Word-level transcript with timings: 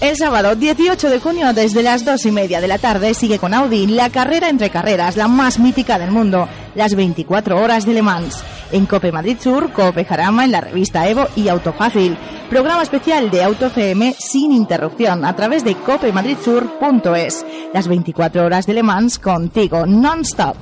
El 0.00 0.16
sábado 0.16 0.54
18 0.54 1.10
de 1.10 1.18
junio 1.18 1.52
desde 1.52 1.82
las 1.82 2.04
2 2.04 2.26
y 2.26 2.30
media 2.30 2.60
de 2.60 2.68
la 2.68 2.78
tarde 2.78 3.14
sigue 3.14 3.38
con 3.38 3.52
Audi 3.52 3.86
la 3.86 4.10
carrera 4.10 4.48
entre 4.48 4.70
carreras, 4.70 5.16
la 5.16 5.28
más 5.28 5.58
mítica 5.58 5.98
del 5.98 6.12
mundo, 6.12 6.48
las 6.74 6.94
24 6.94 7.60
horas 7.60 7.84
de 7.84 7.94
Le 7.94 8.02
Mans. 8.02 8.42
En 8.72 8.86
Cope 8.86 9.12
Madrid 9.12 9.38
Sur, 9.40 9.72
Cope 9.72 10.04
Jarama 10.04 10.44
en 10.44 10.52
la 10.52 10.60
revista 10.60 11.08
Evo 11.08 11.26
y 11.36 11.48
Autofácil. 11.48 12.16
Programa 12.50 12.82
especial 12.82 13.30
de 13.30 13.42
Auto 13.42 13.66
FM 13.66 14.14
sin 14.18 14.52
interrupción 14.52 15.24
a 15.24 15.34
través 15.36 15.64
de 15.64 15.74
copemadradsur.es. 15.74 17.46
Las 17.72 17.88
24 17.88 18.44
horas 18.44 18.66
de 18.66 18.74
Le 18.74 18.82
Mans 18.82 19.18
contigo, 19.18 19.86
non-stop. 19.86 20.56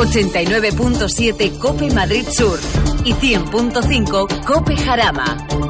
89.7 0.00 1.58
Cope 1.58 1.90
Madrid 1.90 2.26
Sur 2.26 2.58
y 3.04 3.12
100.5 3.12 4.44
Cope 4.44 4.74
Jarama. 4.74 5.69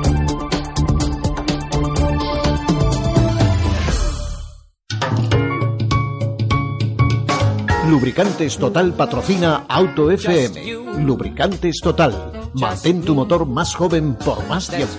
Lubricantes 7.90 8.56
Total 8.56 8.92
patrocina 8.92 9.64
Auto 9.68 10.12
FM. 10.12 11.02
Lubricantes 11.02 11.80
Total. 11.82 12.14
Mantén 12.54 13.02
tu 13.02 13.16
motor 13.16 13.46
más 13.46 13.74
joven 13.74 14.14
por 14.14 14.46
más 14.46 14.70
tiempo. 14.70 14.94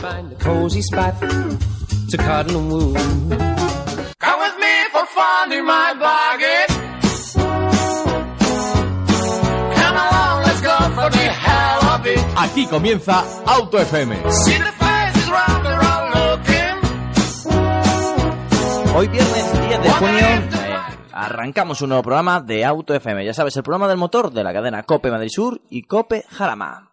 Aquí 12.36 12.68
comienza 12.68 13.24
Auto 13.46 13.80
FM. 13.80 14.18
Hoy 18.94 19.08
viernes 19.08 19.68
10 19.70 19.82
de 19.82 19.90
junio 19.92 20.61
arrancamos 21.22 21.82
un 21.82 21.90
nuevo 21.90 22.04
programa 22.04 22.42
de 22.42 22.66
Auto 22.66 22.96
FM. 22.96 23.24
Ya 23.24 23.34
sabes, 23.34 23.56
el 23.56 23.64
programa 23.64 23.88
del 23.88 23.98
motor 23.98 24.32
de 24.32 24.44
la 24.44 24.52
cadena 24.52 24.84
Cope 24.84 25.12
Madrid 25.12 25.30
Sur 25.30 25.62
y 25.70 25.84
Cope 25.84 26.26
Jarama. 26.30 26.92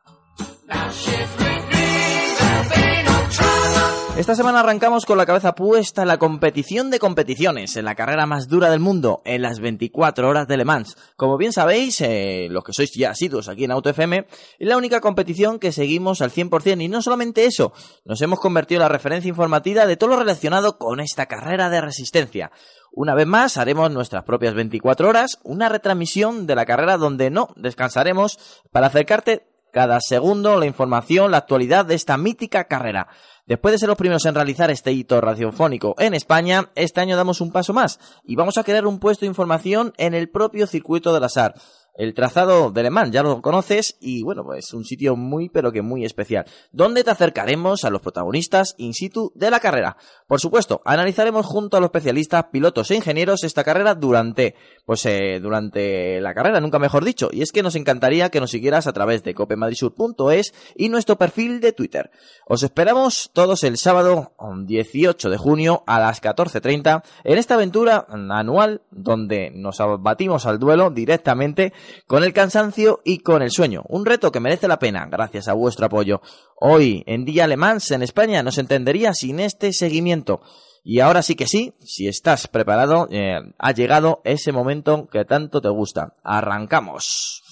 Esta 4.18 4.34
semana 4.34 4.58
arrancamos 4.58 5.06
con 5.06 5.16
la 5.16 5.26
cabeza 5.26 5.54
puesta 5.54 6.02
en 6.02 6.08
la 6.08 6.18
competición 6.18 6.90
de 6.90 6.98
competiciones, 6.98 7.76
en 7.76 7.84
la 7.84 7.94
carrera 7.94 8.26
más 8.26 8.48
dura 8.48 8.68
del 8.68 8.80
mundo, 8.80 9.22
en 9.24 9.42
las 9.42 9.60
24 9.60 10.28
horas 10.28 10.48
de 10.48 10.56
Le 10.56 10.64
Mans. 10.64 10.96
Como 11.14 11.36
bien 11.36 11.52
sabéis, 11.52 12.00
eh, 12.00 12.48
los 12.50 12.64
que 12.64 12.72
sois 12.72 12.90
ya 12.96 13.10
asiduos 13.10 13.48
aquí 13.48 13.62
en 13.62 13.70
Auto 13.70 13.90
FM, 13.90 14.26
es 14.58 14.68
la 14.68 14.76
única 14.76 15.00
competición 15.00 15.60
que 15.60 15.70
seguimos 15.70 16.20
al 16.20 16.32
100%. 16.32 16.82
Y 16.82 16.88
no 16.88 17.00
solamente 17.00 17.44
eso, 17.44 17.72
nos 18.04 18.20
hemos 18.20 18.40
convertido 18.40 18.80
en 18.80 18.86
la 18.86 18.88
referencia 18.88 19.28
informativa 19.28 19.86
de 19.86 19.96
todo 19.96 20.10
lo 20.10 20.16
relacionado 20.16 20.78
con 20.78 20.98
esta 20.98 21.26
carrera 21.26 21.70
de 21.70 21.80
resistencia. 21.80 22.50
Una 22.90 23.14
vez 23.14 23.28
más 23.28 23.56
haremos 23.56 23.88
nuestras 23.92 24.24
propias 24.24 24.52
24 24.52 25.08
horas, 25.08 25.38
una 25.44 25.68
retransmisión 25.68 26.48
de 26.48 26.56
la 26.56 26.66
carrera 26.66 26.96
donde 26.96 27.30
no 27.30 27.50
descansaremos 27.54 28.40
para 28.72 28.88
acercarte 28.88 29.46
cada 29.78 30.00
segundo 30.00 30.58
la 30.58 30.66
información, 30.66 31.30
la 31.30 31.36
actualidad 31.36 31.86
de 31.86 31.94
esta 31.94 32.16
mítica 32.18 32.64
carrera. 32.64 33.06
Después 33.46 33.70
de 33.70 33.78
ser 33.78 33.88
los 33.88 33.96
primeros 33.96 34.26
en 34.26 34.34
realizar 34.34 34.72
este 34.72 34.90
hito 34.90 35.20
radiofónico 35.20 35.94
en 35.98 36.14
España, 36.14 36.70
este 36.74 37.00
año 37.00 37.16
damos 37.16 37.40
un 37.40 37.52
paso 37.52 37.72
más 37.72 38.00
y 38.24 38.34
vamos 38.34 38.58
a 38.58 38.64
crear 38.64 38.88
un 38.88 38.98
puesto 38.98 39.20
de 39.20 39.28
información 39.28 39.94
en 39.96 40.14
el 40.14 40.30
propio 40.30 40.66
circuito 40.66 41.14
del 41.14 41.22
azar. 41.22 41.54
El 41.98 42.14
trazado 42.14 42.70
de 42.70 42.84
Le 42.84 42.90
ya 43.10 43.24
lo 43.24 43.42
conoces 43.42 43.96
y 44.00 44.22
bueno, 44.22 44.44
pues 44.44 44.72
un 44.72 44.84
sitio 44.84 45.16
muy 45.16 45.48
pero 45.48 45.72
que 45.72 45.82
muy 45.82 46.04
especial, 46.04 46.46
donde 46.70 47.02
te 47.02 47.10
acercaremos 47.10 47.84
a 47.84 47.90
los 47.90 48.00
protagonistas 48.00 48.76
in 48.78 48.94
situ 48.94 49.32
de 49.34 49.50
la 49.50 49.58
carrera. 49.58 49.96
Por 50.28 50.40
supuesto, 50.40 50.80
analizaremos 50.84 51.44
junto 51.44 51.76
a 51.76 51.80
los 51.80 51.88
especialistas, 51.88 52.46
pilotos 52.52 52.92
e 52.92 52.94
ingenieros 52.94 53.42
esta 53.42 53.64
carrera 53.64 53.96
durante, 53.96 54.54
pues 54.86 55.04
eh, 55.06 55.40
durante 55.42 56.20
la 56.20 56.34
carrera, 56.34 56.60
nunca 56.60 56.78
mejor 56.78 57.04
dicho, 57.04 57.30
y 57.32 57.42
es 57.42 57.50
que 57.50 57.64
nos 57.64 57.74
encantaría 57.74 58.30
que 58.30 58.38
nos 58.38 58.52
siguieras 58.52 58.86
a 58.86 58.92
través 58.92 59.24
de 59.24 59.34
copemadrisur.es 59.34 60.54
y 60.76 60.90
nuestro 60.90 61.16
perfil 61.16 61.60
de 61.60 61.72
Twitter. 61.72 62.12
Os 62.46 62.62
esperamos 62.62 63.30
todos 63.32 63.64
el 63.64 63.76
sábado 63.76 64.34
18 64.64 65.30
de 65.30 65.36
junio 65.36 65.82
a 65.88 65.98
las 65.98 66.22
14.30 66.22 67.02
en 67.24 67.38
esta 67.38 67.54
aventura 67.54 68.06
anual 68.08 68.82
donde 68.92 69.50
nos 69.52 69.80
abatimos 69.80 70.46
al 70.46 70.60
duelo 70.60 70.90
directamente 70.90 71.72
con 72.06 72.24
el 72.24 72.32
cansancio 72.32 73.00
y 73.04 73.18
con 73.18 73.42
el 73.42 73.50
sueño. 73.50 73.82
Un 73.88 74.06
reto 74.06 74.32
que 74.32 74.40
merece 74.40 74.68
la 74.68 74.78
pena 74.78 75.06
gracias 75.10 75.48
a 75.48 75.54
vuestro 75.54 75.86
apoyo. 75.86 76.20
Hoy, 76.56 77.04
en 77.06 77.24
Día 77.24 77.44
Alemán, 77.44 77.78
en 77.90 78.02
España, 78.02 78.42
no 78.42 78.52
se 78.52 78.60
entendería 78.60 79.14
sin 79.14 79.40
este 79.40 79.72
seguimiento. 79.72 80.40
Y 80.84 81.00
ahora 81.00 81.22
sí 81.22 81.34
que 81.34 81.46
sí, 81.46 81.74
si 81.80 82.08
estás 82.08 82.48
preparado, 82.48 83.08
eh, 83.10 83.38
ha 83.58 83.72
llegado 83.72 84.22
ese 84.24 84.52
momento 84.52 85.06
que 85.10 85.24
tanto 85.24 85.60
te 85.60 85.68
gusta. 85.68 86.14
Arrancamos. 86.22 87.42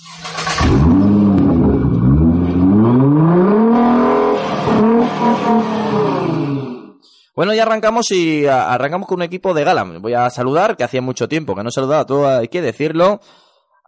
Bueno, 7.36 7.52
ya 7.52 7.64
arrancamos 7.64 8.10
y 8.12 8.46
arrancamos 8.46 9.06
con 9.06 9.16
un 9.16 9.22
equipo 9.22 9.52
de 9.52 9.64
gala. 9.64 9.84
Voy 9.84 10.14
a 10.14 10.30
saludar, 10.30 10.74
que 10.74 10.84
hacía 10.84 11.02
mucho 11.02 11.28
tiempo 11.28 11.54
que 11.54 11.62
no 11.62 11.70
saludaba 11.70 12.06
todo, 12.06 12.26
hay 12.26 12.48
que 12.48 12.62
decirlo. 12.62 13.20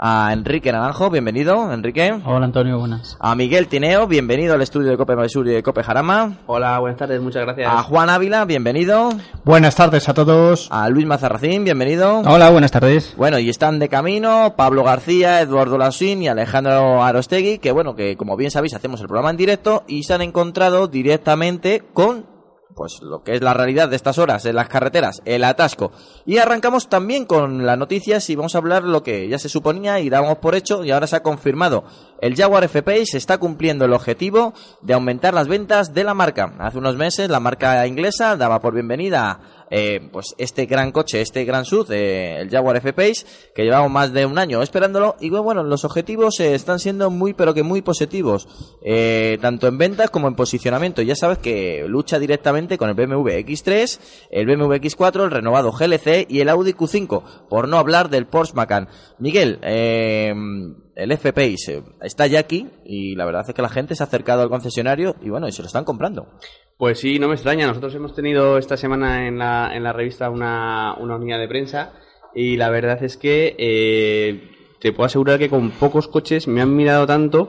A 0.00 0.32
Enrique 0.32 0.70
Naranjo, 0.70 1.10
bienvenido, 1.10 1.72
Enrique. 1.72 2.16
Hola 2.24 2.44
Antonio, 2.46 2.78
buenas. 2.78 3.16
A 3.18 3.34
Miguel 3.34 3.66
Tineo, 3.66 4.06
bienvenido 4.06 4.54
al 4.54 4.62
estudio 4.62 4.90
de 4.90 4.96
Cope 4.96 5.16
Madrid 5.16 5.32
y 5.46 5.54
de 5.54 5.62
Cope 5.64 5.82
Jarama. 5.82 6.36
Hola, 6.46 6.78
buenas 6.78 6.96
tardes, 6.96 7.20
muchas 7.20 7.42
gracias. 7.42 7.68
A 7.68 7.82
Juan 7.82 8.08
Ávila, 8.08 8.44
bienvenido. 8.44 9.10
Buenas 9.44 9.74
tardes 9.74 10.08
a 10.08 10.14
todos. 10.14 10.68
A 10.70 10.88
Luis 10.88 11.04
Mazarracín, 11.04 11.64
bienvenido. 11.64 12.20
Hola, 12.20 12.48
buenas 12.50 12.70
tardes. 12.70 13.12
Bueno, 13.16 13.40
y 13.40 13.48
están 13.48 13.80
de 13.80 13.88
camino 13.88 14.54
Pablo 14.56 14.84
García, 14.84 15.40
Eduardo 15.40 15.78
Lasín 15.78 16.22
y 16.22 16.28
Alejandro 16.28 17.02
Arostegui, 17.02 17.58
que 17.58 17.72
bueno, 17.72 17.96
que 17.96 18.16
como 18.16 18.36
bien 18.36 18.52
sabéis 18.52 18.74
hacemos 18.74 19.00
el 19.00 19.08
programa 19.08 19.30
en 19.30 19.36
directo 19.36 19.82
y 19.88 20.04
se 20.04 20.14
han 20.14 20.22
encontrado 20.22 20.86
directamente 20.86 21.82
con 21.92 22.37
pues 22.78 23.02
lo 23.02 23.24
que 23.24 23.34
es 23.34 23.42
la 23.42 23.54
realidad 23.54 23.88
de 23.88 23.96
estas 23.96 24.18
horas 24.18 24.44
en 24.44 24.54
las 24.54 24.68
carreteras, 24.68 25.20
el 25.24 25.42
atasco. 25.42 25.90
Y 26.24 26.38
arrancamos 26.38 26.88
también 26.88 27.24
con 27.24 27.66
las 27.66 27.76
noticias 27.76 28.30
y 28.30 28.36
vamos 28.36 28.54
a 28.54 28.58
hablar 28.58 28.84
lo 28.84 29.02
que 29.02 29.28
ya 29.28 29.36
se 29.40 29.48
suponía 29.48 29.98
y 29.98 30.08
dábamos 30.08 30.38
por 30.38 30.54
hecho 30.54 30.84
y 30.84 30.92
ahora 30.92 31.08
se 31.08 31.16
ha 31.16 31.24
confirmado. 31.24 31.82
El 32.20 32.36
Jaguar 32.36 32.62
F-Pace 32.62 33.16
está 33.16 33.38
cumpliendo 33.38 33.84
el 33.84 33.92
objetivo 33.92 34.54
de 34.80 34.94
aumentar 34.94 35.34
las 35.34 35.48
ventas 35.48 35.92
de 35.92 36.04
la 36.04 36.14
marca. 36.14 36.54
Hace 36.60 36.78
unos 36.78 36.94
meses 36.94 37.28
la 37.28 37.40
marca 37.40 37.84
inglesa 37.84 38.36
daba 38.36 38.60
por 38.60 38.74
bienvenida 38.74 39.40
eh, 39.70 40.00
pues 40.12 40.34
este 40.38 40.66
gran 40.66 40.92
coche, 40.92 41.20
este 41.20 41.44
gran 41.44 41.64
SUV, 41.64 41.90
eh, 41.90 42.40
el 42.40 42.50
Jaguar 42.50 42.76
F-Pace, 42.76 43.26
que 43.54 43.64
llevamos 43.64 43.90
más 43.90 44.12
de 44.12 44.26
un 44.26 44.38
año 44.38 44.62
esperándolo. 44.62 45.16
Y 45.20 45.30
bueno, 45.30 45.62
los 45.62 45.84
objetivos 45.84 46.40
eh, 46.40 46.54
están 46.54 46.78
siendo 46.78 47.10
muy, 47.10 47.34
pero 47.34 47.54
que 47.54 47.62
muy 47.62 47.82
positivos, 47.82 48.48
eh, 48.82 49.38
tanto 49.40 49.66
en 49.66 49.78
ventas 49.78 50.10
como 50.10 50.28
en 50.28 50.34
posicionamiento. 50.34 51.02
Ya 51.02 51.14
sabes 51.14 51.38
que 51.38 51.84
lucha 51.86 52.18
directamente 52.18 52.78
con 52.78 52.88
el 52.88 52.94
BMW 52.94 53.28
X3, 53.44 54.00
el 54.30 54.46
BMW 54.46 54.74
X4, 54.74 55.24
el 55.24 55.30
renovado 55.30 55.72
GLC 55.72 56.26
y 56.28 56.40
el 56.40 56.48
Audi 56.48 56.72
Q5, 56.72 57.48
por 57.48 57.68
no 57.68 57.78
hablar 57.78 58.08
del 58.10 58.26
Porsche 58.26 58.54
Macan. 58.54 58.88
Miguel, 59.18 59.58
eh, 59.62 60.34
el 60.98 61.12
F-Pace 61.12 61.76
eh, 61.76 61.82
está 62.02 62.26
ya 62.26 62.40
aquí 62.40 62.68
y 62.84 63.14
la 63.14 63.24
verdad 63.24 63.44
es 63.46 63.54
que 63.54 63.62
la 63.62 63.68
gente 63.68 63.94
se 63.94 64.02
ha 64.02 64.06
acercado 64.06 64.42
al 64.42 64.48
concesionario 64.48 65.14
y 65.22 65.30
bueno, 65.30 65.46
y 65.46 65.52
se 65.52 65.62
lo 65.62 65.66
están 65.66 65.84
comprando. 65.84 66.26
Pues 66.76 66.98
sí, 66.98 67.20
no 67.20 67.28
me 67.28 67.34
extraña. 67.34 67.68
Nosotros 67.68 67.94
hemos 67.94 68.14
tenido 68.14 68.58
esta 68.58 68.76
semana 68.76 69.28
en 69.28 69.38
la, 69.38 69.70
en 69.74 69.84
la 69.84 69.92
revista 69.92 70.28
una, 70.28 70.96
una 70.98 71.16
unidad 71.16 71.38
de 71.38 71.48
prensa 71.48 71.92
y 72.34 72.56
la 72.56 72.68
verdad 72.70 73.02
es 73.04 73.16
que 73.16 73.54
eh, 73.58 74.50
te 74.78 74.92
puedo 74.92 75.06
asegurar 75.06 75.38
que 75.38 75.48
con 75.48 75.70
pocos 75.70 76.06
coches 76.08 76.46
me 76.46 76.60
han 76.60 76.74
mirado 76.76 77.06
tanto, 77.06 77.48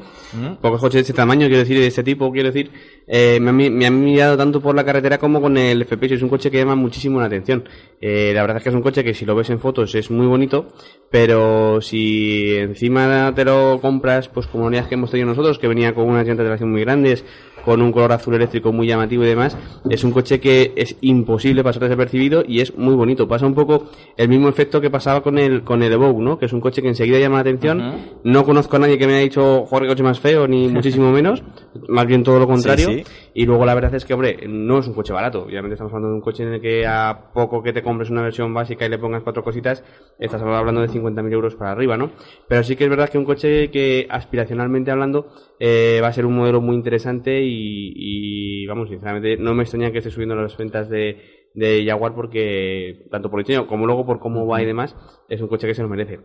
pocos 0.62 0.82
coches 0.82 0.96
de 0.96 1.02
este 1.02 1.14
tamaño, 1.14 1.48
quiero 1.48 1.60
decir, 1.60 1.78
de 1.80 1.88
este 1.88 2.04
tipo, 2.04 2.32
quiero 2.32 2.48
decir, 2.52 2.72
eh, 3.08 3.40
me, 3.40 3.50
han, 3.50 3.56
mi- 3.56 3.70
me 3.70 3.86
han 3.86 4.04
mirado 4.04 4.36
tanto 4.38 4.62
por 4.62 4.76
la 4.76 4.84
carretera 4.84 5.18
como 5.20 5.40
con 5.42 5.58
el 5.58 5.86
FPS. 5.86 6.14
Es 6.16 6.22
un 6.24 6.30
coche 6.30 6.50
que 6.50 6.58
llama 6.58 6.76
muchísimo 6.76 7.20
la 7.20 7.28
atención. 7.28 7.64
Eh, 8.02 8.32
la 8.34 8.42
verdad 8.42 8.58
es 8.58 8.64
que 8.64 8.70
es 8.70 8.76
un 8.76 8.82
coche 8.82 9.04
que 9.04 9.14
si 9.14 9.26
lo 9.26 9.36
ves 9.36 9.50
en 9.52 9.60
fotos 9.60 9.94
es 9.96 10.10
muy 10.10 10.26
bonito, 10.28 10.68
pero 11.10 11.82
si 11.82 12.56
encima 12.56 13.32
te 13.36 13.44
lo 13.46 13.80
compras, 13.82 14.28
pues 14.30 14.48
como 14.48 14.66
unidades 14.66 14.88
que 14.90 14.96
hemos 14.96 15.12
tenido 15.12 15.28
nosotros, 15.30 15.60
que 15.60 15.68
venía 15.68 15.94
con 15.94 16.08
unas 16.08 16.26
llantas 16.28 16.44
de 16.46 16.50
tracción 16.50 16.72
muy 16.72 16.82
grandes, 16.82 17.26
con 17.66 17.82
un 17.82 17.92
color 17.92 18.14
azul 18.14 18.34
eléctrico 18.36 18.72
muy 18.72 18.88
llamativo 18.88 19.24
y 19.24 19.28
demás, 19.28 19.58
es 19.90 20.04
un 20.04 20.12
coche 20.12 20.40
que 20.40 20.72
es 20.78 20.96
imposible 21.02 21.64
pasar 21.64 21.84
desapercibido 21.84 22.44
y 22.48 22.62
es 22.62 22.76
muy 22.78 22.96
bonito. 22.96 23.28
Pasa 23.28 23.46
un 23.46 23.54
poco 23.54 23.90
el 24.18 24.30
mismo 24.30 24.48
efecto 24.50 24.80
que 24.82 24.90
pasaba 24.90 25.22
con 25.22 25.38
el 25.38 25.64
con 25.64 25.84
el 25.84 25.92
Evoque, 25.92 26.22
¿no? 26.22 26.40
Que 26.40 26.46
es 26.46 26.54
un 26.54 26.62
coche 26.62 26.82
que 26.82 26.88
enseguida 26.88 27.19
llama 27.20 27.36
la 27.36 27.42
atención. 27.42 28.20
No 28.24 28.44
conozco 28.44 28.76
a 28.76 28.80
nadie 28.80 28.98
que 28.98 29.08
me 29.08 29.14
haya 29.14 29.24
dicho, 29.24 29.66
qué 29.70 29.88
coche 29.88 30.04
más 30.04 30.20
feo, 30.20 30.48
ni 30.48 30.68
muchísimo 30.70 31.12
menos. 31.12 31.44
Más 31.88 32.06
bien 32.06 32.24
todo 32.24 32.40
lo 32.40 32.48
contrario. 32.48 32.88
Sí, 32.88 33.04
Y 33.34 33.46
luego 33.46 33.66
la 33.66 33.76
verdad 33.76 33.94
es 33.96 34.06
que, 34.06 34.14
hombre, 34.14 34.48
no 34.48 34.80
es 34.80 34.88
un 34.88 34.94
coche 34.94 35.14
barato. 35.14 35.44
Obviamente 35.44 35.74
estamos 35.74 35.92
hablando 35.92 36.10
de 36.10 36.16
un 36.16 36.22
coche 36.22 36.44
en 36.44 36.54
el 36.54 36.62
que 36.62 36.86
a 36.86 37.32
poco 37.34 37.62
que 37.64 37.74
te 37.74 37.82
compres 37.82 38.10
una 38.10 38.22
versión 38.22 38.54
básica 38.54 38.86
y 38.86 38.90
le 38.90 38.98
pongas 38.98 39.24
cuatro 39.24 39.44
cositas, 39.44 39.84
estás 40.20 40.42
hablando 40.42 40.82
de 40.82 40.88
50.000 40.88 41.32
euros 41.32 41.56
para 41.56 41.72
arriba, 41.72 41.98
¿no? 41.98 42.12
Pero 42.48 42.64
sí 42.64 42.76
que 42.76 42.86
es 42.86 42.90
verdad 42.90 43.10
que 43.10 43.18
un 43.18 43.26
coche 43.26 43.70
que 43.72 44.08
aspiracionalmente 44.10 44.92
hablando 44.92 45.28
eh, 45.60 46.00
va 46.02 46.08
a 46.08 46.14
ser 46.14 46.26
un 46.26 46.36
modelo 46.36 46.62
muy 46.62 46.76
interesante 46.76 47.42
y, 47.42 47.94
y, 47.96 48.68
vamos, 48.68 48.90
sinceramente 48.90 49.38
no 49.38 49.54
me 49.54 49.64
extraña 49.64 49.92
que 49.92 50.00
esté 50.00 50.10
subiendo 50.10 50.36
las 50.36 50.58
ventas 50.58 50.90
de, 50.90 51.18
de 51.54 51.86
Jaguar 51.86 52.14
porque 52.14 53.08
tanto 53.12 53.30
por 53.30 53.40
el 53.40 53.46
diseño 53.46 53.68
como 53.68 53.86
luego 53.86 54.06
por 54.06 54.20
cómo 54.20 54.48
va 54.48 54.62
y 54.62 54.66
demás 54.66 54.96
es 55.28 55.42
un 55.42 55.48
coche 55.48 55.68
que 55.68 55.76
se 55.76 55.82
lo 55.82 55.90
merece. 55.90 56.20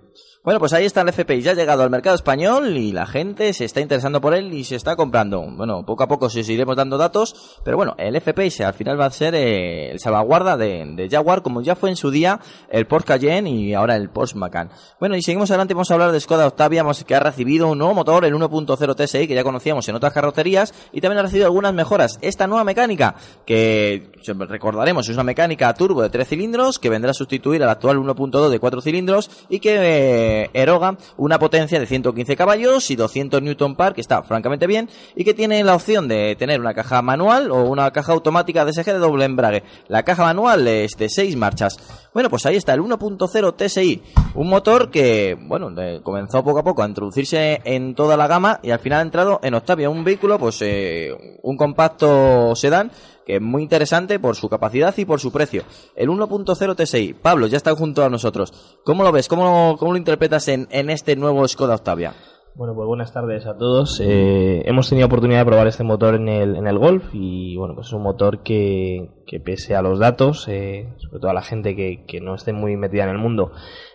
Bueno, 0.44 0.60
pues 0.60 0.74
ahí 0.74 0.84
está 0.84 1.00
el 1.00 1.08
FPI, 1.08 1.40
ya 1.40 1.52
ha 1.52 1.54
llegado 1.54 1.84
al 1.84 1.88
mercado 1.88 2.14
español 2.14 2.76
y 2.76 2.92
la 2.92 3.06
gente 3.06 3.54
se 3.54 3.64
está 3.64 3.80
interesando 3.80 4.20
por 4.20 4.34
él 4.34 4.52
y 4.52 4.64
se 4.64 4.76
está 4.76 4.94
comprando. 4.94 5.40
Bueno, 5.40 5.86
poco 5.86 6.02
a 6.02 6.06
poco 6.06 6.28
se 6.28 6.40
os 6.40 6.48
iremos 6.50 6.76
dando 6.76 6.98
datos, 6.98 7.56
pero 7.64 7.78
bueno, 7.78 7.94
el 7.96 8.14
FPI 8.14 8.62
al 8.62 8.74
final 8.74 9.00
va 9.00 9.06
a 9.06 9.10
ser 9.10 9.34
eh, 9.34 9.90
el 9.90 10.00
salvaguarda 10.00 10.58
de, 10.58 11.08
Jaguar, 11.10 11.40
como 11.40 11.62
ya 11.62 11.74
fue 11.74 11.88
en 11.88 11.96
su 11.96 12.10
día 12.10 12.40
el 12.68 12.86
Porsche 12.86 13.06
Cayenne 13.06 13.48
y 13.48 13.72
ahora 13.72 13.96
el 13.96 14.10
Porsche 14.10 14.36
Macan. 14.36 14.68
Bueno, 15.00 15.16
y 15.16 15.22
seguimos 15.22 15.50
adelante, 15.50 15.72
vamos 15.72 15.90
a 15.90 15.94
hablar 15.94 16.12
de 16.12 16.20
Skoda 16.20 16.46
Octavia, 16.46 16.84
que 17.06 17.14
ha 17.14 17.20
recibido 17.20 17.68
un 17.68 17.78
nuevo 17.78 17.94
motor, 17.94 18.26
el 18.26 18.34
1.0 18.34 18.94
TSI, 18.96 19.26
que 19.26 19.34
ya 19.34 19.44
conocíamos 19.44 19.88
en 19.88 19.94
otras 19.94 20.12
carrocerías, 20.12 20.74
y 20.92 21.00
también 21.00 21.20
ha 21.20 21.22
recibido 21.22 21.46
algunas 21.46 21.72
mejoras. 21.72 22.18
Esta 22.20 22.46
nueva 22.46 22.64
mecánica, 22.64 23.14
que 23.46 24.12
recordaremos, 24.26 25.08
es 25.08 25.14
una 25.14 25.24
mecánica 25.24 25.72
turbo 25.72 26.02
de 26.02 26.10
3 26.10 26.28
cilindros, 26.28 26.78
que 26.78 26.90
vendrá 26.90 27.12
a 27.12 27.14
sustituir 27.14 27.62
al 27.62 27.70
actual 27.70 27.96
1.2 27.96 28.50
de 28.50 28.58
4 28.58 28.82
cilindros, 28.82 29.30
y 29.48 29.58
que 29.58 29.78
eh, 29.80 30.33
eroga 30.52 30.96
una 31.16 31.38
potencia 31.38 31.78
de 31.78 31.86
115 31.86 32.36
caballos 32.36 32.90
y 32.90 32.96
200 32.96 33.42
Newton 33.42 33.76
par, 33.76 33.94
que 33.94 34.00
está 34.00 34.22
francamente 34.22 34.66
bien, 34.66 34.88
y 35.14 35.24
que 35.24 35.34
tiene 35.34 35.62
la 35.64 35.74
opción 35.74 36.08
de 36.08 36.36
tener 36.36 36.60
una 36.60 36.74
caja 36.74 37.02
manual 37.02 37.50
o 37.50 37.64
una 37.64 37.90
caja 37.92 38.12
automática 38.12 38.64
DSG 38.64 38.84
de 38.84 38.98
doble 38.98 39.24
embrague. 39.24 39.62
La 39.88 40.02
caja 40.02 40.24
manual 40.24 40.66
es 40.68 40.92
de 40.92 41.08
6 41.08 41.36
marchas. 41.36 41.76
Bueno, 42.12 42.30
pues 42.30 42.46
ahí 42.46 42.56
está 42.56 42.74
el 42.74 42.80
1.0 42.80 43.56
TSI, 43.56 44.02
un 44.34 44.48
motor 44.48 44.90
que, 44.90 45.36
bueno, 45.40 45.72
comenzó 46.02 46.44
poco 46.44 46.60
a 46.60 46.64
poco 46.64 46.82
a 46.82 46.88
introducirse 46.88 47.60
en 47.64 47.94
toda 47.94 48.16
la 48.16 48.28
gama 48.28 48.60
y 48.62 48.70
al 48.70 48.78
final 48.78 49.00
ha 49.00 49.02
entrado 49.02 49.40
en 49.42 49.54
Octavia, 49.54 49.90
un 49.90 50.04
vehículo, 50.04 50.38
pues 50.38 50.62
eh, 50.62 51.12
un 51.42 51.56
compacto 51.56 52.54
sedán 52.54 52.90
que 53.24 53.36
es 53.36 53.42
muy 53.42 53.62
interesante 53.62 54.18
por 54.18 54.36
su 54.36 54.48
capacidad 54.48 54.94
y 54.96 55.04
por 55.04 55.20
su 55.20 55.32
precio. 55.32 55.62
El 55.96 56.08
1.0 56.08 56.76
TSI. 56.76 57.14
Pablo, 57.14 57.46
ya 57.46 57.56
está 57.56 57.74
junto 57.74 58.04
a 58.04 58.10
nosotros. 58.10 58.52
¿Cómo 58.84 59.02
lo 59.02 59.12
ves? 59.12 59.28
¿Cómo, 59.28 59.76
cómo 59.78 59.92
lo 59.92 59.98
interpretas 59.98 60.48
en, 60.48 60.68
en 60.70 60.90
este 60.90 61.16
nuevo 61.16 61.46
Skoda 61.48 61.74
Octavia? 61.74 62.14
Bueno, 62.56 62.72
pues 62.76 62.86
buenas 62.86 63.12
tardes 63.12 63.46
a 63.46 63.56
todos. 63.56 64.00
Eh, 64.00 64.62
hemos 64.64 64.88
tenido 64.88 65.08
oportunidad 65.08 65.40
de 65.40 65.44
probar 65.44 65.66
este 65.66 65.82
motor 65.82 66.14
en 66.14 66.28
el, 66.28 66.54
en 66.54 66.68
el 66.68 66.78
Golf 66.78 67.04
y 67.12 67.56
bueno, 67.56 67.74
pues 67.74 67.88
es 67.88 67.92
un 67.94 68.04
motor 68.04 68.44
que, 68.44 69.10
que 69.26 69.40
pese 69.40 69.74
a 69.74 69.82
los 69.82 69.98
datos, 69.98 70.46
eh, 70.46 70.88
sobre 70.98 71.18
todo 71.18 71.32
a 71.32 71.34
la 71.34 71.42
gente 71.42 71.74
que, 71.74 72.04
que, 72.06 72.20
no 72.20 72.36
esté 72.36 72.52
muy 72.52 72.76
metida 72.76 73.02
en 73.02 73.10
el 73.10 73.18
mundo, 73.18 73.50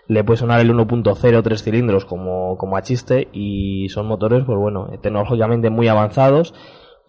le 0.07 0.25
puede 0.25 0.39
sonar 0.39 0.59
el 0.59 0.73
1.0 0.73 1.41
tres 1.41 1.63
cilindros 1.63 2.03
como, 2.03 2.57
como 2.57 2.75
a 2.75 2.81
chiste 2.81 3.29
y 3.31 3.87
son 3.87 4.07
motores, 4.07 4.43
pues 4.45 4.57
bueno, 4.59 4.89
tecnológicamente 5.01 5.69
muy 5.69 5.87
avanzados 5.87 6.53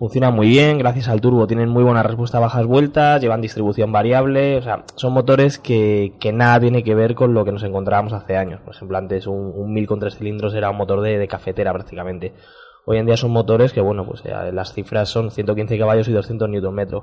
Funciona 0.00 0.30
muy 0.30 0.48
bien, 0.48 0.78
gracias 0.78 1.08
al 1.08 1.20
turbo 1.20 1.46
tienen 1.46 1.68
muy 1.68 1.84
buena 1.84 2.02
respuesta 2.02 2.38
a 2.38 2.40
bajas 2.40 2.64
vueltas, 2.64 3.20
llevan 3.20 3.42
distribución 3.42 3.92
variable, 3.92 4.56
o 4.56 4.62
sea, 4.62 4.84
son 4.94 5.12
motores 5.12 5.58
que, 5.58 6.14
que 6.18 6.32
nada 6.32 6.58
tiene 6.58 6.82
que 6.82 6.94
ver 6.94 7.14
con 7.14 7.34
lo 7.34 7.44
que 7.44 7.52
nos 7.52 7.62
encontrábamos 7.64 8.14
hace 8.14 8.34
años. 8.38 8.62
Por 8.62 8.74
ejemplo, 8.74 8.96
antes 8.96 9.26
un, 9.26 9.52
un 9.54 9.74
1000 9.74 9.86
con 9.86 10.00
tres 10.00 10.16
cilindros 10.16 10.54
era 10.54 10.70
un 10.70 10.78
motor 10.78 11.02
de, 11.02 11.18
de, 11.18 11.28
cafetera 11.28 11.74
prácticamente. 11.74 12.32
Hoy 12.86 12.96
en 12.96 13.04
día 13.04 13.18
son 13.18 13.30
motores 13.30 13.74
que, 13.74 13.82
bueno, 13.82 14.06
pues 14.06 14.22
eh, 14.24 14.32
las 14.54 14.72
cifras 14.72 15.10
son 15.10 15.30
115 15.30 15.78
caballos 15.78 16.08
y 16.08 16.12
200 16.12 16.48
Nm. 16.48 16.54
Uh 16.56 17.02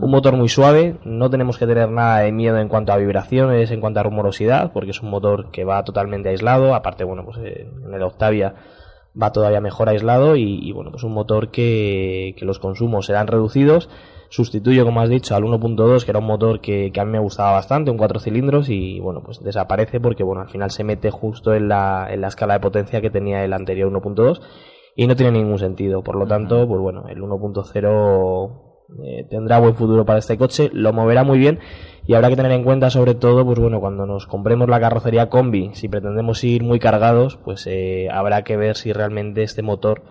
Un 0.00 0.10
motor 0.10 0.34
muy 0.34 0.48
suave, 0.48 0.96
no 1.04 1.28
tenemos 1.28 1.58
que 1.58 1.66
tener 1.66 1.90
nada 1.90 2.20
de 2.20 2.32
miedo 2.32 2.56
en 2.56 2.68
cuanto 2.68 2.94
a 2.94 2.96
vibraciones, 2.96 3.70
en 3.72 3.82
cuanto 3.82 4.00
a 4.00 4.04
rumorosidad, 4.04 4.72
porque 4.72 4.92
es 4.92 5.02
un 5.02 5.10
motor 5.10 5.50
que 5.50 5.64
va 5.64 5.84
totalmente 5.84 6.30
aislado. 6.30 6.74
Aparte, 6.74 7.04
bueno, 7.04 7.26
pues 7.26 7.36
eh, 7.42 7.68
en 7.84 7.92
el 7.92 8.02
Octavia 8.02 8.54
va 9.20 9.32
todavía 9.32 9.60
mejor 9.60 9.88
aislado 9.88 10.36
y, 10.36 10.58
y, 10.62 10.72
bueno, 10.72 10.90
pues 10.90 11.04
un 11.04 11.12
motor 11.12 11.50
que, 11.50 12.34
que, 12.36 12.44
los 12.44 12.58
consumos 12.58 13.06
serán 13.06 13.26
reducidos. 13.26 13.88
Sustituye, 14.30 14.84
como 14.84 15.00
has 15.00 15.08
dicho, 15.08 15.34
al 15.34 15.44
1.2, 15.44 16.04
que 16.04 16.10
era 16.10 16.20
un 16.20 16.26
motor 16.26 16.60
que, 16.60 16.90
que, 16.92 17.00
a 17.00 17.04
mí 17.04 17.12
me 17.12 17.18
gustaba 17.18 17.52
bastante, 17.52 17.90
un 17.90 17.96
4 17.96 18.20
cilindros, 18.20 18.68
y 18.68 19.00
bueno, 19.00 19.22
pues 19.24 19.42
desaparece 19.42 20.00
porque 20.00 20.22
bueno, 20.22 20.42
al 20.42 20.48
final 20.48 20.70
se 20.70 20.84
mete 20.84 21.10
justo 21.10 21.54
en 21.54 21.68
la, 21.68 22.08
en 22.10 22.20
la 22.20 22.28
escala 22.28 22.54
de 22.54 22.60
potencia 22.60 23.00
que 23.00 23.10
tenía 23.10 23.44
el 23.44 23.52
anterior 23.52 23.90
1.2 23.90 24.40
y 24.94 25.06
no 25.06 25.16
tiene 25.16 25.32
ningún 25.32 25.58
sentido. 25.58 26.02
Por 26.02 26.16
lo 26.16 26.26
tanto, 26.26 26.66
pues 26.68 26.80
bueno, 26.80 27.04
el 27.08 27.22
1.0 27.22 28.67
eh, 29.04 29.26
tendrá 29.28 29.58
buen 29.58 29.74
futuro 29.74 30.04
para 30.06 30.18
este 30.18 30.38
coche, 30.38 30.70
lo 30.72 30.92
moverá 30.92 31.24
muy 31.24 31.38
bien 31.38 31.58
y 32.06 32.14
habrá 32.14 32.30
que 32.30 32.36
tener 32.36 32.52
en 32.52 32.64
cuenta 32.64 32.88
sobre 32.88 33.14
todo, 33.14 33.44
pues 33.44 33.58
bueno, 33.58 33.80
cuando 33.80 34.06
nos 34.06 34.26
compremos 34.26 34.68
la 34.68 34.80
carrocería 34.80 35.28
combi, 35.28 35.70
si 35.74 35.88
pretendemos 35.88 36.42
ir 36.42 36.62
muy 36.62 36.78
cargados, 36.78 37.36
pues 37.36 37.66
eh, 37.66 38.08
habrá 38.10 38.44
que 38.44 38.56
ver 38.56 38.76
si 38.76 38.92
realmente 38.92 39.42
este 39.42 39.62
motor 39.62 40.02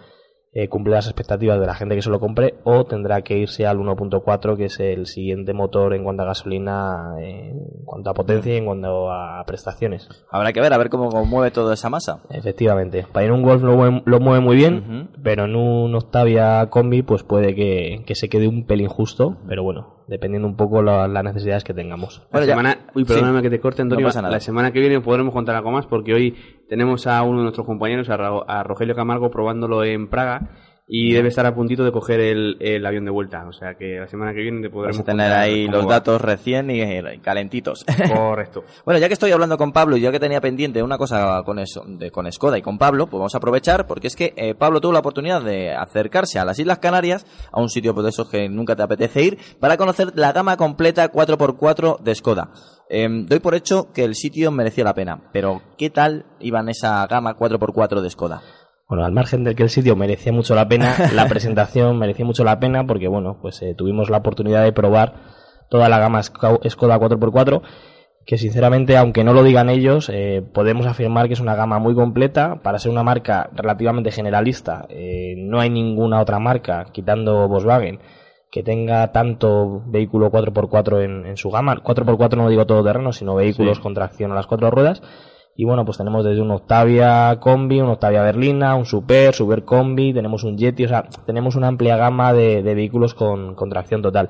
eh, 0.59 0.69
cumple 0.69 0.95
las 0.95 1.05
expectativas 1.05 1.59
de 1.59 1.67
la 1.67 1.75
gente 1.75 1.93
que 1.93 2.01
se 2.01 2.09
lo 2.09 2.19
compre 2.19 2.55
o 2.63 2.83
tendrá 2.83 3.21
que 3.21 3.37
irse 3.37 3.67
al 3.67 3.77
1.4 3.77 4.57
que 4.57 4.65
es 4.65 4.79
el 4.79 5.05
siguiente 5.05 5.53
motor 5.53 5.93
en 5.93 6.03
cuanto 6.03 6.23
a 6.23 6.25
gasolina 6.25 7.13
eh, 7.21 7.49
en 7.51 7.85
cuanto 7.85 8.09
a 8.09 8.15
potencia 8.15 8.55
y 8.55 8.57
en 8.57 8.65
cuanto 8.65 9.11
a 9.11 9.43
prestaciones. 9.45 10.09
Habrá 10.31 10.53
que 10.53 10.59
ver 10.59 10.73
a 10.73 10.79
ver 10.79 10.89
cómo, 10.89 11.11
mueve 11.25 11.51
toda 11.51 11.75
esa 11.75 11.91
masa. 11.91 12.21
Efectivamente. 12.31 13.05
Para 13.11 13.27
ir 13.27 13.31
un 13.31 13.43
Golf 13.43 13.61
lo 13.61 13.75
mueve, 13.75 14.01
lo 14.05 14.19
mueve 14.19 14.43
muy 14.43 14.55
bien 14.55 14.73
uh 14.73 14.91
-huh. 14.91 15.07
pero 15.21 15.45
en 15.45 15.55
un 15.55 15.93
Octavia 15.93 16.67
combi 16.71 17.03
pues 17.03 17.21
puede 17.21 17.53
que, 17.53 18.03
que, 18.07 18.15
se 18.15 18.27
quede 18.27 18.47
un 18.47 18.65
pelín 18.65 18.87
justo 18.87 19.37
pero 19.47 19.61
bueno 19.61 19.96
dependiendo 20.07 20.47
un 20.47 20.55
poco 20.55 20.81
las 20.81 21.09
la 21.09 21.23
necesidades 21.23 21.63
que 21.63 21.73
tengamos. 21.73 22.25
La 22.31 22.43
semana 22.43 22.77
uy 22.95 23.03
perdóname 23.03 23.39
sí. 23.39 23.43
que 23.43 23.49
te 23.49 23.59
corte 23.59 23.81
Antonio. 23.81 24.07
No 24.07 24.29
la 24.29 24.39
semana 24.39 24.71
que 24.71 24.79
viene 24.79 25.01
podremos 25.01 25.33
contar 25.33 25.55
algo 25.55 25.71
más 25.71 25.85
porque 25.85 26.13
hoy 26.13 26.35
tenemos 26.69 27.07
a 27.07 27.21
uno 27.23 27.37
de 27.39 27.43
nuestros 27.43 27.65
compañeros, 27.65 28.09
a, 28.09 28.63
Rogelio 28.63 28.95
Camargo, 28.95 29.29
probándolo 29.29 29.83
en 29.83 30.07
Praga 30.07 30.49
y 30.89 31.11
debe 31.11 31.27
estar 31.27 31.45
a 31.45 31.53
puntito 31.53 31.83
de 31.83 31.91
coger 31.91 32.21
el, 32.21 32.55
el, 32.61 32.85
avión 32.85 33.03
de 33.03 33.11
vuelta. 33.11 33.45
O 33.47 33.51
sea 33.51 33.75
que 33.75 33.99
la 33.99 34.07
semana 34.07 34.33
que 34.33 34.39
viene 34.39 34.61
te 34.61 34.69
podremos 34.69 34.97
Vas 34.97 35.03
a 35.03 35.11
tener 35.11 35.31
ahí 35.33 35.67
los 35.67 35.85
va. 35.85 35.95
datos 35.95 36.21
recién 36.21 36.71
y 36.71 37.19
calentitos. 37.19 37.85
Correcto. 38.13 38.63
bueno, 38.85 38.99
ya 38.99 39.07
que 39.07 39.13
estoy 39.13 39.31
hablando 39.31 39.57
con 39.57 39.73
Pablo 39.73 39.97
y 39.97 40.01
ya 40.01 40.11
que 40.11 40.19
tenía 40.19 40.39
pendiente 40.39 40.81
una 40.81 40.97
cosa 40.97 41.43
con 41.43 41.59
eso, 41.59 41.83
de, 41.85 42.09
con 42.09 42.31
Skoda 42.31 42.57
y 42.57 42.61
con 42.61 42.77
Pablo, 42.77 43.07
pues 43.07 43.19
vamos 43.19 43.35
a 43.35 43.39
aprovechar 43.39 43.85
porque 43.85 44.07
es 44.07 44.15
que 44.15 44.33
eh, 44.37 44.55
Pablo 44.55 44.79
tuvo 44.79 44.93
la 44.93 44.99
oportunidad 44.99 45.41
de 45.41 45.73
acercarse 45.73 46.39
a 46.39 46.45
las 46.45 46.57
Islas 46.57 46.79
Canarias, 46.79 47.25
a 47.51 47.59
un 47.59 47.69
sitio 47.69 47.93
pues, 47.93 48.05
de 48.05 48.09
esos 48.11 48.29
que 48.29 48.47
nunca 48.47 48.77
te 48.77 48.83
apetece 48.83 49.23
ir, 49.23 49.37
para 49.59 49.75
conocer 49.75 50.13
la 50.15 50.31
gama 50.31 50.55
completa 50.55 51.11
4x4 51.11 51.99
de 51.99 52.15
Skoda. 52.15 52.51
Eh, 52.89 53.07
doy 53.09 53.39
por 53.39 53.55
hecho 53.55 53.91
que 53.93 54.05
el 54.05 54.15
sitio 54.15 54.51
merecía 54.51 54.85
la 54.85 54.93
pena, 54.93 55.29
pero 55.33 55.61
¿qué 55.77 55.89
tal 55.89 56.25
iba 56.39 56.61
en 56.61 56.69
esa 56.69 57.05
gama 57.07 57.35
4x4 57.35 57.99
de 57.99 58.09
Skoda? 58.09 58.41
Bueno, 58.87 59.03
al 59.03 59.11
margen 59.11 59.43
de 59.43 59.55
que 59.55 59.63
el 59.63 59.69
sitio 59.69 59.95
merecía 59.95 60.31
mucho 60.31 60.55
la 60.55 60.67
pena, 60.67 60.95
la 61.13 61.27
presentación 61.27 61.97
merecía 61.97 62.25
mucho 62.25 62.43
la 62.43 62.59
pena 62.59 62.85
porque, 62.85 63.07
bueno, 63.07 63.37
pues 63.41 63.61
eh, 63.61 63.75
tuvimos 63.75 64.09
la 64.09 64.17
oportunidad 64.17 64.63
de 64.63 64.71
probar 64.71 65.15
toda 65.69 65.89
la 65.89 65.99
gama 65.99 66.23
Skoda 66.23 66.59
4x4 66.59 67.61
que 68.27 68.37
sinceramente, 68.37 68.97
aunque 68.97 69.23
no 69.23 69.31
lo 69.33 69.41
digan 69.41 69.69
ellos, 69.69 70.11
eh, 70.13 70.43
podemos 70.53 70.85
afirmar 70.85 71.27
que 71.27 71.33
es 71.33 71.39
una 71.39 71.55
gama 71.55 71.79
muy 71.79 71.95
completa. 71.95 72.59
Para 72.61 72.77
ser 72.77 72.91
una 72.91 73.01
marca 73.01 73.49
relativamente 73.53 74.11
generalista, 74.11 74.85
eh, 74.89 75.35
no 75.37 75.61
hay 75.61 75.69
ninguna 75.69 76.19
otra 76.19 76.37
marca, 76.37 76.87
quitando 76.91 77.47
Volkswagen, 77.47 77.99
que 78.51 78.63
tenga 78.63 79.13
tanto 79.13 79.81
vehículo 79.85 80.29
4x4 80.29 81.05
en, 81.05 81.25
en 81.25 81.37
su 81.37 81.49
gama. 81.49 81.77
4x4 81.77 82.35
no 82.35 82.49
digo 82.49 82.65
todo 82.65 82.83
terreno, 82.83 83.13
sino 83.13 83.33
vehículos 83.33 83.77
sí. 83.77 83.83
con 83.83 83.93
tracción 83.93 84.33
a 84.33 84.35
las 84.35 84.45
cuatro 84.45 84.69
ruedas. 84.71 85.01
Y 85.59 85.65
bueno, 85.65 85.85
pues 85.85 85.97
tenemos 85.97 86.23
desde 86.23 86.39
un 86.39 86.51
Octavia 86.51 87.39
Combi, 87.39 87.81
un 87.81 87.89
Octavia 87.89 88.21
Berlina, 88.21 88.75
un 88.75 88.85
Super, 88.85 89.33
Super 89.33 89.65
Combi, 89.65 90.13
tenemos 90.13 90.43
un 90.43 90.55
Yeti, 90.55 90.85
o 90.85 90.87
sea, 90.87 91.09
tenemos 91.25 91.55
una 91.55 91.67
amplia 91.67 91.97
gama 91.97 92.31
de, 92.31 92.61
de 92.61 92.75
vehículos 92.75 93.15
con, 93.15 93.55
con, 93.55 93.67
tracción 93.67 94.03
total. 94.03 94.29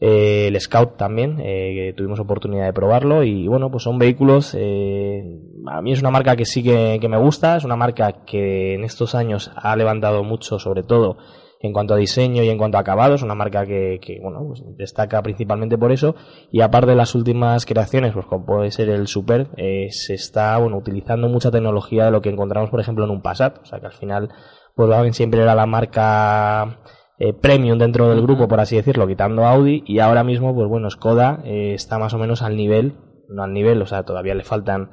Eh, 0.00 0.48
el 0.48 0.60
Scout 0.60 0.96
también, 0.96 1.38
eh, 1.38 1.72
que 1.72 1.94
tuvimos 1.96 2.18
oportunidad 2.18 2.66
de 2.66 2.72
probarlo 2.72 3.22
y 3.22 3.46
bueno, 3.46 3.70
pues 3.70 3.84
son 3.84 3.96
vehículos, 4.00 4.56
eh, 4.58 5.22
a 5.68 5.80
mí 5.82 5.92
es 5.92 6.00
una 6.00 6.10
marca 6.10 6.34
que 6.34 6.44
sí 6.44 6.64
que, 6.64 6.98
que 7.00 7.08
me 7.08 7.16
gusta, 7.16 7.56
es 7.56 7.64
una 7.64 7.76
marca 7.76 8.24
que 8.26 8.74
en 8.74 8.82
estos 8.82 9.14
años 9.14 9.52
ha 9.54 9.76
levantado 9.76 10.24
mucho, 10.24 10.58
sobre 10.58 10.82
todo 10.82 11.16
en 11.60 11.72
cuanto 11.72 11.94
a 11.94 11.96
diseño 11.96 12.42
y 12.42 12.48
en 12.48 12.58
cuanto 12.58 12.78
a 12.78 12.80
acabados, 12.80 13.22
una 13.22 13.34
marca 13.34 13.66
que, 13.66 13.98
que 14.00 14.18
bueno, 14.20 14.44
pues 14.46 14.62
destaca 14.76 15.22
principalmente 15.22 15.78
por 15.78 15.92
eso. 15.92 16.14
Y 16.50 16.60
aparte 16.60 16.90
de 16.90 16.96
las 16.96 17.14
últimas 17.14 17.66
creaciones, 17.66 18.12
pues 18.12 18.26
como 18.26 18.44
puede 18.46 18.70
ser 18.70 18.88
el 18.90 19.06
Super, 19.06 19.48
eh, 19.56 19.88
se 19.90 20.14
está 20.14 20.56
bueno, 20.58 20.76
utilizando 20.76 21.28
mucha 21.28 21.50
tecnología 21.50 22.06
de 22.06 22.10
lo 22.10 22.20
que 22.20 22.30
encontramos 22.30 22.70
por 22.70 22.80
ejemplo 22.80 23.04
en 23.04 23.10
un 23.10 23.22
Passat, 23.22 23.58
o 23.62 23.64
sea 23.64 23.80
que 23.80 23.86
al 23.86 23.92
final 23.92 24.30
Volkswagen 24.76 25.14
siempre 25.14 25.40
era 25.40 25.54
la 25.54 25.66
marca 25.66 26.80
eh, 27.18 27.32
premium 27.32 27.78
dentro 27.78 28.10
del 28.10 28.20
grupo, 28.20 28.46
por 28.46 28.60
así 28.60 28.76
decirlo, 28.76 29.06
quitando 29.06 29.46
Audi. 29.46 29.82
Y 29.86 30.00
ahora 30.00 30.22
mismo, 30.22 30.54
pues 30.54 30.68
bueno, 30.68 30.90
Skoda 30.90 31.40
eh, 31.44 31.72
está 31.74 31.98
más 31.98 32.12
o 32.12 32.18
menos 32.18 32.42
al 32.42 32.56
nivel, 32.56 32.98
no 33.28 33.42
al 33.42 33.54
nivel, 33.54 33.80
o 33.80 33.86
sea, 33.86 34.04
todavía 34.04 34.34
le 34.34 34.44
faltan 34.44 34.90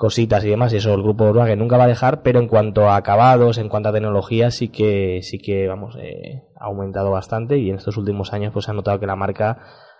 cositas 0.00 0.42
y 0.46 0.48
demás, 0.48 0.72
y 0.72 0.78
eso 0.78 0.94
el 0.94 1.02
grupo 1.02 1.24
Volkswagen 1.26 1.58
nunca 1.58 1.76
va 1.76 1.84
a 1.84 1.86
dejar, 1.86 2.22
pero 2.22 2.40
en 2.40 2.48
cuanto 2.48 2.88
a 2.88 2.96
acabados, 2.96 3.58
en 3.58 3.68
cuanto 3.68 3.90
a 3.90 3.92
tecnología, 3.92 4.50
sí 4.50 4.68
que, 4.68 5.20
sí 5.22 5.38
que, 5.38 5.68
vamos, 5.68 5.94
eh, 6.00 6.42
ha 6.58 6.64
aumentado 6.64 7.10
bastante 7.10 7.58
y 7.58 7.68
en 7.68 7.76
estos 7.76 7.98
últimos 7.98 8.32
años 8.32 8.50
pues 8.50 8.64
se 8.64 8.70
ha 8.70 8.74
notado 8.74 8.98
que 8.98 9.06
la 9.06 9.14
marca 9.14 9.58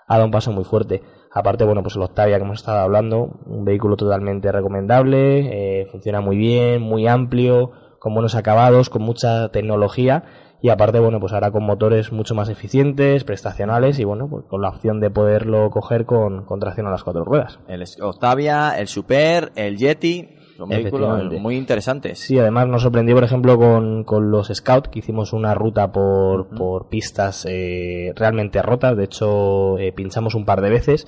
ha 0.08 0.14
dado 0.14 0.24
un 0.24 0.30
paso 0.30 0.52
muy 0.52 0.64
fuerte. 0.64 1.02
Aparte, 1.30 1.64
bueno, 1.64 1.82
pues 1.82 1.96
el 1.96 2.02
Octavia 2.02 2.38
que 2.38 2.44
hemos 2.44 2.60
estado 2.60 2.78
hablando, 2.78 3.40
un 3.44 3.66
vehículo 3.66 3.98
totalmente 3.98 4.50
recomendable, 4.50 5.82
eh, 5.82 5.86
funciona 5.92 6.22
muy 6.22 6.38
bien, 6.38 6.80
muy 6.80 7.06
amplio, 7.06 7.72
con 7.98 8.14
buenos 8.14 8.34
acabados, 8.34 8.88
con 8.88 9.02
mucha 9.02 9.50
tecnología 9.50 10.24
y 10.62 10.68
aparte, 10.68 10.98
bueno, 10.98 11.20
pues 11.20 11.32
ahora 11.32 11.50
con 11.50 11.64
motores 11.64 12.12
mucho 12.12 12.34
más 12.34 12.48
eficientes, 12.48 13.24
prestacionales 13.24 13.98
y 13.98 14.04
bueno, 14.04 14.28
pues 14.28 14.44
con 14.46 14.60
la 14.60 14.68
opción 14.68 15.00
de 15.00 15.10
poderlo 15.10 15.70
coger 15.70 16.04
con, 16.04 16.44
con 16.44 16.60
tracción 16.60 16.86
a 16.86 16.90
las 16.90 17.02
cuatro 17.02 17.24
ruedas. 17.24 17.58
El 17.68 17.84
Octavia, 18.00 18.78
el 18.78 18.88
Super, 18.88 19.52
el 19.56 19.76
Yeti, 19.78 20.28
son 20.60 20.68
vehículos 20.68 21.32
muy 21.40 21.56
interesantes. 21.56 22.18
Sí, 22.18 22.38
además 22.38 22.68
nos 22.68 22.82
sorprendió, 22.82 23.14
por 23.14 23.24
ejemplo, 23.24 23.56
con, 23.56 24.04
con 24.04 24.30
los 24.30 24.48
Scout, 24.48 24.88
que 24.88 24.98
hicimos 24.98 25.32
una 25.32 25.54
ruta 25.54 25.90
por, 25.90 26.48
por 26.48 26.90
pistas 26.90 27.46
eh, 27.48 28.12
realmente 28.14 28.60
rotas. 28.60 28.94
De 28.94 29.04
hecho, 29.04 29.78
eh, 29.78 29.92
pinchamos 29.92 30.34
un 30.34 30.44
par 30.44 30.60
de 30.60 30.68
veces, 30.68 31.06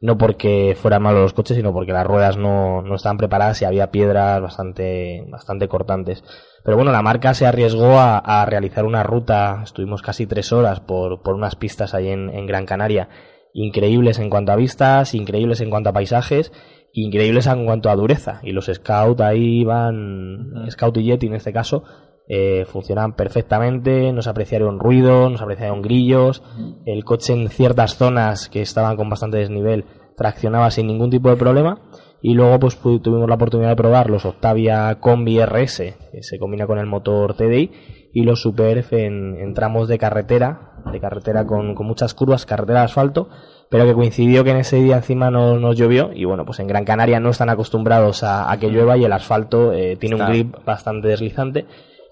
no 0.00 0.16
porque 0.16 0.74
fueran 0.80 1.02
malos 1.02 1.20
los 1.20 1.34
coches, 1.34 1.54
sino 1.54 1.74
porque 1.74 1.92
las 1.92 2.06
ruedas 2.06 2.38
no, 2.38 2.80
no 2.80 2.94
estaban 2.94 3.18
preparadas 3.18 3.60
y 3.60 3.66
había 3.66 3.90
piedras 3.90 4.40
bastante, 4.40 5.26
bastante 5.28 5.68
cortantes. 5.68 6.24
Pero 6.64 6.76
bueno, 6.76 6.92
la 6.92 7.02
marca 7.02 7.34
se 7.34 7.46
arriesgó 7.46 7.98
a, 7.98 8.18
a 8.18 8.46
realizar 8.46 8.86
una 8.86 9.02
ruta, 9.02 9.60
estuvimos 9.62 10.00
casi 10.00 10.26
tres 10.26 10.50
horas 10.52 10.80
por, 10.80 11.22
por 11.22 11.34
unas 11.34 11.56
pistas 11.56 11.94
ahí 11.94 12.08
en, 12.08 12.30
en 12.30 12.46
Gran 12.46 12.64
Canaria, 12.64 13.08
increíbles 13.52 14.18
en 14.18 14.30
cuanto 14.30 14.52
a 14.52 14.56
vistas, 14.56 15.14
increíbles 15.14 15.60
en 15.60 15.68
cuanto 15.68 15.90
a 15.90 15.92
paisajes, 15.92 16.52
increíbles 16.92 17.46
en 17.46 17.66
cuanto 17.66 17.90
a 17.90 17.96
dureza. 17.96 18.40
Y 18.42 18.52
los 18.52 18.66
Scout 18.66 19.20
ahí 19.20 19.62
van, 19.64 20.66
Scout 20.70 20.96
y 20.96 21.04
Yeti 21.04 21.26
en 21.26 21.34
este 21.34 21.52
caso, 21.52 21.84
eh, 22.26 22.64
funcionan 22.66 23.14
perfectamente, 23.14 24.10
no 24.12 24.22
se 24.22 24.30
apreciaron 24.30 24.80
ruido, 24.80 25.28
no 25.28 25.36
se 25.36 25.44
apreciaron 25.44 25.82
grillos, 25.82 26.42
el 26.86 27.04
coche 27.04 27.34
en 27.34 27.50
ciertas 27.50 27.96
zonas 27.96 28.48
que 28.48 28.62
estaban 28.62 28.96
con 28.96 29.10
bastante 29.10 29.36
desnivel 29.36 29.84
traccionaba 30.16 30.70
sin 30.70 30.86
ningún 30.86 31.10
tipo 31.10 31.28
de 31.28 31.36
problema. 31.36 31.80
Y 32.26 32.32
luego 32.32 32.58
pues 32.58 32.82
pu- 32.82 33.02
tuvimos 33.02 33.28
la 33.28 33.34
oportunidad 33.34 33.68
de 33.68 33.76
probar 33.76 34.08
los 34.08 34.24
Octavia 34.24 34.94
Combi 34.98 35.38
RS, 35.40 35.76
que 36.10 36.22
se 36.22 36.38
combina 36.38 36.66
con 36.66 36.78
el 36.78 36.86
motor 36.86 37.34
TDI, 37.34 37.70
y 38.14 38.22
los 38.22 38.40
Super 38.40 38.78
F 38.78 39.04
en, 39.04 39.36
en 39.36 39.52
tramos 39.52 39.88
de 39.88 39.98
carretera, 39.98 40.72
de 40.90 41.00
carretera 41.00 41.44
con, 41.46 41.74
con 41.74 41.86
muchas 41.86 42.14
curvas, 42.14 42.46
carretera 42.46 42.78
de 42.78 42.84
asfalto, 42.86 43.28
pero 43.68 43.84
que 43.84 43.92
coincidió 43.92 44.42
que 44.42 44.52
en 44.52 44.56
ese 44.56 44.76
día 44.76 44.96
encima 44.96 45.30
no 45.30 45.58
nos 45.58 45.76
llovió 45.76 46.12
y 46.14 46.24
bueno, 46.24 46.46
pues 46.46 46.60
en 46.60 46.66
Gran 46.66 46.86
Canaria 46.86 47.20
no 47.20 47.28
están 47.28 47.50
acostumbrados 47.50 48.22
a, 48.22 48.50
a 48.50 48.58
que 48.58 48.70
llueva 48.70 48.96
y 48.96 49.04
el 49.04 49.12
asfalto 49.12 49.72
eh, 49.74 49.96
tiene 49.96 50.14
un 50.16 50.22
grip 50.32 50.64
bastante 50.64 51.08
deslizante 51.08 51.66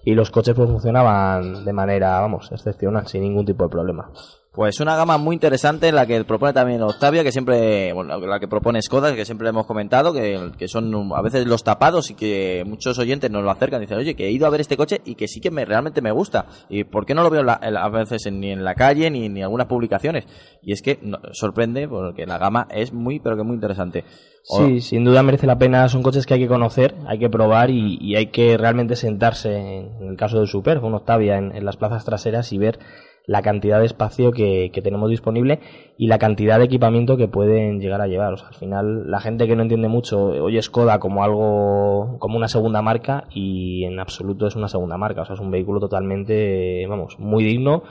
y 0.05 0.13
los 0.13 0.29
coches 0.29 0.53
pues 0.53 0.69
funcionaban 0.69 1.65
de 1.65 1.73
manera, 1.73 2.19
vamos, 2.19 2.51
excepcional, 2.51 3.07
sin 3.07 3.21
ningún 3.21 3.45
tipo 3.45 3.63
de 3.63 3.69
problema. 3.71 4.11
Pues 4.53 4.79
una 4.79 4.95
gama 4.95 5.17
muy 5.17 5.33
interesante 5.33 5.91
la 5.91 6.05
que 6.05 6.23
propone 6.25 6.53
también 6.53 6.79
Octavia, 6.83 7.23
que 7.23 7.31
siempre, 7.31 7.91
bueno, 7.91 8.19
la 8.19 8.39
que 8.39 8.47
propone 8.47 8.79
Skoda, 8.83 9.15
que 9.15 9.25
siempre 9.25 9.49
hemos 9.49 9.65
comentado, 9.65 10.13
que, 10.13 10.51
que 10.59 10.67
son 10.67 11.11
a 11.15 11.23
veces 11.23 11.47
los 11.47 11.63
tapados 11.63 12.11
y 12.11 12.13
que 12.13 12.63
muchos 12.63 12.99
oyentes 12.99 13.31
nos 13.31 13.43
lo 13.43 13.49
acercan 13.49 13.81
y 13.81 13.85
dicen, 13.85 13.97
oye, 13.97 14.13
que 14.13 14.27
he 14.27 14.31
ido 14.31 14.45
a 14.45 14.51
ver 14.51 14.61
este 14.61 14.77
coche 14.77 15.01
y 15.05 15.15
que 15.15 15.27
sí 15.27 15.41
que 15.41 15.49
me, 15.49 15.65
realmente 15.65 16.03
me 16.03 16.11
gusta. 16.11 16.45
¿Y 16.69 16.83
por 16.83 17.07
qué 17.07 17.15
no 17.15 17.23
lo 17.23 17.31
veo 17.31 17.41
la- 17.41 17.53
a 17.53 17.89
veces 17.89 18.31
ni 18.31 18.51
en 18.51 18.63
la 18.63 18.75
calle 18.75 19.09
ni 19.09 19.27
ni 19.27 19.39
en 19.39 19.45
algunas 19.45 19.65
publicaciones? 19.65 20.27
Y 20.61 20.71
es 20.71 20.83
que 20.83 20.99
sorprende 21.31 21.87
porque 21.87 22.27
la 22.27 22.37
gama 22.37 22.67
es 22.69 22.93
muy, 22.93 23.19
pero 23.19 23.35
que 23.35 23.41
muy 23.41 23.55
interesante. 23.55 24.05
Sí, 24.43 24.81
sin 24.81 25.03
duda 25.03 25.23
merece 25.23 25.47
la 25.47 25.57
pena. 25.57 25.89
Son 25.89 26.03
coches 26.03 26.27
que 26.27 26.35
hay 26.35 26.41
que 26.41 26.47
conocer, 26.47 26.93
hay 27.07 27.17
que 27.17 27.29
probar 27.29 27.71
y, 27.71 28.15
hay 28.15 28.27
que 28.27 28.55
realmente 28.57 28.95
sentarse, 28.95 29.55
en, 29.55 30.09
el 30.09 30.15
caso 30.15 30.37
del 30.37 30.47
Super, 30.47 30.79
con 30.79 30.93
Octavia, 30.93 31.39
en 31.39 31.65
las 31.65 31.77
plazas 31.77 32.05
traseras 32.05 32.53
y 32.53 32.59
ver 32.59 32.77
la 33.25 33.41
cantidad 33.41 33.79
de 33.79 33.85
espacio 33.85 34.31
que, 34.31 34.69
que 34.73 34.81
tenemos 34.81 35.09
disponible 35.09 35.59
y 35.97 36.07
la 36.07 36.17
cantidad 36.17 36.59
de 36.59 36.65
equipamiento 36.65 37.15
que 37.15 37.27
pueden 37.27 37.79
llegar 37.79 38.01
a 38.01 38.07
llevar. 38.07 38.33
O 38.33 38.37
sea, 38.37 38.49
al 38.49 38.55
final, 38.55 39.09
la 39.09 39.21
gente 39.21 39.47
que 39.47 39.55
no 39.55 39.61
entiende 39.61 39.87
mucho 39.87 40.25
oye 40.25 40.61
Skoda 40.61 40.99
como 40.99 41.23
algo, 41.23 42.17
como 42.19 42.37
una 42.37 42.47
segunda 42.47 42.81
marca 42.81 43.25
y 43.33 43.85
en 43.85 43.99
absoluto 43.99 44.47
es 44.47 44.55
una 44.55 44.67
segunda 44.67 44.97
marca. 44.97 45.21
O 45.21 45.25
sea, 45.25 45.35
es 45.35 45.41
un 45.41 45.51
vehículo 45.51 45.79
totalmente, 45.79 46.85
vamos, 46.87 47.17
muy 47.19 47.43
digno, 47.43 47.83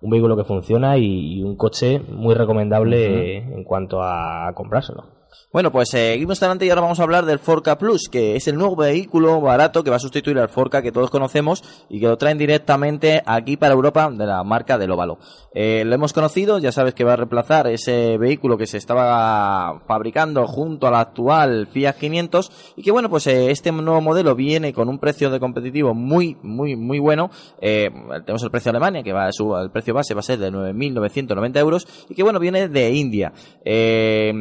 un 0.00 0.10
vehículo 0.10 0.36
que 0.36 0.44
funciona 0.44 0.98
y, 0.98 1.38
y 1.38 1.42
un 1.42 1.56
coche 1.56 2.00
muy 2.08 2.34
recomendable 2.34 3.36
en 3.38 3.64
cuanto 3.64 4.02
a 4.02 4.52
comprárselo. 4.54 5.19
Bueno, 5.52 5.72
pues 5.72 5.92
eh, 5.94 6.12
seguimos 6.12 6.42
adelante 6.42 6.66
y 6.66 6.70
ahora 6.70 6.82
vamos 6.82 7.00
a 7.00 7.02
hablar 7.02 7.26
del 7.26 7.38
Forca 7.38 7.78
Plus, 7.78 8.08
que 8.10 8.36
es 8.36 8.46
el 8.48 8.56
nuevo 8.56 8.76
vehículo 8.76 9.40
barato 9.40 9.82
que 9.82 9.90
va 9.90 9.96
a 9.96 10.00
sustituir 10.00 10.38
al 10.38 10.48
Forca 10.48 10.82
que 10.82 10.92
todos 10.92 11.10
conocemos 11.10 11.64
y 11.88 12.00
que 12.00 12.06
lo 12.06 12.18
traen 12.18 12.38
directamente 12.38 13.22
aquí 13.26 13.56
para 13.56 13.74
Europa 13.74 14.10
de 14.10 14.26
la 14.26 14.44
marca 14.44 14.78
del 14.78 14.90
Óvalo. 14.90 15.18
Eh, 15.54 15.82
lo 15.84 15.94
hemos 15.94 16.12
conocido, 16.12 16.58
ya 16.58 16.72
sabes 16.72 16.94
que 16.94 17.04
va 17.04 17.14
a 17.14 17.16
reemplazar 17.16 17.66
ese 17.66 18.18
vehículo 18.18 18.56
que 18.56 18.66
se 18.66 18.76
estaba 18.76 19.80
fabricando 19.86 20.46
junto 20.46 20.86
al 20.86 20.94
actual 20.94 21.68
Fiat 21.72 21.96
500 21.96 22.74
y 22.76 22.82
que 22.82 22.90
bueno, 22.90 23.10
pues 23.10 23.26
eh, 23.26 23.50
este 23.50 23.72
nuevo 23.72 24.00
modelo 24.00 24.34
viene 24.34 24.72
con 24.72 24.88
un 24.88 24.98
precio 24.98 25.30
de 25.30 25.40
competitivo 25.40 25.94
muy, 25.94 26.36
muy, 26.42 26.76
muy 26.76 26.98
bueno. 26.98 27.30
Eh, 27.60 27.90
tenemos 28.24 28.42
el 28.42 28.50
precio 28.50 28.70
de 28.72 28.78
Alemania, 28.78 29.02
que 29.02 29.12
va 29.12 29.32
su, 29.32 29.56
el 29.56 29.70
precio 29.70 29.94
base 29.94 30.14
va 30.14 30.20
a 30.20 30.22
ser 30.22 30.38
de 30.38 30.50
9.990 30.52 31.58
euros 31.58 31.86
y 32.08 32.14
que 32.14 32.22
bueno, 32.22 32.38
viene 32.38 32.68
de 32.68 32.90
India. 32.92 33.32
Eh, 33.64 34.32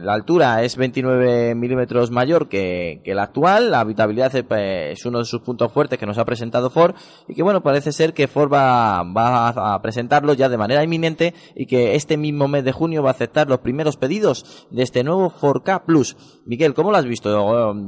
la 0.00 0.14
altura 0.28 0.62
es 0.62 0.76
29 0.76 1.54
milímetros 1.54 2.10
mayor 2.10 2.50
que, 2.50 3.00
que 3.02 3.14
la 3.14 3.22
actual, 3.22 3.70
la 3.70 3.80
habitabilidad 3.80 4.36
es, 4.36 4.42
pues, 4.42 4.98
es 4.98 5.06
uno 5.06 5.20
de 5.20 5.24
sus 5.24 5.40
puntos 5.40 5.72
fuertes 5.72 5.98
que 5.98 6.04
nos 6.04 6.18
ha 6.18 6.26
presentado 6.26 6.68
Ford 6.68 6.94
y 7.28 7.34
que 7.34 7.42
bueno, 7.42 7.62
parece 7.62 7.92
ser 7.92 8.12
que 8.12 8.28
Ford 8.28 8.52
va, 8.52 9.02
va 9.04 9.74
a 9.74 9.80
presentarlo 9.80 10.34
ya 10.34 10.50
de 10.50 10.58
manera 10.58 10.84
inminente 10.84 11.32
y 11.56 11.64
que 11.64 11.94
este 11.94 12.18
mismo 12.18 12.46
mes 12.46 12.62
de 12.62 12.72
junio 12.72 13.02
va 13.02 13.08
a 13.08 13.12
aceptar 13.12 13.48
los 13.48 13.60
primeros 13.60 13.96
pedidos 13.96 14.66
de 14.70 14.82
este 14.82 15.02
nuevo 15.02 15.30
4K 15.30 15.86
Plus. 15.86 16.14
Miguel, 16.44 16.74
¿cómo 16.74 16.90
lo 16.90 16.98
has 16.98 17.06
visto? 17.06 17.30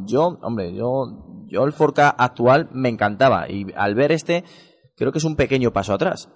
Yo, 0.06 0.38
hombre, 0.40 0.74
yo, 0.74 1.44
yo 1.46 1.64
el 1.64 1.74
4K 1.74 2.14
actual 2.16 2.70
me 2.72 2.88
encantaba 2.88 3.50
y 3.50 3.66
al 3.76 3.94
ver 3.94 4.12
este 4.12 4.44
creo 4.96 5.12
que 5.12 5.18
es 5.18 5.24
un 5.24 5.36
pequeño 5.36 5.74
paso 5.74 5.92
atrás. 5.92 6.30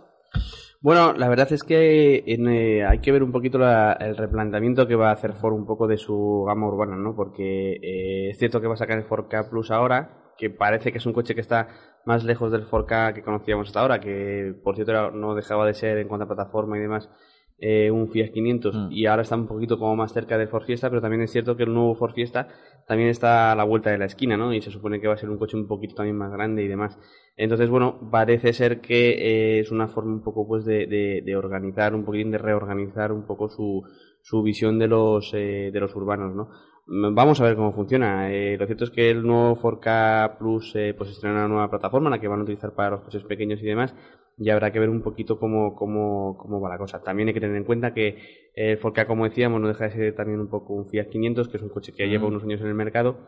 Bueno, 0.85 1.15
la 1.15 1.29
verdad 1.31 1.51
es 1.51 1.63
que 1.65 2.23
en, 2.27 2.47
eh, 2.47 2.85
hay 2.85 2.99
que 3.01 3.11
ver 3.11 3.23
un 3.23 3.33
poquito 3.33 3.57
la- 3.59 3.95
el 3.95 4.17
replanteamiento 4.19 4.87
que 4.87 4.95
va 4.97 5.09
a 5.09 5.13
hacer 5.15 5.33
Ford 5.33 5.55
un 5.55 5.65
poco 5.65 5.87
de 5.87 5.97
su 5.97 6.45
gama 6.47 6.67
urbana, 6.69 6.95
¿no? 6.97 7.15
Porque 7.17 7.79
eh, 7.83 8.29
es 8.31 8.39
cierto 8.39 8.61
que 8.61 8.67
va 8.67 8.75
a 8.75 8.77
sacar 8.77 8.99
el 8.99 9.07
4K 9.07 9.49
Plus 9.49 9.71
ahora, 9.71 10.33
que 10.37 10.51
parece 10.51 10.93
que 10.93 10.99
es 10.99 11.07
un 11.07 11.15
coche 11.15 11.35
que 11.35 11.41
está 11.41 11.69
más 12.05 12.23
lejos 12.25 12.53
del 12.53 12.67
4K 12.67 13.15
que 13.15 13.23
conocíamos 13.23 13.69
hasta 13.69 13.81
ahora, 13.81 13.99
que 14.01 14.55
por 14.63 14.75
cierto 14.75 15.11
no 15.13 15.35
dejaba 15.35 15.65
de 15.67 15.73
ser 15.75 15.97
en 15.99 16.07
cuanto 16.09 16.25
a 16.25 16.29
plataforma 16.29 16.77
y 16.77 16.81
demás 16.83 17.09
eh, 17.59 17.91
un 17.91 18.09
Fiat 18.09 18.31
500 18.33 18.75
Mm. 18.75 18.89
y 18.93 19.07
ahora 19.07 19.23
está 19.23 19.37
un 19.37 19.47
poquito 19.47 19.79
como 19.79 19.97
más 19.97 20.13
cerca 20.13 20.37
del 20.39 20.49
Ford 20.49 20.65
Fiesta, 20.65 20.89
pero 20.91 21.01
también 21.01 21.23
es 21.23 21.31
cierto 21.31 21.57
que 21.57 21.63
el 21.65 21.73
nuevo 21.73 21.95
Ford 21.95 22.13
Fiesta 22.15 22.49
también 22.87 23.09
está 23.09 23.53
a 23.53 23.55
la 23.57 23.65
vuelta 23.65 23.91
de 23.91 23.99
la 23.99 24.05
esquina, 24.07 24.37
¿no? 24.37 24.53
Y 24.53 24.61
se 24.61 24.71
supone 24.71 25.01
que 25.01 25.09
va 25.09 25.15
a 25.15 25.17
ser 25.17 25.31
un 25.31 25.39
coche 25.39 25.57
un 25.57 25.67
poquito 25.67 25.95
también 25.95 26.17
más 26.19 26.31
grande 26.33 26.63
y 26.63 26.69
demás. 26.69 26.99
Entonces, 27.37 27.69
bueno, 27.71 28.11
parece 28.11 28.53
ser 28.53 28.81
que 28.81 29.57
eh, 29.57 29.61
es 29.61 29.71
una 29.71 29.89
forma 29.89 30.13
un 30.13 30.23
poco 30.23 30.47
pues 30.47 30.65
de, 30.65 30.87
de, 30.87 31.23
de 31.25 31.37
organizar, 31.37 31.95
un 31.95 32.05
poquitín 32.05 32.31
de 32.31 32.39
reorganizar 32.39 33.11
un 33.13 33.27
poco 33.27 33.49
su, 33.49 33.83
su 34.23 34.43
visión 34.43 34.79
de 34.79 34.89
los, 34.89 35.33
eh, 35.35 35.71
de 35.73 35.81
los 35.81 35.95
urbanos, 35.97 36.35
¿no? 36.35 36.49
Vamos 36.87 37.41
a 37.41 37.45
ver 37.45 37.57
cómo 37.57 37.73
funciona. 37.73 38.31
Eh, 38.31 38.57
lo 38.59 38.67
cierto 38.67 38.85
es 38.85 38.91
que 38.91 39.11
el 39.11 39.23
nuevo 39.23 39.57
4K 39.57 40.37
Plus 40.39 40.73
eh, 40.77 40.95
pues 40.97 41.11
estrena 41.11 41.37
una 41.37 41.49
nueva 41.49 41.71
plataforma, 41.71 42.11
la 42.11 42.21
que 42.21 42.29
van 42.29 42.41
a 42.41 42.43
utilizar 42.43 42.75
para 42.75 42.91
los 42.91 43.01
coches 43.01 43.25
pequeños 43.25 43.63
y 43.63 43.65
demás, 43.67 43.95
y 44.37 44.51
habrá 44.51 44.71
que 44.71 44.81
ver 44.81 44.91
un 44.91 45.01
poquito 45.01 45.39
cómo, 45.39 45.75
cómo, 45.75 46.37
cómo 46.37 46.61
va 46.61 46.69
la 46.69 46.77
cosa. 46.79 47.03
También 47.03 47.29
hay 47.29 47.35
que 47.35 47.41
tener 47.41 47.57
en 47.57 47.65
cuenta 47.65 47.95
que 47.95 48.19
el 48.55 48.79
4K, 48.79 49.07
como 49.07 49.25
decíamos, 49.25 49.63
no 49.63 49.69
deja 49.69 49.85
de 49.85 49.91
ser 49.93 50.15
también 50.15 50.41
un 50.41 50.49
poco 50.51 50.75
un 50.75 50.87
Fiat 50.87 51.07
500, 51.09 51.49
que 51.49 51.57
es 51.57 51.63
un 51.63 51.71
coche 51.71 51.93
que 51.97 52.05
ya 52.05 52.11
lleva 52.11 52.25
Mm. 52.25 52.33
unos 52.33 52.43
años 52.45 52.61
en 52.61 52.67
el 52.67 52.75
mercado. 52.75 53.19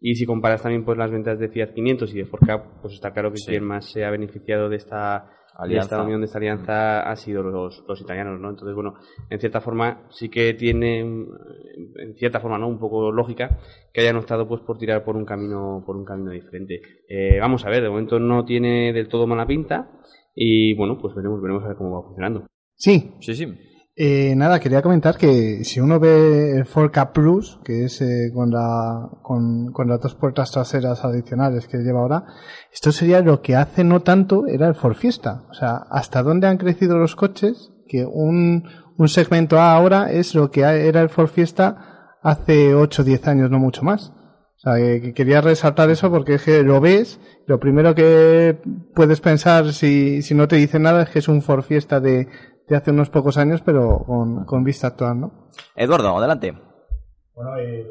Y 0.00 0.16
si 0.16 0.26
comparas 0.26 0.62
también 0.62 0.84
pues 0.84 0.98
las 0.98 1.10
ventas 1.12 1.38
de 1.38 1.48
Fiat 1.48 1.72
500 1.72 2.12
y 2.14 2.18
de 2.18 2.26
4K, 2.26 2.80
pues 2.82 2.94
está 2.94 3.12
claro 3.12 3.30
que 3.30 3.36
Sí. 3.38 3.46
quien 3.52 3.62
más 3.64 3.84
se 3.92 4.04
ha 4.04 4.10
beneficiado 4.10 4.68
de 4.68 4.76
esta 4.76 5.30
de 5.58 5.64
Alianza. 5.64 5.96
esta 5.96 6.02
unión, 6.02 6.20
de 6.20 6.26
esta 6.26 6.38
alianza, 6.38 7.00
ha 7.02 7.16
sido 7.16 7.42
los, 7.42 7.84
los 7.86 8.00
italianos, 8.00 8.40
¿no? 8.40 8.50
Entonces, 8.50 8.74
bueno, 8.74 8.94
en 9.30 9.38
cierta 9.38 9.60
forma 9.60 10.06
sí 10.10 10.28
que 10.28 10.54
tiene, 10.54 11.00
en 11.00 12.14
cierta 12.16 12.40
forma, 12.40 12.58
¿no? 12.58 12.68
Un 12.68 12.78
poco 12.78 13.12
lógica 13.12 13.58
que 13.92 14.00
hayan 14.00 14.16
optado 14.16 14.48
pues 14.48 14.60
por 14.62 14.78
tirar 14.78 15.04
por 15.04 15.16
un 15.16 15.24
camino, 15.24 15.82
por 15.86 15.96
un 15.96 16.04
camino 16.04 16.30
diferente. 16.32 16.80
Eh, 17.08 17.38
vamos 17.40 17.64
a 17.64 17.70
ver, 17.70 17.82
de 17.82 17.88
momento 17.88 18.18
no 18.18 18.44
tiene 18.44 18.92
del 18.92 19.08
todo 19.08 19.26
mala 19.26 19.46
pinta 19.46 19.90
y 20.34 20.74
bueno, 20.74 20.98
pues 20.98 21.14
veremos, 21.14 21.40
veremos 21.40 21.64
a 21.64 21.68
ver 21.68 21.76
cómo 21.76 22.00
va 22.00 22.06
funcionando. 22.06 22.46
Sí, 22.76 23.12
Sí, 23.20 23.34
sí. 23.34 23.46
Eh, 23.96 24.34
nada, 24.34 24.58
quería 24.58 24.82
comentar 24.82 25.16
que 25.16 25.62
si 25.62 25.78
uno 25.78 26.00
ve 26.00 26.56
el 26.56 26.66
4K 26.66 27.12
Plus, 27.12 27.60
que 27.64 27.84
es 27.84 28.00
eh, 28.00 28.32
con, 28.34 28.50
la, 28.50 29.08
con, 29.22 29.70
con 29.72 29.88
las 29.88 30.00
dos 30.00 30.16
puertas 30.16 30.50
traseras 30.50 31.04
adicionales 31.04 31.68
que 31.68 31.78
lleva 31.78 32.00
ahora, 32.00 32.24
esto 32.72 32.90
sería 32.90 33.20
lo 33.20 33.40
que 33.40 33.54
hace 33.54 33.84
no 33.84 34.00
tanto 34.00 34.48
era 34.48 34.66
el 34.66 34.74
Ford 34.74 34.96
Fiesta. 34.96 35.44
O 35.48 35.54
sea, 35.54 35.76
hasta 35.90 36.24
dónde 36.24 36.48
han 36.48 36.58
crecido 36.58 36.98
los 36.98 37.14
coches, 37.14 37.70
que 37.86 38.04
un, 38.04 38.64
un 38.96 39.08
segmento 39.08 39.60
A 39.60 39.76
ahora 39.76 40.10
es 40.10 40.34
lo 40.34 40.50
que 40.50 40.62
era 40.62 41.00
el 41.00 41.08
Ford 41.08 41.28
Fiesta 41.28 42.16
hace 42.20 42.74
8 42.74 43.02
o 43.02 43.04
10 43.04 43.28
años, 43.28 43.50
no 43.50 43.60
mucho 43.60 43.84
más. 43.84 44.12
O 44.56 44.60
sea, 44.64 44.76
que, 44.76 45.02
que 45.02 45.14
quería 45.14 45.40
resaltar 45.40 45.90
eso 45.90 46.10
porque 46.10 46.34
es 46.34 46.42
que 46.42 46.64
lo 46.64 46.80
ves, 46.80 47.20
lo 47.46 47.60
primero 47.60 47.94
que 47.94 48.58
puedes 48.94 49.20
pensar 49.20 49.72
si, 49.72 50.22
si 50.22 50.34
no 50.34 50.48
te 50.48 50.56
dice 50.56 50.80
nada 50.80 51.02
es 51.02 51.10
que 51.10 51.18
es 51.20 51.28
un 51.28 51.42
Ford 51.42 51.62
Fiesta 51.62 52.00
de, 52.00 52.28
de 52.68 52.76
hace 52.76 52.90
unos 52.90 53.10
pocos 53.10 53.36
años, 53.38 53.60
pero 53.64 54.04
con, 54.06 54.44
con 54.44 54.64
vista 54.64 54.88
actual, 54.88 55.20
¿no? 55.20 55.48
Eduardo, 55.76 56.16
adelante. 56.18 56.54
Bueno, 57.34 57.56
el- 57.56 57.86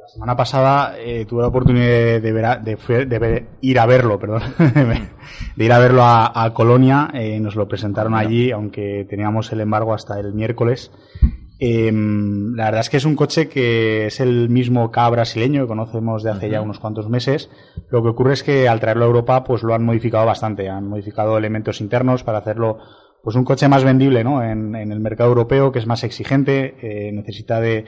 la 0.00 0.08
semana 0.12 0.36
pasada 0.36 0.94
eh, 0.98 1.26
tuve 1.26 1.42
la 1.42 1.48
oportunidad 1.48 1.86
de, 2.22 2.32
ver 2.32 2.44
a- 2.46 2.56
de 2.56 3.18
ver- 3.18 3.46
ir 3.60 3.78
a 3.78 3.84
verlo, 3.86 4.18
perdón, 4.18 4.40
de 5.56 5.64
ir 5.64 5.72
a 5.72 5.78
verlo 5.78 6.02
a, 6.02 6.44
a 6.44 6.54
Colonia. 6.54 7.10
eh, 7.12 7.38
nos 7.40 7.56
lo 7.56 7.68
presentaron 7.68 8.14
allí, 8.14 8.50
aunque 8.50 9.06
teníamos 9.08 9.52
el 9.52 9.60
embargo 9.60 9.92
hasta 9.92 10.18
el 10.18 10.32
miércoles. 10.32 10.90
Eh, 11.60 11.90
la 11.92 12.66
verdad 12.66 12.80
es 12.80 12.88
que 12.88 12.96
es 12.98 13.04
un 13.04 13.16
coche 13.16 13.48
que 13.48 14.06
es 14.06 14.20
el 14.20 14.48
mismo 14.48 14.90
K 14.92 15.10
brasileño 15.10 15.62
que 15.62 15.68
conocemos 15.68 16.22
de 16.22 16.30
hace 16.30 16.48
ya 16.48 16.62
unos 16.62 16.78
cuantos 16.78 17.08
meses. 17.10 17.50
Lo 17.90 18.00
que 18.02 18.08
ocurre 18.08 18.32
es 18.34 18.42
que 18.42 18.66
al 18.68 18.80
traerlo 18.80 19.04
a 19.04 19.08
Europa, 19.08 19.44
pues 19.44 19.62
lo 19.62 19.74
han 19.74 19.84
modificado 19.84 20.24
bastante. 20.24 20.68
Han 20.70 20.88
modificado 20.88 21.36
elementos 21.36 21.80
internos 21.82 22.22
para 22.22 22.38
hacerlo 22.38 22.78
pues 23.22 23.36
un 23.36 23.44
coche 23.44 23.68
más 23.68 23.84
vendible 23.84 24.24
¿no? 24.24 24.42
en, 24.42 24.74
el 24.74 25.00
mercado 25.00 25.30
europeo, 25.30 25.72
que 25.72 25.78
es 25.78 25.86
más 25.86 26.04
exigente, 26.04 26.76
eh, 26.82 27.12
necesita 27.12 27.60
de, 27.60 27.84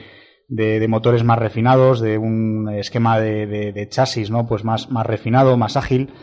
de, 0.47 0.87
motores 0.87 1.23
más 1.23 1.39
refinados, 1.39 2.01
de 2.01 2.17
un 2.17 2.69
esquema 2.69 3.19
de, 3.19 3.45
de- 3.47 3.89
chasis 3.89 4.29
¿no? 4.29 4.45
pues 4.47 4.63
más, 4.63 4.91
más 4.91 5.05
refinado, 5.05 5.57
más 5.57 5.77
ágil. 5.77 6.13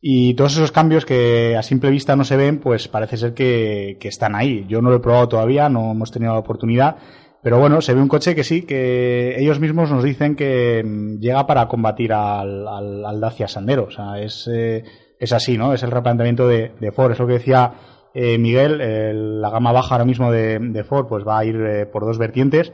Y 0.00 0.34
todos 0.34 0.54
esos 0.56 0.72
cambios 0.72 1.04
que 1.04 1.56
a 1.56 1.62
simple 1.62 1.90
vista 1.90 2.16
no 2.16 2.24
se 2.24 2.36
ven, 2.36 2.58
pues 2.60 2.86
parece 2.88 3.16
ser 3.16 3.34
que, 3.34 3.96
que 4.00 4.08
están 4.08 4.34
ahí. 4.34 4.64
Yo 4.68 4.80
no 4.80 4.90
lo 4.90 4.96
he 4.96 5.00
probado 5.00 5.28
todavía, 5.28 5.68
no 5.68 5.92
hemos 5.92 6.12
tenido 6.12 6.32
la 6.32 6.38
oportunidad. 6.38 6.96
Pero 7.42 7.58
bueno, 7.58 7.80
se 7.80 7.94
ve 7.94 8.00
un 8.00 8.08
coche 8.08 8.34
que 8.34 8.44
sí, 8.44 8.62
que 8.62 9.36
ellos 9.38 9.60
mismos 9.60 9.90
nos 9.90 10.04
dicen 10.04 10.36
que 10.36 10.82
mm, 10.84 11.18
llega 11.20 11.46
para 11.46 11.66
combatir 11.68 12.12
al, 12.12 12.66
al, 12.68 13.04
al 13.04 13.20
Dacia 13.20 13.48
Sandero. 13.48 13.84
O 13.84 13.90
sea, 13.90 14.20
es, 14.20 14.48
eh, 14.52 14.84
es 15.18 15.32
así, 15.32 15.56
¿no? 15.56 15.72
Es 15.72 15.82
el 15.82 15.90
replanteamiento 15.90 16.46
de 16.46 16.92
Ford. 16.94 17.12
Es 17.12 17.18
lo 17.18 17.26
que 17.26 17.34
decía 17.34 17.72
eh, 18.18 18.38
Miguel, 18.38 18.80
el- 18.80 19.40
la 19.42 19.50
gama 19.50 19.72
baja 19.72 19.94
ahora 19.94 20.04
mismo 20.06 20.32
de, 20.32 20.84
Ford 20.88 21.06
pues 21.06 21.24
va 21.26 21.38
a 21.38 21.44
ir 21.44 21.56
eh, 21.56 21.86
por 21.86 22.04
dos 22.06 22.18
vertientes. 22.18 22.72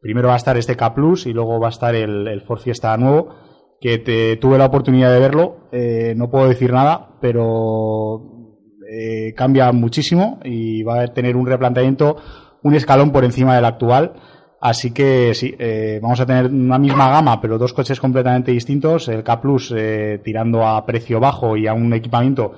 Primero 0.00 0.28
va 0.28 0.34
a 0.34 0.36
estar 0.36 0.56
este 0.56 0.76
K 0.76 0.94
Plus 0.94 1.26
y 1.26 1.32
luego 1.32 1.58
va 1.58 1.66
a 1.66 1.70
estar 1.70 1.94
el, 1.94 2.40
Ford 2.42 2.60
Fiesta 2.60 2.96
nuevo, 2.96 3.28
que 3.80 3.98
te- 3.98 4.36
tuve 4.36 4.56
la 4.58 4.66
oportunidad 4.66 5.12
de 5.12 5.18
verlo. 5.20 5.68
Eh, 5.72 6.14
no 6.16 6.30
puedo 6.30 6.48
decir 6.48 6.72
nada, 6.72 7.16
pero 7.20 8.20
eh, 8.90 9.32
cambia 9.34 9.72
muchísimo 9.72 10.38
y 10.44 10.82
va 10.82 11.00
a 11.00 11.06
tener 11.08 11.36
un 11.36 11.46
replanteamiento, 11.46 12.16
un 12.62 12.74
escalón 12.74 13.10
por 13.12 13.24
encima 13.24 13.56
del 13.56 13.64
actual. 13.64 14.12
Así 14.60 14.92
que 14.94 15.34
sí, 15.34 15.54
eh, 15.58 15.98
vamos 16.02 16.20
a 16.20 16.26
tener 16.26 16.46
una 16.46 16.78
misma 16.78 17.10
gama, 17.10 17.40
pero 17.40 17.58
dos 17.58 17.72
coches 17.74 18.00
completamente 18.00 18.50
distintos. 18.52 19.08
El 19.08 19.22
K 19.22 19.40
Plus 19.40 19.74
eh, 19.76 20.20
tirando 20.24 20.66
a 20.66 20.84
precio 20.86 21.18
bajo 21.20 21.56
y 21.56 21.66
a 21.66 21.74
un 21.74 21.92
equipamiento 21.92 22.52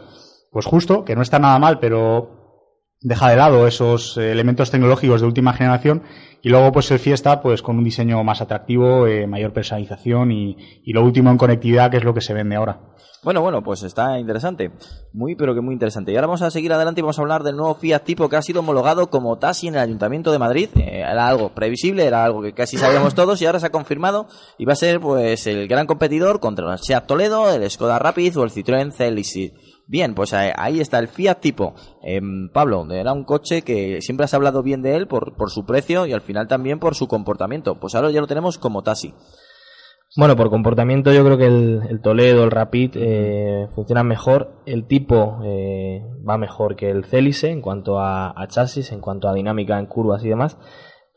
pues 0.57 0.65
justo, 0.65 1.05
que 1.05 1.15
no 1.15 1.21
está 1.21 1.39
nada 1.39 1.59
mal, 1.59 1.81
pero 1.81 2.65
deja 3.03 3.29
de 3.29 3.37
lado 3.37 3.67
esos 3.67 4.17
eh, 4.17 4.33
elementos 4.33 4.71
tecnológicos 4.71 5.21
de 5.21 5.27
última 5.27 5.53
generación 5.53 6.03
y 6.41 6.49
luego 6.49 6.73
pues 6.73 6.91
el 6.91 6.99
Fiesta 6.99 7.43
pues 7.43 7.61
con 7.61 7.77
un 7.77 7.85
diseño 7.85 8.25
más 8.25 8.41
atractivo, 8.41 9.07
eh, 9.07 9.27
mayor 9.27 9.53
personalización 9.53 10.33
y, 10.33 10.57
y 10.83 10.95
lo 10.95 11.05
último 11.05 11.31
en 11.31 11.37
conectividad 11.37 11.91
que 11.91 11.99
es 11.99 12.05
lo 12.05 12.15
que 12.15 12.23
se 12.23 12.33
vende 12.33 12.57
ahora. 12.57 12.81
Bueno, 13.27 13.41
bueno, 13.41 13.61
pues 13.61 13.83
está 13.83 14.21
interesante. 14.21 14.71
Muy, 15.13 15.35
pero 15.35 15.53
que 15.53 15.61
muy 15.61 15.73
interesante. 15.73 16.13
Y 16.13 16.15
ahora 16.15 16.29
vamos 16.29 16.43
a 16.43 16.51
seguir 16.53 16.73
adelante 16.73 17.01
y 17.01 17.03
vamos 17.03 17.19
a 17.19 17.23
hablar 17.23 17.43
del 17.43 17.57
nuevo 17.57 17.75
Fiat 17.75 18.05
Tipo 18.05 18.29
que 18.29 18.37
ha 18.37 18.43
sido 18.43 18.61
homologado 18.61 19.11
como 19.11 19.37
taxi 19.37 19.67
en 19.67 19.75
el 19.75 19.81
Ayuntamiento 19.81 20.31
de 20.31 20.39
Madrid. 20.39 20.69
Eh, 20.77 21.01
era 21.01 21.27
algo 21.27 21.53
previsible, 21.53 22.05
era 22.05 22.25
algo 22.25 22.41
que 22.41 22.53
casi 22.53 22.77
sabíamos 22.77 23.15
todos 23.17 23.43
y 23.43 23.47
ahora 23.47 23.59
se 23.59 23.67
ha 23.67 23.71
confirmado 23.71 24.29
y 24.59 24.65
va 24.65 24.75
a 24.75 24.77
ser 24.77 25.01
pues 25.01 25.49
el 25.49 25.67
gran 25.67 25.89
competidor 25.89 26.39
contra 26.39 26.73
el 26.73 26.79
Seat 26.79 27.09
Toledo, 27.09 27.51
el 27.51 27.69
Skoda 27.69 27.99
Rapid 27.99 28.39
o 28.39 28.45
el 28.45 28.53
Citroën 28.53 28.93
Celici. 28.93 29.53
Bien, 29.89 30.15
pues 30.15 30.33
eh, 30.33 30.53
ahí 30.57 30.81
está 30.81 30.99
el 30.99 31.09
Fiat 31.09 31.41
Tipo. 31.41 31.75
Em, 32.03 32.49
Pablo, 32.53 32.87
era 32.91 33.13
un 33.13 33.25
coche 33.25 33.63
que 33.63 34.01
siempre 34.01 34.25
has 34.25 34.35
hablado 34.35 34.63
bien 34.63 34.83
de 34.83 34.97
él 34.97 35.07
por, 35.07 35.37
por 35.37 35.51
su 35.51 35.65
precio 35.65 36.07
y 36.07 36.13
al 36.13 36.23
final 36.23 36.49
también 36.49 36.81
por 36.81 36.97
su 36.97 37.07
comportamiento. 37.07 37.77
Pues 37.77 37.95
ahora 37.95 38.11
ya 38.11 38.21
lo 38.21 38.27
tenemos 38.27 38.59
como 38.59 38.83
taxi. 38.83 39.15
Bueno, 40.17 40.35
por 40.35 40.51
comportamiento 40.51 41.13
yo 41.13 41.25
creo 41.25 41.37
que 41.39 41.47
el, 41.47 42.01
Toledo, 42.03 42.45
el 42.45 42.51
Rapid 42.51 42.93
eh, 42.97 43.69
funcionan 43.75 44.09
mejor. 44.09 44.63
El 44.67 44.87
tipo 44.87 45.41
eh, 45.45 46.03
va 46.29 46.37
mejor 46.37 46.75
que 46.75 46.91
el 46.91 47.05
Celice 47.05 47.51
en 47.51 47.61
cuanto 47.61 48.01
a 48.01 48.35
chasis, 48.49 48.91
en 48.93 49.01
cuanto 49.01 49.29
a 49.29 49.35
dinámica 49.35 49.79
en 49.79 49.87
curvas 49.87 50.25
y 50.25 50.29
demás. 50.29 50.59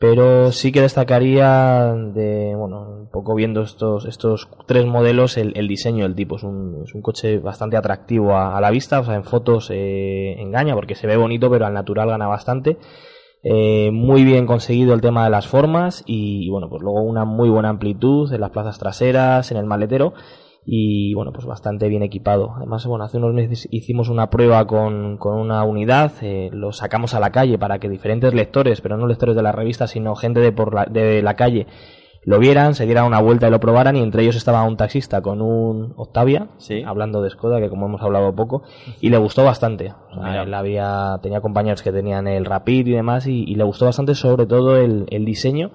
Pero 0.00 0.50
sí 0.50 0.72
que 0.72 0.80
destacaría 0.80 1.92
de, 1.94 2.54
bueno, 2.56 3.00
un 3.02 3.10
poco 3.10 3.34
viendo 3.34 3.60
estos, 3.60 4.06
estos 4.06 4.48
tres 4.66 4.86
modelos, 4.86 5.36
el, 5.36 5.52
el 5.58 5.68
diseño 5.68 6.04
del 6.04 6.14
tipo. 6.14 6.36
Es 6.36 6.42
un, 6.42 6.84
es 6.86 6.94
un 6.94 7.02
coche 7.02 7.38
bastante 7.38 7.76
atractivo 7.76 8.34
a, 8.34 8.56
a 8.56 8.62
la 8.62 8.70
vista, 8.70 9.00
o 9.00 9.04
sea, 9.04 9.14
en 9.14 9.24
fotos 9.24 9.68
eh, 9.70 10.36
engaña 10.38 10.74
porque 10.74 10.94
se 10.94 11.06
ve 11.06 11.18
bonito, 11.18 11.50
pero 11.50 11.66
al 11.66 11.74
natural 11.74 12.08
gana 12.08 12.26
bastante. 12.28 12.78
Eh, 13.42 13.90
muy 13.92 14.24
bien 14.24 14.46
conseguido 14.46 14.94
el 14.94 15.02
tema 15.02 15.24
de 15.24 15.30
las 15.30 15.46
formas 15.46 16.02
y, 16.06 16.48
bueno, 16.48 16.70
pues 16.70 16.82
luego 16.82 17.02
una 17.02 17.26
muy 17.26 17.50
buena 17.50 17.68
amplitud 17.68 18.32
en 18.32 18.40
las 18.40 18.52
plazas 18.52 18.78
traseras, 18.78 19.50
en 19.50 19.58
el 19.58 19.66
maletero 19.66 20.14
y 20.72 21.14
bueno, 21.14 21.32
pues 21.32 21.46
bastante 21.46 21.88
bien 21.88 22.04
equipado. 22.04 22.54
Además, 22.56 22.86
bueno, 22.86 23.04
hace 23.04 23.16
unos 23.16 23.34
meses 23.34 23.66
hicimos 23.72 24.08
una 24.08 24.30
prueba 24.30 24.68
con, 24.68 25.16
con 25.16 25.36
una 25.36 25.64
unidad, 25.64 26.12
eh, 26.22 26.48
lo 26.52 26.70
sacamos 26.70 27.12
a 27.12 27.18
la 27.18 27.32
calle 27.32 27.58
para 27.58 27.80
que 27.80 27.88
diferentes 27.88 28.32
lectores, 28.34 28.80
pero 28.80 28.96
no 28.96 29.08
lectores 29.08 29.34
de 29.34 29.42
la 29.42 29.50
revista, 29.50 29.88
sino 29.88 30.14
gente 30.14 30.38
de, 30.38 30.52
por 30.52 30.72
la, 30.72 30.84
de 30.84 31.22
la 31.22 31.34
calle, 31.34 31.66
lo 32.24 32.38
vieran, 32.38 32.76
se 32.76 32.86
dieran 32.86 33.06
una 33.06 33.20
vuelta 33.20 33.48
y 33.48 33.50
lo 33.50 33.58
probaran 33.58 33.96
y 33.96 34.00
entre 34.00 34.22
ellos 34.22 34.36
estaba 34.36 34.62
un 34.62 34.76
taxista 34.76 35.22
con 35.22 35.42
un 35.42 35.92
Octavia, 35.96 36.50
hablando 36.86 37.20
de 37.20 37.30
Skoda, 37.30 37.58
que 37.58 37.68
como 37.68 37.86
hemos 37.86 38.02
hablado 38.02 38.32
poco, 38.36 38.62
y 39.00 39.08
le 39.08 39.16
gustó 39.16 39.42
bastante. 39.42 39.92
O 40.12 40.22
sea, 40.22 40.44
él 40.44 40.54
había, 40.54 41.18
tenía 41.20 41.40
compañeros 41.40 41.82
que 41.82 41.90
tenían 41.90 42.28
el 42.28 42.44
Rapid 42.44 42.86
y 42.86 42.92
demás 42.92 43.26
y, 43.26 43.42
y 43.42 43.56
le 43.56 43.64
gustó 43.64 43.86
bastante 43.86 44.14
sobre 44.14 44.46
todo 44.46 44.76
el, 44.76 45.06
el 45.10 45.24
diseño 45.24 45.72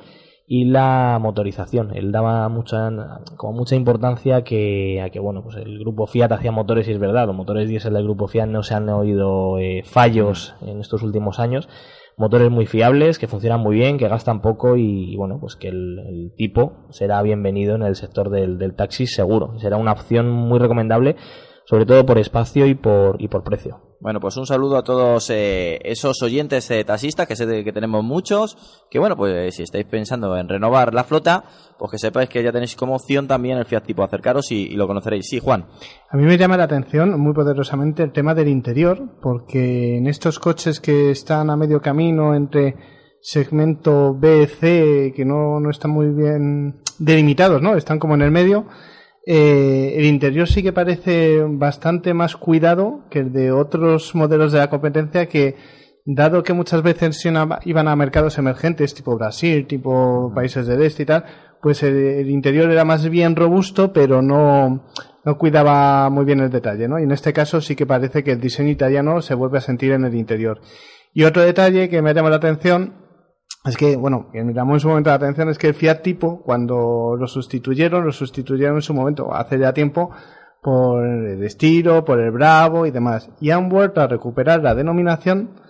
y 0.47 0.65
la 0.65 1.17
motorización. 1.21 1.95
Él 1.95 2.12
daba 2.12 2.47
mucha, 2.49 2.91
como 3.38 3.53
mucha 3.53 3.75
importancia 3.75 4.43
que, 4.43 5.01
a 5.01 5.10
que 5.10 5.19
bueno, 5.19 5.43
pues 5.43 5.55
el 5.55 5.79
grupo 5.79 6.05
Fiat 6.08 6.31
hacía 6.31 6.51
motores 6.51 6.88
y 6.88 6.91
es 6.91 6.99
verdad, 6.99 7.25
los 7.25 7.36
motores 7.36 7.67
diésel 7.67 7.93
del 7.93 8.03
grupo 8.03 8.27
Fiat 8.27 8.47
no 8.47 8.62
se 8.63 8.75
han 8.75 8.88
oído 8.89 9.58
eh, 9.58 9.84
fallos 9.84 10.55
en 10.62 10.79
estos 10.79 11.01
últimos 11.03 11.39
años. 11.39 11.67
Motores 12.17 12.49
muy 12.49 12.65
fiables, 12.65 13.19
que 13.19 13.27
funcionan 13.27 13.60
muy 13.60 13.75
bien, 13.75 13.97
que 13.97 14.08
gastan 14.08 14.41
poco 14.41 14.77
y, 14.77 15.12
y 15.12 15.17
bueno, 15.17 15.38
pues 15.39 15.58
que 15.58 15.67
el, 15.67 15.99
el 15.99 16.34
tipo 16.38 16.86
será 16.89 17.21
bienvenido 17.21 17.75
en 17.75 17.84
el 17.84 17.95
sector 17.95 18.29
del, 18.29 18.58
del 18.58 18.75
taxi 18.75 19.05
seguro. 19.05 19.60
Será 19.60 19.75
una 19.75 19.91
opción 19.91 20.31
muy 20.31 20.60
recomendable, 20.60 21.17
sobre 21.65 21.86
todo 21.86 22.05
por 22.05 22.17
espacio 22.17 22.67
y 22.67 22.75
por, 22.75 23.21
y 23.21 23.27
por 23.27 23.43
precio. 23.43 23.85
Bueno, 23.99 24.19
pues 24.19 24.38
un 24.38 24.45
saludo 24.45 24.77
a 24.77 24.84
todos 24.84 25.29
eh, 25.29 25.79
esos 25.84 26.21
oyentes 26.21 26.69
eh, 26.71 26.84
taxistas, 26.84 27.27
que 27.27 27.36
sé 27.36 27.63
que 27.63 27.71
tenemos 27.71 28.03
muchos, 28.03 28.86
que 28.89 28.99
bueno, 28.99 29.15
pues 29.15 29.55
si 29.55 29.63
estáis 29.63 29.86
pensando 29.86 30.38
en 30.38 30.49
renovar 30.49 30.93
la 30.93 31.03
flota, 31.03 31.43
pues 31.79 31.91
que 31.91 31.97
sepáis 31.97 32.29
que 32.29 32.43
ya 32.43 32.51
tenéis 32.51 32.75
como 32.75 32.95
opción 32.95 33.27
también 33.27 33.58
el 33.58 33.65
Fiat 33.65 33.84
Tipo, 33.86 34.03
acercaros 34.03 34.51
y, 34.51 34.63
y 34.67 34.75
lo 34.75 34.88
conoceréis. 34.88 35.27
Sí, 35.27 35.39
Juan. 35.39 35.65
A 36.10 36.17
mí 36.17 36.23
me 36.23 36.38
llama 36.38 36.58
la 36.58 36.65
atención 36.65 37.19
muy 37.19 37.34
poderosamente 37.34 38.03
el 38.03 38.12
tema 38.12 38.34
del 38.34 38.47
interior, 38.47 39.01
porque 39.21 39.97
en 39.97 40.08
estos 40.08 40.39
coches 40.39 40.79
que 40.79 41.12
están 41.12 41.49
a 41.49 41.55
medio 41.55 41.81
camino 41.81 42.36
entre 42.36 42.75
segmento 43.21 44.13
B, 44.13 44.45
C, 44.45 45.13
que 45.15 45.25
no, 45.25 45.60
no 45.60 45.71
están 45.71 45.91
muy 45.91 46.10
bien 46.10 46.81
delimitados, 46.99 47.62
¿no? 47.62 47.75
Están 47.75 47.97
como 47.97 48.13
en 48.13 48.21
el 48.21 48.31
medio. 48.31 48.67
Eh, 49.28 49.96
el 49.98 50.06
interior 50.06 50.48
sí 50.48 50.62
que 50.62 50.72
parece 50.72 51.42
bastante 51.48 52.14
más 52.14 52.36
cuidado 52.36 53.06
que 53.10 53.20
el 53.20 53.34
de 53.34 53.52
otros 53.52 54.14
modelos 54.14 54.52
de 54.52 54.60
la 54.60 54.70
competencia 54.70 55.28
que, 55.28 55.56
dado 56.06 56.44
que 56.44 56.54
muchas 56.54 56.84
veces 56.84 57.26
iban 57.26 57.88
a 57.88 57.96
mercados 57.96 58.38
emergentes 58.38 58.94
tipo 58.94 59.18
Brasil, 59.18 59.66
tipo 59.66 60.32
países 60.36 60.68
del 60.68 60.84
este 60.84 61.04
y 61.04 61.06
tal, 61.08 61.26
pues 61.60 61.82
el, 61.82 61.96
el 61.96 62.30
interior 62.30 62.70
era 62.70 62.86
más 62.86 63.10
bien 63.10 63.36
robusto, 63.36 63.92
pero 63.92 64.22
no, 64.22 64.86
no 65.26 65.38
cuidaba 65.40 66.10
muy 66.12 66.24
bien 66.24 66.40
el 66.42 66.52
detalle, 66.52 66.88
¿no? 66.88 67.00
Y 67.00 67.04
en 67.04 67.12
este 67.12 67.34
caso 67.34 67.60
sí 67.60 67.76
que 67.76 67.88
parece 67.88 68.24
que 68.24 68.32
el 68.32 68.40
diseño 68.40 68.70
italiano 68.70 69.22
se 69.24 69.34
vuelve 69.34 69.58
a 69.58 69.62
sentir 69.62 69.92
en 69.94 70.06
el 70.06 70.14
interior. 70.14 70.62
Y 71.14 71.24
otro 71.24 71.42
detalle 71.42 71.90
que 71.90 72.02
me 72.04 72.12
ha 72.12 72.14
llamado 72.14 72.32
la 72.32 72.38
atención 72.38 73.05
es 73.65 73.78
que, 73.78 73.95
bueno, 73.95 74.30
que 74.32 74.43
me 74.43 74.54
llamó 74.54 74.75
en 74.75 74.80
su 74.80 74.88
momento 74.88 75.10
la 75.10 75.15
atención 75.15 75.49
es 75.49 75.58
que 75.58 75.67
el 75.67 75.73
Fiat 75.73 76.01
Tipo, 76.01 76.41
cuando 76.43 77.15
lo 77.19 77.28
sustituyeron, 77.28 78.06
lo 78.06 78.12
sustituyeron 78.12 78.75
en 78.75 78.82
su 78.82 78.93
momento, 78.93 79.34
hace 79.34 79.58
ya 79.58 79.73
tiempo, 79.73 80.12
por 80.62 81.06
el 81.06 81.43
estilo, 81.43 82.06
por 82.06 82.19
el 82.19 82.32
Bravo 82.32 82.86
y 82.86 82.91
demás. 82.91 83.30
Y 83.39 83.51
han 83.51 83.69
vuelto 83.69 84.01
a 84.01 84.08
recuperar 84.08 84.62
la 84.62 84.75
denominación 84.75 85.62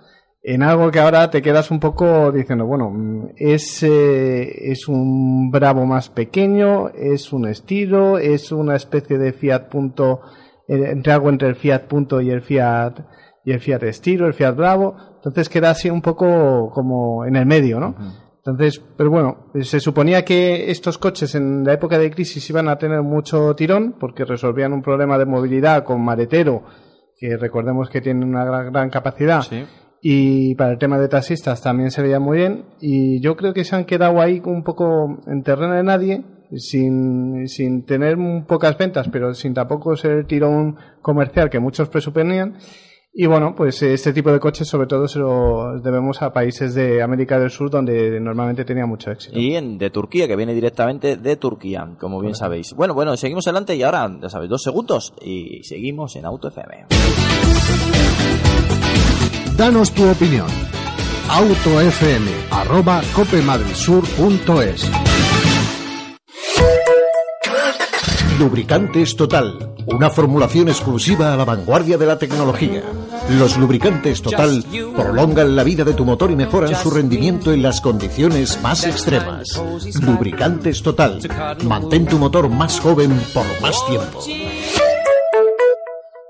en 0.41 0.61
algo 0.61 0.91
que 0.91 0.99
ahora 0.99 1.29
te 1.31 1.41
quedas 1.41 1.71
un 1.71 1.79
poco 1.79 2.31
diciendo, 2.31 2.65
bueno, 2.65 3.29
es, 3.35 3.81
eh, 3.81 4.71
es 4.71 4.87
un 4.87 5.49
Bravo 5.49 5.85
más 5.85 6.09
pequeño, 6.09 6.89
es 6.89 7.33
un 7.33 7.47
estilo, 7.47 8.19
es 8.19 8.51
una 8.51 8.75
especie 8.75 9.17
de 9.17 9.33
Fiat 9.33 9.69
punto, 9.69 10.21
eh, 10.67 10.91
entre 10.91 11.13
algo 11.13 11.29
entre 11.29 11.47
el 11.47 11.55
Fiat 11.55 11.87
punto 11.87 12.21
y 12.21 12.29
el 12.29 12.41
Fiat, 12.41 12.99
y 13.43 13.53
el 13.53 13.59
Fiat 13.59 13.83
estilo, 13.83 14.27
el 14.27 14.33
Fiat 14.33 14.55
Bravo. 14.55 14.95
Entonces 15.25 15.49
queda 15.49 15.71
así 15.71 15.89
un 15.89 16.03
poco 16.03 16.69
como 16.71 17.25
en 17.25 17.35
el 17.35 17.47
medio, 17.47 17.79
¿no? 17.79 17.95
Entonces, 18.37 18.79
pero 18.95 19.09
bueno, 19.09 19.47
se 19.59 19.79
suponía 19.79 20.23
que 20.23 20.69
estos 20.69 20.99
coches 20.99 21.33
en 21.33 21.63
la 21.63 21.73
época 21.73 21.97
de 21.97 22.11
crisis 22.11 22.47
iban 22.51 22.69
a 22.69 22.77
tener 22.77 23.01
mucho 23.01 23.55
tirón 23.55 23.95
porque 23.99 24.23
resolvían 24.23 24.71
un 24.71 24.83
problema 24.83 25.17
de 25.17 25.25
movilidad 25.25 25.83
con 25.83 26.05
maretero, 26.05 26.61
que 27.17 27.37
recordemos 27.37 27.89
que 27.89 28.01
tiene 28.01 28.23
una 28.23 28.45
gran, 28.45 28.71
gran 28.71 28.89
capacidad. 28.91 29.43
Y 29.99 30.53
para 30.53 30.73
el 30.73 30.77
tema 30.77 30.99
de 30.99 31.07
taxistas 31.07 31.59
también 31.63 31.89
se 31.89 32.03
veía 32.03 32.19
muy 32.19 32.37
bien. 32.37 32.65
Y 32.79 33.19
yo 33.19 33.35
creo 33.35 33.55
que 33.55 33.63
se 33.63 33.75
han 33.75 33.85
quedado 33.85 34.21
ahí 34.21 34.39
un 34.45 34.63
poco 34.63 35.23
en 35.25 35.41
terreno 35.41 35.73
de 35.73 35.81
nadie, 35.81 36.23
sin, 36.55 37.47
sin 37.47 37.83
tener 37.83 38.15
pocas 38.47 38.77
ventas, 38.77 39.09
pero 39.11 39.33
sin 39.33 39.55
tampoco 39.55 39.95
ser 39.95 40.11
el 40.11 40.27
tirón 40.27 40.77
comercial 41.01 41.49
que 41.49 41.59
muchos 41.59 41.89
presuponían. 41.89 42.57
Y 43.17 43.27
bueno, 43.27 43.55
pues 43.55 43.81
este 43.81 44.11
tipo 44.11 44.29
de 44.29 44.41
coches 44.41 44.67
sobre 44.67 44.87
todo 44.87 45.07
se 45.07 45.19
lo 45.19 45.79
debemos 45.79 46.21
a 46.21 46.33
países 46.33 46.75
de 46.75 47.01
América 47.01 47.39
del 47.39 47.49
Sur 47.49 47.69
donde 47.69 48.19
normalmente 48.19 48.65
tenía 48.65 48.85
mucho 48.85 49.09
éxito. 49.09 49.39
Y 49.39 49.55
en, 49.55 49.77
de 49.77 49.89
Turquía, 49.89 50.27
que 50.27 50.35
viene 50.35 50.53
directamente 50.53 51.15
de 51.15 51.37
Turquía, 51.37 51.87
como 51.97 52.19
bien 52.19 52.35
sabéis. 52.35 52.73
Bueno, 52.73 52.93
bueno, 52.93 53.15
seguimos 53.15 53.47
adelante 53.47 53.73
y 53.73 53.83
ahora, 53.83 54.11
ya 54.21 54.27
sabéis, 54.27 54.49
dos 54.49 54.61
segundos 54.61 55.13
y 55.21 55.63
seguimos 55.63 56.13
en 56.17 56.25
Auto 56.25 56.49
FM. 56.49 56.87
Danos 59.55 59.93
tu 59.93 60.03
opinión. 60.09 60.47
autofm 61.29 62.27
arroba 62.51 63.01
copemadridsur.es 63.15 64.91
Lubricantes 68.39 69.15
Total, 69.15 69.75
una 69.85 70.09
formulación 70.09 70.67
exclusiva 70.67 71.33
a 71.33 71.37
la 71.37 71.45
vanguardia 71.45 71.97
de 71.97 72.05
la 72.05 72.19
tecnología. 72.19 72.83
Los 73.29 73.57
lubricantes 73.57 74.21
Total 74.21 74.61
prolongan 74.93 75.55
la 75.55 75.63
vida 75.63 75.85
de 75.85 75.93
tu 75.93 76.03
motor 76.03 76.31
y 76.31 76.35
mejoran 76.35 76.75
su 76.75 76.91
rendimiento 76.91 77.53
en 77.53 77.61
las 77.61 77.79
condiciones 77.79 78.61
más 78.61 78.85
extremas. 78.85 79.61
Lubricantes 80.01 80.83
Total, 80.83 81.19
mantén 81.63 82.07
tu 82.07 82.17
motor 82.17 82.49
más 82.49 82.79
joven 82.81 83.17
por 83.33 83.45
más 83.61 83.77
tiempo. 83.87 84.19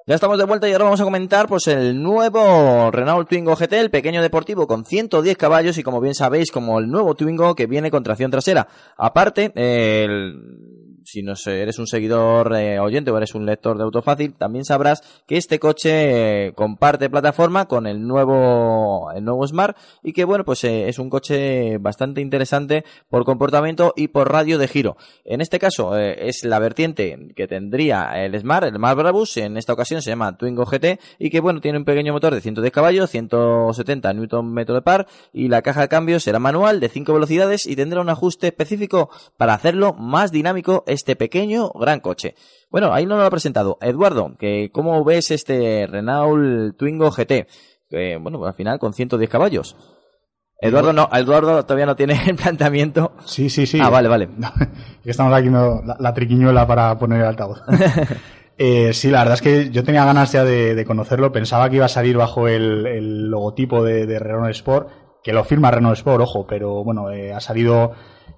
Ya 0.06 0.14
estamos 0.14 0.38
de 0.38 0.46
vuelta 0.46 0.70
y 0.70 0.74
ahora 0.74 0.86
vamos 0.86 1.02
a 1.02 1.06
comentar 1.06 1.48
pues 1.48 1.66
el 1.68 2.00
nuevo 2.00 2.92
Renault 2.92 3.28
Twingo 3.28 3.56
GT, 3.56 3.74
el 3.74 3.90
pequeño 3.90 4.22
deportivo 4.22 4.68
con 4.68 4.86
110 4.86 5.36
caballos 5.36 5.80
y 5.80 5.84
como 5.84 6.00
bien 6.00 6.14
sabéis, 6.14 6.52
como 6.52 6.78
el 6.78 6.88
nuevo 6.88 7.16
Twingo 7.16 7.56
que 7.56 7.66
viene 7.66 7.90
con 7.90 8.04
tracción 8.04 8.30
trasera. 8.30 8.68
Aparte, 8.96 9.52
el 9.56 10.85
si 11.06 11.22
no 11.22 11.36
sé, 11.36 11.62
eres 11.62 11.78
un 11.78 11.88
seguidor 11.88 12.56
eh, 12.56 12.80
oyente 12.80 13.12
o 13.12 13.18
eres 13.18 13.36
un 13.36 13.46
lector 13.46 13.78
de 13.78 13.84
Autofácil, 13.84 14.34
también 14.34 14.66
sabrás 14.66 15.04
que 15.28 15.38
este 15.38 15.60
coche 15.60 16.48
eh, 16.48 16.54
comparte 16.54 17.10
plataforma 17.10 17.68
con 17.68 17.86
el 17.86 18.06
nuevo, 18.08 19.12
el 19.16 19.24
nuevo 19.24 19.48
Smart 19.48 19.78
y 20.04 20.14
que 20.14 20.26
bueno, 20.26 20.44
pues 20.44 20.64
eh, 20.64 20.90
es 20.90 20.98
un 20.98 21.10
coche 21.12 21.78
bastante 21.78 22.22
interesante 22.22 22.84
por 23.08 23.24
comportamiento 23.24 23.94
y 23.96 24.08
por 24.08 24.32
radio 24.32 24.58
de 24.58 24.68
giro. 24.68 24.98
En 25.24 25.42
este 25.42 25.60
caso 25.60 25.96
es 25.96 26.44
la 26.44 26.58
vertiente 26.60 27.34
que 27.36 27.48
tendría 27.48 28.24
el 28.24 28.38
Smart, 28.40 28.66
el 28.66 28.76
Smart 28.76 28.98
Brabus, 28.98 29.38
en 29.38 29.58
esta 29.58 29.74
ocasión 29.74 30.02
se 30.02 30.10
llama 30.10 30.38
Twingo 30.38 30.66
GT 30.66 31.00
y 31.20 31.30
que 31.30 31.40
bueno, 31.40 31.62
tiene 31.62 31.78
un 31.78 31.86
pequeño 31.86 32.14
motor 32.14 32.34
de 32.34 32.42
110 32.42 32.74
caballos, 32.74 33.12
170 33.12 34.12
Nm 34.14 34.66
de 34.66 34.82
par 34.82 35.08
y 35.32 35.50
la 35.50 35.62
caja 35.62 35.82
de 35.82 35.88
cambio 35.88 36.20
será 36.20 36.40
manual 36.40 36.80
de 36.80 36.90
5 36.90 37.14
velocidades 37.14 37.68
y 37.68 37.76
tendrá 37.76 38.02
un 38.02 38.10
ajuste 38.10 38.48
específico 38.48 39.12
para 39.38 39.54
hacerlo 39.54 39.94
más 39.94 40.32
dinámico 40.32 40.84
este 40.96 41.16
pequeño 41.16 41.70
gran 41.70 42.00
coche. 42.00 42.34
Bueno, 42.72 42.92
ahí 42.94 43.06
no 43.06 43.18
lo 43.18 43.24
ha 43.24 43.30
presentado. 43.30 43.78
Eduardo, 43.82 44.36
que 44.40 44.72
¿cómo 44.74 45.04
ves 45.04 45.30
este 45.30 45.86
Renault 45.88 46.76
Twingo 46.78 47.12
GT? 47.12 47.48
bueno, 48.20 48.46
al 48.46 48.54
final 48.54 48.80
con 48.80 48.94
110 48.94 49.30
caballos. 49.30 49.78
Eduardo 50.60 50.94
no, 50.94 51.10
Eduardo 51.12 51.64
todavía 51.64 51.86
no 51.86 51.96
tiene 51.96 52.20
el 52.28 52.36
planteamiento. 52.36 53.14
Sí, 53.26 53.50
sí, 53.50 53.66
sí. 53.66 53.80
Ah, 53.82 53.90
vale, 53.90 54.08
vale. 54.08 54.30
Estamos 55.06 55.34
aquí 55.34 55.50
la, 55.50 55.98
la, 56.00 56.14
triquiñuela 56.14 56.66
para 56.66 56.98
poner 56.98 57.22
el 57.22 57.28
altavoz. 57.28 57.62
eh, 58.58 58.94
sí, 58.94 59.10
la 59.10 59.20
verdad 59.20 59.36
es 59.36 59.42
que 59.42 59.70
yo 59.72 59.84
tenía 59.84 60.06
ganas 60.06 60.32
ya 60.32 60.44
de, 60.44 60.84
conocerlo. 60.86 61.32
Pensaba 61.32 61.70
que 61.70 61.78
iba 61.78 61.86
a 61.86 61.90
salir 61.90 62.18
bajo 62.18 62.48
el, 62.48 63.30
logotipo 63.30 63.84
de, 63.84 64.20
Renault 64.20 64.52
Sport, 64.52 64.90
que 65.26 65.34
lo 65.34 65.44
firma 65.44 65.72
Renault 65.72 65.98
Sport, 65.98 66.22
ojo, 66.22 66.46
pero 66.46 66.84
bueno, 66.84 67.10
eh, 67.10 67.34
ha 67.34 67.40
salido 67.40 67.94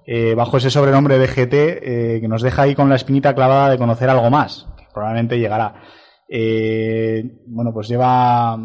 eh, 0.06 0.34
bajo 0.34 0.56
ese 0.56 0.70
sobrenombre 0.70 1.18
de 1.18 1.26
GT 1.26 1.52
eh, 1.52 2.18
que 2.22 2.28
nos 2.28 2.40
deja 2.40 2.62
ahí 2.62 2.74
con 2.74 2.88
la 2.88 2.96
espinita 2.96 3.34
clavada 3.34 3.68
de 3.68 3.76
conocer 3.76 4.08
algo 4.08 4.30
más, 4.30 4.66
que 4.78 4.86
probablemente 4.94 5.38
llegará. 5.38 5.82
Eh, 6.30 7.42
bueno, 7.46 7.74
pues 7.74 7.88
lleva 7.88 8.58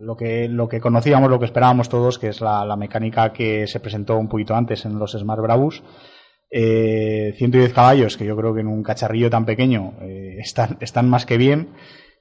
lo 0.00 0.16
que, 0.16 0.48
lo 0.48 0.66
que 0.66 0.80
conocíamos, 0.80 1.28
lo 1.28 1.38
que 1.38 1.44
esperábamos 1.44 1.90
todos, 1.90 2.18
que 2.18 2.28
es 2.28 2.40
la, 2.40 2.74
mecánica 2.74 3.34
que 3.34 3.66
se 3.66 3.80
presentó 3.80 4.16
un 4.16 4.30
poquito 4.30 4.56
antes 4.56 4.86
en 4.86 4.98
los 4.98 5.12
Smart 5.12 5.42
Brabus. 5.42 5.82
110 6.50 7.74
caballos, 7.74 8.16
que 8.16 8.24
yo 8.24 8.34
creo 8.34 8.54
que 8.54 8.62
en 8.62 8.68
un 8.68 8.82
cacharrillo 8.82 9.28
tan 9.28 9.44
pequeño 9.44 9.92
están, 10.38 10.78
están 10.80 11.10
más 11.10 11.26
que 11.26 11.36
bien. 11.36 11.68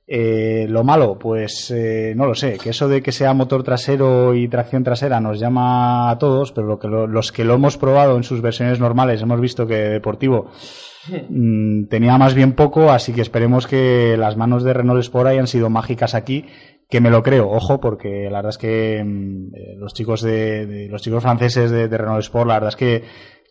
Eh, 0.10 0.68
lo 0.70 0.86
malo, 0.86 1.20
pues 1.20 1.70
eh, 1.70 2.14
no 2.16 2.28
lo 2.28 2.34
sé, 2.34 2.58
que 2.58 2.70
eso 2.70 2.88
de 2.88 3.02
que 3.02 3.12
sea 3.12 3.34
motor 3.34 3.64
trasero 3.64 4.34
y 4.36 4.48
tracción 4.48 4.82
trasera 4.82 5.20
nos 5.20 5.38
llama 5.38 6.10
a 6.10 6.18
todos, 6.18 6.54
pero 6.54 6.66
lo 6.66 6.80
que 6.80 6.88
los 6.88 7.34
que 7.34 7.44
lo 7.44 7.56
hemos 7.56 7.78
probado 7.78 8.16
en 8.16 8.24
sus 8.24 8.42
versiones 8.42 8.80
normales 8.80 9.22
hemos 9.22 9.42
visto 9.42 9.68
que 9.68 9.76
Deportivo 9.76 10.50
mm, 11.30 11.88
tenía 11.90 12.18
más 12.18 12.36
bien 12.36 12.54
poco, 12.54 12.90
así 12.90 13.12
que 13.12 13.20
esperemos 13.20 13.68
que 13.68 14.16
las 14.18 14.38
manos 14.38 14.64
de 14.64 14.74
Renault 14.74 15.02
Sport 15.02 15.28
hayan 15.28 15.48
sido 15.48 15.70
mágicas 15.70 16.16
aquí, 16.16 16.46
que 16.90 17.02
me 17.02 17.10
lo 17.10 17.22
creo, 17.22 17.50
ojo, 17.50 17.82
porque 17.82 18.30
la 18.32 18.38
verdad 18.38 18.52
es 18.52 18.58
que 18.58 19.04
mm, 19.04 19.56
eh, 19.56 19.76
los 19.78 19.94
chicos 19.94 20.22
de, 20.22 20.88
los 20.90 21.02
chicos 21.02 21.22
franceses 21.22 21.70
de, 21.70 21.86
Renault 21.90 22.24
Sport, 22.24 22.48
la 22.48 22.54
verdad 22.54 22.70
es 22.70 22.78
que 22.78 23.04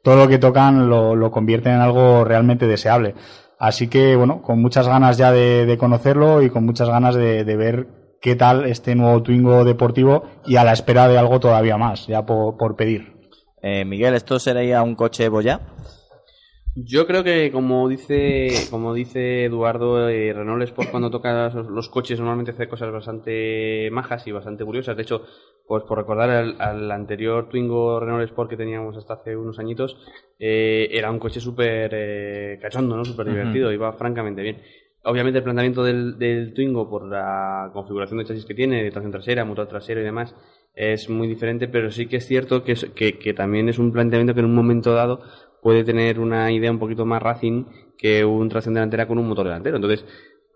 todo 0.02 0.16
lo 0.16 0.26
que 0.26 0.38
tocan 0.38 0.88
lo, 0.88 1.16
lo 1.16 1.30
convierten 1.30 1.74
en 1.74 1.80
algo 1.80 2.24
realmente 2.24 2.66
deseable. 2.66 3.14
Así 3.58 3.88
que, 3.88 4.16
bueno, 4.16 4.42
con 4.42 4.60
muchas 4.60 4.86
ganas 4.86 5.16
ya 5.16 5.32
de, 5.32 5.76
conocerlo 5.78 6.42
y 6.42 6.50
con 6.50 6.64
muchas 6.64 6.88
ganas 6.88 7.14
de, 7.14 7.44
ver 7.56 7.86
qué 8.20 8.36
tal 8.36 8.66
este 8.66 8.94
nuevo 8.94 9.22
Twingo 9.22 9.64
deportivo 9.64 10.24
y 10.46 10.56
a 10.56 10.64
la 10.64 10.72
espera 10.72 11.08
de 11.08 11.18
algo 11.18 11.40
todavía 11.40 11.76
más, 11.76 12.06
ya 12.06 12.26
por, 12.26 12.76
pedir. 12.76 13.14
Eh, 13.62 13.84
Miguel, 13.84 14.14
¿esto 14.14 14.38
sería 14.38 14.82
un 14.82 14.94
coche 14.94 15.28
Boya? 15.28 15.60
Yo 16.78 17.06
creo 17.06 17.24
que 17.24 17.50
como 17.50 17.88
dice 17.88 18.50
como 18.70 18.92
dice 18.92 19.46
Eduardo, 19.46 20.10
eh, 20.10 20.34
Renault 20.34 20.62
Sport 20.62 20.90
cuando 20.90 21.10
toca 21.10 21.48
los, 21.48 21.88
coches 21.88 22.18
normalmente 22.18 22.50
hace 22.50 22.68
cosas 22.68 22.92
bastante 22.92 23.88
majas 23.90 24.26
y 24.26 24.32
bastante 24.32 24.62
curiosas. 24.62 24.94
De 24.94 25.02
hecho, 25.02 25.22
pues 25.66 25.84
por 25.84 25.96
recordar 25.96 26.28
al, 26.28 26.90
anterior 26.90 27.48
Twingo 27.48 27.98
Renault 27.98 28.24
Sport 28.24 28.50
que 28.50 28.58
teníamos 28.58 28.94
hasta 28.94 29.14
hace 29.14 29.34
unos 29.34 29.58
añitos, 29.58 29.96
eh, 30.38 30.88
era 30.90 31.10
un 31.10 31.18
coche 31.18 31.40
súper 31.40 31.92
eh, 31.94 32.58
cachondo, 32.60 32.94
¿no? 32.94 33.06
Súper 33.06 33.28
divertido, 33.28 33.72
iba 33.72 33.90
francamente 33.94 34.42
bien. 34.42 34.60
Obviamente 35.02 35.38
el 35.38 35.44
planteamiento 35.44 35.82
del, 35.82 36.18
del, 36.18 36.52
Twingo 36.52 36.90
por 36.90 37.08
la 37.08 37.70
configuración 37.72 38.18
de 38.18 38.26
chasis 38.26 38.44
que 38.44 38.54
tiene, 38.54 38.84
de 38.84 38.90
tracción 38.90 39.12
trasera, 39.12 39.46
motor 39.46 39.66
trasero 39.66 40.02
y 40.02 40.04
demás, 40.04 40.34
es 40.74 41.08
muy 41.08 41.26
diferente, 41.26 41.68
pero 41.68 41.90
sí 41.90 42.06
que 42.06 42.16
es 42.16 42.26
cierto 42.26 42.62
que, 42.64 42.74
que, 42.94 43.18
que 43.18 43.32
también 43.32 43.70
es 43.70 43.78
un 43.78 43.92
planteamiento 43.92 44.34
que 44.34 44.40
en 44.40 44.46
un 44.46 44.54
momento 44.54 44.92
dado 44.92 45.20
puede 45.66 45.82
tener 45.82 46.20
una 46.20 46.52
idea 46.52 46.70
un 46.70 46.78
poquito 46.78 47.04
más 47.04 47.20
racing 47.20 47.64
que 47.98 48.24
un 48.24 48.48
tracción 48.48 48.74
delantera 48.74 49.08
con 49.08 49.18
un 49.18 49.26
motor 49.26 49.46
delantero. 49.46 49.74
Entonces, 49.74 50.04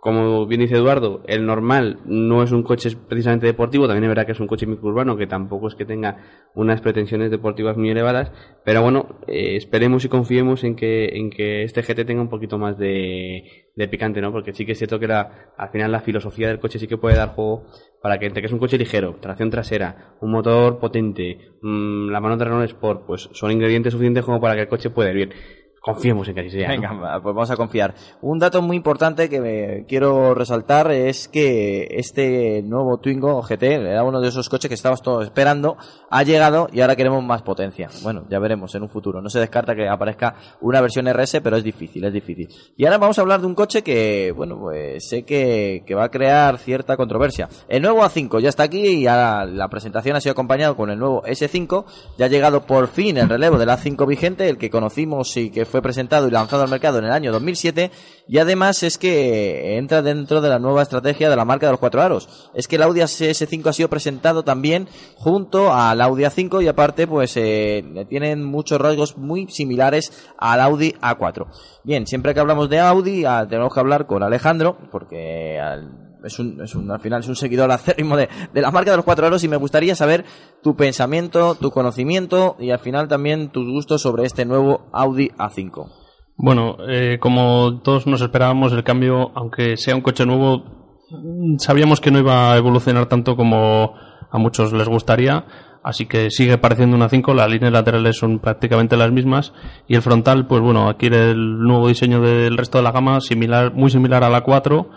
como 0.01 0.47
bien 0.47 0.63
dice 0.63 0.77
Eduardo, 0.77 1.23
el 1.27 1.45
normal 1.45 1.99
no 2.07 2.43
es 2.43 2.53
un 2.53 2.63
coche 2.63 2.91
precisamente 3.09 3.47
deportivo, 3.47 3.87
también 3.87 4.05
es 4.05 4.09
verdad 4.09 4.25
que 4.25 4.33
es 4.33 4.41
un 4.41 4.47
coche 4.47 4.67
microurbano 4.67 5.17
que 5.19 5.27
tampoco 5.27 5.69
es 5.69 5.75
que 5.75 5.85
tenga 5.85 6.17
unas 6.55 6.81
pretensiones 6.81 7.31
deportivas 7.31 7.77
muy 7.77 7.91
elevadas, 7.91 8.33
pero 8.65 8.83
bueno, 8.83 9.21
eh, 9.27 9.57
esperemos 9.57 10.05
y 10.07 10.09
confiemos 10.09 10.65
en 10.65 10.75
que, 10.75 11.19
en 11.19 11.29
que 11.29 11.65
este 11.65 11.83
GT 11.83 12.07
tenga 12.07 12.23
un 12.23 12.31
poquito 12.31 12.57
más 12.57 12.79
de, 12.79 13.45
picante, 13.91 14.21
¿no? 14.21 14.31
Porque 14.33 14.53
sí 14.53 14.67
que 14.67 14.73
es 14.73 14.79
cierto 14.79 14.99
que 14.99 15.07
la, 15.07 15.53
al 15.57 15.71
final 15.71 15.93
la 15.93 16.01
filosofía 16.01 16.49
del 16.49 16.61
coche 16.61 16.79
sí 16.79 16.87
que 16.87 16.99
puede 16.99 17.17
dar 17.17 17.31
juego 17.31 17.67
para 18.03 18.19
que 18.19 18.27
entre 18.27 18.43
que 18.43 18.47
es 18.47 18.53
un 18.53 18.59
coche 18.59 18.79
ligero, 18.79 19.17
tracción 19.21 19.51
trasera, 19.51 20.17
un 20.21 20.33
motor 20.33 20.79
potente, 20.79 21.39
mmm, 21.63 22.11
la 22.11 22.21
mano 22.21 22.37
de 22.37 22.45
Renault 22.45 22.71
Sport, 22.71 23.07
pues 23.07 23.29
son 23.33 23.51
ingredientes 23.51 23.93
suficientes 23.93 24.25
como 24.25 24.41
para 24.41 24.55
que 24.55 24.63
el 24.63 24.69
coche 24.69 24.91
pueda 24.91 25.11
ir 25.11 25.17
bien. 25.17 25.33
Confiemos 25.81 26.29
en 26.29 26.35
que 26.35 26.41
así 26.43 26.51
sea. 26.51 26.69
Venga, 26.69 26.91
pues 27.23 27.35
vamos 27.35 27.51
a 27.51 27.57
confiar. 27.57 27.95
Un 28.21 28.39
dato 28.39 28.61
muy 28.61 28.77
importante 28.77 29.31
que 29.31 29.41
me 29.41 29.87
quiero 29.87 30.35
resaltar 30.35 30.91
es 30.93 31.27
que 31.27 31.89
este 31.93 32.63
nuevo 32.63 32.99
Twingo 32.99 33.41
GT, 33.41 33.63
era 33.63 34.05
uno 34.05 34.21
de 34.21 34.29
esos 34.29 34.51
coches 34.51 34.69
que 34.69 34.75
estábamos 34.75 35.01
todos 35.01 35.25
esperando, 35.25 35.79
ha 36.11 36.23
llegado 36.23 36.69
y 36.71 36.83
ahora 36.83 36.97
queremos 36.97 37.25
más 37.25 37.41
potencia. 37.41 37.89
Bueno, 38.03 38.27
ya 38.29 38.39
veremos 38.39 38.75
en 38.75 38.83
un 38.83 38.91
futuro. 38.91 39.23
No 39.23 39.31
se 39.31 39.41
descarta 39.41 39.75
que 39.75 39.89
aparezca 39.89 40.35
una 40.61 40.83
versión 40.83 41.11
RS, 41.11 41.41
pero 41.43 41.57
es 41.57 41.65
difícil, 41.65 42.05
es 42.05 42.13
difícil. 42.13 42.49
Y 42.77 42.85
ahora 42.85 42.99
vamos 42.99 43.19
a 43.19 43.23
hablar 43.23 43.41
de 43.41 43.47
un 43.47 43.55
coche 43.55 43.83
que, 43.83 44.33
bueno, 44.37 44.59
pues 44.61 45.09
sé 45.09 45.25
que, 45.25 45.83
que 45.87 45.95
va 45.95 46.05
a 46.05 46.11
crear 46.11 46.59
cierta 46.59 46.99
controversia. 46.99 47.49
El 47.69 47.81
nuevo 47.81 48.03
A5 48.03 48.41
ya 48.41 48.51
está 48.51 48.65
aquí 48.65 48.87
y 48.87 49.07
ahora 49.07 49.47
la 49.47 49.69
presentación 49.69 50.15
ha 50.15 50.21
sido 50.21 50.33
acompañado 50.33 50.77
con 50.77 50.91
el 50.91 50.99
nuevo 50.99 51.23
S5. 51.23 51.87
Ya 52.19 52.27
ha 52.27 52.29
llegado 52.29 52.67
por 52.67 52.89
fin 52.89 53.17
el 53.17 53.31
relevo 53.31 53.57
del 53.57 53.71
A5 53.71 54.07
vigente, 54.07 54.47
el 54.47 54.59
que 54.59 54.69
conocimos 54.69 55.35
y 55.39 55.51
que 55.51 55.70
fue 55.71 55.81
presentado 55.81 56.29
y 56.29 56.31
lanzado 56.31 56.63
al 56.63 56.69
mercado 56.69 56.99
en 56.99 57.07
el 57.07 57.13
año 57.13 57.33
2007 57.33 57.91
y 58.29 58.39
además 58.39 58.83
es 58.83 58.99
que 58.99 59.79
entra 59.79 60.03
dentro 60.03 60.41
de 60.43 60.49
la 60.51 60.59
nueva 60.59 60.83
estrategia 60.83 61.31
de 61.31 61.37
la 61.37 61.45
marca 61.47 61.67
de 61.67 61.73
los 61.73 61.81
cuatro 61.81 62.03
aros. 62.03 62.51
Es 62.55 62.69
que 62.69 62.77
el 62.77 62.83
Audi 62.83 63.01
CS5 63.01 63.67
ha 63.69 63.73
sido 63.73 63.89
presentado 63.89 64.43
también 64.43 64.89
junto 65.17 65.73
al 65.73 66.01
Audi 66.03 66.25
A5 66.25 66.63
y 66.63 66.69
aparte 66.69 67.07
pues 67.07 67.37
eh, 67.37 67.83
tienen 68.09 68.45
muchos 68.45 68.81
rasgos 68.81 69.17
muy 69.17 69.49
similares 69.49 70.13
al 70.39 70.61
Audi 70.61 70.93
A4. 71.01 71.47
Bien, 71.85 72.07
siempre 72.07 72.35
que 72.35 72.41
hablamos 72.41 72.69
de 72.69 72.81
Audi 72.81 73.25
ah, 73.25 73.47
tenemos 73.49 73.73
que 73.73 73.81
hablar 73.81 74.07
con 74.07 74.23
Alejandro 74.23 74.77
porque 74.91 75.59
al- 75.59 76.10
es 76.25 76.39
un, 76.39 76.61
es 76.63 76.75
un- 76.75 76.91
al 76.91 77.01
final 77.01 77.21
es 77.21 77.29
un 77.29 77.37
seguidor 77.37 77.71
acérrimo 77.73 78.17
de, 78.17 78.29
de 78.53 78.61
la 78.61 78.71
marca 78.71 78.91
de 78.91 78.97
los 78.97 79.05
cuatro 79.05 79.27
aros 79.27 79.45
y 79.45 79.49
me 79.49 79.57
gustaría 79.57 79.95
saber 79.95 80.25
tu 80.63 80.77
pensamiento, 80.77 81.55
tu 81.55 81.71
conocimiento 81.71 82.57
y 82.59 82.71
al 82.71 82.79
final 82.79 83.09
también 83.09 83.51
tus 83.51 83.67
gustos 83.71 84.03
sobre 84.03 84.25
este 84.25 84.45
nuevo 84.45 84.89
Audi 84.93 85.29
A5. 85.39 85.89
Bueno, 86.37 86.77
eh, 86.89 87.19
como 87.21 87.81
todos 87.83 88.07
nos 88.07 88.23
esperábamos, 88.23 88.73
el 88.73 88.83
cambio, 88.85 89.31
aunque 89.35 89.77
sea 89.77 89.95
un 89.95 90.01
coche 90.01 90.25
nuevo, 90.25 90.65
mm, 91.11 91.59
sabíamos 91.59 92.01
que 92.01 92.11
no 92.11 92.19
iba 92.19 92.53
a 92.53 92.57
evolucionar 92.57 93.07
tanto 93.07 93.37
como 93.37 93.93
a 94.31 94.39
muchos 94.39 94.73
les 94.73 94.89
gustaría. 94.89 95.45
Así 95.83 96.05
que 96.07 96.31
sigue 96.31 96.59
pareciendo 96.59 96.95
una 96.95 97.09
5, 97.09 97.33
las 97.33 97.49
líneas 97.51 97.73
laterales 97.73 98.17
son 98.19 98.39
prácticamente 98.39 98.99
las 98.99 99.11
mismas 99.13 99.55
y 99.89 99.95
el 99.95 100.03
frontal, 100.03 100.47
pues 100.47 100.61
bueno, 100.61 100.89
adquiere 100.91 101.31
el 101.31 101.59
nuevo 101.59 101.89
diseño 101.89 102.21
del 102.21 102.59
resto 102.59 102.77
de 102.79 102.85
la 102.85 102.93
gama, 102.93 103.21
similar, 103.23 103.73
muy 103.73 103.91
similar 103.91 104.23
a 104.23 104.29
la 104.29 104.43
4 104.43 104.91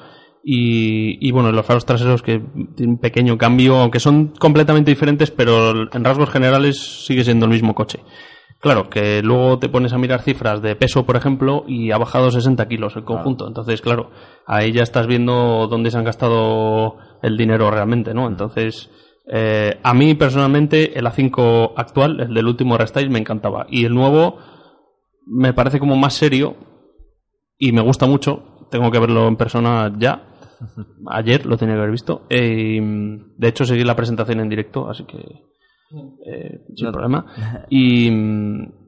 y, 0.44 1.26
y 1.26 1.32
bueno, 1.32 1.52
los 1.52 1.66
faros 1.66 1.86
traseros 1.86 2.22
que 2.22 2.42
tienen 2.76 2.96
un 2.96 2.98
pequeño 2.98 3.38
cambio, 3.38 3.78
aunque 3.78 4.00
son 4.00 4.34
completamente 4.40 4.92
diferentes, 4.92 5.32
pero 5.32 5.92
en 5.92 6.04
rasgos 6.04 6.30
generales 6.30 7.06
sigue 7.06 7.24
siendo 7.24 7.46
el 7.46 7.52
mismo 7.52 7.74
coche. 7.74 8.00
Claro, 8.64 8.90
que 8.90 9.22
luego 9.22 9.60
te 9.60 9.68
pones 9.68 9.92
a 9.92 9.98
mirar 9.98 10.22
cifras 10.22 10.62
de 10.62 10.78
peso, 10.78 11.06
por 11.06 11.18
ejemplo, 11.18 11.66
y 11.68 11.92
ha 11.92 11.98
bajado 11.98 12.32
60 12.32 12.66
kilos 12.70 12.96
el 12.96 13.04
conjunto. 13.04 13.46
Entonces, 13.46 13.82
claro, 13.82 14.12
ahí 14.48 14.72
ya 14.72 14.84
estás 14.84 15.06
viendo 15.06 15.68
dónde 15.68 15.92
se 15.92 15.98
han 15.98 16.06
gastado 16.06 16.96
el 17.22 17.36
dinero 17.36 17.70
realmente, 17.72 18.14
¿no? 18.14 18.26
Entonces, 18.26 18.90
eh, 19.30 19.80
a 19.84 19.94
mí 19.94 20.14
personalmente 20.16 20.98
el 20.98 21.06
A5 21.06 21.74
actual, 21.76 22.22
el 22.22 22.34
del 22.34 22.48
último 22.48 22.78
restyle, 22.78 23.10
me 23.10 23.20
encantaba. 23.20 23.66
Y 23.70 23.84
el 23.84 23.94
nuevo 23.94 24.38
me 25.26 25.52
parece 25.52 25.78
como 25.78 25.98
más 25.98 26.14
serio 26.14 26.56
y 27.58 27.74
me 27.74 27.82
gusta 27.82 28.06
mucho. 28.06 28.68
Tengo 28.72 28.92
que 28.92 29.00
verlo 29.00 29.28
en 29.28 29.36
persona 29.36 29.92
ya. 29.98 30.33
Ayer 31.08 31.46
lo 31.46 31.58
tenía 31.58 31.76
que 31.76 31.80
haber 31.80 31.92
visto. 31.92 32.26
Eh, 32.30 32.80
de 33.38 33.48
hecho, 33.48 33.66
seguí 33.66 33.84
la 33.84 33.96
presentación 33.96 34.40
en 34.40 34.50
directo, 34.50 34.90
así 34.90 35.04
que 35.06 35.18
eh, 36.26 36.62
sin 36.76 36.86
No. 36.88 36.92
problema. 36.92 37.26
Y, 37.70 38.10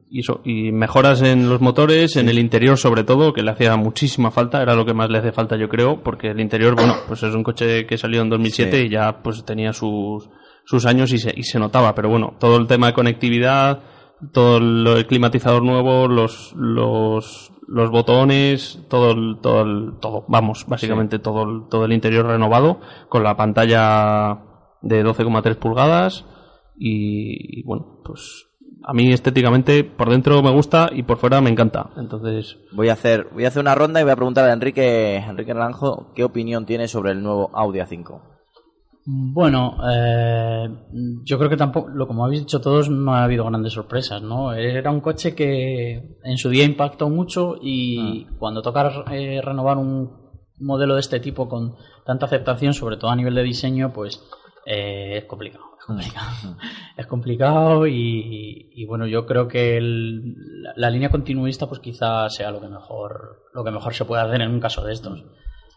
y 0.08 0.20
eso, 0.20 0.40
y 0.44 0.70
mejoras 0.72 1.20
en 1.22 1.48
los 1.48 1.60
motores, 1.60 2.16
en 2.16 2.28
el 2.28 2.38
interior 2.38 2.76
sobre 2.78 3.02
todo, 3.04 3.32
que 3.32 3.42
le 3.42 3.50
hacía 3.50 3.76
muchísima 3.76 4.30
falta, 4.30 4.62
era 4.62 4.74
lo 4.74 4.84
que 4.86 4.94
más 4.94 5.10
le 5.10 5.18
hace 5.18 5.32
falta 5.32 5.56
yo 5.56 5.68
creo, 5.68 6.02
porque 6.02 6.28
el 6.28 6.40
interior, 6.40 6.74
bueno, 6.76 6.94
pues 7.08 7.22
es 7.24 7.34
un 7.34 7.42
coche 7.42 7.86
que 7.86 7.98
salió 7.98 8.22
en 8.22 8.30
2007 8.30 8.76
Sí. 8.80 8.86
y 8.86 8.90
ya 8.90 9.20
pues 9.22 9.44
tenía 9.44 9.72
sus, 9.72 10.28
sus 10.64 10.86
años 10.86 11.12
y 11.12 11.18
se, 11.18 11.32
y 11.36 11.42
se 11.42 11.58
notaba, 11.58 11.94
pero 11.94 12.08
bueno, 12.08 12.34
todo 12.38 12.56
el 12.56 12.66
tema 12.68 12.86
de 12.88 12.92
conectividad, 12.94 13.80
todo 14.32 14.60
lo- 14.60 14.96
el 14.96 15.06
climatizador 15.06 15.62
nuevo, 15.62 16.08
los, 16.08 16.52
los, 16.56 17.52
los 17.68 17.90
botones, 17.90 18.80
todo, 18.88 19.12
el- 19.12 19.38
todo, 19.40 19.62
el- 19.62 19.92
todo, 20.00 20.24
vamos, 20.28 20.64
básicamente 20.66 21.18
todo, 21.18 21.42
el- 21.44 21.68
todo 21.68 21.84
el 21.84 21.92
interior 21.92 22.26
renovado, 22.26 22.80
con 23.08 23.22
la 23.22 23.36
pantalla 23.36 24.38
de 24.82 25.02
12,3 25.04 25.56
pulgadas 25.56 26.24
y, 26.78 27.60
y 27.60 27.62
bueno, 27.64 28.00
pues 28.04 28.46
a 28.84 28.92
mí 28.92 29.12
estéticamente 29.12 29.82
por 29.82 30.10
dentro 30.10 30.42
me 30.42 30.50
gusta 30.52 30.90
y 30.92 31.02
por 31.02 31.16
fuera 31.18 31.40
me 31.40 31.50
encanta. 31.50 31.90
Entonces, 31.96 32.58
Voy 32.72 32.88
a 32.88 32.92
hacer, 32.92 33.28
voy 33.32 33.44
a 33.44 33.48
hacer 33.48 33.62
una 33.62 33.74
ronda 33.74 34.00
y 34.00 34.04
voy 34.04 34.12
a 34.12 34.16
preguntar 34.16 34.48
a 34.48 34.52
Enrique, 34.52 35.16
Enrique 35.16 35.54
Naranjo 35.54 36.12
qué 36.14 36.22
opinión 36.24 36.66
tiene 36.66 36.86
sobre 36.86 37.12
el 37.12 37.22
nuevo 37.22 37.50
Audi 37.54 37.80
A5. 37.80 38.35
Bueno, 39.08 39.78
eh, 39.88 40.68
yo 41.22 41.38
creo 41.38 41.48
que 41.48 41.56
tampoco, 41.56 41.88
lo 41.90 42.08
como 42.08 42.24
habéis 42.24 42.40
dicho 42.40 42.60
todos, 42.60 42.90
no 42.90 43.14
ha 43.14 43.22
habido 43.22 43.44
grandes 43.44 43.72
sorpresas, 43.74 44.20
¿no? 44.20 44.52
Era 44.52 44.90
un 44.90 45.00
coche 45.00 45.32
que 45.36 46.18
en 46.24 46.36
su 46.38 46.50
día 46.50 46.64
impactó 46.64 47.08
mucho 47.08 47.54
y 47.62 48.24
cuando 48.38 48.62
toca 48.62 49.04
eh, 49.12 49.40
renovar 49.40 49.76
un 49.78 50.10
modelo 50.58 50.94
de 50.94 51.00
este 51.02 51.20
tipo 51.20 51.48
con 51.48 51.76
tanta 52.04 52.26
aceptación, 52.26 52.74
sobre 52.74 52.96
todo 52.96 53.10
a 53.10 53.16
nivel 53.16 53.36
de 53.36 53.44
diseño, 53.44 53.92
pues 53.92 54.20
eh, 54.66 55.18
es 55.18 55.24
complicado. 55.26 55.64
Es 55.78 55.84
complicado, 55.86 56.56
es 56.96 57.06
complicado 57.06 57.86
y, 57.86 58.70
y, 58.74 58.86
bueno, 58.86 59.06
yo 59.06 59.24
creo 59.24 59.46
que 59.46 59.76
el- 59.76 60.34
la, 60.64 60.72
la 60.74 60.90
línea 60.90 61.10
continuista 61.10 61.68
pues 61.68 61.78
quizás 61.78 62.34
sea 62.34 62.50
lo 62.50 62.60
que 62.60 62.66
mejor 62.66 63.44
lo 63.54 63.62
que 63.62 63.70
mejor 63.70 63.94
se 63.94 64.04
puede 64.04 64.22
hacer 64.22 64.40
en 64.40 64.50
un 64.50 64.58
caso 64.58 64.84
de 64.84 64.92
estos. 64.94 65.22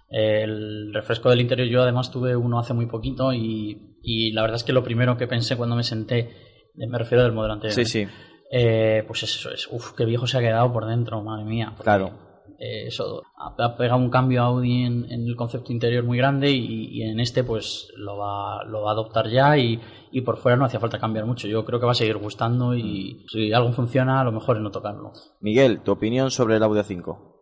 El 0.10 0.93
refresco 0.93 1.30
del 1.30 1.41
interior 1.41 1.67
yo 1.67 1.82
además 1.84 2.12
tuve 2.12 2.36
uno 2.36 2.60
hace 2.60 2.74
muy 2.74 2.88
poquito 2.88 3.32
y, 3.34 3.98
y 4.02 4.32
la 4.32 4.41
verdad 4.41 4.56
es 4.58 4.63
que 4.63 4.74
lo 4.74 4.84
primero 4.84 5.17
que 5.17 5.28
pensé 5.28 5.56
cuando 5.56 5.76
me 5.76 5.84
senté, 5.84 6.30
me 6.76 6.98
refiero 6.98 7.24
del 7.24 7.34
modelo 7.34 7.54
anterior, 7.54 7.76
Sí, 7.76 7.86
sí. 7.86 8.08
eh, 8.52 9.04
pues 9.06 9.24
eso 9.24 9.52
es, 9.52 9.67
uff, 9.72 9.93
qué 9.93 10.06
viejo 10.06 10.26
se 10.26 10.38
ha 10.38 10.41
quedado 10.41 10.72
por 10.74 10.86
dentro, 10.88 11.22
madre 11.24 11.45
mía. 11.45 11.76
Claro. 11.84 12.28
Eh, 12.62 12.88
eso 12.88 13.22
ha, 13.38 13.78
pegado 13.78 14.00
un 14.02 14.10
cambio 14.10 14.41
Audi 14.43 14.84
en, 14.84 15.06
en 15.10 15.26
el 15.28 15.36
concepto 15.38 15.72
interior 15.72 16.04
muy 16.04 16.17
grande 16.17 16.52
y, 16.52 16.89
y 16.91 17.04
en 17.04 17.19
este 17.22 17.43
pues 17.45 17.88
lo 17.95 18.17
va, 18.17 18.65
lo 18.65 18.82
va 18.82 18.89
a 18.89 18.93
adoptar 18.93 19.30
ya 19.30 19.58
y, 19.58 19.80
y 20.12 20.22
por 20.22 20.36
fuera 20.38 20.58
no 20.58 20.65
hacía 20.65 20.80
falta 20.80 21.00
cambiar 21.00 21.26
mucho. 21.26 21.48
Yo 21.48 21.63
creo 21.63 21.80
que 21.80 21.86
va 21.86 21.93
a 21.93 21.95
seguir 21.95 22.17
gustando 22.17 22.76
y 22.76 23.24
si 23.32 23.54
algo 23.54 23.72
funciona, 23.72 24.24
lo 24.26 24.34
mejor 24.34 24.58
es 24.58 24.63
no 24.63 24.72
tocarlo. 24.72 25.13
Miguel, 25.39 25.82
tu 25.84 25.91
opinión 25.93 26.32
sobre 26.32 26.58
el 26.58 26.63
Audi 26.63 26.80
A5. 26.80 27.38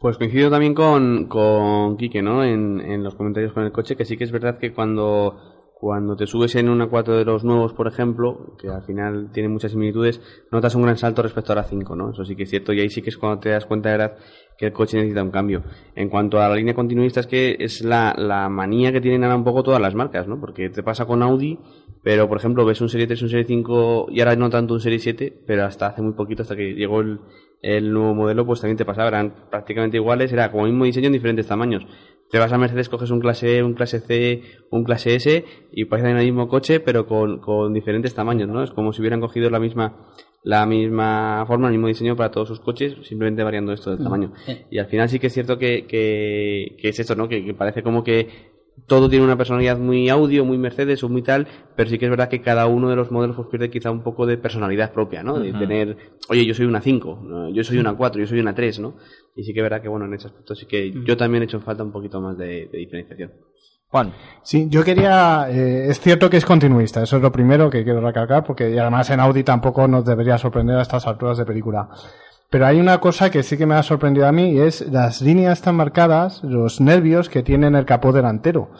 Pues 0.00 0.16
coincido 0.16 0.48
también 0.48 0.72
con, 0.72 1.26
con 1.26 1.98
Quique, 1.98 2.22
¿no? 2.22 2.42
En, 2.42 2.80
en 2.80 3.04
los 3.04 3.14
comentarios 3.14 3.52
con 3.52 3.64
el 3.64 3.70
coche, 3.70 3.96
que 3.96 4.06
sí 4.06 4.16
que 4.16 4.24
es 4.24 4.32
verdad 4.32 4.56
que 4.56 4.72
cuando, 4.72 5.36
cuando 5.74 6.16
te 6.16 6.26
subes 6.26 6.54
en 6.54 6.70
una 6.70 6.88
4 6.88 7.18
de 7.18 7.26
los 7.26 7.44
nuevos, 7.44 7.74
por 7.74 7.86
ejemplo, 7.86 8.56
que 8.58 8.70
al 8.70 8.82
final 8.82 9.28
tiene 9.30 9.50
muchas 9.50 9.72
similitudes, 9.72 10.18
notas 10.50 10.74
un 10.74 10.84
gran 10.84 10.96
salto 10.96 11.20
respecto 11.20 11.52
a 11.52 11.56
la 11.56 11.64
5, 11.64 11.96
¿no? 11.96 12.12
Eso 12.12 12.24
sí 12.24 12.34
que 12.34 12.44
es 12.44 12.48
cierto, 12.48 12.72
y 12.72 12.80
ahí 12.80 12.88
sí 12.88 13.02
que 13.02 13.10
es 13.10 13.18
cuando 13.18 13.40
te 13.40 13.50
das 13.50 13.66
cuenta 13.66 13.90
de 13.90 13.98
verdad 13.98 14.16
que 14.56 14.64
el 14.68 14.72
coche 14.72 14.96
necesita 14.96 15.22
un 15.22 15.30
cambio. 15.30 15.64
En 15.94 16.08
cuanto 16.08 16.40
a 16.40 16.48
la 16.48 16.54
línea 16.54 16.72
continuista, 16.72 17.20
es 17.20 17.26
que 17.26 17.56
es 17.60 17.84
la, 17.84 18.14
la 18.16 18.48
manía 18.48 18.92
que 18.92 19.02
tienen 19.02 19.22
ahora 19.22 19.36
un 19.36 19.44
poco 19.44 19.62
todas 19.62 19.82
las 19.82 19.94
marcas, 19.94 20.26
¿no? 20.26 20.40
Porque 20.40 20.70
te 20.70 20.82
pasa 20.82 21.04
con 21.04 21.22
Audi, 21.22 21.58
pero 22.02 22.26
por 22.26 22.38
ejemplo 22.38 22.64
ves 22.64 22.80
un 22.80 22.88
Serie 22.88 23.06
3, 23.06 23.20
un 23.20 23.28
Serie 23.28 23.44
5 23.44 24.06
y 24.12 24.20
ahora 24.20 24.34
no 24.34 24.48
tanto 24.48 24.72
un 24.72 24.80
Serie 24.80 24.98
7, 24.98 25.42
pero 25.46 25.66
hasta 25.66 25.88
hace 25.88 26.00
muy 26.00 26.14
poquito, 26.14 26.40
hasta 26.40 26.56
que 26.56 26.72
llegó 26.72 27.00
el, 27.00 27.20
el 27.62 27.92
nuevo 27.92 28.14
modelo, 28.14 28.46
pues 28.46 28.60
también 28.60 28.76
te 28.76 28.84
pasaba, 28.84 29.08
eran 29.08 29.34
prácticamente 29.50 29.96
iguales, 29.96 30.32
era 30.32 30.50
como 30.50 30.66
el 30.66 30.72
mismo 30.72 30.84
diseño 30.84 31.06
en 31.06 31.12
diferentes 31.12 31.46
tamaños. 31.46 31.86
Te 32.30 32.38
vas 32.38 32.52
a 32.52 32.58
Mercedes, 32.58 32.88
coges 32.88 33.10
un 33.10 33.20
clase 33.20 33.58
E, 33.58 33.62
un 33.62 33.74
clase 33.74 34.00
C, 34.00 34.42
un 34.70 34.84
clase 34.84 35.16
S 35.16 35.44
y 35.72 35.84
parecen 35.86 36.16
el 36.16 36.24
mismo 36.24 36.48
coche, 36.48 36.78
pero 36.78 37.06
con, 37.06 37.40
con 37.40 37.74
diferentes 37.74 38.14
tamaños, 38.14 38.48
¿no? 38.48 38.62
Es 38.62 38.70
como 38.70 38.92
si 38.92 39.00
hubieran 39.00 39.20
cogido 39.20 39.50
la 39.50 39.58
misma 39.58 40.08
la 40.42 40.64
misma 40.64 41.44
forma, 41.46 41.66
el 41.66 41.72
mismo 41.72 41.88
diseño 41.88 42.16
para 42.16 42.30
todos 42.30 42.48
sus 42.48 42.60
coches, 42.60 42.96
simplemente 43.06 43.42
variando 43.42 43.72
esto 43.72 43.90
del 43.90 44.02
tamaño. 44.02 44.32
Y 44.70 44.78
al 44.78 44.86
final 44.86 45.08
sí 45.08 45.18
que 45.18 45.26
es 45.26 45.34
cierto 45.34 45.58
que, 45.58 45.86
que, 45.86 46.76
que 46.80 46.88
es 46.88 46.98
esto, 46.98 47.14
¿no? 47.14 47.28
Que, 47.28 47.44
que 47.44 47.52
parece 47.52 47.82
como 47.82 48.02
que 48.02 48.28
todo 48.86 49.08
tiene 49.08 49.24
una 49.24 49.36
personalidad 49.36 49.78
muy 49.78 50.08
audio, 50.08 50.44
muy 50.44 50.58
Mercedes 50.58 51.02
o 51.04 51.08
muy 51.08 51.22
tal, 51.22 51.46
pero 51.76 51.88
sí 51.90 51.98
que 51.98 52.06
es 52.06 52.10
verdad 52.10 52.28
que 52.28 52.40
cada 52.40 52.66
uno 52.66 52.88
de 52.88 52.96
los 52.96 53.10
modelos 53.10 53.36
pues 53.36 53.48
pierde 53.48 53.70
quizá 53.70 53.90
un 53.90 54.02
poco 54.02 54.26
de 54.26 54.38
personalidad 54.38 54.92
propia, 54.92 55.22
¿no? 55.22 55.38
De 55.38 55.52
tener, 55.52 55.96
oye, 56.28 56.44
yo 56.46 56.54
soy 56.54 56.66
una 56.66 56.80
5, 56.80 57.20
¿no? 57.22 57.48
yo 57.50 57.64
soy 57.64 57.78
una 57.78 57.94
4, 57.94 58.20
yo 58.20 58.26
soy 58.26 58.40
una 58.40 58.54
3, 58.54 58.80
¿no? 58.80 58.96
Y 59.34 59.44
sí 59.44 59.52
que 59.52 59.60
es 59.60 59.64
verdad 59.64 59.80
que, 59.82 59.88
bueno, 59.88 60.06
en 60.06 60.14
ese 60.14 60.26
aspecto 60.28 60.54
sí 60.54 60.66
que 60.66 60.92
yo 61.04 61.16
también 61.16 61.42
he 61.42 61.46
hecho 61.46 61.60
falta 61.60 61.82
un 61.82 61.92
poquito 61.92 62.20
más 62.20 62.36
de, 62.36 62.68
de 62.72 62.78
diferenciación. 62.78 63.32
Juan. 63.90 64.12
Sí, 64.42 64.68
yo 64.70 64.84
quería. 64.84 65.48
eh, 65.50 65.88
es 65.88 65.98
cierto 65.98 66.30
que 66.30 66.36
es 66.36 66.44
continuista, 66.44 67.02
eso 67.02 67.16
es 67.16 67.22
lo 67.22 67.32
primero 67.32 67.68
que 67.68 67.82
quiero 67.82 68.00
recalcar, 68.00 68.44
porque 68.44 68.70
y 68.70 68.78
además 68.78 69.10
en 69.10 69.18
Audi 69.18 69.42
tampoco 69.42 69.88
nos 69.88 70.04
debería 70.04 70.38
sorprender 70.38 70.76
a 70.76 70.82
estas 70.82 71.08
alturas 71.08 71.38
de 71.38 71.44
película. 71.44 71.88
Pero 72.50 72.66
hay 72.66 72.80
una 72.80 72.98
cosa 72.98 73.30
que 73.30 73.44
sí 73.44 73.56
que 73.56 73.66
me 73.66 73.76
ha 73.76 73.82
sorprendido 73.82 74.26
a 74.26 74.32
mí 74.32 74.50
y 74.50 74.60
es 74.60 74.80
las 74.90 75.22
líneas 75.22 75.62
tan 75.62 75.76
marcadas, 75.76 76.42
los 76.42 76.80
nervios 76.80 77.28
que 77.28 77.44
tiene 77.44 77.68
en 77.68 77.76
el 77.76 77.84
capó 77.84 78.12
delantero. 78.12 78.70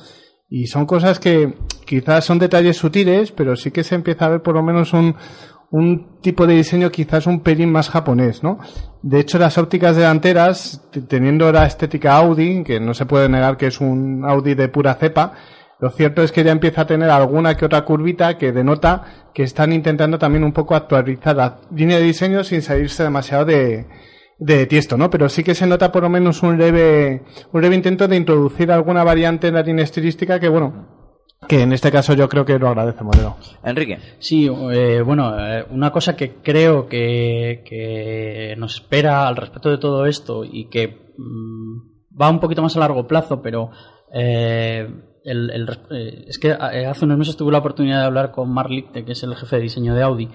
Y 0.48 0.66
son 0.66 0.86
cosas 0.86 1.20
que 1.20 1.54
quizás 1.86 2.24
son 2.24 2.40
detalles 2.40 2.76
sutiles, 2.76 3.30
pero 3.30 3.54
sí 3.54 3.70
que 3.70 3.84
se 3.84 3.94
empieza 3.94 4.26
a 4.26 4.30
ver 4.30 4.42
por 4.42 4.56
lo 4.56 4.64
menos 4.64 4.92
un, 4.92 5.14
un 5.70 6.20
tipo 6.20 6.46
de 6.46 6.54
diseño 6.54 6.90
quizás 6.90 7.28
un 7.28 7.40
pelín 7.40 7.70
más 7.70 7.88
japonés, 7.88 8.42
¿no? 8.42 8.58
De 9.02 9.20
hecho, 9.20 9.38
las 9.38 9.56
ópticas 9.56 9.96
delanteras, 9.96 10.82
teniendo 11.08 11.50
la 11.52 11.66
estética 11.66 12.16
Audi, 12.16 12.64
que 12.64 12.80
no 12.80 12.92
se 12.92 13.06
puede 13.06 13.28
negar 13.28 13.56
que 13.56 13.68
es 13.68 13.80
un 13.80 14.24
Audi 14.24 14.54
de 14.54 14.68
pura 14.68 14.94
cepa, 14.94 15.34
lo 15.80 15.90
cierto 15.90 16.22
es 16.22 16.30
que 16.32 16.44
ya 16.44 16.52
empieza 16.52 16.82
a 16.82 16.86
tener 16.86 17.10
alguna 17.10 17.56
que 17.56 17.64
otra 17.64 17.84
curvita 17.84 18.36
que 18.36 18.52
denota 18.52 19.30
que 19.32 19.42
están 19.42 19.72
intentando 19.72 20.18
también 20.18 20.44
un 20.44 20.52
poco 20.52 20.74
actualizar 20.74 21.36
la 21.36 21.58
línea 21.74 21.98
de 21.98 22.04
diseño 22.04 22.44
sin 22.44 22.60
salirse 22.60 23.02
demasiado 23.02 23.46
de, 23.46 23.86
de 24.38 24.66
tiesto, 24.66 24.96
¿no? 24.96 25.08
Pero 25.10 25.28
sí 25.28 25.44
que 25.44 25.54
se 25.54 25.66
nota 25.66 25.92
por 25.92 26.02
lo 26.02 26.10
menos 26.10 26.42
un 26.42 26.58
leve, 26.58 27.22
un 27.52 27.62
leve 27.62 27.74
intento 27.74 28.08
de 28.08 28.16
introducir 28.16 28.70
alguna 28.72 29.04
variante 29.04 29.48
en 29.48 29.54
la 29.54 29.62
línea 29.62 29.84
estilística 29.84 30.38
que, 30.38 30.48
bueno, 30.48 30.98
Que 31.48 31.62
en 31.62 31.72
este 31.72 31.90
caso 31.90 32.12
yo 32.14 32.28
creo 32.28 32.44
que 32.44 32.58
lo 32.58 32.68
agradece 32.68 32.98
el 32.98 33.04
modelo. 33.06 33.36
Enrique. 33.64 33.98
Sí, 34.18 34.46
eh, 34.46 35.02
bueno, 35.02 35.34
eh, 35.38 35.64
una 35.70 35.90
cosa 35.90 36.14
que 36.14 36.34
creo 36.42 36.86
que, 36.86 37.62
que 37.64 38.54
nos 38.58 38.74
espera 38.74 39.26
al 39.26 39.36
respecto 39.36 39.70
de 39.70 39.78
todo 39.78 40.04
esto 40.04 40.44
y 40.44 40.68
que 40.68 41.12
mm, 41.16 42.20
va 42.20 42.28
un 42.28 42.40
poquito 42.40 42.62
más 42.62 42.76
a 42.76 42.80
largo 42.80 43.06
plazo, 43.06 43.40
pero 43.40 43.70
eh, 44.12 44.86
el- 45.24 45.50
el 45.50 45.68
eh, 45.90 46.24
es 46.28 46.38
que 46.38 46.48
eh, 46.50 46.86
hace 46.86 47.04
unos 47.04 47.18
meses 47.18 47.36
tuve 47.36 47.52
la 47.52 47.58
oportunidad 47.58 48.00
de 48.00 48.06
hablar 48.06 48.30
con 48.32 48.52
Mark 48.52 48.70
Lichte, 48.70 49.04
que 49.04 49.12
es 49.12 49.22
el 49.22 49.34
jefe 49.36 49.56
de 49.56 49.62
diseño 49.62 49.94
de 49.94 50.02
Audi, 50.02 50.28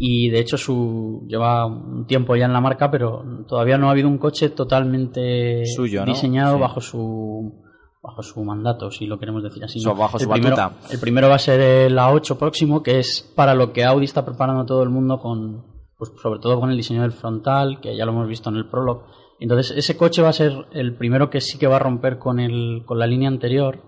y 0.00 0.30
de 0.30 0.38
hecho 0.40 0.56
su 0.56 1.24
lleva 1.28 1.66
un 1.66 2.06
tiempo 2.06 2.36
ya 2.36 2.46
en 2.46 2.52
la 2.52 2.60
marca, 2.60 2.90
pero 2.90 3.24
todavía 3.48 3.78
no 3.78 3.88
ha 3.88 3.92
habido 3.92 4.08
un 4.08 4.18
coche 4.18 4.50
totalmente 4.50 5.64
Suyo, 5.66 6.00
¿no? 6.00 6.06
diseñado 6.12 6.54
Sí. 6.56 6.60
bajo 6.60 6.80
su 6.80 7.64
bajo 8.00 8.22
su 8.22 8.42
mandato, 8.44 8.90
si 8.92 9.06
lo 9.06 9.18
queremos 9.18 9.42
decir 9.42 9.64
así. 9.64 9.80
So- 9.80 9.90
¿no? 9.90 9.96
bajo 9.96 10.18
su 10.18 10.24
el 10.26 10.30
primero, 10.30 10.56
batuta. 10.56 10.92
el 10.92 11.00
primero 11.00 11.28
va 11.28 11.34
a 11.34 11.38
ser 11.40 11.60
el 11.60 11.98
A8 11.98 12.36
próximo, 12.38 12.82
que 12.82 13.00
es 13.00 13.32
para 13.34 13.54
lo 13.54 13.72
que 13.72 13.84
Audi 13.84 14.04
está 14.04 14.24
preparando 14.24 14.64
todo 14.64 14.82
el 14.84 14.88
mundo 14.88 15.18
con, 15.18 15.64
pues 15.98 16.12
sobre 16.22 16.38
todo 16.40 16.60
con 16.60 16.70
el 16.70 16.76
diseño 16.76 17.02
del 17.02 17.12
frontal, 17.12 17.80
que 17.80 17.96
ya 17.96 18.06
lo 18.06 18.12
hemos 18.12 18.28
visto 18.28 18.48
en 18.50 18.56
el 18.56 18.68
Prologue. 18.68 19.02
Entonces, 19.40 19.76
ese 19.76 19.96
coche 19.96 20.22
va 20.22 20.28
a 20.28 20.32
ser 20.32 20.52
el 20.72 20.96
primero 20.96 21.28
que 21.28 21.40
sí 21.40 21.58
que 21.58 21.66
va 21.66 21.76
a 21.76 21.80
romper 21.80 22.18
con, 22.18 22.38
el, 22.40 22.82
con 22.86 22.98
la 22.98 23.06
línea 23.06 23.28
anterior 23.28 23.82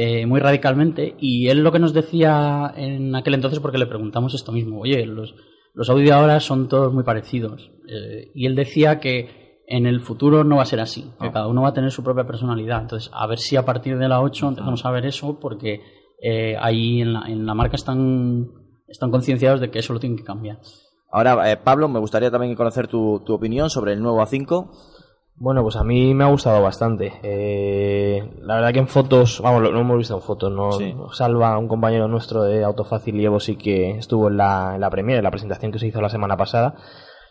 eh, 0.00 0.26
muy 0.26 0.38
radicalmente. 0.38 1.16
Y 1.18 1.48
él 1.48 1.64
lo 1.64 1.72
que 1.72 1.80
nos 1.80 1.92
decía 1.92 2.72
en 2.76 3.16
aquel 3.16 3.34
entonces, 3.34 3.58
porque 3.58 3.78
le 3.78 3.86
preguntamos 3.88 4.32
esto 4.32 4.52
mismo, 4.52 4.78
oye, 4.78 5.04
los, 5.04 5.34
los 5.74 5.90
Audi 5.90 6.04
de 6.04 6.12
ahora 6.12 6.38
son 6.38 6.68
todos 6.68 6.94
muy 6.94 7.02
parecidos. 7.02 7.72
Eh, 7.88 8.30
y 8.32 8.46
él 8.46 8.54
decía 8.54 9.00
que 9.00 9.58
en 9.66 9.86
el 9.86 10.00
futuro 10.00 10.44
no 10.44 10.58
va 10.58 10.62
a 10.62 10.66
ser 10.66 10.78
así, 10.78 11.10
que 11.20 11.32
cada 11.32 11.48
uno 11.48 11.62
va 11.62 11.70
a 11.70 11.72
tener 11.72 11.90
su 11.90 12.04
propia 12.04 12.28
personalidad. 12.28 12.82
Entonces, 12.82 13.10
a 13.12 13.26
ver 13.26 13.40
si 13.40 13.56
a 13.56 13.64
partir 13.64 13.98
de 13.98 14.08
la 14.08 14.22
8 14.22 14.50
empezamos 14.50 14.84
a 14.86 14.92
ver 14.92 15.04
eso, 15.04 15.40
porque 15.40 15.80
eh, 16.22 16.54
ahí 16.60 17.00
en 17.00 17.14
la, 17.14 17.22
en 17.26 17.44
la 17.44 17.54
marca 17.54 17.74
están, 17.74 18.52
están 18.86 19.10
concienciados 19.10 19.60
de 19.60 19.72
que 19.72 19.80
eso 19.80 19.94
lo 19.94 19.98
tienen 19.98 20.16
que 20.16 20.24
cambiar. 20.24 20.60
Ahora, 21.10 21.50
eh, 21.50 21.56
Pablo, 21.56 21.88
me 21.88 21.98
gustaría 21.98 22.30
también 22.30 22.54
conocer 22.54 22.86
tu, 22.86 23.20
tu 23.26 23.34
opinión 23.34 23.68
sobre 23.68 23.94
el 23.94 24.00
nuevo 24.00 24.20
A5. 24.20 24.70
Bueno, 25.40 25.62
pues 25.62 25.76
a 25.76 25.84
mí 25.84 26.14
me 26.14 26.24
ha 26.24 26.28
gustado 26.28 26.60
bastante. 26.62 27.12
Eh, 27.22 28.28
la 28.42 28.56
verdad 28.56 28.72
que 28.72 28.80
en 28.80 28.88
fotos, 28.88 29.40
vamos, 29.40 29.62
lo, 29.62 29.70
lo 29.70 29.80
hemos 29.80 29.98
visto 29.98 30.14
en 30.14 30.20
fotos, 30.20 30.50
¿no? 30.50 30.72
Sí. 30.72 30.94
Salva, 31.12 31.56
un 31.58 31.68
compañero 31.68 32.08
nuestro 32.08 32.42
de 32.42 32.64
Autofácil 32.64 33.20
y 33.20 33.24
Evo 33.24 33.38
sí 33.38 33.56
que 33.56 33.98
estuvo 33.98 34.28
en 34.28 34.36
la, 34.36 34.72
en 34.74 34.80
la 34.80 34.90
premiere, 34.90 35.18
en 35.18 35.24
la 35.24 35.30
presentación 35.30 35.70
que 35.70 35.78
se 35.78 35.86
hizo 35.86 36.00
la 36.00 36.08
semana 36.08 36.36
pasada, 36.36 36.74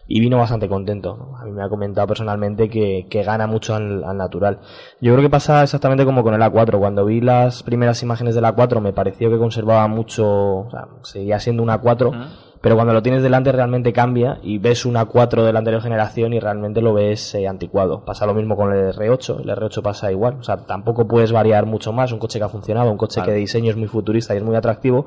y 0.08 0.22
vino 0.22 0.38
bastante 0.38 0.70
contento. 0.70 1.18
¿no? 1.18 1.38
A 1.38 1.44
mí 1.44 1.52
me 1.52 1.64
ha 1.64 1.68
comentado 1.68 2.08
personalmente 2.08 2.70
que, 2.70 3.08
que 3.10 3.24
gana 3.24 3.46
mucho 3.46 3.76
al, 3.76 4.06
al 4.06 4.16
natural. 4.16 4.60
Yo 5.02 5.12
creo 5.12 5.24
que 5.24 5.30
pasa 5.30 5.64
exactamente 5.64 6.06
como 6.06 6.24
con 6.24 6.34
el 6.34 6.42
A4. 6.42 6.80
Cuando 6.80 7.04
vi 7.04 7.20
las 7.20 7.62
primeras 7.64 8.02
imágenes 8.04 8.36
del 8.36 8.46
A4 8.46 8.80
me 8.80 8.94
pareció 8.94 9.30
que 9.30 9.38
conservaba 9.38 9.86
mucho, 9.90 10.26
o 10.60 10.70
sea, 10.72 10.88
seguía 11.04 11.40
siendo 11.42 11.62
un 11.62 11.70
A4, 11.70 12.30
pero 12.62 12.76
cuando 12.76 12.94
lo 12.94 13.02
tienes 13.02 13.24
delante 13.24 13.52
realmente 13.52 13.94
cambia 13.94 14.40
y 14.42 14.58
ves 14.58 14.86
un 14.86 14.96
A4 14.96 15.44
de 15.44 15.54
la 15.54 15.60
anterior 15.60 15.82
generación 15.82 16.34
y 16.34 16.40
realmente 16.40 16.82
lo 16.82 16.94
ves 16.94 17.36
eh, 17.36 17.48
anticuado. 17.48 18.04
Pasa 18.06 18.26
lo 18.26 18.34
mismo 18.34 18.56
con 18.56 18.74
el 18.74 18.94
R8, 18.94 19.42
el 19.42 19.50
R8 19.50 19.82
pasa 19.82 20.12
igual. 20.12 20.38
O 20.40 20.44
sea, 20.44 20.66
tampoco 20.66 21.08
puedes 21.08 21.32
variar 21.32 21.66
mucho 21.66 21.94
más. 21.94 22.12
Un 22.12 22.20
coche 22.20 22.40
que 22.40 22.46
ha 22.46 22.50
funcionado, 22.50 22.92
un 22.92 22.98
coche 22.98 23.22
que 23.24 23.32
de 23.32 23.38
diseño 23.38 23.70
es 23.70 23.78
muy 23.78 23.88
futurista 23.88 24.34
y 24.34 24.38
es 24.38 24.44
muy 24.44 24.56
atractivo. 24.56 25.06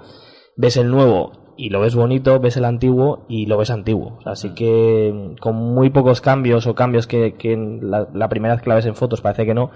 Ves 0.56 0.76
el 0.76 0.90
nuevo 0.90 1.32
y 1.56 1.70
lo 1.70 1.80
ves 1.80 1.94
bonito, 1.94 2.38
ves 2.40 2.56
el 2.56 2.64
antiguo 2.64 3.24
y 3.28 3.46
lo 3.46 3.58
ves 3.58 3.70
antiguo. 3.70 4.16
O 4.18 4.22
sea, 4.22 4.32
Así 4.32 4.54
que 4.54 5.12
mm, 5.12 5.36
con 5.40 5.56
muy 5.56 5.90
pocos 5.90 6.20
cambios 6.20 6.66
o 6.66 6.74
cambios 6.74 7.06
que, 7.06 7.34
que 7.34 7.52
en 7.52 7.90
la, 7.90 8.08
la 8.14 8.28
primera 8.28 8.54
vez 8.54 8.62
que 8.62 8.70
la 8.70 8.76
ves 8.76 8.86
en 8.86 8.94
fotos 8.94 9.20
parece 9.20 9.44
que 9.44 9.54
no, 9.54 9.70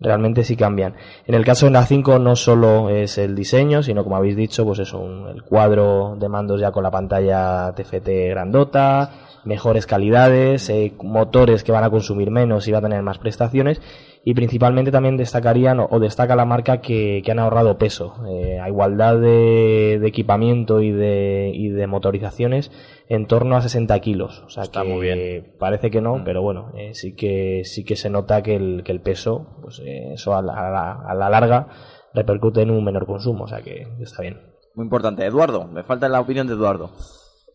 realmente 0.00 0.44
sí 0.44 0.56
cambian. 0.56 0.94
En 1.26 1.34
el 1.34 1.44
caso 1.44 1.66
de 1.66 1.72
la 1.72 1.84
5 1.86 2.18
no 2.18 2.36
solo 2.36 2.90
es 2.90 3.18
el 3.18 3.34
diseño, 3.34 3.82
sino 3.82 4.04
como 4.04 4.16
habéis 4.16 4.36
dicho, 4.36 4.64
pues 4.64 4.78
eso, 4.78 4.98
un- 4.98 5.28
el 5.28 5.42
cuadro 5.42 6.16
de 6.18 6.28
mandos 6.28 6.60
ya 6.60 6.70
con 6.72 6.82
la 6.82 6.90
pantalla 6.90 7.72
TFT 7.74 8.28
grandota, 8.30 9.10
mejores 9.44 9.86
calidades, 9.86 10.68
eh, 10.70 10.92
motores 11.02 11.62
que 11.64 11.72
van 11.72 11.84
a 11.84 11.90
consumir 11.90 12.30
menos 12.30 12.66
y 12.68 12.72
va 12.72 12.78
a 12.78 12.82
tener 12.82 13.02
más 13.02 13.18
prestaciones 13.18 13.80
y 14.28 14.34
principalmente 14.34 14.90
también 14.90 15.16
destacarían 15.16 15.78
o, 15.78 16.00
destaca 16.00 16.34
la 16.34 16.44
marca 16.44 16.80
que, 16.80 17.22
que 17.24 17.30
han 17.30 17.38
ahorrado 17.38 17.78
peso 17.78 18.14
eh, 18.28 18.58
a 18.60 18.68
igualdad 18.68 19.18
de, 19.20 19.98
de 20.00 20.06
equipamiento 20.08 20.82
y 20.82 20.90
de, 20.90 21.52
y 21.54 21.68
de 21.68 21.86
motorizaciones 21.86 22.72
en 23.08 23.26
torno 23.26 23.56
a 23.56 23.62
60 23.62 23.98
kilos 24.00 24.42
o 24.44 24.50
sea 24.50 24.64
Está 24.64 24.82
que 24.82 24.88
muy 24.88 25.00
bien. 25.06 25.54
parece 25.60 25.92
que 25.92 26.00
no 26.00 26.22
pero 26.24 26.42
bueno 26.42 26.72
eh, 26.76 26.92
sí 26.94 27.14
que 27.14 27.62
sí 27.64 27.84
que 27.84 27.94
se 27.94 28.10
nota 28.10 28.42
que 28.42 28.56
el, 28.56 28.82
que 28.84 28.90
el 28.90 29.00
peso 29.00 29.58
pues 29.62 29.78
eh, 29.84 30.14
eso 30.14 30.34
a 30.34 30.42
la, 30.42 30.54
a 30.54 30.70
la- 30.72 31.00
a 31.08 31.14
la 31.14 31.30
larga 31.30 31.68
repercute 32.12 32.62
en 32.62 32.72
un 32.72 32.82
menor 32.84 33.06
consumo 33.06 33.44
o 33.44 33.48
sea 33.48 33.62
que 33.62 33.86
está 34.00 34.22
bien 34.22 34.40
Muy 34.74 34.84
importante. 34.86 35.24
Eduardo, 35.24 35.66
me 35.68 35.84
falta 35.84 36.08
la 36.08 36.20
opinión 36.20 36.46
de 36.48 36.54
Eduardo. 36.54 36.90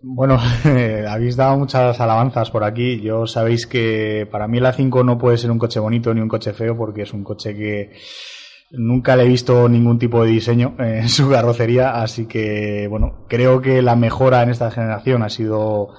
Bueno, 0.04 0.40
habéis 1.10 1.36
dado 1.36 1.58
muchas 1.58 2.00
alabanzas 2.00 2.50
por 2.50 2.64
aquí. 2.64 3.02
Yo 3.02 3.28
sabéis 3.28 3.68
que 3.68 4.28
para 4.32 4.48
mí 4.48 4.58
el 4.58 4.66
A5 4.66 5.06
no 5.06 5.18
puede 5.18 5.38
ser 5.38 5.52
un 5.52 5.60
coche 5.60 5.80
bonito 5.80 6.14
ni 6.14 6.22
un 6.22 6.28
coche 6.28 6.54
feo 6.54 6.76
porque 6.76 7.04
es 7.04 7.14
un 7.14 7.24
coche 7.24 7.56
que 7.56 7.92
nunca 8.72 9.16
le 9.16 9.24
he 9.24 9.28
visto 9.28 9.70
ningún 9.70 10.00
tipo 10.00 10.24
de 10.24 10.32
diseño 10.32 10.76
en 10.80 11.08
su 11.10 11.30
carrocería, 11.30 12.02
así 12.02 12.26
que 12.26 12.88
bueno, 12.90 13.26
creo 13.28 13.62
que 13.62 13.82
la 13.82 13.96
mejora 13.96 14.42
en 14.42 14.50
esta 14.50 14.72
generación 14.72 15.24
ha 15.24 15.30
sido 15.30 15.90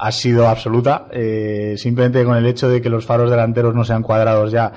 ha 0.00 0.12
sido 0.12 0.46
absoluta. 0.46 1.08
Eh, 1.10 1.74
simplemente 1.76 2.24
con 2.24 2.36
el 2.36 2.46
hecho 2.46 2.68
de 2.68 2.82
que 2.82 2.90
los 2.90 3.06
faros 3.06 3.30
delanteros 3.30 3.74
no 3.74 3.84
sean 3.84 4.02
cuadrados 4.02 4.52
ya 4.52 4.72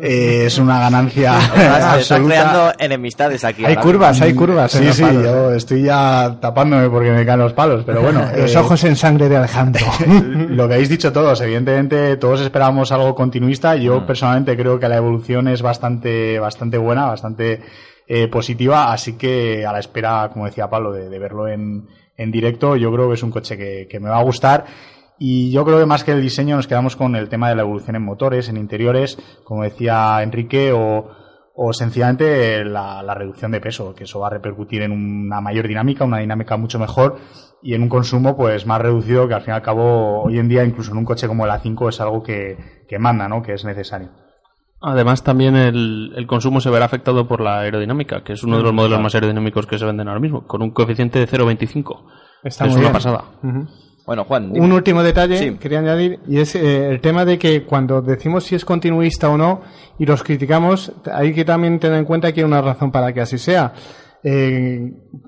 eh, 0.00 0.44
es 0.46 0.58
una 0.58 0.80
ganancia 0.80 1.34
absoluta. 1.94 2.26
creando 2.26 2.72
enemistades 2.78 3.44
aquí. 3.44 3.64
Hay 3.64 3.76
curvas, 3.76 4.20
hay 4.20 4.34
curvas. 4.34 4.72
Sí, 4.72 4.92
sí, 4.92 5.02
palos, 5.02 5.24
yo 5.24 5.54
estoy 5.54 5.82
ya 5.82 6.38
tapándome 6.40 6.88
porque 6.90 7.10
me 7.10 7.24
caen 7.24 7.40
los 7.40 7.52
palos, 7.52 7.84
pero 7.84 8.02
bueno. 8.02 8.24
Los 8.36 8.54
eh, 8.54 8.58
ojos 8.58 8.82
en 8.84 8.96
sangre 8.96 9.28
de 9.28 9.36
Alejandro. 9.36 9.86
lo 10.06 10.68
que 10.68 10.74
habéis 10.74 10.88
dicho 10.88 11.12
todos, 11.12 11.40
evidentemente 11.40 12.16
todos 12.16 12.40
esperábamos 12.40 12.92
algo 12.92 13.14
continuista. 13.14 13.76
Yo 13.76 14.06
personalmente 14.06 14.56
creo 14.56 14.78
que 14.78 14.88
la 14.88 14.96
evolución 14.96 15.48
es 15.48 15.62
bastante, 15.62 16.38
bastante 16.38 16.78
buena, 16.78 17.06
bastante 17.06 17.60
eh, 18.06 18.28
positiva, 18.28 18.92
así 18.92 19.14
que 19.14 19.66
a 19.66 19.72
la 19.72 19.80
espera, 19.80 20.30
como 20.32 20.46
decía 20.46 20.70
Pablo, 20.70 20.92
de, 20.92 21.08
de 21.08 21.18
verlo 21.18 21.48
en, 21.48 21.88
en 22.16 22.30
directo, 22.30 22.76
yo 22.76 22.92
creo 22.92 23.08
que 23.08 23.14
es 23.14 23.22
un 23.22 23.30
coche 23.30 23.56
que, 23.56 23.86
que 23.90 24.00
me 24.00 24.08
va 24.08 24.18
a 24.18 24.22
gustar. 24.22 24.64
Y 25.18 25.50
yo 25.50 25.64
creo 25.64 25.78
que 25.78 25.86
más 25.86 26.04
que 26.04 26.12
el 26.12 26.22
diseño 26.22 26.56
nos 26.56 26.68
quedamos 26.68 26.96
con 26.96 27.16
el 27.16 27.28
tema 27.28 27.48
de 27.48 27.56
la 27.56 27.62
evolución 27.62 27.96
en 27.96 28.04
motores, 28.04 28.48
en 28.48 28.56
interiores, 28.56 29.18
como 29.44 29.64
decía 29.64 30.22
Enrique, 30.22 30.72
o, 30.72 31.10
o 31.54 31.72
sencillamente 31.72 32.64
la, 32.64 33.02
la 33.02 33.14
reducción 33.14 33.50
de 33.50 33.60
peso, 33.60 33.94
que 33.94 34.04
eso 34.04 34.20
va 34.20 34.28
a 34.28 34.30
repercutir 34.30 34.82
en 34.82 34.92
una 34.92 35.40
mayor 35.40 35.66
dinámica, 35.66 36.04
una 36.04 36.18
dinámica 36.18 36.56
mucho 36.56 36.78
mejor 36.78 37.18
y 37.62 37.74
en 37.74 37.82
un 37.82 37.88
consumo 37.88 38.36
pues 38.36 38.66
más 38.66 38.80
reducido 38.80 39.26
que 39.26 39.34
al 39.34 39.42
fin 39.42 39.54
y 39.54 39.56
al 39.56 39.62
cabo 39.62 40.22
hoy 40.22 40.38
en 40.38 40.48
día 40.48 40.64
incluso 40.64 40.92
en 40.92 40.98
un 40.98 41.04
coche 41.04 41.26
como 41.26 41.44
el 41.44 41.50
A5 41.50 41.88
es 41.88 42.00
algo 42.00 42.22
que, 42.22 42.84
que 42.88 42.98
manda, 43.00 43.28
¿no? 43.28 43.42
que 43.42 43.54
es 43.54 43.64
necesario. 43.64 44.10
Además, 44.80 45.24
también 45.24 45.56
el, 45.56 46.12
el 46.14 46.26
consumo 46.28 46.60
se 46.60 46.70
verá 46.70 46.84
afectado 46.84 47.26
por 47.26 47.40
la 47.40 47.58
aerodinámica, 47.58 48.22
que 48.22 48.34
es 48.34 48.44
uno 48.44 48.58
de 48.58 48.62
los 48.62 48.72
modelos 48.72 49.00
más 49.00 49.12
aerodinámicos 49.16 49.66
que 49.66 49.76
se 49.76 49.84
venden 49.84 50.06
ahora 50.06 50.20
mismo, 50.20 50.46
con 50.46 50.62
un 50.62 50.70
coeficiente 50.70 51.18
de 51.18 51.26
0,25. 51.26 52.04
Está 52.44 52.66
es 52.66 52.70
muy 52.70 52.78
una 52.78 52.90
bien. 52.90 52.92
pasada. 52.92 53.24
Bueno, 54.08 54.24
Juan. 54.24 54.54
dime. 54.54 54.64
Un 54.64 54.72
último 54.72 55.02
detalle 55.02 55.36
Sí. 55.36 55.58
quería 55.60 55.80
añadir 55.80 56.18
y 56.26 56.38
es 56.38 56.54
eh, 56.54 56.88
el 56.88 57.02
tema 57.02 57.26
de 57.26 57.38
que 57.38 57.64
cuando 57.64 58.00
decimos 58.00 58.44
si 58.44 58.54
es 58.54 58.64
continuista 58.64 59.28
o 59.28 59.36
no 59.36 59.60
y 59.98 60.06
los 60.06 60.22
criticamos, 60.22 60.90
hay 61.12 61.34
que 61.34 61.44
también 61.44 61.78
tener 61.78 61.98
en 61.98 62.06
cuenta 62.06 62.32
que 62.32 62.40
hay 62.40 62.46
una 62.46 62.62
razón 62.62 62.90
para 62.90 63.12
que 63.12 63.20
así 63.20 63.36
sea. 63.36 63.74
Eh, 64.24 64.80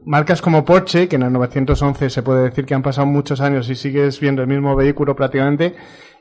marcas 0.06 0.40
como 0.40 0.64
Porsche, 0.64 1.08
que 1.08 1.16
en 1.16 1.24
el 1.24 1.32
911 1.34 2.08
se 2.08 2.22
puede 2.22 2.44
decir 2.44 2.64
que 2.64 2.72
han 2.72 2.80
pasado 2.82 3.06
muchos 3.06 3.42
años 3.42 3.68
y 3.68 3.74
sigues 3.74 4.18
viendo 4.18 4.40
el 4.40 4.48
mismo 4.48 4.74
vehículo 4.74 5.14
prácticamente, 5.14 5.74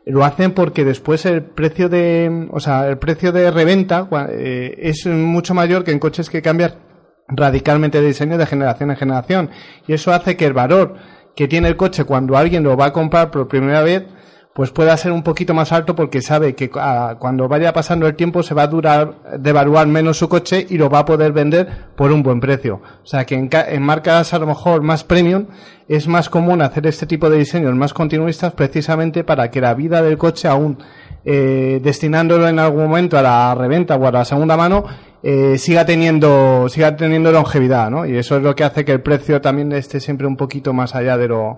lo 0.06 0.26
hacen 0.26 0.52
porque 0.52 0.84
después 0.84 1.26
el 1.28 1.44
precio 1.44 1.88
de, 1.88 2.50
o 2.52 2.60
sea, 2.60 2.90
el 2.90 2.98
precio 2.98 3.32
de 3.32 3.52
reventa 3.52 4.10
eh, 4.32 4.76
es 4.80 5.06
mucho 5.08 5.54
mayor 5.54 5.86
que 5.86 5.92
en 5.92 6.00
coches 6.00 6.30
que 6.30 6.42
cambian 6.42 6.74
radicalmente 7.30 8.02
de 8.02 8.08
diseño 8.08 8.38
de 8.38 8.46
generación 8.46 8.92
en 8.92 8.98
generación 8.98 9.50
y 9.88 9.94
eso 9.94 10.12
hace 10.12 10.36
que 10.36 10.46
el 10.46 10.54
valor 10.54 10.96
que 11.40 11.48
tiene 11.48 11.70
el 11.70 11.78
coche 11.78 12.04
cuando 12.04 12.36
alguien 12.36 12.64
lo 12.64 12.76
va 12.76 12.88
a 12.88 12.92
comprar 12.92 13.32
por 13.32 13.48
primera 13.48 13.82
vez 13.82 14.04
pues 14.54 14.72
pueda 14.72 14.98
ser 14.98 15.14
un 15.14 15.24
poquito 15.24 15.54
más 15.54 15.72
alto 15.72 15.96
porque 15.96 16.22
sabe 16.22 16.54
que 16.54 16.70
ah, 16.76 17.16
cuando 17.18 17.48
vaya 17.48 17.72
pasando 17.72 18.08
el 18.08 18.18
tiempo 18.18 18.44
se 18.44 18.54
va 18.54 18.64
a 18.64 18.68
durar 18.68 19.40
devaluar 19.40 19.88
menos 19.88 20.18
su 20.18 20.28
coche 20.28 20.68
y 20.70 20.78
lo 20.78 20.90
va 20.90 21.00
a 21.00 21.06
poder 21.06 21.32
vender 21.32 21.66
por 21.96 22.12
un 22.12 22.24
buen 22.24 22.42
precio. 22.42 22.82
O 23.02 23.06
sea 23.06 23.24
que 23.24 23.36
en, 23.36 23.50
en 23.50 23.82
marcas 23.82 24.34
a 24.34 24.40
lo 24.40 24.48
mejor 24.48 24.82
más 24.82 25.06
premium 25.06 25.46
es 25.88 26.10
más 26.10 26.28
común 26.28 26.62
hacer 26.62 26.86
este 26.88 27.08
tipo 27.08 27.30
de 27.30 27.38
diseños 27.38 27.74
más 27.74 27.94
continuistas 27.94 28.52
precisamente 28.52 29.24
para 29.24 29.50
que 29.50 29.62
la 29.62 29.74
vida 29.74 30.02
del 30.02 30.18
coche 30.18 30.50
aún 30.50 30.78
eh, 31.24 31.80
destinándolo 31.82 32.50
en 32.50 32.60
algún 32.60 32.84
momento 32.84 33.18
a 33.18 33.22
la 33.22 33.56
reventa 33.56 33.96
o 33.96 34.06
a 34.06 34.12
la 34.12 34.26
segunda 34.26 34.58
mano 34.58 34.84
eh, 35.22 35.58
siga 35.58 35.86
teniendo 35.86 36.68
siga 36.70 36.96
teniendo 36.96 37.32
longevidad, 37.32 37.90
¿no? 37.90 38.06
Y 38.06 38.18
eso 38.18 38.38
es 38.38 38.44
lo 38.44 38.56
que 38.56 38.64
hace 38.64 38.86
que 38.86 38.94
el 38.94 39.02
precio 39.02 39.42
también 39.42 39.72
esté 39.74 40.00
siempre 40.00 40.28
un 40.28 40.38
poquito 40.38 40.74
más 40.74 40.96
allá 40.96 41.18
de 41.18 41.28
lo 41.28 41.58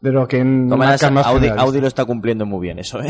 de 0.00 0.12
lo 0.12 0.28
que 0.28 0.38
en 0.38 0.68
marcas 0.68 1.10
más 1.10 1.26
Audi. 1.26 1.48
Audi 1.48 1.80
lo 1.80 1.86
está 1.86 2.04
cumpliendo 2.04 2.44
muy 2.46 2.60
bien 2.60 2.78
eso, 2.78 3.00
¿eh? 3.00 3.08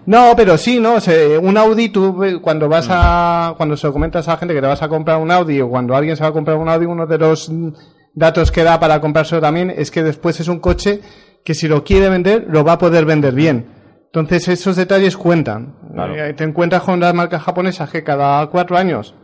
No, 0.06 0.34
pero 0.36 0.58
sí, 0.58 0.78
¿no? 0.78 0.94
O 0.94 1.00
sea, 1.00 1.38
un 1.40 1.56
Audi, 1.56 1.88
tú 1.88 2.16
cuando 2.42 2.68
vas 2.68 2.86
a, 2.90 3.54
cuando 3.56 3.76
se 3.76 3.86
lo 3.86 3.92
comentas 3.92 4.28
a 4.28 4.32
la 4.32 4.38
gente 4.38 4.54
que 4.54 4.60
te 4.60 4.66
vas 4.66 4.82
a 4.82 4.88
comprar 4.88 5.18
un 5.18 5.30
Audi 5.30 5.60
o 5.60 5.68
cuando 5.68 5.96
alguien 5.96 6.16
se 6.16 6.22
va 6.22 6.28
a 6.28 6.32
comprar 6.32 6.56
un 6.56 6.68
Audi, 6.68 6.86
uno 6.86 7.06
de 7.06 7.18
los 7.18 7.48
mm, 7.48 7.68
datos 8.14 8.50
que 8.50 8.62
da 8.62 8.78
para 8.78 9.00
comprárselo 9.00 9.40
también 9.40 9.72
es 9.74 9.90
que 9.90 10.02
después 10.02 10.38
es 10.40 10.48
un 10.48 10.58
coche 10.58 11.00
que 11.44 11.54
si 11.54 11.66
lo 11.66 11.82
quiere 11.82 12.08
vender, 12.08 12.46
lo 12.48 12.64
va 12.64 12.72
a 12.72 12.78
poder 12.78 13.04
vender 13.04 13.34
bien. 13.34 13.78
Entonces 14.06 14.48
esos 14.48 14.76
detalles 14.76 15.16
cuentan. 15.16 15.76
Claro. 15.92 16.14
Eh, 16.14 16.34
te 16.34 16.44
encuentras 16.44 16.82
con 16.82 17.00
las 17.00 17.14
marcas 17.14 17.42
japonesas 17.42 17.90
que 17.90 18.04
cada 18.04 18.46
cuatro 18.48 18.76
años 18.76 19.14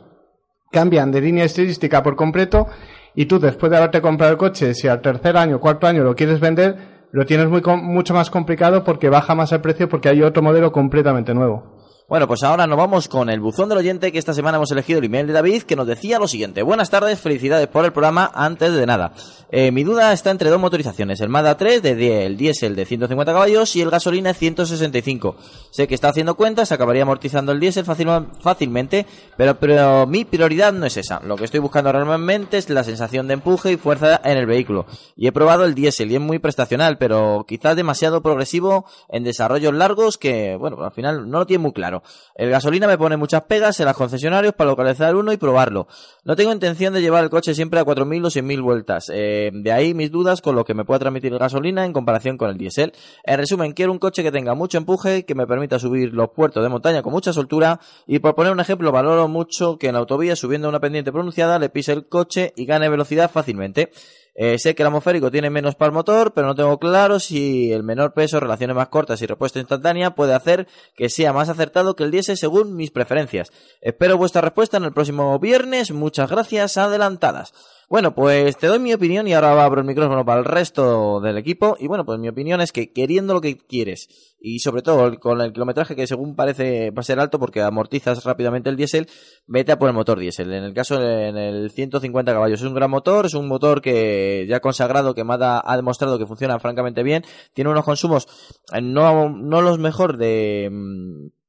cambian 0.74 1.12
de 1.12 1.20
línea 1.20 1.44
estilística 1.44 2.02
por 2.02 2.16
completo 2.16 2.66
y 3.14 3.26
tú 3.26 3.38
después 3.38 3.70
de 3.70 3.76
haberte 3.78 4.02
comprado 4.02 4.32
el 4.32 4.38
coche, 4.38 4.74
si 4.74 4.88
al 4.88 5.00
tercer 5.00 5.36
año, 5.36 5.60
cuarto 5.60 5.86
año 5.86 6.02
lo 6.02 6.16
quieres 6.16 6.40
vender, 6.40 6.76
lo 7.12 7.24
tienes 7.24 7.48
muy 7.48 7.62
mucho 7.80 8.12
más 8.12 8.28
complicado 8.28 8.82
porque 8.82 9.08
baja 9.08 9.36
más 9.36 9.52
el 9.52 9.60
precio 9.60 9.88
porque 9.88 10.08
hay 10.08 10.20
otro 10.22 10.42
modelo 10.42 10.72
completamente 10.72 11.32
nuevo. 11.32 11.83
Bueno, 12.06 12.28
pues 12.28 12.42
ahora 12.42 12.66
nos 12.66 12.76
vamos 12.76 13.08
con 13.08 13.30
el 13.30 13.40
buzón 13.40 13.70
del 13.70 13.78
oyente 13.78 14.12
que 14.12 14.18
esta 14.18 14.34
semana 14.34 14.56
hemos 14.58 14.70
elegido 14.70 14.98
el 14.98 15.06
email 15.06 15.26
de 15.26 15.32
David 15.32 15.62
que 15.62 15.74
nos 15.74 15.86
decía 15.86 16.18
lo 16.18 16.28
siguiente. 16.28 16.62
Buenas 16.62 16.90
tardes, 16.90 17.18
felicidades 17.18 17.66
por 17.66 17.86
el 17.86 17.92
programa. 17.94 18.30
Antes 18.34 18.74
de 18.74 18.84
nada, 18.84 19.14
eh, 19.50 19.70
mi 19.72 19.84
duda 19.84 20.12
está 20.12 20.30
entre 20.30 20.50
dos 20.50 20.60
motorizaciones, 20.60 21.22
el 21.22 21.30
Mazda 21.30 21.56
3 21.56 21.82
de 21.82 21.94
die- 21.94 22.26
el 22.26 22.36
diésel 22.36 22.76
de 22.76 22.84
150 22.84 23.32
caballos 23.32 23.74
y 23.74 23.80
el 23.80 23.88
gasolina 23.88 24.28
de 24.28 24.34
165. 24.38 25.36
Sé 25.70 25.88
que 25.88 25.94
está 25.94 26.10
haciendo 26.10 26.34
cuentas, 26.34 26.72
acabaría 26.72 27.04
amortizando 27.04 27.52
el 27.52 27.58
diésel 27.58 27.86
fácil- 27.86 28.28
fácilmente, 28.42 29.06
pero, 29.38 29.58
pero 29.58 30.06
mi 30.06 30.26
prioridad 30.26 30.74
no 30.74 30.84
es 30.84 30.98
esa. 30.98 31.20
Lo 31.20 31.36
que 31.36 31.46
estoy 31.46 31.60
buscando 31.60 31.90
realmente 31.90 32.58
es 32.58 32.68
la 32.68 32.84
sensación 32.84 33.28
de 33.28 33.34
empuje 33.34 33.72
y 33.72 33.76
fuerza 33.78 34.20
en 34.24 34.36
el 34.36 34.44
vehículo. 34.44 34.84
Y 35.16 35.26
he 35.26 35.32
probado 35.32 35.64
el 35.64 35.74
diésel 35.74 36.12
y 36.12 36.16
es 36.16 36.20
muy 36.20 36.38
prestacional, 36.38 36.98
pero 36.98 37.46
quizás 37.48 37.76
demasiado 37.76 38.20
progresivo 38.22 38.84
en 39.08 39.24
desarrollos 39.24 39.72
largos 39.72 40.18
que, 40.18 40.54
bueno, 40.56 40.84
al 40.84 40.92
final 40.92 41.30
no 41.30 41.38
lo 41.38 41.46
tiene 41.46 41.62
muy 41.62 41.72
claro. 41.72 41.94
El 42.34 42.50
gasolina 42.50 42.86
me 42.86 42.98
pone 42.98 43.16
muchas 43.16 43.42
pegas 43.42 43.78
en 43.80 43.86
los 43.86 43.96
concesionarios 43.96 44.54
para 44.54 44.70
localizar 44.70 45.14
uno 45.16 45.32
y 45.32 45.36
probarlo. 45.36 45.86
No 46.24 46.36
tengo 46.36 46.52
intención 46.52 46.94
de 46.94 47.00
llevar 47.00 47.24
el 47.24 47.30
coche 47.30 47.54
siempre 47.54 47.80
a 47.80 47.84
4.000 47.84 48.26
o 48.26 48.28
6.000 48.28 48.62
vueltas. 48.62 49.10
Eh, 49.12 49.50
de 49.52 49.72
ahí 49.72 49.94
mis 49.94 50.10
dudas 50.10 50.40
con 50.40 50.56
lo 50.56 50.64
que 50.64 50.74
me 50.74 50.84
pueda 50.84 51.00
transmitir 51.00 51.32
el 51.32 51.38
gasolina 51.38 51.84
en 51.84 51.92
comparación 51.92 52.36
con 52.36 52.50
el 52.50 52.58
diésel. 52.58 52.92
En 53.24 53.38
resumen, 53.38 53.72
quiero 53.72 53.92
un 53.92 53.98
coche 53.98 54.22
que 54.22 54.32
tenga 54.32 54.54
mucho 54.54 54.78
empuje, 54.78 55.24
que 55.24 55.34
me 55.34 55.46
permita 55.46 55.78
subir 55.78 56.12
los 56.12 56.30
puertos 56.30 56.62
de 56.62 56.68
montaña 56.68 57.02
con 57.02 57.12
mucha 57.12 57.32
soltura 57.32 57.80
y 58.06 58.18
por 58.18 58.34
poner 58.34 58.52
un 58.52 58.60
ejemplo, 58.60 58.92
valoro 58.92 59.28
mucho 59.28 59.78
que 59.78 59.88
en 59.88 59.96
autovía 59.96 60.36
subiendo 60.36 60.68
una 60.68 60.80
pendiente 60.80 61.12
pronunciada 61.12 61.58
le 61.58 61.68
pise 61.68 61.92
el 61.92 62.08
coche 62.08 62.52
y 62.56 62.66
gane 62.66 62.88
velocidad 62.88 63.30
fácilmente. 63.30 63.90
Eh, 64.34 64.58
sé 64.58 64.74
que 64.74 64.82
el 64.82 64.88
atmosférico 64.88 65.30
tiene 65.30 65.48
menos 65.48 65.76
par 65.76 65.92
motor, 65.92 66.32
pero 66.34 66.48
no 66.48 66.54
tengo 66.54 66.78
claro 66.78 67.20
si 67.20 67.72
el 67.72 67.84
menor 67.84 68.14
peso, 68.14 68.40
relaciones 68.40 68.74
más 68.74 68.88
cortas 68.88 69.22
y 69.22 69.26
respuesta 69.26 69.60
instantánea 69.60 70.14
puede 70.14 70.34
hacer 70.34 70.66
que 70.96 71.08
sea 71.08 71.32
más 71.32 71.48
acertado 71.48 71.94
que 71.94 72.02
el 72.02 72.10
diésel 72.10 72.36
según 72.36 72.74
mis 72.74 72.90
preferencias. 72.90 73.52
Espero 73.80 74.18
vuestra 74.18 74.40
respuesta 74.40 74.76
en 74.76 74.84
el 74.84 74.92
próximo 74.92 75.38
viernes. 75.38 75.92
Muchas 75.92 76.30
gracias 76.30 76.76
adelantadas. 76.76 77.52
Bueno, 77.90 78.14
pues 78.14 78.56
te 78.56 78.66
doy 78.66 78.78
mi 78.78 78.94
opinión 78.94 79.28
y 79.28 79.34
ahora 79.34 79.62
abro 79.62 79.80
el 79.80 79.86
micrófono 79.86 80.24
para 80.24 80.38
el 80.38 80.44
resto 80.46 81.20
del 81.20 81.36
equipo. 81.36 81.76
Y 81.78 81.86
bueno, 81.86 82.06
pues 82.06 82.18
mi 82.18 82.28
opinión 82.28 82.60
es 82.60 82.72
que 82.72 82.92
queriendo 82.92 83.34
lo 83.34 83.40
que 83.40 83.58
quieres 83.58 84.34
y 84.40 84.58
sobre 84.60 84.82
todo 84.82 85.18
con 85.20 85.40
el 85.40 85.52
kilometraje 85.52 85.94
que 85.94 86.06
según 86.06 86.34
parece 86.34 86.90
va 86.90 87.00
a 87.00 87.02
ser 87.02 87.20
alto 87.20 87.38
porque 87.38 87.60
amortizas 87.62 88.24
rápidamente 88.24 88.70
el 88.70 88.76
diésel, 88.76 89.08
vete 89.46 89.72
a 89.72 89.78
por 89.78 89.88
el 89.88 89.94
motor 89.94 90.18
diésel. 90.18 90.52
En 90.52 90.64
el 90.64 90.72
caso 90.74 91.00
en 91.00 91.36
el 91.36 91.70
150 91.70 92.32
caballos 92.32 92.60
es 92.60 92.66
un 92.66 92.74
gran 92.74 92.90
motor, 92.90 93.26
es 93.26 93.34
un 93.34 93.48
motor 93.48 93.82
que 93.82 94.46
ya 94.48 94.60
consagrado 94.60 95.14
que 95.14 95.24
Mazda 95.24 95.62
ha 95.64 95.76
demostrado 95.76 96.18
que 96.18 96.26
funciona 96.26 96.58
francamente 96.58 97.02
bien, 97.02 97.22
tiene 97.52 97.70
unos 97.70 97.84
consumos 97.84 98.26
eh, 98.72 98.80
no 98.80 99.28
no 99.28 99.60
los 99.60 99.78
mejor 99.78 100.16
de 100.16 100.68
mm, 100.70 101.43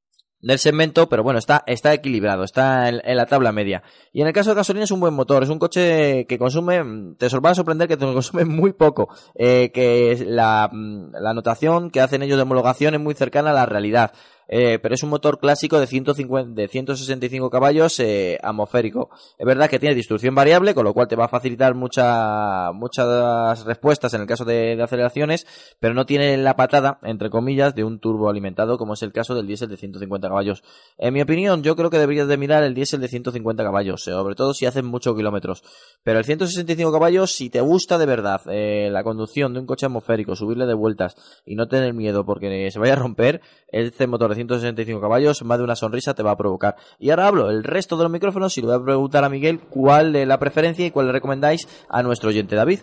del 0.45 0.59
segmento, 0.59 1.09
pero 1.09 1.23
bueno, 1.23 1.39
está, 1.39 1.63
está 1.65 1.91
equilibrado, 1.91 2.43
está 2.43 2.87
en, 2.87 3.01
en 3.03 3.17
la 3.17 3.25
tabla 3.25 3.51
media. 3.51 3.81
Y 4.13 4.21
en 4.21 4.27
el 4.27 4.33
caso 4.33 4.51
de 4.51 4.57
gasolina 4.57 4.83
es 4.83 4.91
un 4.91 4.99
buen 4.99 5.15
motor, 5.15 5.41
es 5.41 5.49
un 5.49 5.57
coche 5.57 6.27
que 6.27 6.37
consume, 6.37 6.83
mm, 6.83 7.15
te 7.15 7.27
va 7.39 7.49
a 7.49 7.55
sorprender 7.55 7.87
que 7.87 7.97
te 7.97 8.05
consume 8.05 8.45
muy 8.45 8.71
poco, 8.73 9.09
eh, 9.33 9.71
que 9.73 10.23
la, 10.27 10.69
mm, 10.71 11.13
la 11.19 11.31
anotación 11.31 11.89
que 11.89 11.99
hacen 11.99 12.21
ellos 12.21 12.37
de 12.37 12.43
homologación 12.43 12.93
es 12.93 12.99
muy 13.01 13.15
cercana 13.15 13.49
a 13.49 13.53
la 13.53 13.65
realidad. 13.65 14.11
Eh, 14.47 14.79
pero 14.81 14.95
es 14.95 15.03
un 15.03 15.09
motor 15.09 15.39
clásico 15.39 15.79
de 15.79 15.87
150, 15.87 16.61
de 16.61 16.67
165 16.67 17.49
caballos 17.49 17.99
eh, 17.99 18.37
atmosférico. 18.43 19.09
Es 19.37 19.45
verdad 19.45 19.69
que 19.69 19.79
tiene 19.79 19.95
distribución 19.95 20.35
variable, 20.35 20.73
con 20.73 20.85
lo 20.85 20.93
cual 20.93 21.07
te 21.07 21.15
va 21.15 21.25
a 21.25 21.29
facilitar 21.29 21.73
mucha, 21.73 22.71
muchas 22.73 23.65
respuestas 23.65 24.13
en 24.13 24.21
el 24.21 24.27
caso 24.27 24.45
de, 24.45 24.81
aceleraciones, 24.81 25.47
pero 25.79 25.93
no 25.93 26.05
tiene 26.05 26.37
la 26.37 26.55
patada, 26.55 26.99
entre 27.03 27.29
comillas, 27.29 27.75
de 27.75 27.83
un 27.83 27.99
turbo 27.99 28.29
alimentado, 28.29 28.77
como 28.77 28.93
es 28.93 29.01
el 29.01 29.11
caso 29.11 29.35
del 29.35 29.47
diésel 29.47 29.69
de 29.69 29.77
150 29.77 30.27
caballos. 30.27 30.63
En 30.97 31.13
mi 31.13 31.21
opinión, 31.21 31.63
yo 31.63 31.75
creo 31.75 31.89
que 31.89 31.97
deberías 31.97 32.27
de 32.27 32.37
mirar 32.37 32.63
el 32.63 32.73
diésel 32.73 33.01
de 33.01 33.07
150 33.07 33.63
caballos, 33.63 34.03
sobre 34.03 34.35
todo 34.35 34.53
si 34.53 34.65
haces 34.65 34.83
muchos 34.83 35.15
kilómetros. 35.15 35.63
Pero 36.03 36.19
el 36.19 36.25
165 36.25 36.91
caballos, 36.91 37.31
si 37.31 37.49
te 37.49 37.61
gusta 37.61 37.97
de 37.97 38.05
verdad 38.05 38.41
eh, 38.47 38.89
la 38.91 39.03
conducción 39.03 39.53
de 39.53 39.59
un 39.59 39.65
coche 39.65 39.85
atmosférico, 39.85 40.35
subirle 40.35 40.65
de 40.65 40.73
vueltas 40.73 41.15
y 41.45 41.55
no 41.55 41.67
tener 41.67 41.93
miedo 41.93 42.25
porque 42.25 42.69
se 42.71 42.79
vaya 42.79 42.93
a 42.93 42.97
romper, 42.97 43.41
este 43.67 44.07
motor 44.07 44.29
de 44.29 44.34
165 44.36 45.01
caballos, 45.01 45.43
más 45.43 45.57
de 45.57 45.63
una 45.63 45.75
sonrisa 45.75 46.13
te 46.13 46.23
va 46.23 46.31
a 46.31 46.38
provocar. 46.38 46.75
Y 46.99 47.09
ahora 47.09 47.27
hablo 47.27 47.49
el 47.49 47.63
resto 47.63 47.97
de 47.97 48.03
los 48.03 48.11
micrófonos 48.11 48.57
y 48.57 48.61
le 48.61 48.67
voy 48.67 48.75
a 48.75 48.83
preguntar 48.83 49.23
a 49.23 49.29
Miguel 49.29 49.59
cuál 49.69 50.15
es 50.15 50.27
la 50.27 50.39
preferencia 50.39 50.86
y 50.86 50.91
cuál 50.91 51.07
le 51.07 51.13
recomendáis 51.13 51.67
a 51.89 52.03
nuestro 52.03 52.29
oyente 52.29 52.55
David. 52.55 52.79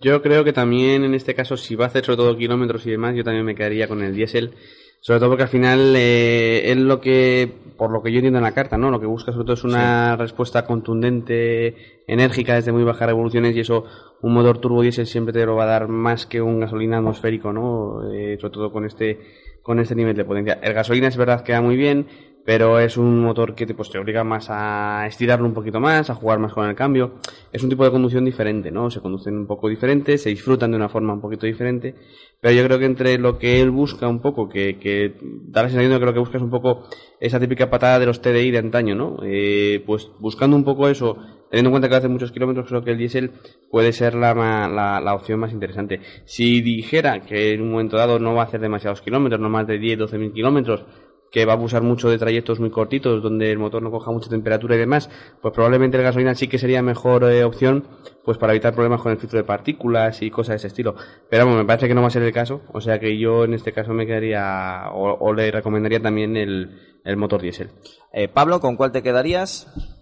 Yo 0.00 0.20
creo 0.22 0.44
que 0.44 0.52
también 0.52 1.04
en 1.04 1.14
este 1.14 1.34
caso, 1.34 1.56
si 1.56 1.76
va 1.76 1.86
a 1.86 1.88
hacer 1.88 2.04
sobre 2.04 2.18
todo 2.18 2.36
kilómetros 2.36 2.86
y 2.86 2.90
demás, 2.90 3.14
yo 3.16 3.24
también 3.24 3.44
me 3.44 3.54
quedaría 3.54 3.88
con 3.88 4.02
el 4.02 4.14
diésel. 4.14 4.54
Sobre 5.00 5.20
todo 5.20 5.28
porque 5.28 5.42
al 5.42 5.50
final 5.50 5.94
eh, 5.96 6.70
es 6.70 6.78
lo 6.78 6.98
que, 6.98 7.52
por 7.76 7.90
lo 7.90 8.02
que 8.02 8.10
yo 8.10 8.20
entiendo 8.20 8.38
en 8.38 8.44
la 8.44 8.54
carta, 8.54 8.78
¿no? 8.78 8.90
Lo 8.90 9.00
que 9.00 9.06
busca 9.06 9.32
sobre 9.32 9.44
todo 9.44 9.52
es 9.52 9.64
una 9.64 10.16
respuesta 10.16 10.64
contundente, 10.64 12.02
enérgica 12.06 12.54
desde 12.54 12.72
muy 12.72 12.84
bajas 12.84 13.08
revoluciones 13.08 13.54
y 13.54 13.60
eso, 13.60 13.84
un 14.22 14.32
motor 14.32 14.60
turbo 14.60 14.80
diésel 14.80 15.06
siempre 15.06 15.34
te 15.34 15.44
lo 15.44 15.56
va 15.56 15.64
a 15.64 15.66
dar 15.66 15.88
más 15.88 16.24
que 16.24 16.40
un 16.40 16.58
gasolina 16.58 16.96
atmosférico, 16.96 17.52
¿no? 17.52 18.10
Eh, 18.14 18.38
sobre 18.40 18.54
todo 18.54 18.72
con 18.72 18.86
este, 18.86 19.20
con 19.64 19.80
este 19.80 19.94
nivel 19.94 20.14
de 20.14 20.26
potencia. 20.26 20.60
El 20.62 20.74
gasolina 20.74 21.08
es 21.08 21.16
verdad 21.16 21.42
que 21.42 21.54
va 21.54 21.62
muy 21.62 21.74
bien, 21.74 22.06
pero 22.44 22.78
es 22.78 22.98
un 22.98 23.20
motor 23.20 23.54
que 23.54 23.64
te, 23.64 23.74
pues, 23.74 23.90
te 23.90 23.98
obliga 23.98 24.22
más 24.22 24.48
a 24.50 25.06
estirarlo 25.06 25.46
un 25.46 25.54
poquito 25.54 25.80
más, 25.80 26.10
a 26.10 26.14
jugar 26.14 26.38
más 26.38 26.52
con 26.52 26.68
el 26.68 26.76
cambio. 26.76 27.14
Es 27.50 27.62
un 27.62 27.70
tipo 27.70 27.82
de 27.82 27.90
conducción 27.90 28.26
diferente, 28.26 28.70
¿no? 28.70 28.90
Se 28.90 29.00
conducen 29.00 29.38
un 29.38 29.46
poco 29.46 29.70
diferente, 29.70 30.18
se 30.18 30.28
disfrutan 30.28 30.70
de 30.70 30.76
una 30.76 30.90
forma 30.90 31.14
un 31.14 31.22
poquito 31.22 31.46
diferente, 31.46 31.94
pero 32.42 32.54
yo 32.54 32.62
creo 32.64 32.78
que 32.78 32.84
entre 32.84 33.16
lo 33.16 33.38
que 33.38 33.62
él 33.62 33.70
busca 33.70 34.06
un 34.06 34.20
poco, 34.20 34.50
que, 34.50 34.78
que 34.78 35.14
da 35.22 35.62
la 35.62 35.70
sensación 35.70 35.92
de 35.92 35.98
que 35.98 36.04
lo 36.04 36.12
que 36.12 36.18
busca 36.18 36.36
es 36.36 36.44
un 36.44 36.50
poco 36.50 36.84
esa 37.18 37.40
típica 37.40 37.70
patada 37.70 37.98
de 37.98 38.04
los 38.04 38.20
TDI 38.20 38.50
de 38.50 38.58
antaño, 38.58 38.94
¿no? 38.94 39.16
Eh, 39.24 39.82
pues 39.86 40.10
buscando 40.20 40.56
un 40.56 40.64
poco 40.64 40.88
eso, 40.88 41.16
teniendo 41.54 41.68
en 41.68 41.72
cuenta 41.74 41.88
que 41.88 41.94
hace 41.94 42.08
muchos 42.08 42.32
kilómetros, 42.32 42.66
creo 42.66 42.82
que 42.82 42.90
el 42.90 42.98
diésel 42.98 43.30
puede 43.70 43.92
ser 43.92 44.16
la, 44.16 45.14
opción 45.14 45.38
más 45.38 45.52
interesante. 45.52 46.00
Si 46.24 46.60
dijera 46.60 47.20
que 47.20 47.52
en 47.52 47.62
un 47.62 47.70
momento 47.70 47.96
dado 47.96 48.18
no 48.18 48.34
va 48.34 48.42
a 48.42 48.46
hacer 48.46 48.60
demasiados 48.60 49.00
kilómetros, 49.00 49.40
no 49.40 49.48
más 49.48 49.64
de 49.68 49.78
10, 49.78 50.00
12 50.00 50.18
mil 50.18 50.32
kilómetros, 50.32 50.84
que 51.30 51.44
va 51.44 51.52
a 51.52 51.56
abusar 51.56 51.82
mucho 51.82 52.10
de 52.10 52.18
trayectos 52.18 52.58
muy 52.58 52.70
cortitos 52.70 53.22
donde 53.22 53.52
el 53.52 53.58
motor 53.58 53.82
no 53.82 53.92
coja 53.92 54.10
mucha 54.10 54.28
temperatura 54.28 54.74
y 54.74 54.78
demás, 54.78 55.08
pues 55.40 55.54
probablemente 55.54 55.96
el 55.96 56.02
gasolina 56.02 56.34
sí 56.34 56.48
que 56.48 56.58
sería 56.58 56.82
mejor 56.82 57.22
eh, 57.22 57.44
opción 57.44 57.86
pues 58.24 58.36
para 58.36 58.52
evitar 58.52 58.74
problemas 58.74 59.00
con 59.00 59.12
el 59.12 59.18
filtro 59.18 59.38
de 59.38 59.44
partículas 59.44 60.22
y 60.22 60.30
cosas 60.32 60.54
de 60.54 60.56
ese 60.56 60.66
estilo. 60.66 60.96
Pero 61.30 61.44
vamos, 61.44 61.60
me 61.60 61.64
parece 61.64 61.86
que 61.86 61.94
no 61.94 62.00
va 62.00 62.08
a 62.08 62.10
ser 62.10 62.22
el 62.24 62.32
caso, 62.32 62.62
o 62.72 62.80
sea 62.80 62.98
que 62.98 63.16
yo 63.16 63.44
en 63.44 63.54
este 63.54 63.72
caso 63.72 63.92
me 63.92 64.06
quedaría 64.06 64.90
o, 64.92 65.32
le 65.32 65.52
recomendaría 65.52 66.00
también 66.00 66.36
el, 66.36 66.98
el 67.04 67.16
motor 67.16 67.42
diésel. 67.42 67.70
Eh, 68.12 68.26
Pablo, 68.26 68.58
¿con 68.58 68.74
cuál 68.74 68.90
te 68.90 69.04
quedarías? 69.04 69.93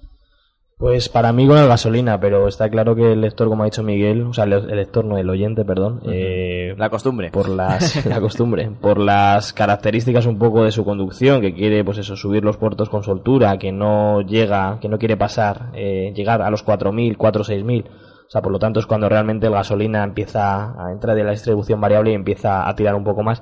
Pues 0.83 1.09
para 1.09 1.33
mí 1.33 1.47
con 1.47 1.59
el 1.59 1.69
gasolina, 1.69 2.19
pero 2.19 2.49
está 2.49 2.69
claro 2.69 2.97
que 2.97 3.13
el 3.13 3.21
lector, 3.21 3.47
como 3.47 3.63
ha 3.63 3.67
dicho 3.67 3.85
Miguel, 3.85 4.27
o 4.27 4.33
sea, 4.33 4.43
el 4.43 4.67
lector 4.67 5.05
no, 5.05 5.17
el 5.17 5.31
oyente, 5.31 5.65
perdón, 5.65 6.01
eh, 6.07 6.75
La 6.77 6.91
costumbre. 6.91 7.31
por 7.31 7.49
las 7.49 8.05
la 8.05 8.21
costumbre, 8.21 8.69
por 8.81 8.99
las 8.99 9.53
características 9.53 10.27
un 10.27 10.41
poco 10.41 10.65
de 10.65 10.73
su 10.73 10.85
conducción, 10.85 11.41
que 11.41 11.55
quiere 11.55 11.85
pues 11.85 11.99
eso 11.99 12.17
subir 12.17 12.43
los 12.43 12.57
puertos 12.57 12.89
con 12.89 13.05
soltura, 13.05 13.59
que 13.59 13.71
no 13.71 14.23
llega, 14.23 14.79
que 14.81 14.89
no 14.89 14.99
quiere 14.99 15.17
pasar, 15.17 15.71
eh, 15.73 16.13
llegar 16.17 16.43
a 16.43 16.51
los 16.51 16.65
4000, 16.65 17.17
4 17.17 17.45
6000. 17.45 17.85
O 17.87 18.31
sea, 18.33 18.43
por 18.43 18.51
lo 18.51 18.59
tanto 18.59 18.81
es 18.81 18.87
cuando 18.87 19.09
realmente 19.09 19.47
el 19.47 19.53
gasolina 19.53 20.03
empieza 20.03 20.73
a 20.85 20.91
entrar 20.91 21.15
de 21.15 21.23
la 21.23 21.31
distribución 21.31 21.81
variable 21.81 22.11
y 22.11 22.15
empieza 22.15 22.69
a 22.69 22.75
tirar 22.75 22.97
un 22.97 23.05
poco 23.05 23.23
más. 23.23 23.41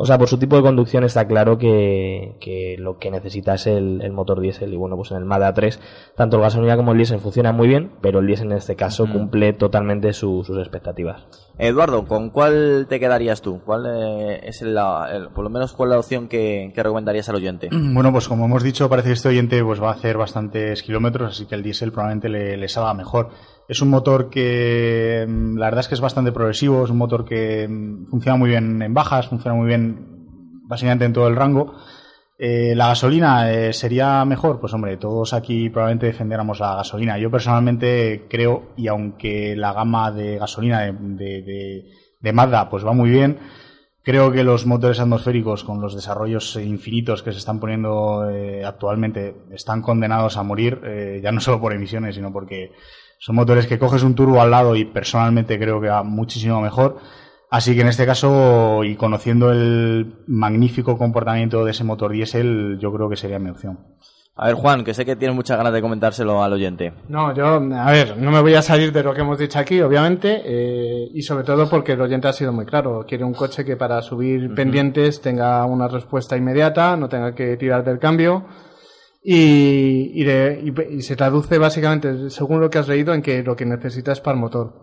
O 0.00 0.06
sea, 0.06 0.16
por 0.16 0.28
su 0.28 0.38
tipo 0.38 0.54
de 0.54 0.62
conducción 0.62 1.02
está 1.02 1.26
claro 1.26 1.58
que, 1.58 2.36
que 2.40 2.76
lo 2.78 2.98
que 2.98 3.10
necesita 3.10 3.54
es 3.54 3.66
el, 3.66 4.00
el 4.00 4.12
motor 4.12 4.40
diésel. 4.40 4.72
Y 4.72 4.76
bueno, 4.76 4.94
pues 4.96 5.10
en 5.10 5.16
el 5.16 5.24
Mazda 5.24 5.52
3, 5.54 5.80
tanto 6.16 6.36
el 6.36 6.42
gasolina 6.42 6.76
como 6.76 6.92
el 6.92 6.98
diésel 6.98 7.18
funcionan 7.18 7.56
muy 7.56 7.66
bien, 7.66 7.90
pero 8.00 8.20
el 8.20 8.26
diésel 8.28 8.52
en 8.52 8.58
este 8.58 8.76
caso 8.76 9.06
cumple 9.10 9.52
totalmente 9.54 10.12
su- 10.12 10.44
sus 10.44 10.56
expectativas. 10.58 11.26
Eduardo, 11.58 12.06
¿con 12.06 12.30
cuál 12.30 12.86
te 12.88 13.00
quedarías 13.00 13.42
tú? 13.42 13.60
¿Cuál 13.64 13.86
eh, 13.86 14.40
es 14.44 14.62
la, 14.62 15.08
el- 15.12 15.30
por 15.30 15.42
lo 15.42 15.50
menos 15.50 15.72
cuál 15.72 15.88
es 15.88 15.94
la 15.94 15.98
opción 15.98 16.28
que, 16.28 16.70
que 16.72 16.82
recomendarías 16.82 17.28
al 17.28 17.34
oyente? 17.34 17.68
Bueno, 17.98 18.12
pues 18.12 18.28
como 18.28 18.44
hemos 18.44 18.62
dicho, 18.62 18.88
parece 18.88 19.08
que 19.08 19.14
este 19.14 19.28
oyente 19.30 19.64
pues 19.64 19.82
va 19.82 19.88
a 19.88 19.94
hacer 19.94 20.16
bastantes 20.16 20.84
kilómetros, 20.84 21.32
así 21.32 21.46
que 21.46 21.56
el 21.56 21.64
diésel 21.64 21.90
probablemente 21.90 22.28
le, 22.28 22.56
le 22.56 22.68
salga 22.68 22.94
mejor. 22.94 23.30
Es 23.68 23.82
un 23.82 23.90
motor 23.90 24.30
que 24.30 25.26
mm, 25.28 25.58
la 25.58 25.66
verdad 25.66 25.80
es 25.80 25.88
que 25.88 25.94
es 25.94 26.00
bastante 26.00 26.32
progresivo, 26.32 26.84
es 26.84 26.90
un 26.90 26.96
motor 26.98 27.24
que 27.24 27.68
mm, 27.68 28.06
funciona 28.06 28.36
muy 28.36 28.48
bien 28.50 28.80
en 28.82 28.94
bajas, 28.94 29.28
funciona 29.28 29.54
muy 29.56 29.66
bien 29.66 30.06
básicamente 30.66 31.04
en 31.04 31.12
todo 31.12 31.28
el 31.28 31.36
rango. 31.36 31.74
Eh, 32.40 32.74
la 32.76 32.86
gasolina 32.88 33.52
eh, 33.52 33.72
sería 33.72 34.24
mejor, 34.24 34.60
pues 34.60 34.72
hombre, 34.72 34.96
todos 34.96 35.34
aquí 35.34 35.68
probablemente 35.70 36.06
defendiéramos 36.06 36.60
la 36.60 36.76
gasolina. 36.76 37.18
Yo 37.18 37.30
personalmente 37.30 38.26
creo, 38.30 38.70
y 38.76 38.86
aunque 38.86 39.56
la 39.56 39.72
gama 39.72 40.12
de 40.12 40.38
gasolina 40.38 40.80
de, 40.82 40.92
de, 40.92 41.42
de- 41.42 41.84
de 42.20 42.32
Mazda 42.32 42.68
pues 42.68 42.84
va 42.84 42.92
muy 42.92 43.10
bien, 43.10 43.38
creo 44.02 44.32
que 44.32 44.42
los 44.44 44.66
motores 44.66 44.98
atmosféricos 45.00 45.62
con 45.62 45.80
los 45.80 45.94
desarrollos 45.94 46.56
infinitos 46.56 47.22
que 47.22 47.30
se 47.32 47.38
están 47.38 47.60
poniendo 47.60 48.28
eh, 48.30 48.64
actualmente 48.64 49.34
están 49.52 49.82
condenados 49.82 50.36
a 50.36 50.42
morir, 50.42 50.80
eh, 50.84 51.20
ya 51.22 51.30
no 51.32 51.40
solo 51.40 51.60
por 51.60 51.72
emisiones, 51.72 52.14
sino 52.16 52.32
porque 52.32 52.72
son 53.18 53.36
motores 53.36 53.66
que 53.66 53.78
coges 53.78 54.02
un 54.02 54.14
turbo 54.14 54.40
al 54.40 54.50
lado 54.50 54.76
y 54.76 54.84
personalmente 54.84 55.58
creo 55.58 55.80
que 55.80 55.88
va 55.88 56.02
muchísimo 56.02 56.60
mejor. 56.60 56.98
Así 57.50 57.74
que 57.74 57.80
en 57.80 57.88
este 57.88 58.04
caso, 58.04 58.84
y 58.84 58.94
conociendo 58.96 59.50
el 59.50 60.16
magnífico 60.26 60.98
comportamiento 60.98 61.64
de 61.64 61.70
ese 61.70 61.82
motor 61.82 62.12
diésel, 62.12 62.78
yo 62.80 62.92
creo 62.92 63.08
que 63.08 63.16
sería 63.16 63.38
mi 63.38 63.50
opción. 63.50 63.78
A 64.40 64.46
ver, 64.46 64.54
Juan, 64.54 64.84
que 64.84 64.94
sé 64.94 65.04
que 65.04 65.16
tienes 65.16 65.34
muchas 65.34 65.56
ganas 65.56 65.72
de 65.72 65.80
comentárselo 65.80 66.44
al 66.44 66.52
oyente. 66.52 66.92
No, 67.08 67.34
yo, 67.34 67.46
a 67.46 67.90
ver, 67.90 68.16
no 68.18 68.30
me 68.30 68.40
voy 68.40 68.54
a 68.54 68.62
salir 68.62 68.92
de 68.92 69.02
lo 69.02 69.12
que 69.12 69.22
hemos 69.22 69.36
dicho 69.36 69.58
aquí, 69.58 69.80
obviamente, 69.80 70.42
eh, 70.44 71.10
y 71.12 71.22
sobre 71.22 71.42
todo 71.42 71.68
porque 71.68 71.92
el 71.92 72.00
oyente 72.00 72.28
ha 72.28 72.32
sido 72.32 72.52
muy 72.52 72.64
claro. 72.64 73.04
Quiere 73.08 73.24
un 73.24 73.34
coche 73.34 73.64
que 73.64 73.76
para 73.76 74.00
subir 74.00 74.54
pendientes 74.54 75.20
tenga 75.20 75.64
una 75.64 75.88
respuesta 75.88 76.36
inmediata, 76.36 76.96
no 76.96 77.08
tenga 77.08 77.34
que 77.34 77.56
tirar 77.56 77.82
del 77.82 77.98
cambio, 77.98 78.44
y, 79.22 80.12
y, 80.14 80.24
de- 80.24 80.72
y- 80.90 81.02
se 81.02 81.16
traduce 81.16 81.58
básicamente, 81.58 82.30
según 82.30 82.60
lo 82.60 82.70
que 82.70 82.78
has 82.78 82.88
leído, 82.88 83.12
en 83.14 83.22
que 83.22 83.42
lo 83.42 83.56
que 83.56 83.66
necesitas 83.66 84.20
para 84.20 84.34
el 84.36 84.40
motor. 84.40 84.74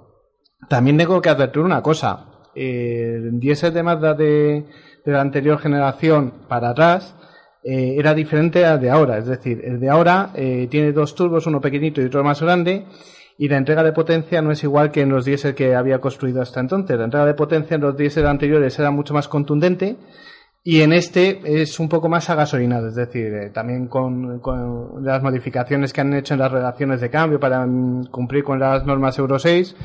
También 0.70 0.98
tengo 0.98 1.22
que 1.22 1.30
advertir 1.30 1.62
una 1.62 1.82
cosa. 1.82 2.28
Eh, 2.56 3.16
El 3.18 3.40
diésel 3.40 3.74
de 3.74 3.84
Mazda 3.84 4.14
de, 4.14 4.66
de 5.06 5.12
la 5.12 5.22
anterior 5.22 5.58
generación 5.60 6.34
para 6.48 6.70
atrás 6.70 7.16
eh, 7.64 7.96
era 7.98 8.14
diferente 8.14 8.66
al 8.66 8.80
de 8.80 8.90
ahora. 8.90 9.18
Es 9.18 9.26
decir, 9.28 9.62
el 9.64 9.80
de 9.80 9.90
ahora 9.90 10.32
eh, 10.36 10.68
tiene 10.70 10.92
dos 10.92 11.16
turbos, 11.16 11.48
uno 11.48 11.60
pequeñito 11.62 12.02
y 12.02 12.06
otro 12.06 12.24
más 12.24 12.42
grande, 12.42 12.86
y 13.38 13.50
la 13.50 13.58
entrega 13.58 13.84
de 13.84 13.92
potencia 13.92 14.42
no 14.42 14.52
es 14.52 14.64
igual 14.64 14.92
que 14.92 15.02
en 15.02 15.10
los 15.10 15.26
diésel 15.26 15.56
que 15.56 15.76
había 15.76 16.00
construido 16.00 16.42
hasta 16.42 16.60
entonces. 16.62 16.98
La 16.98 17.06
entrega 17.06 17.26
de 17.26 17.34
potencia 17.34 17.76
en 17.76 17.82
los 17.82 17.98
diésel 17.98 18.28
anteriores 18.28 18.80
era 18.80 18.92
mucho 18.92 19.14
más 19.14 19.28
contundente 19.28 19.98
y 20.68 20.82
en 20.82 20.94
este 20.94 21.62
es 21.62 21.80
un 21.80 21.88
poco 21.88 22.10
más 22.10 22.28
agasolinado, 22.32 22.88
es 22.88 22.96
decir, 22.96 23.32
eh, 23.36 23.50
también 23.52 23.88
con, 23.88 24.42
las 25.04 25.22
modificaciones 25.22 25.94
que 25.94 26.02
han 26.02 26.12
hecho 26.16 26.34
en 26.34 26.40
las 26.40 26.52
relaciones 26.52 27.00
de 27.02 27.12
cambio 27.12 27.40
para 27.40 27.64
mm, 27.68 28.08
cumplir 28.08 28.44
con 28.44 28.60
las 28.60 28.84
normas 28.84 29.16
Euro 29.20 29.38
6, 29.38 29.76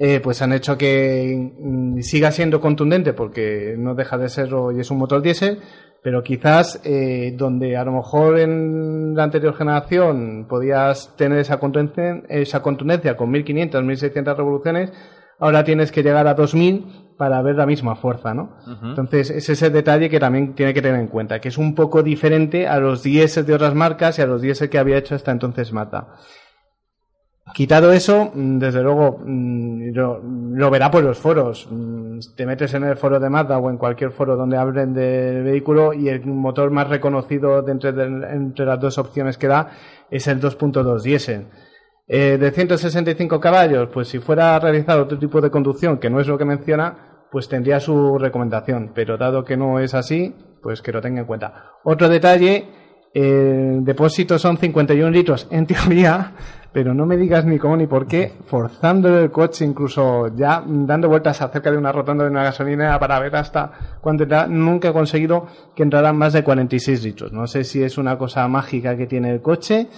eh, 0.00 0.18
pues 0.18 0.42
han 0.42 0.52
hecho 0.52 0.76
que 0.76 1.52
mm, 1.56 2.00
siga 2.00 2.32
siendo 2.32 2.60
contundente 2.60 3.12
porque 3.12 3.76
no 3.78 3.94
deja 3.94 4.18
de 4.18 4.28
serlo 4.28 4.72
y 4.72 4.80
es 4.80 4.90
un 4.90 4.98
motor 4.98 5.22
diésel, 5.22 5.60
pero 6.02 6.24
quizás 6.24 6.80
eh, 6.82 7.32
donde 7.36 7.76
a 7.76 7.84
lo 7.84 7.92
mejor 7.92 8.40
en 8.40 9.14
la 9.14 9.22
anterior 9.22 9.54
generación 9.54 10.46
podías 10.48 11.14
tener 11.16 11.38
esa 11.38 11.60
contundencia, 11.60 12.24
esa 12.28 12.62
contundencia 12.62 13.16
con 13.16 13.30
1500, 13.30 13.84
1600 13.84 14.36
revoluciones, 14.36 14.92
ahora 15.38 15.62
tienes 15.62 15.92
que 15.92 16.02
llegar 16.02 16.26
a 16.26 16.34
2000 16.34 17.05
para 17.16 17.40
ver 17.42 17.56
la 17.56 17.66
misma 17.66 17.96
fuerza, 17.96 18.34
¿no? 18.34 18.56
Entonces, 18.90 19.30
ese 19.30 19.52
es 19.54 19.62
el 19.62 19.72
detalle 19.72 20.08
que 20.10 20.20
también 20.20 20.54
tiene 20.54 20.74
que 20.74 20.82
tener 20.82 21.00
en 21.00 21.08
cuenta, 21.08 21.40
que 21.40 21.48
es 21.48 21.58
un 21.58 21.74
poco 21.74 22.02
diferente 22.02 22.66
a 22.68 22.78
los 22.78 23.02
diésel 23.02 23.46
de 23.46 23.54
otras 23.54 23.74
marcas 23.74 24.18
y 24.18 24.22
a 24.22 24.26
los 24.26 24.42
diésel 24.42 24.68
que 24.70 24.78
había 24.78 24.98
hecho 24.98 25.14
hasta 25.14 25.32
entonces 25.32 25.72
Mata. 25.72 26.08
Quitado 27.54 27.92
eso, 27.92 28.32
mm, 28.34 28.58
desde 28.58 28.82
luego, 28.82 29.20
mm, 29.24 29.92
lo, 29.94 30.20
lo 30.22 30.70
verá 30.70 30.90
por 30.90 31.04
los 31.04 31.16
foros. 31.18 31.68
Mm, 31.70 32.18
Te 32.36 32.44
metes 32.44 32.74
en 32.74 32.82
el 32.84 32.96
foro 32.96 33.20
de 33.20 33.30
Mazda 33.30 33.58
o 33.58 33.70
en 33.70 33.78
cualquier 33.78 34.10
foro 34.10 34.36
donde 34.36 34.56
hablen 34.56 34.92
del 34.94 35.44
vehículo 35.44 35.92
y 35.92 36.08
el 36.08 36.26
motor 36.26 36.70
más 36.70 36.88
reconocido 36.88 37.62
de 37.62 37.72
entre, 37.72 37.92
de- 37.92 38.04
entre 38.34 38.66
las 38.66 38.80
dos 38.80 38.98
opciones 38.98 39.38
que 39.38 39.46
da 39.46 39.70
es 40.10 40.26
el 40.26 40.40
2.2 40.40 41.02
diésel. 41.02 41.46
Eh, 42.08 42.38
de 42.38 42.50
165 42.52 43.40
caballos, 43.40 43.88
pues 43.92 44.08
si 44.08 44.20
fuera 44.20 44.54
a 44.54 44.60
realizar 44.60 44.98
otro 44.98 45.18
tipo 45.18 45.40
de 45.40 45.50
conducción, 45.50 45.98
que 45.98 46.08
no 46.08 46.20
es 46.20 46.28
lo 46.28 46.38
que 46.38 46.44
menciona, 46.44 47.26
pues 47.32 47.48
tendría 47.48 47.80
su 47.80 48.16
recomendación. 48.18 48.92
Pero 48.94 49.18
dado 49.18 49.44
que 49.44 49.56
no 49.56 49.80
es 49.80 49.92
así, 49.94 50.34
pues 50.62 50.82
que 50.82 50.92
lo 50.92 51.00
tenga 51.00 51.20
en 51.20 51.26
cuenta. 51.26 51.72
Otro 51.82 52.08
detalle, 52.08 52.68
el 53.12 53.84
depósito 53.84 54.38
son 54.38 54.56
51 54.56 55.10
litros 55.10 55.48
en 55.50 55.66
teoría, 55.66 56.32
pero 56.72 56.94
no 56.94 57.06
me 57.06 57.16
digas 57.16 57.44
ni 57.44 57.58
cómo 57.58 57.76
ni 57.76 57.88
por 57.88 58.06
qué, 58.06 58.30
forzando 58.44 59.18
el 59.18 59.32
coche, 59.32 59.64
incluso 59.64 60.28
ya 60.36 60.62
dando 60.64 61.08
vueltas 61.08 61.42
acerca 61.42 61.72
de 61.72 61.78
una 61.78 61.90
rotonda 61.90 62.22
de 62.22 62.30
una 62.30 62.44
gasolinera 62.44 63.00
para 63.00 63.18
ver 63.18 63.34
hasta 63.34 63.98
cuánto 64.00 64.24
entra, 64.24 64.46
nunca 64.46 64.90
he 64.90 64.92
conseguido 64.92 65.46
que 65.74 65.82
entraran 65.82 66.16
más 66.16 66.34
de 66.34 66.44
46 66.44 67.02
litros. 67.02 67.32
No 67.32 67.48
sé 67.48 67.64
si 67.64 67.82
es 67.82 67.98
una 67.98 68.16
cosa 68.16 68.46
mágica 68.46 68.96
que 68.96 69.06
tiene 69.06 69.32
el 69.32 69.40
coche, 69.40 69.88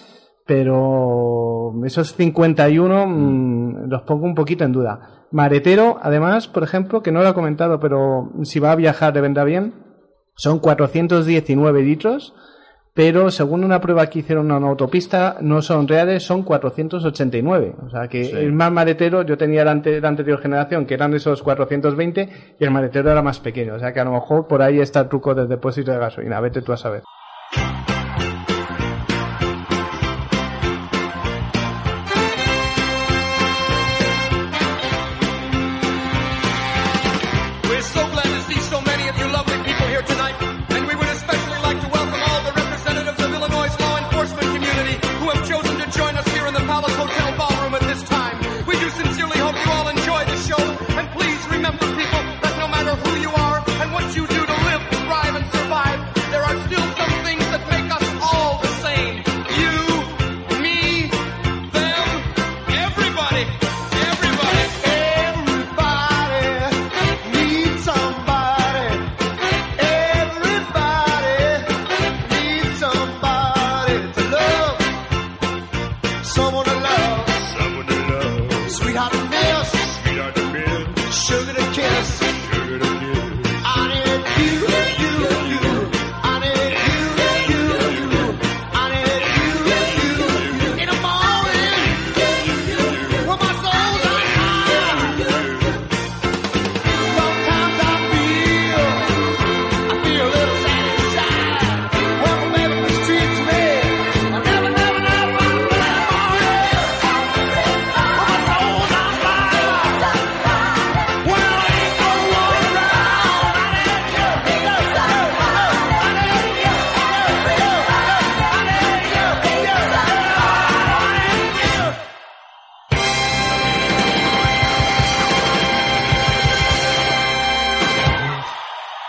pero 0.49 1.73
esos 1.85 2.15
51 2.15 3.07
mm, 3.07 3.89
los 3.89 4.03
pongo 4.03 4.25
un 4.27 4.35
poquito 4.35 4.65
en 4.65 4.73
duda. 4.73 5.27
Maretero, 5.31 5.99
además, 6.03 6.49
por 6.49 6.63
ejemplo, 6.63 7.03
que 7.03 7.13
no 7.13 7.23
lo 7.23 7.29
he 7.29 7.35
comentado, 7.35 7.79
pero 7.79 8.31
si 8.43 8.59
va 8.59 8.73
a 8.73 8.77
viajar 8.77 9.15
le 9.15 9.21
vendrá 9.21 9.45
bien, 9.45 9.75
son 10.37 10.59
419 10.59 11.83
litros, 11.83 12.35
pero 12.95 13.31
según 13.31 13.63
una 13.63 13.81
prueba 13.81 14.07
que 14.07 14.21
hicieron 14.21 14.47
en 14.51 14.57
una 14.57 14.69
autopista, 14.71 15.37
no 15.41 15.61
son 15.63 15.87
reales, 15.87 16.25
son 16.25 16.43
489. 16.43 17.75
O 17.87 17.91
sea 17.91 18.09
que 18.09 18.25
Sí. 18.25 18.33
el 18.37 18.53
más 18.53 18.73
maletero, 18.73 19.23
yo 19.23 19.37
tenía 19.37 19.65
la, 19.65 19.73
ante- 19.73 20.01
la 20.01 20.09
anterior 20.09 20.41
generación, 20.41 20.87
que 20.87 20.95
eran 20.95 21.13
esos 21.15 21.43
420, 21.43 22.29
y 22.59 22.65
el 22.65 22.71
maletero 22.71 23.11
era 23.11 23.23
más 23.23 23.39
pequeño. 23.39 23.75
O 23.75 23.79
sea 23.79 23.93
que 23.93 24.01
a 24.01 24.05
lo 24.05 24.13
mejor 24.13 24.47
por 24.49 24.63
ahí 24.63 24.81
está 24.81 25.01
el 25.01 25.09
truco 25.09 25.35
del 25.35 25.47
depósito 25.49 25.93
de 25.93 25.99
gasolina. 25.99 26.41
Vete 26.41 26.63
tú 26.63 26.73
a 26.73 26.77
saber. 26.77 27.03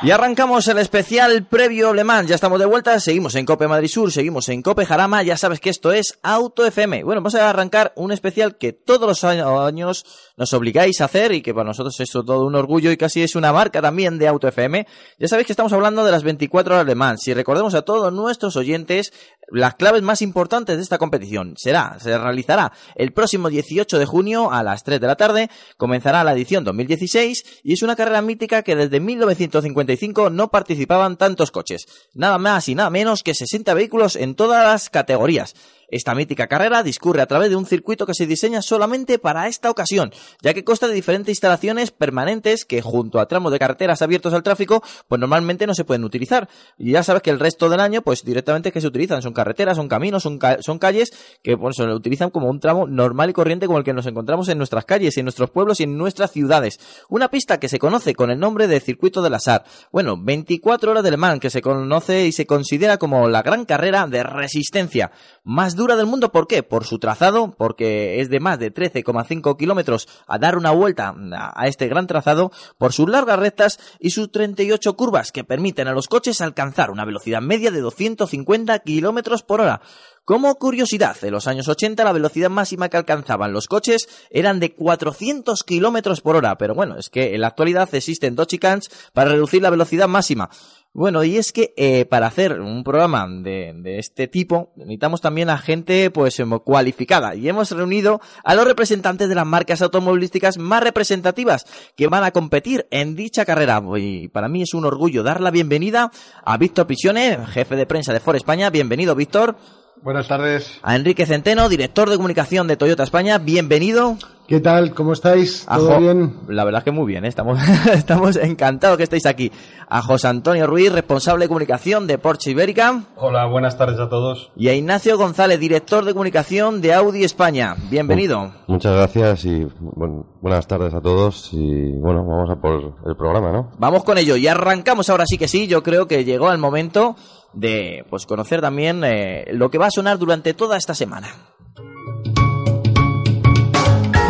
Y 0.10 0.12
arrancamos 0.12 0.68
el 0.68 0.80
especial 0.80 1.46
previo 1.46 1.94
Le. 1.94 2.04
Ya 2.26 2.34
estamos 2.34 2.58
de 2.58 2.66
vuelta, 2.66 3.00
seguimos 3.00 3.36
en 3.36 3.46
Cope 3.46 3.68
Madrid 3.68 3.90
Sur, 3.90 4.12
seguimos 4.12 4.50
en 4.50 4.64
Cope 4.64 4.84
Jarama. 4.84 5.22
Ya 5.22 5.38
sabes 5.38 5.60
que 5.60 5.70
esto 5.70 5.92
es 5.92 6.18
Auto 6.24 6.66
FM. 6.66 7.04
Bueno, 7.04 7.22
vamos 7.22 7.36
a 7.36 7.48
arrancar 7.48 7.94
un 7.96 8.12
especial 8.12 8.58
que 8.58 8.74
todos 8.74 9.08
los 9.08 9.24
años 9.24 10.06
nos 10.36 10.54
obligáis 10.54 11.00
a 11.02 11.06
hacer 11.06 11.32
y 11.34 11.44
que 11.44 11.54
para 11.54 11.66
nosotros 11.66 12.00
es 12.00 12.10
todo 12.10 12.44
un 12.44 12.56
orgullo 12.56 12.90
y 12.90 12.98
casi 12.98 13.22
es 13.22 13.36
una 13.36 13.54
marca 13.54 13.84
también 13.84 14.18
de 14.18 14.28
Auto 14.28 14.48
FM. 14.48 14.88
Ya 15.20 15.28
sabéis 15.28 15.46
que 15.46 15.54
estamos 15.54 15.74
hablando 15.74 16.04
de 16.04 16.12
las 16.12 16.24
24 16.24 16.74
horas 16.74 16.88
Le 16.88 16.96
Mans. 16.96 17.28
Y 17.28 17.36
recordemos 17.36 17.76
a 17.76 17.84
todos 17.84 18.12
nuestros 18.12 18.56
oyentes 18.56 19.14
las 19.52 19.76
claves 19.76 20.02
más 20.02 20.22
importantes 20.22 20.78
de 20.78 20.84
esta 20.84 20.98
competición. 20.98 21.56
Será, 21.58 21.98
se 22.00 22.18
realizará 22.18 22.72
el 22.96 23.12
próximo 23.12 23.50
18 23.50 24.00
de 24.00 24.06
junio 24.06 24.52
a 24.52 24.64
las 24.64 24.84
3 24.84 25.02
de 25.02 25.08
la 25.08 25.16
tarde. 25.16 25.50
Comenzará 25.78 26.24
la 26.24 26.34
edición 26.34 26.64
2016 26.64 27.62
y 27.64 27.74
es 27.74 27.82
una 27.82 27.96
carrera 27.96 28.22
mítica 28.22 28.64
que 28.64 28.76
desde 28.76 29.00
1950 29.00 29.90
no 30.32 30.50
participaban 30.50 31.18
tantos 31.18 31.52
coches, 31.52 31.86
nada 32.14 32.38
más 32.38 32.68
y 32.70 32.76
nada 32.76 32.90
menos 32.90 33.24
que 33.24 33.34
60 33.34 33.74
vehículos 33.74 34.16
en 34.16 34.36
todas 34.36 34.64
las 34.64 34.90
categorías. 34.90 35.56
Esta 35.92 36.16
mítica 36.16 36.48
carrera 36.48 36.84
discurre 36.84 37.22
a 37.22 37.26
través 37.26 37.50
de 37.50 37.56
un 37.56 37.66
circuito 37.66 38.06
que 38.06 38.14
se 38.14 38.28
diseña 38.28 38.62
solamente 38.62 39.20
para 39.20 39.48
esta 39.48 39.70
ocasión, 39.70 40.12
ya 40.42 40.54
que 40.54 40.64
consta 40.64 40.88
de 40.88 40.94
diferentes 40.94 41.34
instalaciones 41.34 41.92
permanentes 41.92 42.66
que 42.66 42.82
junto 42.82 43.20
a 43.20 43.28
tramos 43.28 43.52
de 43.52 43.60
carreteras 43.60 44.02
abiertos 44.02 44.34
al 44.34 44.44
tráfico, 44.44 44.84
pues 45.08 45.20
normalmente 45.20 45.66
no 45.68 45.74
se 45.74 45.86
pueden 45.86 46.04
utilizar. 46.04 46.50
Y 46.78 46.92
ya 46.92 47.04
sabes 47.04 47.22
que 47.22 47.30
el 47.30 47.40
resto 47.40 47.70
del 47.70 47.80
año, 47.80 48.02
pues 48.02 48.24
directamente 48.24 48.72
que 48.72 48.82
se 48.82 48.88
utilizan, 48.88 49.22
son 49.22 49.34
carreteras, 49.34 49.78
son 49.78 49.88
caminos, 49.88 50.24
son, 50.24 50.38
calles 50.80 51.12
que 51.42 51.58
pues, 51.58 51.76
se 51.76 51.84
utilizan 51.84 52.30
como 52.30 52.50
un 52.50 52.60
tramo 52.60 52.88
normal 52.88 53.30
y 53.30 53.34
corriente 53.34 53.66
como 53.66 53.80
el 53.80 53.84
que 53.84 53.94
nos 53.94 54.06
encontramos 54.06 54.50
en 54.50 54.58
nuestras 54.58 54.86
calles, 54.86 55.18
en 55.18 55.26
nuestros 55.26 55.50
pueblos 55.50 55.80
y 55.80 55.84
en 55.84 55.98
nuestras 55.98 56.32
ciudades. 56.32 56.80
Una 57.10 57.30
pista 57.30 57.60
que 57.60 57.70
se 57.70 57.80
conoce 57.80 58.14
con 58.14 58.30
el 58.30 58.40
nombre 58.40 58.68
de 58.68 58.80
Circuito 58.80 59.22
del 59.22 59.34
Azar. 59.34 59.64
Bueno, 59.92 60.18
24 60.20 60.92
horas 60.92 61.04
de 61.04 61.12
Le 61.12 61.18
Mans, 61.18 61.40
que 61.40 61.50
se 61.50 61.62
conoce 61.62 62.28
y 62.28 62.32
se 62.32 62.46
considera 62.46 62.98
como 62.98 63.28
la 63.28 63.42
gran 63.42 63.66
carrera 63.66 64.08
de 64.08 64.24
resistencia 64.24 65.12
más 65.44 65.76
dura 65.80 65.96
del 65.96 66.06
mundo. 66.06 66.32
¿Por 66.32 66.48
qué? 66.48 66.62
Por 66.62 66.86
su 66.86 67.00
trazado, 67.00 67.56
porque 67.58 68.22
es 68.22 68.30
de 68.30 68.40
más 68.40 68.60
de 68.60 68.74
13,5 68.74 69.58
kilómetros 69.58 70.08
a 70.28 70.38
dar 70.38 70.58
una 70.58 70.72
vuelta 70.72 71.16
a 71.56 71.68
este 71.68 71.88
gran 71.88 72.06
trazado, 72.06 72.52
por 72.78 72.94
sus 72.94 73.10
largas 73.10 73.40
rectas 73.40 73.80
y 74.00 74.12
sus 74.12 74.32
38 74.32 74.96
curvas 74.96 75.32
que 75.32 75.44
permiten 75.44 75.88
a 75.88 75.94
los 75.94 76.08
coches 76.08 76.42
alcanzar 76.42 76.92
una 76.92 77.06
velocidad 77.06 77.42
media 77.42 77.72
de 77.72 77.82
250 77.82 78.78
kilómetros 78.80 79.42
por 79.42 79.62
hora. 79.62 79.82
Como 80.26 80.54
curiosidad, 80.56 81.18
en 81.24 81.32
los 81.32 81.48
años 81.48 81.68
80 81.68 82.04
la 82.04 82.12
velocidad 82.12 82.52
máxima 82.52 82.88
que 82.90 82.98
alcanzaban 82.98 83.52
los 83.52 83.66
coches 83.66 84.08
eran 84.30 84.60
de 84.60 84.76
400 84.76 85.64
kilómetros 85.64 86.22
por 86.22 86.36
hora, 86.36 86.56
pero 86.56 86.76
bueno, 86.76 86.98
es 87.00 87.10
que 87.10 87.34
en 87.34 87.42
la 87.42 87.48
actualidad 87.48 87.90
existen 87.96 88.36
chicanes 88.46 88.92
para 89.14 89.32
reducir 89.32 89.64
la 89.64 89.72
velocidad 89.72 90.08
máxima. 90.08 90.52
Bueno, 91.00 91.24
y 91.24 91.38
es 91.38 91.54
que 91.54 91.74
eh, 91.78 92.04
para 92.04 92.28
hacer 92.28 92.60
un 92.60 92.84
programa 92.84 93.26
de, 93.26 93.72
de, 93.74 94.00
este 94.00 94.28
tipo 94.28 94.74
necesitamos 94.76 95.22
también 95.22 95.50
a 95.50 95.58
gente 95.58 96.12
pues 96.12 96.38
em, 96.42 96.50
cualificada 96.60 97.36
y 97.36 97.48
hemos 97.48 97.72
reunido 97.72 98.20
a 98.44 98.54
los 98.54 98.66
representantes 98.66 99.30
de 99.30 99.36
las 99.36 99.46
marcas 99.46 99.82
automovilísticas 99.82 100.58
más 100.58 100.84
representativas 100.84 101.66
que 101.96 102.08
van 102.08 102.26
a 102.26 102.32
competir 102.32 102.86
en 102.92 103.16
dicha 103.16 103.46
carrera. 103.46 103.82
Y 103.96 104.28
para 104.28 104.50
mí 104.50 104.62
es 104.62 104.74
un 104.74 104.84
orgullo 104.84 105.24
dar 105.24 105.40
la 105.40 105.52
bienvenida 105.52 106.12
a 106.44 106.58
Víctor 106.58 106.86
Pisione, 106.86 107.46
jefe 107.48 107.78
de 107.78 107.86
prensa 107.86 108.12
de 108.12 108.20
Ford 108.20 108.36
España. 108.36 108.70
Bienvenido, 108.70 109.16
Víctor. 109.16 109.56
Buenas 110.02 110.30
tardes. 110.30 110.80
A 110.82 110.96
Enrique 110.96 111.26
Centeno, 111.26 111.68
director 111.68 112.10
de 112.10 112.16
comunicación 112.16 112.68
de 112.68 112.78
Toyota 112.78 113.04
España. 113.04 113.38
Bienvenido. 113.38 114.16
¿Qué 114.48 114.62
tal? 114.62 114.96
¿Cómo 114.96 115.12
estáis? 115.14 115.66
¿Todo 115.66 115.94
Jo 115.94 116.00
bien? 116.00 116.38
La 116.48 116.64
verdad 116.64 116.80
es 116.80 116.86
que 116.86 116.92
muy 116.92 117.06
bien, 117.06 117.26
¿eh? 117.26 117.28
estamos, 117.28 117.60
estamos 117.94 118.36
encantados 118.38 118.98
que 118.98 119.04
estéis 119.04 119.26
aquí. 119.26 119.52
A 119.90 120.02
José 120.02 120.28
Antonio 120.28 120.66
Ruiz, 120.68 120.92
responsable 120.92 121.46
de 121.46 121.50
comunicación 121.50 122.08
de 122.08 122.18
Porsche 122.18 122.52
Ibérica. 122.52 123.04
Hola, 123.18 123.46
buenas 123.46 123.78
tardes 123.78 124.00
a 124.00 124.10
todos. 124.10 124.52
Y 124.56 124.70
a 124.70 124.74
Ignacio 124.74 125.18
González, 125.18 125.60
director 125.60 126.06
de 126.06 126.14
comunicación 126.14 126.82
de 126.82 126.94
Audi 126.94 127.24
España. 127.26 127.76
Bienvenido. 127.92 128.54
Muchas 128.68 128.96
gracias 128.96 129.46
y 129.46 129.68
bueno, 129.80 130.26
buenas 130.42 130.66
tardes 130.66 130.94
a 130.94 131.02
todos. 131.02 131.50
Y 131.52 131.92
bueno, 132.00 132.26
vamos 132.26 132.50
a 132.50 132.56
por 132.56 132.96
el 133.06 133.16
programa, 133.18 133.52
¿no? 133.52 133.72
Vamos 133.78 134.04
con 134.04 134.18
ello 134.18 134.36
y 134.38 134.48
arrancamos 134.48 135.10
ahora 135.10 135.26
sí 135.28 135.38
que 135.38 135.50
sí. 135.50 135.68
Yo 135.68 135.84
creo 135.84 136.08
que 136.08 136.24
llegó 136.24 136.52
el 136.52 136.58
momento 136.58 137.18
de 137.54 138.06
pues 138.10 138.26
conocer 138.26 138.62
también 138.62 139.04
eh, 139.04 139.46
lo 139.54 139.70
que 139.70 139.78
va 139.78 139.88
a 139.88 139.92
sonar 139.92 140.18
durante 140.18 140.54
toda 140.54 140.78
esta 140.78 140.94
semana. 140.94 141.30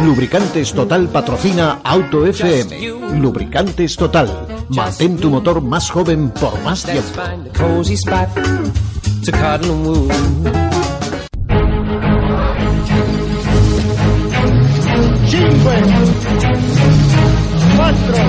Lubricantes 0.03 0.73
Total 0.73 1.09
patrocina 1.09 1.81
Auto 1.83 2.25
FM. 2.25 3.19
Lubricantes 3.19 3.95
Total. 3.97 4.29
Mantén 4.69 5.17
tu 5.17 5.29
motor 5.29 5.61
más 5.61 5.89
joven 5.91 6.31
por 6.31 6.59
más 6.61 6.83
tiempo. 6.83 7.21
Cinque, 15.29 15.69
quattro, 17.77 18.28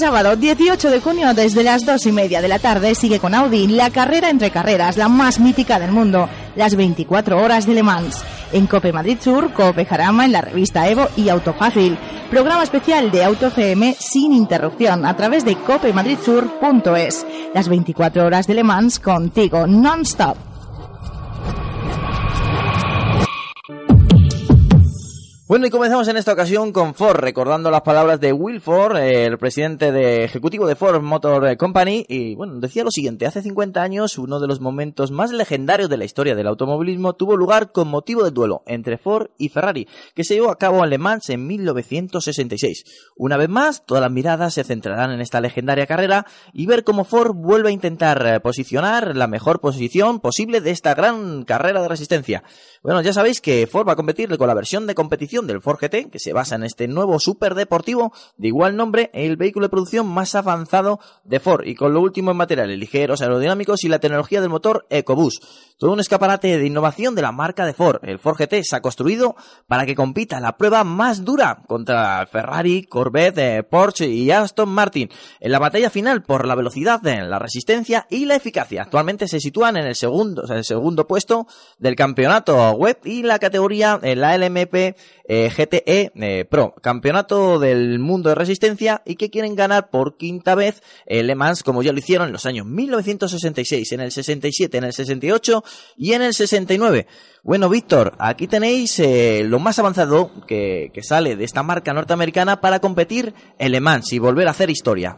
sábado 0.00 0.34
18 0.34 0.90
de 0.90 1.00
junio 1.02 1.34
desde 1.34 1.62
las 1.62 1.84
2 1.84 2.06
y 2.06 2.12
media 2.12 2.40
de 2.40 2.48
la 2.48 2.58
tarde 2.58 2.94
sigue 2.94 3.18
con 3.20 3.34
Audi 3.34 3.66
la 3.66 3.90
carrera 3.90 4.30
entre 4.30 4.50
carreras, 4.50 4.96
la 4.96 5.10
más 5.10 5.38
mítica 5.38 5.78
del 5.78 5.92
mundo, 5.92 6.26
las 6.56 6.74
24 6.74 7.36
horas 7.36 7.66
de 7.66 7.74
Le 7.74 7.82
Mans. 7.82 8.24
En 8.50 8.66
Cope 8.66 8.94
Madrid 8.94 9.18
Sur, 9.20 9.52
Cope 9.52 9.84
Jarama, 9.84 10.24
en 10.24 10.32
la 10.32 10.40
revista 10.40 10.88
Evo 10.88 11.06
y 11.18 11.28
Autofácil. 11.28 11.98
Programa 12.30 12.62
especial 12.62 13.10
de 13.10 13.24
Auto 13.24 13.48
FM 13.48 13.94
sin 13.98 14.32
interrupción 14.32 15.04
a 15.04 15.14
través 15.14 15.44
de 15.44 15.56
copemadridsur.es. 15.56 17.26
Las 17.52 17.68
24 17.68 18.24
horas 18.24 18.46
de 18.46 18.54
Le 18.54 18.64
Mans 18.64 19.00
contigo, 19.00 19.66
non-stop. 19.66 20.49
Bueno, 25.50 25.66
y 25.66 25.70
comenzamos 25.70 26.06
en 26.06 26.16
esta 26.16 26.32
ocasión 26.32 26.70
con 26.70 26.94
Ford, 26.94 27.18
recordando 27.18 27.72
las 27.72 27.80
palabras 27.80 28.20
de 28.20 28.32
Will 28.32 28.60
Ford, 28.60 28.96
el 28.98 29.36
presidente 29.36 29.90
de, 29.90 30.22
ejecutivo 30.22 30.64
de 30.64 30.76
Ford 30.76 31.02
Motor 31.02 31.56
Company, 31.56 32.06
y 32.08 32.36
bueno, 32.36 32.60
decía 32.60 32.84
lo 32.84 32.92
siguiente, 32.92 33.26
hace 33.26 33.42
50 33.42 33.82
años 33.82 34.16
uno 34.16 34.38
de 34.38 34.46
los 34.46 34.60
momentos 34.60 35.10
más 35.10 35.32
legendarios 35.32 35.90
de 35.90 35.96
la 35.96 36.04
historia 36.04 36.36
del 36.36 36.46
automovilismo 36.46 37.14
tuvo 37.14 37.36
lugar 37.36 37.72
con 37.72 37.88
motivo 37.88 38.22
del 38.22 38.32
duelo 38.32 38.62
entre 38.64 38.96
Ford 38.96 39.30
y 39.38 39.48
Ferrari, 39.48 39.88
que 40.14 40.22
se 40.22 40.34
llevó 40.34 40.52
a 40.52 40.56
cabo 40.56 40.84
en 40.84 40.90
Le 40.90 40.98
Mans 40.98 41.28
en 41.30 41.44
1966. 41.48 42.84
Una 43.16 43.36
vez 43.36 43.48
más, 43.48 43.84
todas 43.84 44.02
las 44.02 44.12
miradas 44.12 44.54
se 44.54 44.62
centrarán 44.62 45.10
en 45.10 45.20
esta 45.20 45.40
legendaria 45.40 45.88
carrera 45.88 46.26
y 46.52 46.66
ver 46.66 46.84
cómo 46.84 47.02
Ford 47.02 47.34
vuelve 47.34 47.70
a 47.70 47.72
intentar 47.72 48.40
posicionar 48.40 49.16
la 49.16 49.26
mejor 49.26 49.58
posición 49.58 50.20
posible 50.20 50.60
de 50.60 50.70
esta 50.70 50.94
gran 50.94 51.42
carrera 51.42 51.82
de 51.82 51.88
resistencia. 51.88 52.44
Bueno, 52.82 53.02
ya 53.02 53.12
sabéis 53.12 53.42
que 53.42 53.66
Ford 53.66 53.86
va 53.86 53.92
a 53.92 53.96
competir 53.96 54.34
con 54.38 54.48
la 54.48 54.54
versión 54.54 54.86
de 54.86 54.94
competición 54.94 55.46
del 55.46 55.60
Ford 55.60 55.76
GT, 55.78 56.08
que 56.10 56.18
se 56.18 56.32
basa 56.32 56.54
en 56.54 56.64
este 56.64 56.88
nuevo 56.88 57.20
superdeportivo 57.20 58.14
de 58.38 58.48
igual 58.48 58.74
nombre, 58.74 59.10
el 59.12 59.36
vehículo 59.36 59.66
de 59.66 59.70
producción 59.70 60.08
más 60.08 60.34
avanzado 60.34 60.98
de 61.22 61.40
Ford 61.40 61.66
y 61.66 61.74
con 61.74 61.92
lo 61.92 62.00
último 62.00 62.30
en 62.30 62.38
materiales 62.38 62.78
ligeros, 62.78 63.20
aerodinámicos 63.20 63.84
y 63.84 63.88
la 63.88 63.98
tecnología 63.98 64.40
del 64.40 64.48
motor 64.48 64.86
EcoBoost. 64.88 65.44
Todo 65.80 65.94
un 65.94 66.00
escaparate 66.00 66.58
de 66.58 66.66
innovación 66.66 67.14
de 67.14 67.22
la 67.22 67.32
marca 67.32 67.64
de 67.64 67.72
Ford. 67.72 68.00
El 68.02 68.18
Ford 68.18 68.36
GT 68.36 68.62
se 68.64 68.76
ha 68.76 68.82
construido 68.82 69.34
para 69.66 69.86
que 69.86 69.94
compita 69.94 70.38
la 70.38 70.58
prueba 70.58 70.84
más 70.84 71.24
dura 71.24 71.62
contra 71.66 72.26
Ferrari, 72.26 72.82
Corvette, 72.82 73.38
eh, 73.38 73.62
Porsche 73.62 74.06
y 74.06 74.30
Aston 74.30 74.68
Martin. 74.68 75.08
En 75.40 75.52
la 75.52 75.58
batalla 75.58 75.88
final 75.88 76.22
por 76.22 76.46
la 76.46 76.54
velocidad, 76.54 77.00
eh, 77.06 77.22
la 77.22 77.38
resistencia 77.38 78.06
y 78.10 78.26
la 78.26 78.36
eficacia. 78.36 78.82
Actualmente 78.82 79.26
se 79.26 79.40
sitúan 79.40 79.78
en 79.78 79.86
el 79.86 79.94
segundo, 79.94 80.42
el 80.52 80.66
segundo 80.66 81.06
puesto 81.06 81.46
del 81.78 81.96
campeonato 81.96 82.72
web 82.72 82.98
y 83.02 83.22
la 83.22 83.38
categoría 83.38 83.98
en 84.02 84.20
la 84.20 84.36
LMP 84.36 84.98
eh, 85.32 85.48
GTE 85.48 86.10
eh, 86.16 86.44
Pro, 86.44 86.74
campeonato 86.82 87.60
del 87.60 88.00
mundo 88.00 88.30
de 88.30 88.34
resistencia 88.34 89.00
y 89.06 89.14
que 89.14 89.30
quieren 89.30 89.54
ganar 89.54 89.88
por 89.88 90.16
quinta 90.16 90.56
vez 90.56 90.82
el 91.06 91.28
Le 91.28 91.36
Mans 91.36 91.62
como 91.62 91.84
ya 91.84 91.92
lo 91.92 92.00
hicieron 92.00 92.26
en 92.26 92.32
los 92.32 92.46
años 92.46 92.66
1966, 92.66 93.92
en 93.92 94.00
el 94.00 94.10
67, 94.10 94.76
en 94.76 94.84
el 94.84 94.92
68 94.92 95.62
y 95.96 96.14
en 96.14 96.22
el 96.22 96.34
69. 96.34 97.06
Bueno, 97.44 97.68
Víctor, 97.68 98.14
aquí 98.18 98.48
tenéis 98.48 98.98
eh, 98.98 99.42
lo 99.44 99.60
más 99.60 99.78
avanzado 99.78 100.32
que, 100.48 100.90
sale 101.00 101.36
de 101.36 101.44
esta 101.44 101.62
marca 101.62 101.92
norteamericana 101.92 102.60
para 102.60 102.80
competir 102.80 103.32
en 103.60 103.70
Le 103.70 103.78
Mans 103.78 104.12
y 104.12 104.18
volver 104.18 104.48
a 104.48 104.50
hacer 104.50 104.68
historia. 104.68 105.16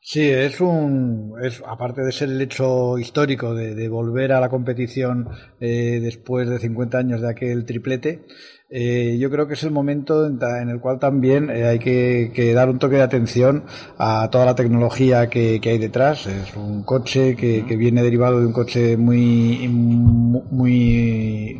Sí, 0.00 0.22
es 0.22 0.60
un. 0.60 1.34
Es, 1.42 1.62
aparte 1.66 2.02
de 2.02 2.12
ser 2.12 2.28
el 2.28 2.40
hecho 2.40 2.96
histórico 2.96 3.54
de, 3.54 3.88
volver 3.88 4.30
a 4.32 4.40
la 4.40 4.48
competición 4.48 5.28
eh, 5.58 5.98
después 6.00 6.48
de 6.48 6.60
50 6.60 6.96
años 6.96 7.20
de 7.20 7.28
aquel 7.28 7.64
triplete, 7.64 8.24
eh, 8.68 9.16
yo 9.20 9.30
creo 9.30 9.46
que 9.46 9.54
es 9.54 9.62
el 9.62 9.70
momento 9.70 10.26
en, 10.26 10.68
el 10.68 10.80
cual 10.80 10.98
también 10.98 11.50
eh, 11.50 11.66
hay 11.66 11.78
que, 11.78 12.52
dar 12.52 12.68
un 12.68 12.80
toque 12.80 12.96
de 12.96 13.02
atención 13.02 13.62
a 13.96 14.28
toda 14.28 14.44
la 14.44 14.56
tecnología 14.56 15.28
que, 15.28 15.60
hay 15.62 15.78
detrás. 15.78 16.26
Es 16.26 16.56
un 16.56 16.82
coche 16.82 17.36
que, 17.36 17.62
viene 17.76 18.02
derivado 18.02 18.40
de 18.40 18.46
un 18.46 18.52
coche 18.52 18.96
muy, 18.96 19.68
muy 19.68 21.56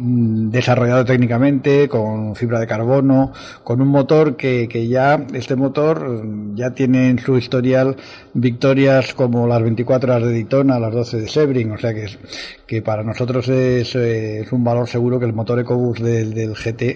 desarrollado 0.50 1.04
técnicamente, 1.04 1.88
con 1.88 2.34
fibra 2.34 2.58
de 2.58 2.66
carbono, 2.66 3.32
con 3.62 3.80
un 3.80 3.88
motor 3.88 4.36
que, 4.36 4.66
que 4.68 4.88
ya, 4.88 5.26
este 5.32 5.54
motor 5.54 6.24
mm, 6.24 6.56
ya 6.56 6.70
tiene 6.72 7.10
en 7.10 7.18
su 7.20 7.36
historial 7.36 7.96
victorias 8.34 9.14
como 9.14 9.46
las 9.46 9.62
24 9.62 10.12
horas 10.12 10.26
de 10.26 10.32
Daytona, 10.32 10.80
las 10.80 10.92
12 10.92 11.20
de 11.20 11.28
Sebring, 11.28 11.70
o 11.70 11.78
sea 11.78 11.94
que, 11.94 12.04
es, 12.04 12.18
que 12.66 12.82
para 12.82 13.02
nosotros 13.04 13.48
es, 13.48 13.94
eh, 13.94 14.44
un 14.50 14.64
valor 14.64 14.88
seguro 14.88 15.18
que 15.18 15.26
el 15.26 15.32
motor 15.32 15.60
EcoBoost 15.60 16.00
del, 16.00 16.34
del 16.34 16.54
GT 16.54 16.95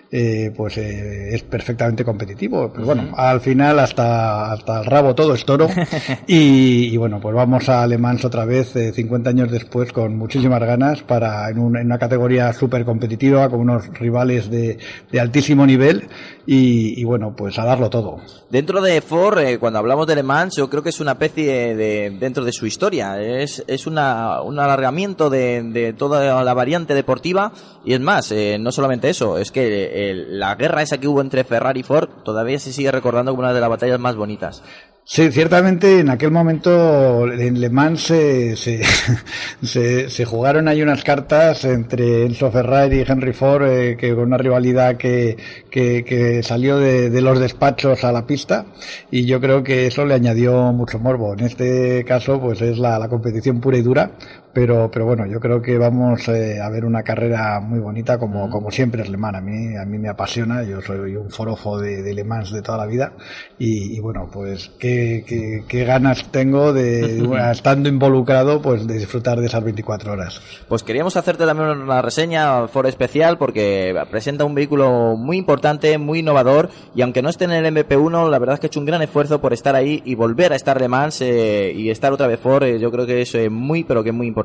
eh, 0.11 0.51
pues 0.55 0.77
eh, 0.77 1.33
es 1.35 1.43
perfectamente 1.43 2.03
competitivo. 2.03 2.69
Pero 2.73 2.85
bueno, 2.85 3.09
al 3.15 3.39
final 3.41 3.79
hasta, 3.79 4.51
hasta 4.51 4.79
el 4.79 4.85
rabo 4.85 5.15
todo 5.15 5.33
es 5.33 5.45
toro. 5.45 5.67
y, 6.27 6.89
y 6.93 6.97
bueno, 6.97 7.19
pues 7.21 7.33
vamos 7.35 7.69
a 7.69 7.85
Le 7.87 7.97
Mans 7.97 8.25
otra 8.25 8.45
vez, 8.45 8.75
eh, 8.75 8.91
50 8.93 9.29
años 9.29 9.51
después, 9.51 9.91
con 9.93 10.17
muchísimas 10.17 10.59
ganas 10.61 11.01
para 11.03 11.49
en, 11.49 11.59
un- 11.59 11.77
en 11.77 11.85
una 11.85 11.97
categoría 11.97 12.51
súper 12.53 12.83
competitiva, 12.85 13.49
con 13.49 13.61
unos 13.61 13.87
rivales 13.97 14.49
de, 14.49 14.77
de 15.11 15.19
altísimo 15.19 15.65
nivel. 15.65 16.07
Y, 16.45 16.99
y 16.99 17.03
bueno, 17.03 17.33
pues 17.37 17.57
a 17.59 17.65
darlo 17.65 17.89
todo. 17.89 18.17
Dentro 18.49 18.81
de 18.81 18.99
Ford, 19.01 19.37
eh, 19.39 19.59
cuando 19.59 19.79
hablamos 19.79 20.07
de 20.07 20.15
Le 20.15 20.23
Mans, 20.23 20.55
yo 20.57 20.69
creo 20.69 20.81
que 20.83 20.89
es 20.89 20.99
una 20.99 21.11
especie 21.11 21.75
de, 21.75 22.09
dentro 22.19 22.43
de 22.43 22.51
su 22.51 22.65
historia. 22.65 23.21
Es, 23.21 23.63
es 23.67 23.85
una, 23.87 24.41
un 24.41 24.59
alargamiento 24.59 25.29
de, 25.29 25.61
de 25.63 25.93
toda 25.93 26.43
la 26.43 26.53
variante 26.53 26.95
deportiva. 26.95 27.53
Y 27.85 27.93
es 27.93 27.99
más, 27.99 28.33
no 28.59 28.71
solamente 28.71 29.09
eso, 29.09 29.37
es 29.37 29.51
que 29.51 30.00
la 30.13 30.55
guerra 30.55 30.81
esa 30.81 30.99
que 30.99 31.07
hubo 31.07 31.21
entre 31.21 31.43
Ferrari 31.43 31.81
y 31.81 31.83
Ford 31.83 32.09
todavía 32.23 32.59
se 32.59 32.73
sigue 32.73 32.91
recordando 32.91 33.31
como 33.31 33.41
una 33.41 33.53
de 33.53 33.61
las 33.61 33.69
batallas 33.69 33.99
más 33.99 34.15
bonitas. 34.15 34.63
Sí, 35.03 35.31
ciertamente 35.31 35.99
en 35.99 36.09
aquel 36.09 36.31
momento 36.31 37.29
en 37.29 37.59
Le 37.59 37.69
Mans 37.69 38.01
se, 38.01 38.55
se, 38.55 40.25
jugaron 40.25 40.67
ahí 40.67 40.81
unas 40.81 41.03
cartas 41.03 41.65
entre 41.65 42.25
Enzo 42.25 42.51
Ferrari 42.51 42.99
y 42.99 43.03
Henry 43.05 43.33
Ford, 43.33 43.63
eh, 43.67 43.97
que 43.97 44.13
con 44.13 44.25
una 44.25 44.37
rivalidad 44.37 44.97
que, 44.97 45.37
que, 45.69 46.05
que 46.05 46.43
salió 46.43 46.77
de, 46.77 47.19
los 47.19 47.39
despachos 47.39 48.03
a 48.03 48.11
la 48.11 48.25
pista 48.25 48.67
y 49.09 49.25
yo 49.25 49.41
creo 49.41 49.63
que 49.63 49.87
eso 49.87 50.05
le 50.05 50.13
añadió 50.13 50.71
mucho 50.71 50.99
morbo. 50.99 51.33
En 51.33 51.41
este 51.41 52.05
caso 52.05 52.39
pues 52.39 52.61
es 52.61 52.77
la 52.77 53.09
competición 53.09 53.59
pura 53.59 53.77
y 53.77 53.81
dura, 53.81 54.11
pero, 54.53 54.91
pero 54.91 55.05
bueno, 55.05 55.25
yo 55.25 55.39
creo 55.39 55.61
que 55.61 55.77
vamos 55.77 56.27
eh, 56.27 56.59
a 56.61 56.69
ver 56.69 56.83
una 56.83 57.03
carrera 57.03 57.59
muy 57.61 57.79
bonita 57.79 58.17
como, 58.17 58.49
como 58.49 58.69
siempre 58.69 59.01
es 59.01 59.09
Le 59.09 59.17
Mans. 59.17 59.37
A 59.37 59.41
mí, 59.41 59.77
a 59.77 59.85
mí 59.85 59.97
me 59.97 60.09
apasiona, 60.09 60.63
yo 60.63 60.81
soy 60.81 61.15
un 61.15 61.29
forofo 61.29 61.79
de, 61.79 62.03
de 62.03 62.13
Le 62.13 62.23
Mans 62.25 62.51
de 62.51 62.61
toda 62.61 62.77
la 62.77 62.85
vida 62.85 63.13
y, 63.57 63.95
y 63.95 63.99
bueno, 63.99 64.29
pues 64.31 64.71
qué, 64.77 65.23
qué, 65.25 65.63
qué 65.67 65.85
ganas 65.85 66.31
tengo 66.31 66.73
de, 66.73 67.23
estando 67.51 67.87
involucrado, 67.87 68.61
pues 68.61 68.85
de 68.85 68.97
disfrutar 68.97 69.39
de 69.39 69.47
esas 69.47 69.63
24 69.63 70.11
horas. 70.11 70.41
Pues 70.67 70.83
queríamos 70.83 71.15
hacerte 71.15 71.45
también 71.45 71.69
una 71.69 72.01
reseña 72.01 72.67
Ford 72.67 72.87
especial 72.87 73.37
porque 73.37 73.95
presenta 74.11 74.43
un 74.43 74.53
vehículo 74.53 75.15
muy 75.15 75.37
importante, 75.37 75.97
muy 75.97 76.19
innovador 76.19 76.69
y 76.93 77.01
aunque 77.03 77.21
no 77.21 77.29
esté 77.29 77.45
en 77.45 77.51
el 77.51 77.65
MP1, 77.73 78.29
la 78.29 78.39
verdad 78.39 78.55
es 78.55 78.59
que 78.59 78.67
ha 78.67 78.69
hecho 78.69 78.81
un 78.81 78.85
gran 78.85 79.01
esfuerzo 79.01 79.39
por 79.39 79.53
estar 79.53 79.75
ahí 79.75 80.01
y 80.03 80.15
volver 80.15 80.51
a 80.51 80.57
estar 80.57 80.79
Le 80.81 80.89
Mans 80.89 81.21
eh, 81.21 81.71
y 81.73 81.89
estar 81.89 82.11
otra 82.11 82.27
vez 82.27 82.39
Ford, 82.39 82.63
eh, 82.63 82.79
yo 82.79 82.91
creo 82.91 83.05
que 83.05 83.21
es 83.21 83.33
eh, 83.35 83.49
muy 83.49 83.85
pero 83.85 84.03
que 84.03 84.11
muy 84.11 84.27
importante. 84.27 84.40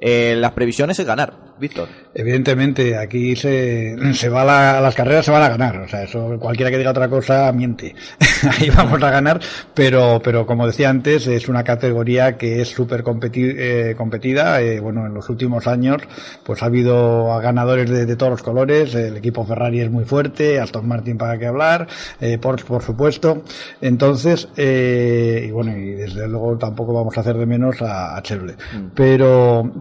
Eh, 0.00 0.34
las 0.36 0.52
previsiones 0.52 0.98
es 0.98 1.06
ganar, 1.06 1.32
Víctor. 1.58 1.88
Evidentemente, 2.14 2.96
aquí 2.96 3.36
se, 3.36 3.96
se 4.14 4.28
va 4.28 4.44
la, 4.44 4.80
las 4.80 4.94
carreras 4.94 5.24
se 5.24 5.30
van 5.30 5.42
a 5.42 5.48
ganar, 5.48 5.76
o 5.78 5.88
sea, 5.88 6.02
eso 6.02 6.36
cualquiera 6.38 6.70
que 6.70 6.78
diga 6.78 6.90
otra 6.90 7.08
cosa 7.08 7.52
miente. 7.52 7.94
Ahí 8.58 8.70
vamos 8.70 9.02
a 9.02 9.10
ganar, 9.10 9.40
pero, 9.74 10.20
pero 10.22 10.46
como 10.46 10.66
decía 10.66 10.90
antes, 10.90 11.26
es 11.26 11.48
una 11.48 11.62
categoría 11.62 12.36
que 12.36 12.62
es 12.62 12.68
súper 12.68 13.02
competi 13.02 13.42
eh, 13.44 13.94
competida. 13.96 14.60
Eh, 14.60 14.80
bueno, 14.80 15.06
en 15.06 15.14
los 15.14 15.28
últimos 15.28 15.66
años, 15.66 16.02
pues 16.44 16.62
ha 16.62 16.66
habido 16.66 17.38
ganadores 17.40 17.88
de, 17.90 18.06
de, 18.06 18.16
todos 18.16 18.30
los 18.30 18.42
colores. 18.42 18.94
El 18.94 19.16
equipo 19.16 19.44
Ferrari 19.44 19.80
es 19.80 19.90
muy 19.90 20.04
fuerte, 20.04 20.60
Aston 20.60 20.86
Martin 20.88 21.18
para 21.18 21.38
qué 21.38 21.46
hablar, 21.46 21.86
eh, 22.20 22.38
Porsche 22.38 22.64
por 22.64 22.82
supuesto. 22.82 23.42
Entonces, 23.80 24.48
eh, 24.56 25.44
y 25.48 25.50
bueno, 25.50 25.76
y 25.76 25.92
desde 25.92 26.28
luego 26.28 26.56
tampoco 26.56 26.92
vamos 26.92 27.16
a 27.16 27.20
hacer 27.20 27.36
de 27.36 27.46
menos 27.46 27.80
a, 27.82 28.16
a 28.16 28.22
Chevrolet. 28.22 28.56
Mm. 28.56 28.86
Pero, 28.94 29.19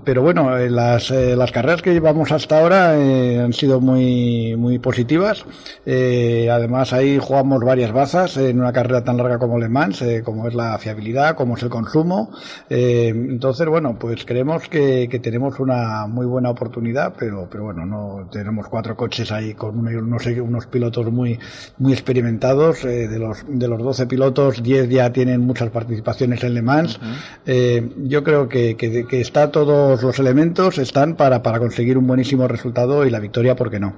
pero 0.03 0.21
bueno, 0.21 0.57
eh, 0.57 0.69
las, 0.69 1.11
las 1.11 1.51
carreras 1.51 1.81
que 1.81 1.93
llevamos 1.93 2.31
hasta 2.31 2.59
ahora 2.59 2.97
eh, 2.97 3.39
han 3.39 3.53
sido 3.53 3.79
muy, 3.79 4.55
muy 4.57 4.79
positivas. 4.79 5.45
Eh, 5.85 6.49
además, 6.51 6.93
ahí 6.93 7.17
jugamos 7.19 7.63
varias 7.63 7.91
bazas 7.91 8.37
en 8.37 8.59
una 8.59 8.73
carrera 8.73 9.03
tan 9.03 9.17
larga 9.17 9.39
como 9.39 9.59
Le 9.59 9.69
Mans, 9.69 10.01
eh, 10.01 10.21
como 10.23 10.47
es 10.47 10.53
la 10.53 10.77
fiabilidad, 10.77 11.35
como 11.35 11.55
es 11.55 11.63
el 11.63 11.69
consumo. 11.69 12.31
Eh, 12.69 13.09
entonces, 13.09 13.67
bueno, 13.67 13.97
pues 13.99 14.25
creemos 14.25 14.67
que, 14.69 15.07
que, 15.09 15.19
tenemos 15.19 15.59
una 15.59 16.07
muy 16.07 16.25
buena 16.25 16.49
oportunidad, 16.49 17.13
pero, 17.17 17.47
pero 17.49 17.65
bueno, 17.65 17.85
no 17.85 18.27
tenemos 18.31 18.67
cuatro 18.67 18.95
coches 18.95 19.31
ahí 19.31 19.53
con 19.53 19.79
unos, 19.79 20.25
unos, 20.25 20.67
pilotos 20.67 21.11
muy, 21.11 21.39
muy 21.77 21.93
experimentados. 21.93 22.83
Eh, 22.85 23.07
de 23.07 23.19
los 23.19 23.43
de 23.47 23.67
los 23.67 23.79
12 23.81 24.07
pilotos, 24.07 24.61
10 24.61 24.89
ya 24.89 25.11
tienen 25.11 25.41
muchas 25.41 25.69
participaciones 25.69 26.43
en 26.43 26.53
Le 26.53 26.61
Mans. 26.61 26.97
Uh 26.97 27.49
-huh. 27.49 28.07
yo 28.07 28.23
creo 28.23 28.47
que, 28.47 28.75
que, 28.75 29.05
que 29.05 29.21
está 29.29 29.51
todos 29.51 30.01
los 30.01 30.17
elementos 30.17 30.79
están 30.79 31.15
para, 31.15 31.43
para 31.43 31.59
conseguir 31.59 31.99
un 31.99 32.07
buenísimo 32.07 32.47
resultado 32.47 33.05
y 33.05 33.11
la 33.11 33.19
victoria, 33.19 33.55
¿por 33.55 33.69
qué 33.69 33.79
no? 33.79 33.93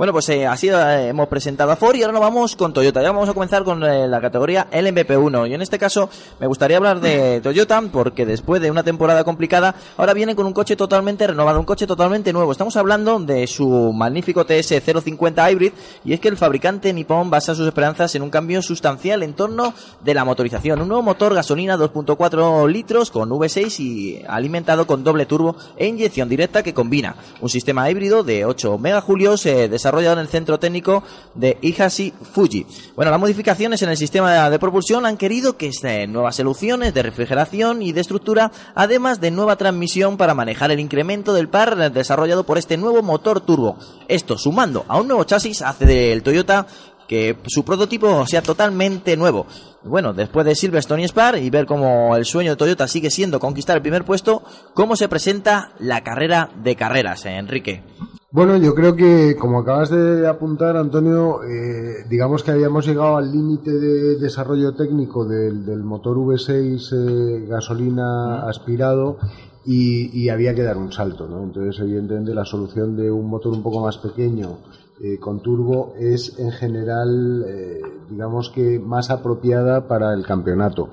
Bueno, 0.00 0.14
pues 0.14 0.30
eh, 0.30 0.46
así 0.46 0.70
eh, 0.70 1.08
hemos 1.08 1.28
presentado 1.28 1.72
a 1.72 1.76
Ford 1.76 1.94
y 1.94 2.00
ahora 2.00 2.14
nos 2.14 2.22
vamos 2.22 2.56
con 2.56 2.72
Toyota. 2.72 3.02
Ya 3.02 3.12
vamos 3.12 3.28
a 3.28 3.34
comenzar 3.34 3.64
con 3.64 3.84
eh, 3.84 4.08
la 4.08 4.18
categoría 4.18 4.66
LMP1. 4.72 5.50
Y 5.50 5.52
en 5.52 5.60
este 5.60 5.78
caso 5.78 6.08
me 6.38 6.46
gustaría 6.46 6.78
hablar 6.78 7.00
de 7.00 7.38
Toyota 7.42 7.82
porque 7.92 8.24
después 8.24 8.62
de 8.62 8.70
una 8.70 8.82
temporada 8.82 9.24
complicada, 9.24 9.74
ahora 9.98 10.14
viene 10.14 10.34
con 10.34 10.46
un 10.46 10.54
coche 10.54 10.74
totalmente 10.74 11.26
renovado, 11.26 11.60
un 11.60 11.66
coche 11.66 11.86
totalmente 11.86 12.32
nuevo. 12.32 12.50
Estamos 12.50 12.78
hablando 12.78 13.18
de 13.20 13.46
su 13.46 13.92
magnífico 13.92 14.46
TS050 14.46 15.52
Hybrid 15.52 15.72
y 16.06 16.14
es 16.14 16.20
que 16.20 16.28
el 16.28 16.38
fabricante 16.38 16.94
Nippon 16.94 17.28
basa 17.28 17.54
sus 17.54 17.66
esperanzas 17.66 18.14
en 18.14 18.22
un 18.22 18.30
cambio 18.30 18.62
sustancial 18.62 19.22
en 19.22 19.34
torno 19.34 19.74
de 20.02 20.14
la 20.14 20.24
motorización. 20.24 20.80
Un 20.80 20.88
nuevo 20.88 21.02
motor 21.02 21.34
gasolina 21.34 21.76
2.4 21.76 22.66
litros 22.70 23.10
con 23.10 23.28
V6 23.28 23.80
y 23.80 24.22
alimentado 24.26 24.86
con 24.86 25.04
doble 25.04 25.26
turbo 25.26 25.56
e 25.76 25.88
inyección 25.88 26.30
directa 26.30 26.62
que 26.62 26.72
combina 26.72 27.16
un 27.42 27.50
sistema 27.50 27.90
híbrido 27.90 28.22
de 28.22 28.46
8 28.46 28.78
megajulios 28.78 29.44
eh, 29.44 29.68
desarrollado 29.68 29.89
en 29.98 30.18
el 30.18 30.28
centro 30.28 30.58
técnico 30.58 31.02
de 31.34 31.58
Ihashi 31.60 32.12
Fuji. 32.32 32.64
Bueno, 32.94 33.10
las 33.10 33.20
modificaciones 33.20 33.82
en 33.82 33.90
el 33.90 33.96
sistema 33.96 34.48
de 34.48 34.58
propulsión 34.58 35.04
han 35.04 35.16
querido 35.16 35.56
que 35.56 35.66
estén 35.66 36.12
nuevas 36.12 36.36
soluciones 36.36 36.94
de 36.94 37.02
refrigeración 37.02 37.82
y 37.82 37.92
de 37.92 38.00
estructura, 38.00 38.52
además 38.74 39.20
de 39.20 39.30
nueva 39.30 39.56
transmisión 39.56 40.16
para 40.16 40.34
manejar 40.34 40.70
el 40.70 40.80
incremento 40.80 41.34
del 41.34 41.48
par 41.48 41.92
desarrollado 41.92 42.44
por 42.44 42.56
este 42.56 42.76
nuevo 42.76 43.02
motor 43.02 43.40
turbo. 43.40 43.76
Esto, 44.08 44.38
sumando 44.38 44.84
a 44.86 45.00
un 45.00 45.08
nuevo 45.08 45.24
chasis, 45.24 45.62
hace 45.62 45.86
del 45.86 46.22
Toyota 46.22 46.66
que 47.10 47.36
su 47.48 47.64
prototipo 47.64 48.24
sea 48.24 48.40
totalmente 48.40 49.16
nuevo. 49.16 49.44
Bueno, 49.82 50.12
después 50.12 50.46
de 50.46 50.54
Silverstone 50.54 51.02
y 51.02 51.08
Spar 51.08 51.38
y 51.38 51.50
ver 51.50 51.66
cómo 51.66 52.14
el 52.14 52.24
sueño 52.24 52.52
de 52.52 52.56
Toyota 52.56 52.86
sigue 52.86 53.10
siendo 53.10 53.40
conquistar 53.40 53.74
el 53.74 53.82
primer 53.82 54.04
puesto, 54.04 54.44
¿cómo 54.74 54.94
se 54.94 55.08
presenta 55.08 55.72
la 55.80 56.04
carrera 56.04 56.50
de 56.62 56.76
carreras, 56.76 57.26
eh, 57.26 57.36
Enrique? 57.36 57.82
Bueno, 58.30 58.56
yo 58.58 58.76
creo 58.76 58.94
que, 58.94 59.34
como 59.36 59.58
acabas 59.58 59.90
de 59.90 60.28
apuntar, 60.28 60.76
Antonio, 60.76 61.42
eh, 61.42 62.04
digamos 62.08 62.44
que 62.44 62.52
habíamos 62.52 62.86
llegado 62.86 63.16
al 63.16 63.32
límite 63.32 63.72
de 63.72 64.16
desarrollo 64.20 64.76
técnico 64.76 65.24
del, 65.24 65.66
del 65.66 65.82
motor 65.82 66.16
V6 66.16 66.92
eh, 66.92 67.46
gasolina 67.48 68.48
aspirado 68.48 69.18
y, 69.66 70.16
y, 70.16 70.28
había 70.28 70.54
que 70.54 70.62
dar 70.62 70.76
un 70.76 70.92
salto, 70.92 71.26
¿no? 71.26 71.42
Entonces, 71.42 71.80
evidentemente, 71.80 72.32
la 72.32 72.44
solución 72.44 72.96
de 72.96 73.10
un 73.10 73.28
motor 73.28 73.52
un 73.52 73.64
poco 73.64 73.80
más 73.80 73.98
pequeño 73.98 74.58
eh, 75.02 75.18
con 75.18 75.40
turbo 75.40 75.94
es, 75.98 76.38
en 76.38 76.52
general, 76.52 77.44
eh, 77.48 77.80
digamos 78.10 78.50
que 78.50 78.78
más 78.78 79.10
apropiada 79.10 79.88
para 79.88 80.12
el 80.12 80.26
campeonato. 80.26 80.90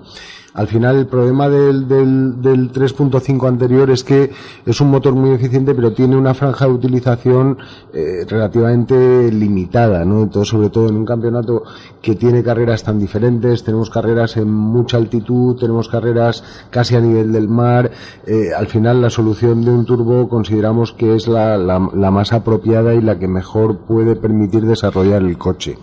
Al 0.57 0.67
final 0.67 0.95
el 0.95 1.05
problema 1.05 1.47
del, 1.49 1.87
del, 1.87 2.41
del 2.41 2.71
3.5 2.71 3.47
anterior 3.47 3.91
es 3.91 4.03
que 4.03 4.31
es 4.65 4.81
un 4.81 4.89
motor 4.89 5.13
muy 5.13 5.29
eficiente 5.29 5.75
pero 5.75 5.93
tiene 5.93 6.15
una 6.15 6.33
franja 6.33 6.65
de 6.65 6.71
utilización 6.71 7.59
eh, 7.93 8.25
relativamente 8.27 9.31
limitada, 9.31 10.03
¿no? 10.03 10.23
Entonces, 10.23 10.49
sobre 10.49 10.71
todo 10.71 10.89
en 10.89 10.95
un 10.95 11.05
campeonato 11.05 11.61
que 12.01 12.15
tiene 12.15 12.41
carreras 12.41 12.83
tan 12.83 12.97
diferentes, 12.97 13.63
tenemos 13.63 13.91
carreras 13.91 14.35
en 14.37 14.51
mucha 14.51 14.97
altitud, 14.97 15.57
tenemos 15.57 15.89
carreras 15.89 16.43
casi 16.71 16.95
a 16.95 17.01
nivel 17.01 17.31
del 17.31 17.47
mar, 17.47 17.91
eh, 18.25 18.49
al 18.57 18.65
final 18.65 18.99
la 18.99 19.11
solución 19.11 19.63
de 19.63 19.69
un 19.69 19.85
turbo 19.85 20.27
consideramos 20.27 20.91
que 20.91 21.15
es 21.15 21.27
la, 21.27 21.55
la, 21.57 21.87
la 21.93 22.09
más 22.09 22.33
apropiada 22.33 22.95
y 22.95 23.01
la 23.01 23.19
que 23.19 23.27
mejor 23.27 23.77
puede 23.85 24.15
permitir 24.15 24.65
desarrollar 24.65 25.21
el 25.21 25.37
coche. 25.37 25.77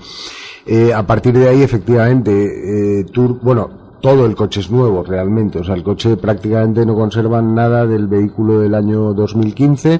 Eh, 0.66 0.92
a 0.92 1.06
partir 1.06 1.34
de 1.34 1.48
ahí, 1.48 1.62
efectivamente, 1.62 2.32
eh, 3.00 3.04
tur 3.04 3.38
bueno, 3.40 3.83
todo 4.04 4.26
el 4.26 4.36
coche 4.36 4.60
es 4.60 4.70
nuevo 4.70 5.02
realmente, 5.02 5.60
o 5.60 5.64
sea, 5.64 5.74
el 5.74 5.82
coche 5.82 6.18
prácticamente 6.18 6.84
no 6.84 6.94
conserva 6.94 7.40
nada 7.40 7.86
del 7.86 8.06
vehículo 8.06 8.60
del 8.60 8.74
año 8.74 9.14
2015. 9.14 9.98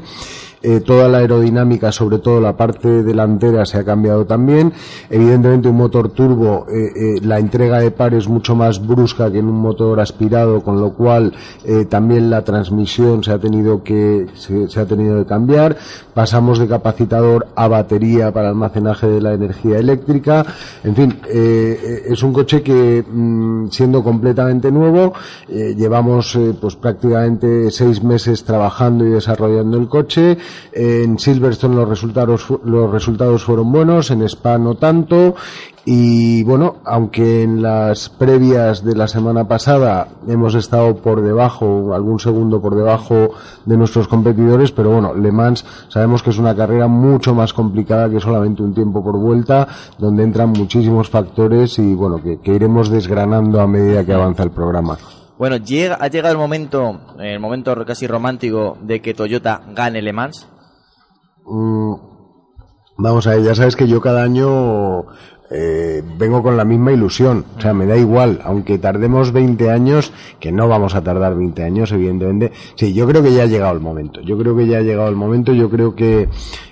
Eh, 0.67 0.81
toda 0.81 1.09
la 1.09 1.19
aerodinámica, 1.19 1.93
sobre 1.93 2.21
todo 2.21 2.41
la 2.41 2.57
parte 2.57 3.03
delantera, 3.03 3.67
se 3.67 3.77
ha 3.77 3.85
cambiado 3.85 4.25
también. 4.25 4.73
Evidentemente, 5.11 5.69
un 5.69 5.77
motor 5.77 6.09
turbo, 6.09 6.65
eh, 6.71 6.91
eh, 6.97 7.21
la 7.21 7.39
entrega 7.39 7.81
de 7.81 7.91
par 7.91 8.15
es 8.15 8.29
mucho 8.29 8.57
más 8.57 8.81
brusca 8.81 9.31
que 9.31 9.41
en 9.41 9.49
un 9.49 9.61
motor 9.61 10.01
aspirado, 10.01 10.63
con 10.63 10.81
lo 10.81 10.95
cual 10.95 11.35
también 11.91 12.31
la 12.31 12.43
transmisión 12.45 13.23
se 13.23 13.33
ha 13.33 13.39
tenido 13.39 13.83
que 13.83 14.27
se, 14.35 14.81
ha 14.81 14.87
tenido 14.87 15.19
que 15.19 15.27
cambiar. 15.27 15.77
Pasamos 16.15 16.59
de 16.59 16.67
capacitador 16.67 17.49
a 17.55 17.69
batería 17.69 18.33
para 18.33 18.49
almacenaje 18.49 19.07
de 19.07 19.21
la 19.21 19.35
energía 19.35 19.79
eléctrica. 19.79 20.47
En 20.83 20.95
fin, 20.95 21.19
es 21.29 22.23
un 22.23 22.33
coche 22.33 22.63
que, 22.63 23.05
mm, 23.07 23.69
siendo 23.71 24.03
completamente 24.03 24.71
nuevo, 24.71 25.13
llevamos 25.49 26.39
pues 26.61 26.77
prácticamente 26.77 27.71
seis 27.71 28.03
meses 28.03 28.45
trabajando 28.45 29.07
y 29.07 29.11
desarrollando 29.11 29.77
el 29.77 29.89
coche. 29.89 30.39
En 30.73 31.19
Silverstone 31.19 31.77
los 31.77 31.89
resultados 31.89 32.47
los 32.65 32.91
resultados 32.91 33.45
fueron 33.45 33.71
buenos, 33.73 34.11
en 34.11 34.23
Spa 34.23 34.59
no 34.59 34.75
tanto. 34.75 35.35
Y 35.87 36.43
bueno, 36.45 36.77
aunque 36.85 37.43
en 37.43 37.61
las 37.61 38.09
previas 38.09 38.83
de 38.85 38.97
la 38.97 39.07
semana 39.07 39.47
pasada 39.47 40.09
hemos 40.27 40.55
estado 40.55 40.97
por 40.97 41.21
debajo, 41.21 41.93
algún 41.95 42.19
segundo 42.19 42.63
por 42.63 42.75
debajo 42.75 43.31
de 43.67 43.77
nuestros 43.77 44.09
competidores, 44.09 44.73
pero 44.73 44.91
bueno, 44.91 45.15
Le 45.15 45.31
Mans 45.31 45.65
sabemos 45.89 46.23
que 46.23 46.31
es 46.31 46.39
una 46.39 46.57
carrera 46.57 46.87
mucho 46.87 47.35
más 47.35 47.53
complicada 47.53 48.09
que 48.09 48.19
solamente 48.19 48.63
un 48.63 48.73
tiempo 48.73 49.05
por 49.05 49.19
vuelta, 49.19 49.69
donde 49.99 50.23
entran 50.23 50.51
muchísimos 50.51 51.11
factores 51.11 51.79
y 51.79 51.95
bueno, 51.95 52.23
que, 52.23 52.39
que 52.41 52.55
iremos 52.55 52.89
desgranando 52.89 53.61
a 53.61 53.67
medida 53.67 54.05
que 54.07 54.15
avanza 54.15 54.43
el 54.43 54.51
programa. 54.53 54.97
Bueno, 55.39 55.57
llega, 55.57 55.97
ha 56.01 56.09
llegado 56.09 56.33
el 56.33 56.39
momento, 56.39 57.01
el 57.19 57.41
momento 57.41 57.75
casi 57.85 58.07
romántico 58.07 58.79
de 58.81 59.01
que 59.01 59.15
Toyota 59.15 59.63
gane 59.75 60.01
Le 60.01 60.13
Mans. 60.13 60.49
Mm, 61.45 61.95
Vamos 62.97 63.27
a 63.27 63.31
ver, 63.31 63.43
ya 63.43 63.55
sabes 63.55 63.75
que 63.75 63.89
yo 63.89 64.01
cada 64.01 64.23
año 64.23 65.07
eh, 65.51 66.01
vengo 66.17 66.43
con 66.45 66.57
la 66.57 66.65
misma 66.65 66.93
ilusión. 66.93 67.45
O 67.57 67.61
sea, 67.61 67.75
me 67.75 67.87
da 67.87 67.97
igual, 67.97 68.41
aunque 68.45 68.79
tardemos 68.79 69.33
20 69.33 69.69
años, 69.71 70.13
que 70.39 70.53
no 70.53 70.69
vamos 70.69 70.95
a 70.95 71.03
tardar 71.03 71.35
20 71.35 71.65
años, 71.65 71.91
evidentemente. 71.91 72.53
Sí, 72.77 72.95
yo 72.95 73.09
creo 73.09 73.21
que 73.21 73.33
ya 73.33 73.43
ha 73.43 73.47
llegado 73.47 73.73
el 73.73 73.81
momento. 73.81 74.21
Yo 74.21 74.39
creo 74.39 74.57
que 74.57 74.69
ya 74.69 74.79
ha 74.79 74.83
llegado 74.83 75.09
el 75.09 75.17
momento. 75.17 75.53
Yo 75.53 75.69
creo 75.69 75.97
que 75.97 76.29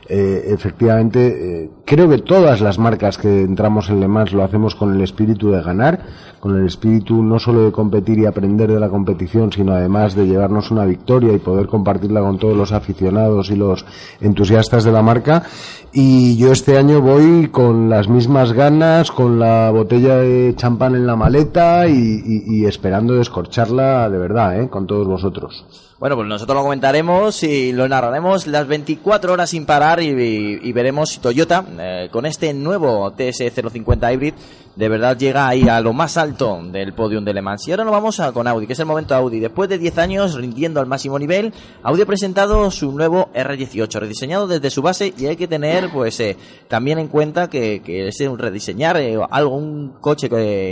eh, 0.08 0.44
efectivamente, 0.48 1.64
eh, 1.64 1.70
creo 1.84 2.08
que 2.08 2.18
todas 2.18 2.60
las 2.60 2.78
marcas 2.78 3.18
que 3.18 3.42
entramos 3.42 3.88
en 3.88 4.00
Le 4.00 4.08
Mans 4.08 4.32
lo 4.32 4.42
hacemos 4.42 4.74
con 4.74 4.94
el 4.94 5.00
espíritu 5.00 5.50
de 5.50 5.62
ganar, 5.62 6.00
con 6.40 6.58
el 6.58 6.66
espíritu 6.66 7.22
no 7.22 7.38
solo 7.38 7.64
de 7.64 7.72
competir 7.72 8.18
y 8.18 8.26
aprender 8.26 8.70
de 8.70 8.80
la 8.80 8.88
competición, 8.88 9.52
sino 9.52 9.72
además 9.72 10.16
de 10.16 10.26
llevarnos 10.26 10.72
una 10.72 10.84
victoria 10.84 11.32
y 11.32 11.38
poder 11.38 11.68
compartirla 11.68 12.20
con 12.20 12.38
todos 12.38 12.56
los 12.56 12.72
aficionados 12.72 13.50
y 13.50 13.56
los 13.56 13.84
entusiastas 14.20 14.82
de 14.82 14.90
la 14.90 15.02
marca. 15.02 15.44
Y 15.92 16.36
yo 16.36 16.50
este 16.50 16.78
año 16.78 17.00
voy 17.00 17.48
con 17.48 17.88
las 17.88 18.08
mismas 18.08 18.52
ganas, 18.52 19.12
con 19.12 19.38
la 19.38 19.70
botella 19.70 20.16
de 20.16 20.54
champán 20.56 20.96
en 20.96 21.06
la 21.06 21.16
maleta 21.16 21.86
y, 21.86 22.64
esperando 22.64 23.14
descorcharla 23.14 24.10
de 24.10 24.18
verdad, 24.18 24.60
¿eh? 24.60 24.68
con 24.68 24.86
todos 24.86 25.06
vosotros. 25.06 25.91
Bueno, 26.02 26.16
pues 26.16 26.26
nosotros 26.26 26.56
lo 26.56 26.62
comentaremos 26.64 27.44
y 27.44 27.70
lo 27.70 27.86
narraremos 27.86 28.48
las 28.48 28.66
24 28.66 29.34
horas 29.34 29.50
sin 29.50 29.64
parar 29.64 30.02
y, 30.02 30.72
veremos 30.72 31.10
si 31.10 31.20
Toyota, 31.20 31.64
eh, 31.78 32.08
con 32.10 32.26
este 32.26 32.52
nuevo 32.52 33.12
TS050 33.12 34.12
Hybrid, 34.12 34.34
de 34.74 34.88
verdad 34.88 35.16
llega 35.16 35.46
ahí 35.46 35.68
a 35.68 35.80
lo 35.80 35.92
más 35.92 36.16
alto 36.16 36.58
del 36.64 36.94
podium 36.94 37.24
de 37.24 37.34
Le 37.34 37.42
Mans. 37.42 37.68
Y 37.68 37.70
ahora 37.70 37.84
nos 37.84 37.92
vamos 37.92 38.20
a, 38.20 38.32
con 38.32 38.46
Audi, 38.46 38.66
que 38.66 38.72
es 38.72 38.78
el 38.80 38.86
momento 38.86 39.14
Audi. 39.14 39.38
Después 39.38 39.68
de 39.68 39.78
10 39.78 39.98
años 39.98 40.34
rindiendo 40.34 40.80
al 40.80 40.86
máximo 40.86 41.18
nivel, 41.18 41.52
Audi 41.82 42.02
ha 42.02 42.06
presentado 42.06 42.70
su 42.70 42.90
nuevo 42.92 43.28
R18, 43.34 44.00
rediseñado 44.00 44.46
desde 44.46 44.70
su 44.70 44.82
base 44.82 45.12
y 45.16 45.26
hay 45.26 45.36
que 45.36 45.46
tener 45.46 45.90
pues 45.90 46.18
eh, 46.20 46.36
también 46.68 46.98
en 46.98 47.08
cuenta 47.08 47.48
que, 47.48 47.82
que 47.82 48.08
ese 48.08 48.28
rediseñar 48.34 48.96
eh, 48.96 49.18
algo, 49.30 49.56
un 49.56 49.94
coche 50.00 50.28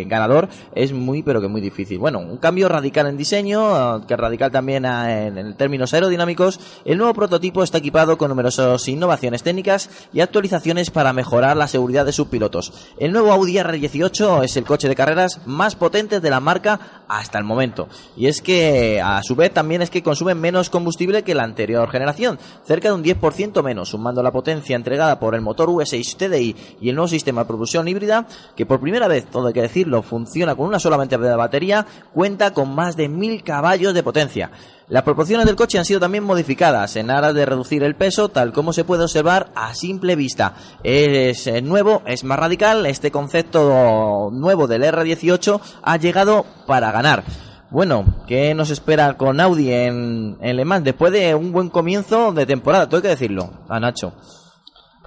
ganador 0.06 0.48
es 0.74 0.92
muy 0.92 1.22
pero 1.22 1.40
que 1.40 1.48
muy 1.48 1.60
difícil. 1.60 1.98
Bueno, 1.98 2.20
un 2.20 2.38
cambio 2.38 2.68
radical 2.68 3.06
en 3.06 3.16
diseño, 3.16 3.98
eh, 3.98 4.00
que 4.08 4.16
radical 4.16 4.50
también 4.50 4.86
en, 5.26 5.38
en 5.38 5.54
términos 5.54 5.94
aerodinámicos. 5.94 6.60
El 6.84 6.98
nuevo 6.98 7.14
prototipo 7.14 7.62
está 7.62 7.78
equipado 7.78 8.18
con 8.18 8.28
numerosas 8.28 8.86
innovaciones 8.88 9.42
técnicas 9.42 9.90
y 10.12 10.20
actualizaciones 10.20 10.90
para 10.90 11.12
mejorar 11.12 11.56
la 11.56 11.68
seguridad 11.68 12.06
de 12.06 12.12
sus 12.12 12.28
pilotos. 12.28 12.72
El 12.98 13.12
nuevo 13.12 13.32
Audi 13.32 13.54
R18 13.54 14.44
es 14.44 14.56
el 14.56 14.64
coche 14.64 14.88
de 14.88 14.96
carreras 14.96 15.40
más 15.46 15.76
potente 15.76 16.20
de 16.20 16.30
la 16.30 16.40
marca 16.40 17.04
hasta 17.08 17.38
el 17.38 17.44
momento. 17.44 17.88
Y 18.16 18.26
es 18.26 18.40
que 18.40 19.00
a 19.00 19.22
su 19.22 19.36
vez 19.36 19.52
también 19.52 19.82
es 19.82 19.90
que 19.90 20.02
consume 20.02 20.34
menos 20.34 20.70
combustible 20.70 21.22
que 21.22 21.34
la 21.34 21.44
anterior 21.44 21.88
generación, 21.90 22.38
cerca 22.64 22.88
de 22.88 22.94
un 22.94 23.04
10% 23.04 23.62
menos, 23.62 23.90
sumando 23.90 24.22
la 24.22 24.32
potencia 24.32 24.76
entregada 24.76 25.18
por 25.18 25.34
el 25.34 25.40
motor 25.40 25.68
V6 25.68 26.16
TDI 26.16 26.56
y 26.80 26.88
el 26.88 26.94
nuevo 26.94 27.08
sistema 27.08 27.42
de 27.42 27.48
propulsión 27.48 27.88
híbrida, 27.88 28.26
que 28.56 28.66
por 28.66 28.80
primera 28.80 29.08
vez, 29.08 29.26
todo 29.26 29.48
hay 29.48 29.52
que 29.52 29.62
decirlo, 29.62 30.02
funciona 30.02 30.54
con 30.54 30.66
una 30.66 30.78
solamente 30.78 31.16
batería, 31.16 31.86
cuenta 32.12 32.52
con 32.52 32.74
más 32.74 32.96
de 32.96 33.08
1000 33.08 33.42
caballos 33.42 33.94
de 33.94 34.02
potencia. 34.02 34.50
Las 34.90 35.04
proporciones 35.04 35.46
del 35.46 35.54
coche 35.54 35.78
han 35.78 35.84
sido 35.84 36.00
también 36.00 36.24
modificadas 36.24 36.96
en 36.96 37.12
aras 37.12 37.32
de 37.32 37.46
reducir 37.46 37.84
el 37.84 37.94
peso, 37.94 38.28
tal 38.28 38.52
como 38.52 38.72
se 38.72 38.82
puede 38.82 39.04
observar 39.04 39.52
a 39.54 39.72
simple 39.72 40.16
vista. 40.16 40.54
Es 40.82 41.46
eh, 41.46 41.62
nuevo, 41.62 42.02
es 42.06 42.24
más 42.24 42.40
radical, 42.40 42.84
este 42.86 43.12
concepto 43.12 44.30
nuevo 44.32 44.66
del 44.66 44.82
R18 44.82 45.60
ha 45.80 45.96
llegado 45.96 46.44
para 46.66 46.90
ganar. 46.90 47.22
Bueno, 47.70 48.04
¿qué 48.26 48.52
nos 48.52 48.70
espera 48.70 49.16
con 49.16 49.38
Audi 49.38 49.72
en, 49.72 50.36
en 50.40 50.56
Le 50.56 50.64
Mans 50.64 50.82
después 50.82 51.12
de 51.12 51.36
un 51.36 51.52
buen 51.52 51.70
comienzo 51.70 52.32
de 52.32 52.44
temporada? 52.44 52.88
Hay 52.92 53.00
que 53.00 53.06
decirlo, 53.06 53.48
a 53.68 53.78
Nacho. 53.78 54.12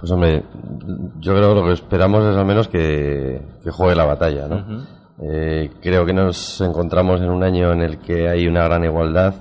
Pues 0.00 0.10
hombre, 0.10 0.44
yo 1.20 1.34
creo 1.34 1.50
que 1.50 1.60
lo 1.60 1.66
que 1.66 1.72
esperamos 1.74 2.24
es 2.24 2.34
al 2.34 2.46
menos 2.46 2.68
que, 2.68 3.42
que 3.62 3.70
juegue 3.70 3.94
la 3.94 4.06
batalla, 4.06 4.48
¿no? 4.48 4.86
Eh, 5.22 5.70
creo 5.82 6.06
que 6.06 6.14
nos 6.14 6.62
encontramos 6.62 7.20
en 7.20 7.28
un 7.28 7.44
año 7.44 7.70
en 7.72 7.82
el 7.82 7.98
que 7.98 8.30
hay 8.30 8.46
una 8.46 8.64
gran 8.64 8.82
igualdad. 8.82 9.34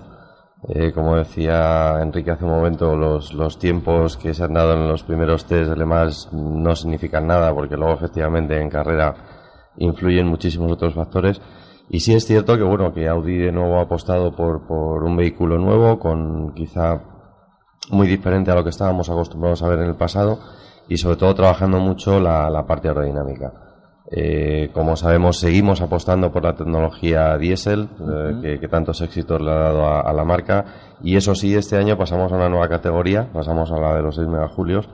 Eh, 0.70 0.93
como 0.93 1.18
decía 1.18 1.99
Enrique 2.01 2.32
hace 2.32 2.45
un 2.45 2.51
momento, 2.51 2.95
los, 2.95 3.34
los 3.34 3.59
tiempos 3.59 4.16
que 4.16 4.34
se 4.34 4.43
han 4.43 4.53
dado 4.53 4.74
en 4.74 4.88
los 4.88 5.03
primeros 5.03 5.45
test 5.45 5.70
de 5.70 5.76
Le 5.76 5.86
no 5.86 6.76
significan 6.76 7.28
nada 7.28 7.53
porque 7.53 7.76
luego 7.76 7.93
efectivamente 7.93 8.59
en 8.59 8.70
carrera 8.70 9.14
influyen 9.78 10.28
muchísimos 10.28 10.72
otros 10.72 10.93
factores. 10.93 11.41
Y 11.89 11.99
sí 11.99 12.14
es 12.14 12.26
cierto 12.26 12.55
que 12.55 12.64
bueno 12.64 12.93
que 12.93 13.09
Audi 13.09 13.38
de 13.38 13.51
nuevo 13.51 13.78
ha 13.78 13.84
apostado 13.84 14.34
por, 14.34 14.66
por 14.66 15.03
un 15.03 15.18
vehículo 15.18 15.57
nuevo 15.57 15.99
con 15.99 16.53
quizá 16.53 17.01
muy 17.91 18.07
diferente 18.07 18.49
a 18.51 18.55
lo 18.55 18.64
que 18.64 18.70
estábamos 18.70 19.09
acostumbrados 19.09 19.61
a 19.64 19.68
ver 19.68 19.80
en 19.80 19.88
el 19.88 19.95
pasado 19.95 20.39
y 20.88 20.97
sobre 20.97 21.18
todo 21.18 21.36
trabajando 21.36 21.80
mucho 21.80 22.22
la, 22.22 22.49
la 22.49 22.66
parte 22.66 22.88
aerodinámica. 22.88 23.62
Eh, 24.16 24.70
como 24.74 24.95
sabemos, 24.95 25.39
seguimos 25.39 25.82
apostando 25.82 26.32
por 26.32 26.43
la 26.43 26.53
tecnología 26.53 27.36
diésel, 27.39 27.89
eh, 27.99 28.36
que, 28.43 28.59
que 28.59 28.68
tantos 28.68 29.01
éxitos 29.01 29.41
le 29.41 29.49
ha 29.49 29.55
dado 29.55 29.88
a, 29.88 30.01
a 30.01 30.14
la 30.14 30.24
marca. 30.24 30.66
Y 31.01 31.16
eso 31.16 31.34
sí, 31.34 31.55
este 31.55 31.78
año 31.78 31.97
pasamos 31.97 32.32
a 32.32 32.36
una 32.36 32.47
nueva 32.47 32.70
categoría, 32.70 33.28
pasamos 33.34 33.72
a 33.72 33.80
la 33.80 33.95
de 33.95 34.03
los 34.03 34.16
6 34.16 34.28
megajulios, 34.28 34.88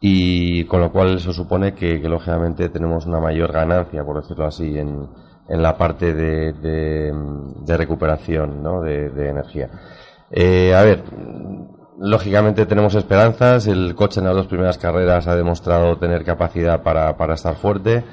y 0.00 0.64
con 0.64 0.80
lo 0.80 0.90
cual 0.90 1.16
eso 1.16 1.32
supone 1.32 1.74
que, 1.74 2.00
que, 2.00 2.08
lógicamente 2.08 2.68
tenemos 2.68 3.06
una 3.06 3.20
mayor 3.20 3.52
ganancia, 3.52 4.02
por 4.04 4.20
decirlo 4.20 4.46
así, 4.46 4.76
en, 4.76 5.10
en 5.48 5.62
la 5.62 5.78
parte 5.78 6.12
de, 6.12 6.52
de, 6.52 7.12
de 7.64 7.76
recuperación 7.76 8.64
¿no? 8.64 8.80
de, 8.80 9.10
de 9.10 9.28
energía. 9.28 9.70
Eh, 10.30 10.74
a 10.74 10.82
ver, 10.82 11.04
lógicamente 11.98 12.66
tenemos 12.66 12.96
esperanzas. 12.96 13.68
El 13.68 13.94
coche 13.94 14.18
en 14.18 14.26
las 14.26 14.34
dos 14.34 14.48
primeras 14.48 14.76
carreras 14.76 15.28
ha 15.28 15.36
demostrado 15.36 15.98
tener 15.98 16.24
capacidad 16.24 16.82
para, 16.82 17.16
para 17.16 17.34
estar 17.34 17.54
fuerte. 17.54 18.04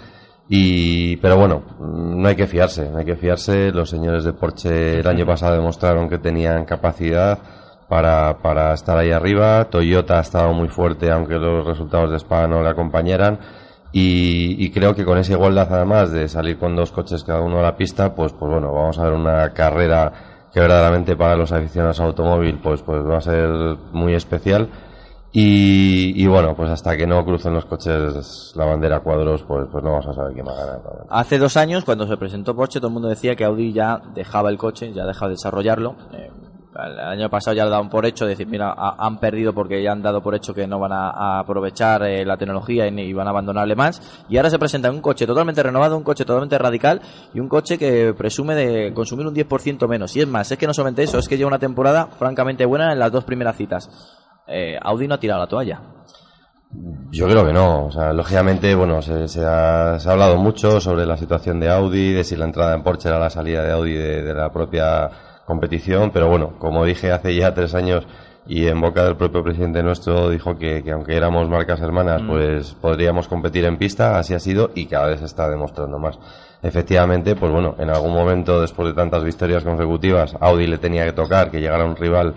Y, 0.49 1.17
pero 1.17 1.37
bueno, 1.37 1.63
no 1.79 2.27
hay 2.27 2.35
que 2.35 2.47
fiarse, 2.47 2.89
no 2.89 2.99
hay 2.99 3.05
que 3.05 3.15
fiarse. 3.15 3.71
Los 3.71 3.89
señores 3.89 4.23
de 4.23 4.33
Porsche 4.33 4.99
el 4.99 5.07
año 5.07 5.25
pasado 5.25 5.55
demostraron 5.55 6.09
que 6.09 6.17
tenían 6.17 6.65
capacidad 6.65 7.39
para, 7.87 8.37
para 8.41 8.73
estar 8.73 8.97
ahí 8.97 9.11
arriba. 9.11 9.65
Toyota 9.69 10.17
ha 10.17 10.21
estado 10.21 10.53
muy 10.53 10.67
fuerte, 10.67 11.11
aunque 11.11 11.35
los 11.35 11.65
resultados 11.65 12.11
de 12.11 12.17
Spa 12.17 12.47
no 12.47 12.61
le 12.61 12.69
acompañaran. 12.69 13.39
Y, 13.91 14.55
y, 14.57 14.71
creo 14.71 14.95
que 14.95 15.05
con 15.05 15.19
esa 15.19 15.33
igualdad, 15.33 15.71
además 15.71 16.11
de 16.11 16.27
salir 16.27 16.57
con 16.57 16.75
dos 16.75 16.91
coches 16.91 17.23
cada 17.23 17.41
uno 17.41 17.59
a 17.59 17.61
la 17.61 17.77
pista, 17.77 18.15
pues, 18.15 18.33
pues 18.33 18.51
bueno, 18.51 18.73
vamos 18.73 18.97
a 18.97 19.03
ver 19.03 19.13
una 19.13 19.53
carrera 19.53 20.11
que 20.51 20.59
verdaderamente 20.59 21.15
para 21.15 21.35
los 21.35 21.51
aficionados 21.51 21.99
al 21.99 22.07
automóvil, 22.07 22.59
pues, 22.61 22.81
pues 22.81 23.05
va 23.05 23.17
a 23.17 23.21
ser 23.21 23.49
muy 23.91 24.15
especial. 24.15 24.67
Y, 25.35 26.13
y, 26.15 26.27
bueno, 26.27 26.55
pues 26.55 26.69
hasta 26.69 26.95
que 26.95 27.07
no 27.07 27.25
crucen 27.25 27.55
los 27.55 27.65
coches 27.65 28.53
la 28.55 28.65
bandera 28.65 28.99
cuadros, 28.99 29.41
pues, 29.41 29.65
pues 29.71 29.83
no 29.83 29.93
vamos 29.93 30.05
a 30.05 30.13
saber 30.13 30.33
quién 30.33 30.45
va 30.45 30.51
a 30.51 30.57
ganar. 30.57 30.81
Hace 31.09 31.39
dos 31.39 31.57
años, 31.57 31.83
cuando 31.83 32.07
se 32.07 32.17
presentó 32.17 32.55
Porsche, 32.55 32.79
todo 32.79 32.89
el 32.89 32.93
mundo 32.93 33.07
decía 33.07 33.35
que 33.35 33.43
Audi 33.43 33.73
ya 33.73 33.99
dejaba 34.13 34.51
el 34.51 34.59
coche, 34.59 34.93
ya 34.93 35.07
dejaba 35.07 35.29
de 35.29 35.33
desarrollarlo. 35.33 35.95
Eh, 36.13 36.29
el 36.75 36.99
año 36.99 37.29
pasado 37.29 37.55
ya 37.55 37.65
lo 37.65 37.69
daban 37.69 37.89
por 37.89 38.05
hecho, 38.05 38.25
decir, 38.25 38.47
mira, 38.47 38.73
ha, 38.75 38.95
han 38.97 39.19
perdido 39.19 39.53
porque 39.53 39.81
ya 39.81 39.91
han 39.91 40.01
dado 40.01 40.21
por 40.21 40.35
hecho 40.35 40.53
que 40.53 40.67
no 40.67 40.79
van 40.79 40.91
a, 40.91 41.39
aprovechar 41.39 42.03
eh, 42.03 42.25
la 42.25 42.37
tecnología 42.37 42.87
y, 42.87 42.99
y, 42.99 43.13
van 43.13 43.27
a 43.27 43.29
abandonar 43.29 43.67
Le 43.67 43.75
Mans. 43.75 44.01
Y 44.29 44.37
ahora 44.37 44.49
se 44.49 44.59
presenta 44.59 44.89
un 44.89 45.01
coche 45.01 45.27
totalmente 45.27 45.61
renovado, 45.61 45.97
un 45.97 46.03
coche 46.03 46.25
totalmente 46.25 46.57
radical 46.57 47.01
y 47.33 47.39
un 47.39 47.47
coche 47.47 47.77
que 47.77 48.13
presume 48.13 48.55
de 48.55 48.93
consumir 48.93 49.27
un 49.27 49.35
10% 49.35 49.87
menos. 49.87 50.15
Y 50.15 50.21
es 50.21 50.27
más, 50.27 50.51
es 50.51 50.57
que 50.57 50.67
no 50.67 50.73
solamente 50.73 51.03
eso, 51.03 51.19
es 51.19 51.27
que 51.27 51.37
lleva 51.37 51.49
una 51.49 51.59
temporada 51.59 52.07
francamente 52.17 52.65
buena 52.65 52.91
en 52.91 52.99
las 52.99 53.11
dos 53.11 53.23
primeras 53.23 53.55
citas. 53.55 53.89
eh, 54.47 54.77
Audi 54.81 55.07
no 55.07 55.15
ha 55.15 55.19
tirado 55.19 55.41
la 55.41 55.47
toalla. 55.47 55.81
Yo 57.11 57.27
creo 57.27 57.45
que 57.45 57.53
no. 57.53 57.85
O 57.85 57.91
sea, 57.91 58.13
lógicamente, 58.13 58.73
bueno, 58.73 59.01
se, 59.01 59.27
se 59.27 59.45
ha, 59.45 59.99
se 59.99 60.09
ha 60.09 60.11
hablado 60.11 60.37
mucho 60.37 60.81
sobre 60.81 61.05
la 61.05 61.17
situación 61.17 61.59
de 61.59 61.69
Audi, 61.69 62.13
de 62.13 62.23
si 62.23 62.35
la 62.35 62.45
entrada 62.45 62.73
en 62.73 62.81
Porsche 62.81 63.09
era 63.09 63.19
la 63.19 63.29
salida 63.29 63.63
de 63.63 63.71
Audi 63.71 63.93
de 63.93 64.33
la 64.33 64.51
propia 64.51 65.09
competición, 65.45 66.11
pero 66.11 66.29
bueno, 66.29 66.53
como 66.59 66.85
dije 66.85 67.11
hace 67.11 67.35
ya 67.35 67.53
tres 67.53 67.73
años 67.75 68.05
y 68.45 68.67
en 68.67 68.81
boca 68.81 69.05
del 69.05 69.15
propio 69.15 69.41
presidente 69.43 69.81
nuestro 69.83 70.29
dijo 70.29 70.57
que, 70.57 70.83
que 70.83 70.91
aunque 70.91 71.15
éramos 71.15 71.47
marcas 71.49 71.79
hermanas, 71.79 72.21
Mm. 72.21 72.27
pues 72.27 72.73
podríamos 72.73 73.27
competir 73.27 73.63
en 73.65 73.77
pista, 73.77 74.17
así 74.19 74.33
ha 74.33 74.39
sido 74.39 74.71
y 74.75 74.85
cada 74.85 75.07
vez 75.07 75.19
se 75.19 75.25
está 75.25 75.49
demostrando 75.49 75.97
más. 75.99 76.19
Efectivamente, 76.61 77.35
pues 77.35 77.51
bueno, 77.51 77.75
en 77.79 77.89
algún 77.89 78.13
momento 78.13 78.61
después 78.61 78.89
de 78.89 78.93
tantas 78.93 79.23
victorias 79.23 79.63
consecutivas, 79.63 80.35
Audi 80.39 80.67
le 80.67 80.77
tenía 80.77 81.05
que 81.05 81.11
tocar 81.13 81.51
que 81.51 81.59
llegara 81.59 81.85
un 81.85 81.95
rival 81.95 82.35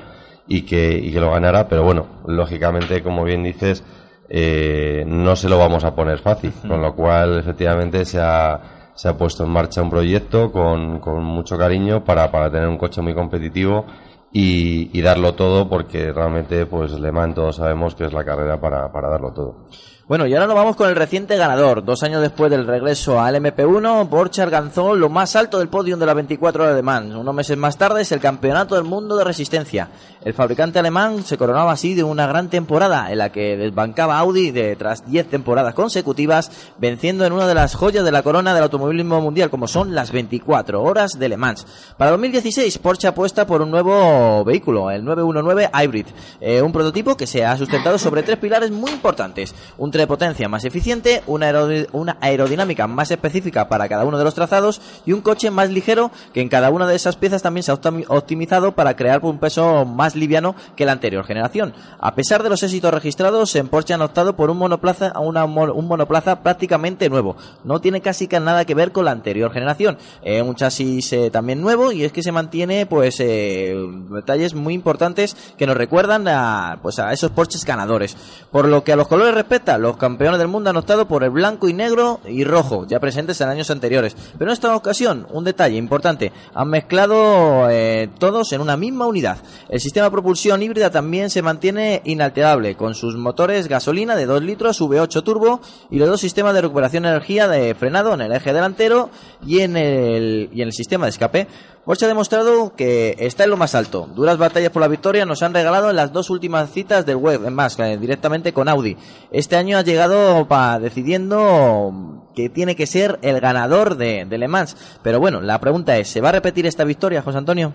y 0.48 0.62
que, 0.62 0.96
y 0.96 1.12
que 1.12 1.20
lo 1.20 1.30
ganara, 1.30 1.68
pero 1.68 1.82
bueno, 1.84 2.06
lógicamente, 2.26 3.02
como 3.02 3.24
bien 3.24 3.42
dices, 3.42 3.84
eh, 4.28 5.04
no 5.06 5.36
se 5.36 5.48
lo 5.48 5.58
vamos 5.58 5.84
a 5.84 5.94
poner 5.94 6.18
fácil, 6.18 6.52
con 6.66 6.82
lo 6.82 6.94
cual 6.94 7.38
efectivamente 7.38 8.04
se 8.04 8.20
ha, 8.20 8.60
se 8.96 9.08
ha 9.08 9.16
puesto 9.16 9.44
en 9.44 9.50
marcha 9.50 9.82
un 9.82 9.90
proyecto 9.90 10.50
con, 10.50 10.98
con 10.98 11.22
mucho 11.22 11.56
cariño 11.56 12.02
para, 12.04 12.30
para 12.32 12.50
tener 12.50 12.66
un 12.66 12.78
coche 12.78 13.00
muy 13.02 13.14
competitivo 13.14 13.86
y, 14.32 15.00
darlo 15.00 15.34
todo 15.34 15.68
porque 15.68 16.12
realmente 16.12 16.66
pues 16.66 16.92
Le 16.92 17.12
Mans 17.12 17.34
todos 17.34 17.56
sabemos 17.56 17.94
que 17.94 18.04
es 18.04 18.12
la 18.12 18.24
carrera 18.24 18.60
para, 18.60 18.90
para 18.92 19.08
darlo 19.08 19.32
todo. 19.32 19.66
Bueno, 20.08 20.24
y 20.26 20.34
ahora 20.34 20.46
nos 20.46 20.54
vamos 20.54 20.76
con 20.76 20.88
el 20.88 20.94
reciente 20.94 21.36
ganador. 21.36 21.84
Dos 21.84 22.04
años 22.04 22.22
después 22.22 22.48
del 22.48 22.64
regreso 22.64 23.20
al 23.20 23.34
MP1, 23.36 24.08
Porsche 24.08 24.42
alcanzó 24.42 24.94
lo 24.94 25.08
más 25.08 25.34
alto 25.34 25.58
del 25.58 25.68
podium 25.68 25.98
de 25.98 26.06
las 26.06 26.14
24 26.14 26.62
horas 26.62 26.76
de 26.76 26.82
Mans. 26.82 27.14
Unos 27.14 27.34
meses 27.34 27.56
más 27.56 27.76
tarde 27.76 28.02
es 28.02 28.12
el 28.12 28.20
Campeonato 28.20 28.76
del 28.76 28.84
Mundo 28.84 29.16
de 29.16 29.24
Resistencia. 29.24 29.88
El 30.24 30.34
fabricante 30.34 30.78
alemán 30.80 31.22
se 31.24 31.36
coronaba 31.38 31.70
así 31.72 31.94
de 31.94 32.02
una 32.02 32.26
gran 32.26 32.48
temporada 32.50 33.12
en 33.12 33.18
la 33.18 33.30
que 33.30 33.56
desbancaba 33.56 34.18
Audi 34.18 34.50
de 34.50 34.74
tras 34.74 35.08
10 35.08 35.28
temporadas 35.28 35.74
consecutivas, 35.74 36.50
venciendo 36.78 37.24
en 37.24 37.32
una 37.32 37.46
de 37.46 37.54
las 37.54 37.74
joyas 37.76 38.04
de 38.04 38.10
la 38.10 38.22
corona 38.22 38.52
del 38.52 38.64
automovilismo 38.64 39.20
mundial, 39.20 39.50
como 39.50 39.68
son 39.68 39.94
las 39.94 40.10
24 40.10 40.82
horas 40.82 41.12
de 41.18 41.28
Le 41.28 41.36
Mans. 41.36 41.66
Para 41.96 42.10
2016, 42.12 42.78
Porsche 42.78 43.06
apuesta 43.08 43.46
por 43.46 43.62
un 43.62 43.70
nuevo 43.70 44.42
vehículo, 44.44 44.90
el 44.90 45.04
919 45.04 45.70
Hybrid, 45.72 46.06
eh, 46.40 46.60
un 46.62 46.72
prototipo 46.72 47.16
que 47.16 47.26
se 47.26 47.44
ha 47.44 47.56
sustentado 47.56 47.98
sobre 47.98 48.22
tres 48.24 48.38
pilares 48.38 48.70
muy 48.70 48.90
importantes. 48.90 49.54
Un 49.78 49.90
tren 49.90 50.02
de 50.04 50.06
potencia 50.08 50.48
más 50.48 50.64
eficiente, 50.64 51.22
una, 51.26 51.52
una 51.92 52.16
aerodinámica 52.20 52.86
más 52.86 53.10
específica 53.10 53.68
para 53.68 53.88
cada 53.88 54.04
uno 54.04 54.18
de 54.18 54.24
los 54.24 54.34
trazados 54.34 54.80
y 55.04 55.12
un 55.12 55.20
coche 55.20 55.50
más 55.50 55.70
ligero 55.70 56.10
que 56.32 56.40
en 56.40 56.48
cada 56.48 56.70
una 56.70 56.86
de 56.86 56.96
esas 56.96 57.16
piezas 57.16 57.42
también 57.42 57.62
se 57.62 57.70
ha 57.70 57.74
optimi- 57.80 58.04
optimizado 58.08 58.72
para 58.72 58.96
crear 58.96 59.20
un 59.22 59.38
peso 59.38 59.84
más 59.84 60.05
liviano 60.14 60.54
que 60.76 60.86
la 60.86 60.92
anterior 60.92 61.24
generación. 61.24 61.74
A 61.98 62.14
pesar 62.14 62.42
de 62.42 62.50
los 62.50 62.62
éxitos 62.62 62.92
registrados, 62.92 63.54
en 63.56 63.68
Porsche 63.68 63.94
han 63.94 64.02
optado 64.02 64.36
por 64.36 64.50
un 64.50 64.58
monoplaza, 64.58 65.18
una 65.18 65.44
un 65.44 65.88
monoplaza 65.88 66.42
prácticamente 66.42 67.08
nuevo. 67.08 67.36
No 67.64 67.80
tiene 67.80 68.00
casi 68.00 68.26
nada 68.26 68.64
que 68.64 68.74
ver 68.74 68.92
con 68.92 69.04
la 69.04 69.12
anterior 69.12 69.52
generación. 69.52 69.98
Eh, 70.22 70.42
un 70.42 70.54
chasis 70.54 71.12
eh, 71.12 71.30
también 71.30 71.60
nuevo 71.60 71.92
y 71.92 72.04
es 72.04 72.12
que 72.12 72.22
se 72.22 72.32
mantiene 72.32 72.86
pues 72.86 73.18
eh, 73.20 73.74
detalles 74.10 74.54
muy 74.54 74.74
importantes 74.74 75.36
que 75.56 75.66
nos 75.66 75.76
recuerdan 75.76 76.28
a, 76.28 76.78
pues, 76.82 76.98
a 76.98 77.12
esos 77.12 77.30
Porsches 77.30 77.64
ganadores. 77.64 78.16
Por 78.50 78.68
lo 78.68 78.84
que 78.84 78.92
a 78.92 78.96
los 78.96 79.08
colores 79.08 79.34
respecta, 79.34 79.78
los 79.78 79.96
campeones 79.96 80.38
del 80.38 80.48
mundo 80.48 80.70
han 80.70 80.76
optado 80.76 81.08
por 81.08 81.24
el 81.24 81.30
blanco 81.30 81.68
y 81.68 81.72
negro 81.72 82.20
y 82.26 82.44
rojo, 82.44 82.86
ya 82.86 83.00
presentes 83.00 83.40
en 83.40 83.48
años 83.48 83.70
anteriores. 83.70 84.16
Pero 84.38 84.50
en 84.50 84.52
esta 84.52 84.74
ocasión, 84.74 85.26
un 85.30 85.44
detalle 85.44 85.76
importante, 85.76 86.32
han 86.54 86.68
mezclado 86.68 87.68
eh, 87.70 88.08
todos 88.18 88.52
en 88.52 88.60
una 88.60 88.76
misma 88.76 89.06
unidad. 89.06 89.38
El 89.68 89.80
sistema 89.80 89.95
de 90.04 90.10
propulsión 90.10 90.62
híbrida 90.62 90.90
también 90.90 91.30
se 91.30 91.42
mantiene 91.42 92.02
inalterable, 92.04 92.76
con 92.76 92.94
sus 92.94 93.16
motores 93.16 93.66
gasolina 93.68 94.14
de 94.14 94.26
2 94.26 94.42
litros 94.42 94.80
V8 94.80 95.22
turbo 95.22 95.60
y 95.90 95.98
los 95.98 96.08
dos 96.08 96.20
sistemas 96.20 96.54
de 96.54 96.60
recuperación 96.60 97.04
de 97.04 97.08
energía 97.10 97.48
de 97.48 97.74
frenado 97.74 98.14
en 98.14 98.20
el 98.20 98.32
eje 98.32 98.52
delantero 98.52 99.10
y 99.46 99.60
en 99.60 99.76
el, 99.76 100.50
y 100.52 100.62
en 100.62 100.68
el 100.68 100.72
sistema 100.72 101.06
de 101.06 101.10
escape. 101.10 101.46
Porsche 101.84 102.06
ha 102.06 102.08
demostrado 102.08 102.74
que 102.74 103.14
está 103.20 103.44
en 103.44 103.50
lo 103.50 103.56
más 103.56 103.76
alto. 103.76 104.08
Duras 104.14 104.38
batallas 104.38 104.70
por 104.70 104.82
la 104.82 104.88
victoria 104.88 105.24
nos 105.24 105.42
han 105.44 105.54
regalado 105.54 105.88
en 105.88 105.94
las 105.96 106.12
dos 106.12 106.30
últimas 106.30 106.70
citas 106.72 107.06
del 107.06 107.14
web, 107.16 107.44
en 107.46 107.54
más, 107.54 107.78
eh, 107.78 107.96
directamente 107.96 108.52
con 108.52 108.68
Audi. 108.68 108.96
Este 109.30 109.54
año 109.56 109.78
ha 109.78 109.82
llegado 109.82 110.48
pa- 110.48 110.80
decidiendo 110.80 112.24
que 112.34 112.48
tiene 112.48 112.74
que 112.76 112.86
ser 112.86 113.18
el 113.22 113.40
ganador 113.40 113.96
de, 113.96 114.24
de 114.24 114.38
Le 114.38 114.48
Mans. 114.48 114.76
Pero 115.02 115.20
bueno, 115.20 115.40
la 115.40 115.60
pregunta 115.60 115.96
es, 115.96 116.08
¿se 116.08 116.20
va 116.20 116.30
a 116.30 116.32
repetir 116.32 116.66
esta 116.66 116.82
victoria, 116.84 117.22
José 117.22 117.38
Antonio? 117.38 117.72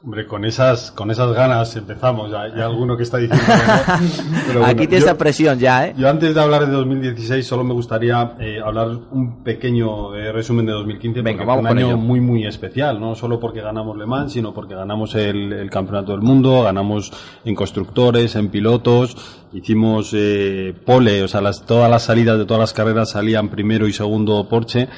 Hombre, 0.00 0.26
con 0.28 0.44
esas, 0.44 0.92
con 0.92 1.10
esas 1.10 1.32
ganas 1.32 1.74
empezamos. 1.74 2.30
Ya, 2.30 2.46
ya 2.56 2.66
alguno 2.66 2.96
que 2.96 3.02
está 3.02 3.18
diciendo. 3.18 3.44
que 3.44 3.52
no. 3.52 4.42
Pero 4.46 4.64
Aquí 4.64 4.74
bueno, 4.76 4.90
yo- 4.92 4.96
esa 4.98 5.18
presión 5.18 5.58
ya, 5.58 5.88
¿eh? 5.88 5.94
Yo 5.98 6.08
antes 6.08 6.36
de 6.36 6.40
hablar 6.40 6.66
de 6.66 6.72
2016 6.72 7.44
solo 7.44 7.64
me 7.64 7.74
gustaría 7.74 8.34
eh, 8.38 8.60
hablar 8.64 8.90
un 9.10 9.42
pequeño 9.42 10.14
eh, 10.14 10.30
resumen 10.30 10.66
de 10.66 10.72
2015 10.72 11.20
Venga, 11.22 11.38
porque 11.38 11.46
vamos 11.48 11.62
fue 11.64 11.72
un 11.72 11.78
año 11.78 11.86
ello. 11.88 11.96
muy 11.98 12.20
muy 12.20 12.46
especial, 12.46 13.00
no 13.00 13.16
solo 13.16 13.40
porque 13.40 13.60
ganamos 13.60 13.98
Le 13.98 14.06
Mans, 14.06 14.32
sino 14.32 14.54
porque 14.54 14.76
ganamos 14.76 15.16
el, 15.16 15.52
el 15.52 15.68
campeonato 15.68 16.12
del 16.12 16.22
mundo, 16.22 16.62
ganamos 16.62 17.12
en 17.44 17.56
constructores, 17.56 18.36
en 18.36 18.50
pilotos, 18.50 19.16
hicimos 19.52 20.10
eh, 20.14 20.74
pole, 20.86 21.24
o 21.24 21.28
sea, 21.28 21.40
las, 21.40 21.66
todas 21.66 21.90
las 21.90 22.04
salidas 22.04 22.38
de 22.38 22.44
todas 22.44 22.60
las 22.60 22.72
carreras 22.72 23.10
salían 23.10 23.48
primero 23.48 23.88
y 23.88 23.92
segundo 23.92 24.48
Porsche 24.48 24.88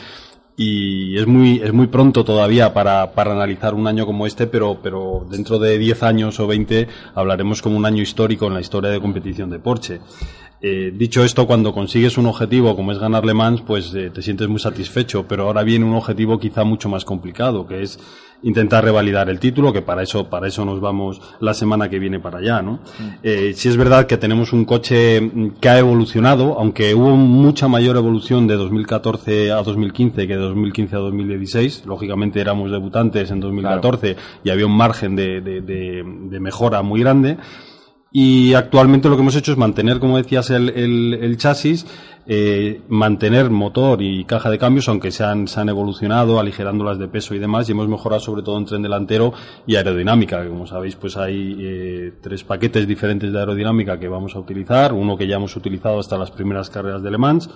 y 0.56 1.16
es 1.16 1.26
muy 1.26 1.60
es 1.62 1.72
muy 1.72 1.86
pronto 1.86 2.24
todavía 2.24 2.74
para, 2.74 3.12
para 3.12 3.32
analizar 3.32 3.74
un 3.74 3.86
año 3.86 4.06
como 4.06 4.26
este, 4.26 4.46
pero 4.46 4.78
pero 4.82 5.26
dentro 5.30 5.58
de 5.58 5.78
10 5.78 6.02
años 6.02 6.40
o 6.40 6.46
20 6.46 6.88
hablaremos 7.14 7.62
como 7.62 7.76
un 7.76 7.86
año 7.86 8.02
histórico 8.02 8.46
en 8.46 8.54
la 8.54 8.60
historia 8.60 8.90
de 8.90 9.00
competición 9.00 9.50
de 9.50 9.58
Porsche. 9.58 10.00
Eh, 10.62 10.92
dicho 10.94 11.24
esto, 11.24 11.46
cuando 11.46 11.72
consigues 11.72 12.18
un 12.18 12.26
objetivo 12.26 12.76
como 12.76 12.92
es 12.92 12.98
ganar 12.98 13.24
Le 13.24 13.32
Mans, 13.32 13.62
pues 13.62 13.94
eh, 13.94 14.10
te 14.10 14.20
sientes 14.20 14.46
muy 14.46 14.60
satisfecho, 14.60 15.26
pero 15.26 15.44
ahora 15.44 15.62
viene 15.62 15.86
un 15.86 15.94
objetivo 15.94 16.38
quizá 16.38 16.64
mucho 16.64 16.90
más 16.90 17.06
complicado, 17.06 17.66
que 17.66 17.82
es 17.82 17.98
intentar 18.42 18.82
revalidar 18.84 19.28
el 19.28 19.38
título, 19.38 19.72
que 19.72 19.82
para 19.82 20.02
eso, 20.02 20.28
para 20.30 20.46
eso 20.48 20.64
nos 20.64 20.80
vamos 20.80 21.20
la 21.40 21.52
semana 21.54 21.90
que 21.90 21.98
viene 21.98 22.20
para 22.20 22.38
allá, 22.38 22.62
¿no? 22.62 22.78
Eh, 23.22 23.52
sí 23.54 23.68
es 23.68 23.76
verdad 23.76 24.06
que 24.06 24.16
tenemos 24.16 24.52
un 24.52 24.64
coche 24.64 25.20
mm, 25.20 25.48
que 25.60 25.68
ha 25.68 25.78
evolucionado, 25.78 26.58
aunque 26.58 26.94
hubo 26.94 27.16
mucha 27.16 27.68
mayor 27.68 27.96
evolución 27.96 28.46
de 28.46 28.54
2014 28.56 29.52
a 29.52 29.62
2015 29.62 30.26
que 30.26 30.34
de 30.36 30.40
2015 30.42 30.96
a 30.96 30.98
2016. 31.00 31.84
Lógicamente 31.86 32.40
éramos 32.40 32.70
debutantes 32.70 33.30
en 33.30 33.40
2014 33.40 34.16
y 34.44 34.50
había 34.50 34.66
un 34.66 34.76
margen 34.76 35.16
de, 35.16 35.40
de- 35.40 35.60
de- 35.60 36.02
de 36.04 36.40
mejora 36.40 36.82
muy 36.82 37.00
grande. 37.00 37.36
Y 38.12 38.54
actualmente 38.54 39.08
lo 39.08 39.14
que 39.16 39.22
hemos 39.22 39.36
hecho 39.36 39.52
es 39.52 39.58
mantener, 39.58 40.00
como 40.00 40.16
decías, 40.16 40.50
el, 40.50 40.70
el- 40.70 41.14
el 41.14 41.36
chasis, 41.36 41.86
eh, 42.26 42.82
mantener 42.88 43.50
motor 43.50 44.02
y 44.02 44.24
caja 44.24 44.50
de 44.50 44.58
cambios, 44.58 44.88
aunque 44.88 45.10
se 45.12 45.22
han, 45.24 45.46
se 45.46 45.60
han 45.60 45.68
evolucionado, 45.68 46.40
aligerándolas 46.40 46.98
de 46.98 47.06
peso 47.08 47.34
y 47.34 47.38
demás, 47.38 47.68
y 47.68 47.72
hemos 47.72 47.88
mejorado 47.88 48.20
sobre 48.20 48.42
todo 48.42 48.58
en 48.58 48.64
tren 48.66 48.82
delantero 48.82 49.32
y 49.66 49.76
aerodinámica, 49.76 50.42
que 50.42 50.48
como 50.48 50.66
sabéis, 50.66 50.96
pues 50.96 51.16
hay 51.16 51.56
eh, 51.60 52.12
tres 52.20 52.42
paquetes 52.44 52.86
diferentes 52.88 53.32
de 53.32 53.38
aerodinámica 53.38 53.98
que 54.00 54.08
vamos 54.08 54.34
a 54.34 54.40
utilizar, 54.40 54.92
uno 54.92 55.16
que 55.16 55.26
ya 55.28 55.36
hemos 55.36 55.54
utilizado 55.56 56.00
hasta 56.00 56.18
las 56.18 56.30
primeras 56.32 56.68
carreras 56.68 57.02
de 57.02 57.10
Le 57.12 57.18
Mans, 57.18 57.48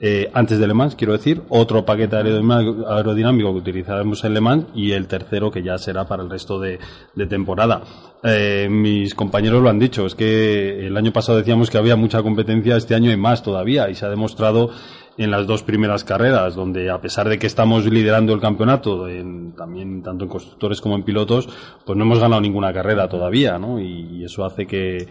eh, 0.00 0.30
antes 0.32 0.58
de 0.58 0.66
Le 0.66 0.74
Mans, 0.74 0.94
quiero 0.94 1.12
decir, 1.12 1.42
otro 1.48 1.84
paquete 1.84 2.16
aerodinámico, 2.16 3.52
que 3.52 3.58
utilizaremos 3.58 4.22
en 4.24 4.34
Le 4.34 4.40
Mans 4.40 4.66
y 4.74 4.92
el 4.92 5.06
tercero 5.08 5.50
que 5.50 5.62
ya 5.62 5.76
será 5.78 6.06
para 6.06 6.22
el 6.22 6.30
resto 6.30 6.60
de, 6.60 6.78
de 7.14 7.26
temporada. 7.26 7.82
Eh, 8.22 8.68
mis 8.70 9.14
compañeros 9.14 9.62
lo 9.62 9.68
han 9.68 9.78
dicho, 9.78 10.06
es 10.06 10.14
que 10.14 10.86
el 10.86 10.96
año 10.96 11.12
pasado 11.12 11.38
decíamos 11.38 11.70
que 11.70 11.78
había 11.78 11.96
mucha 11.96 12.22
competencia, 12.22 12.76
este 12.76 12.94
año 12.94 13.10
hay 13.10 13.16
más 13.16 13.42
todavía 13.42 13.88
y 13.90 13.94
se 13.94 14.06
ha 14.06 14.10
demostrado 14.10 14.70
en 15.16 15.32
las 15.32 15.48
dos 15.48 15.64
primeras 15.64 16.04
carreras, 16.04 16.54
donde 16.54 16.90
a 16.90 17.00
pesar 17.00 17.28
de 17.28 17.40
que 17.40 17.48
estamos 17.48 17.84
liderando 17.86 18.32
el 18.34 18.40
campeonato, 18.40 19.08
en- 19.08 19.52
también 19.56 20.00
tanto 20.04 20.22
en 20.24 20.30
constructores 20.30 20.80
como 20.80 20.94
en 20.94 21.02
pilotos, 21.02 21.48
pues 21.84 21.98
no 21.98 22.04
hemos 22.04 22.20
ganado 22.20 22.40
ninguna 22.40 22.72
carrera 22.72 23.08
todavía, 23.08 23.58
¿no? 23.58 23.80
Y, 23.80 24.18
y 24.18 24.24
eso 24.24 24.44
hace 24.44 24.64
que, 24.68 25.08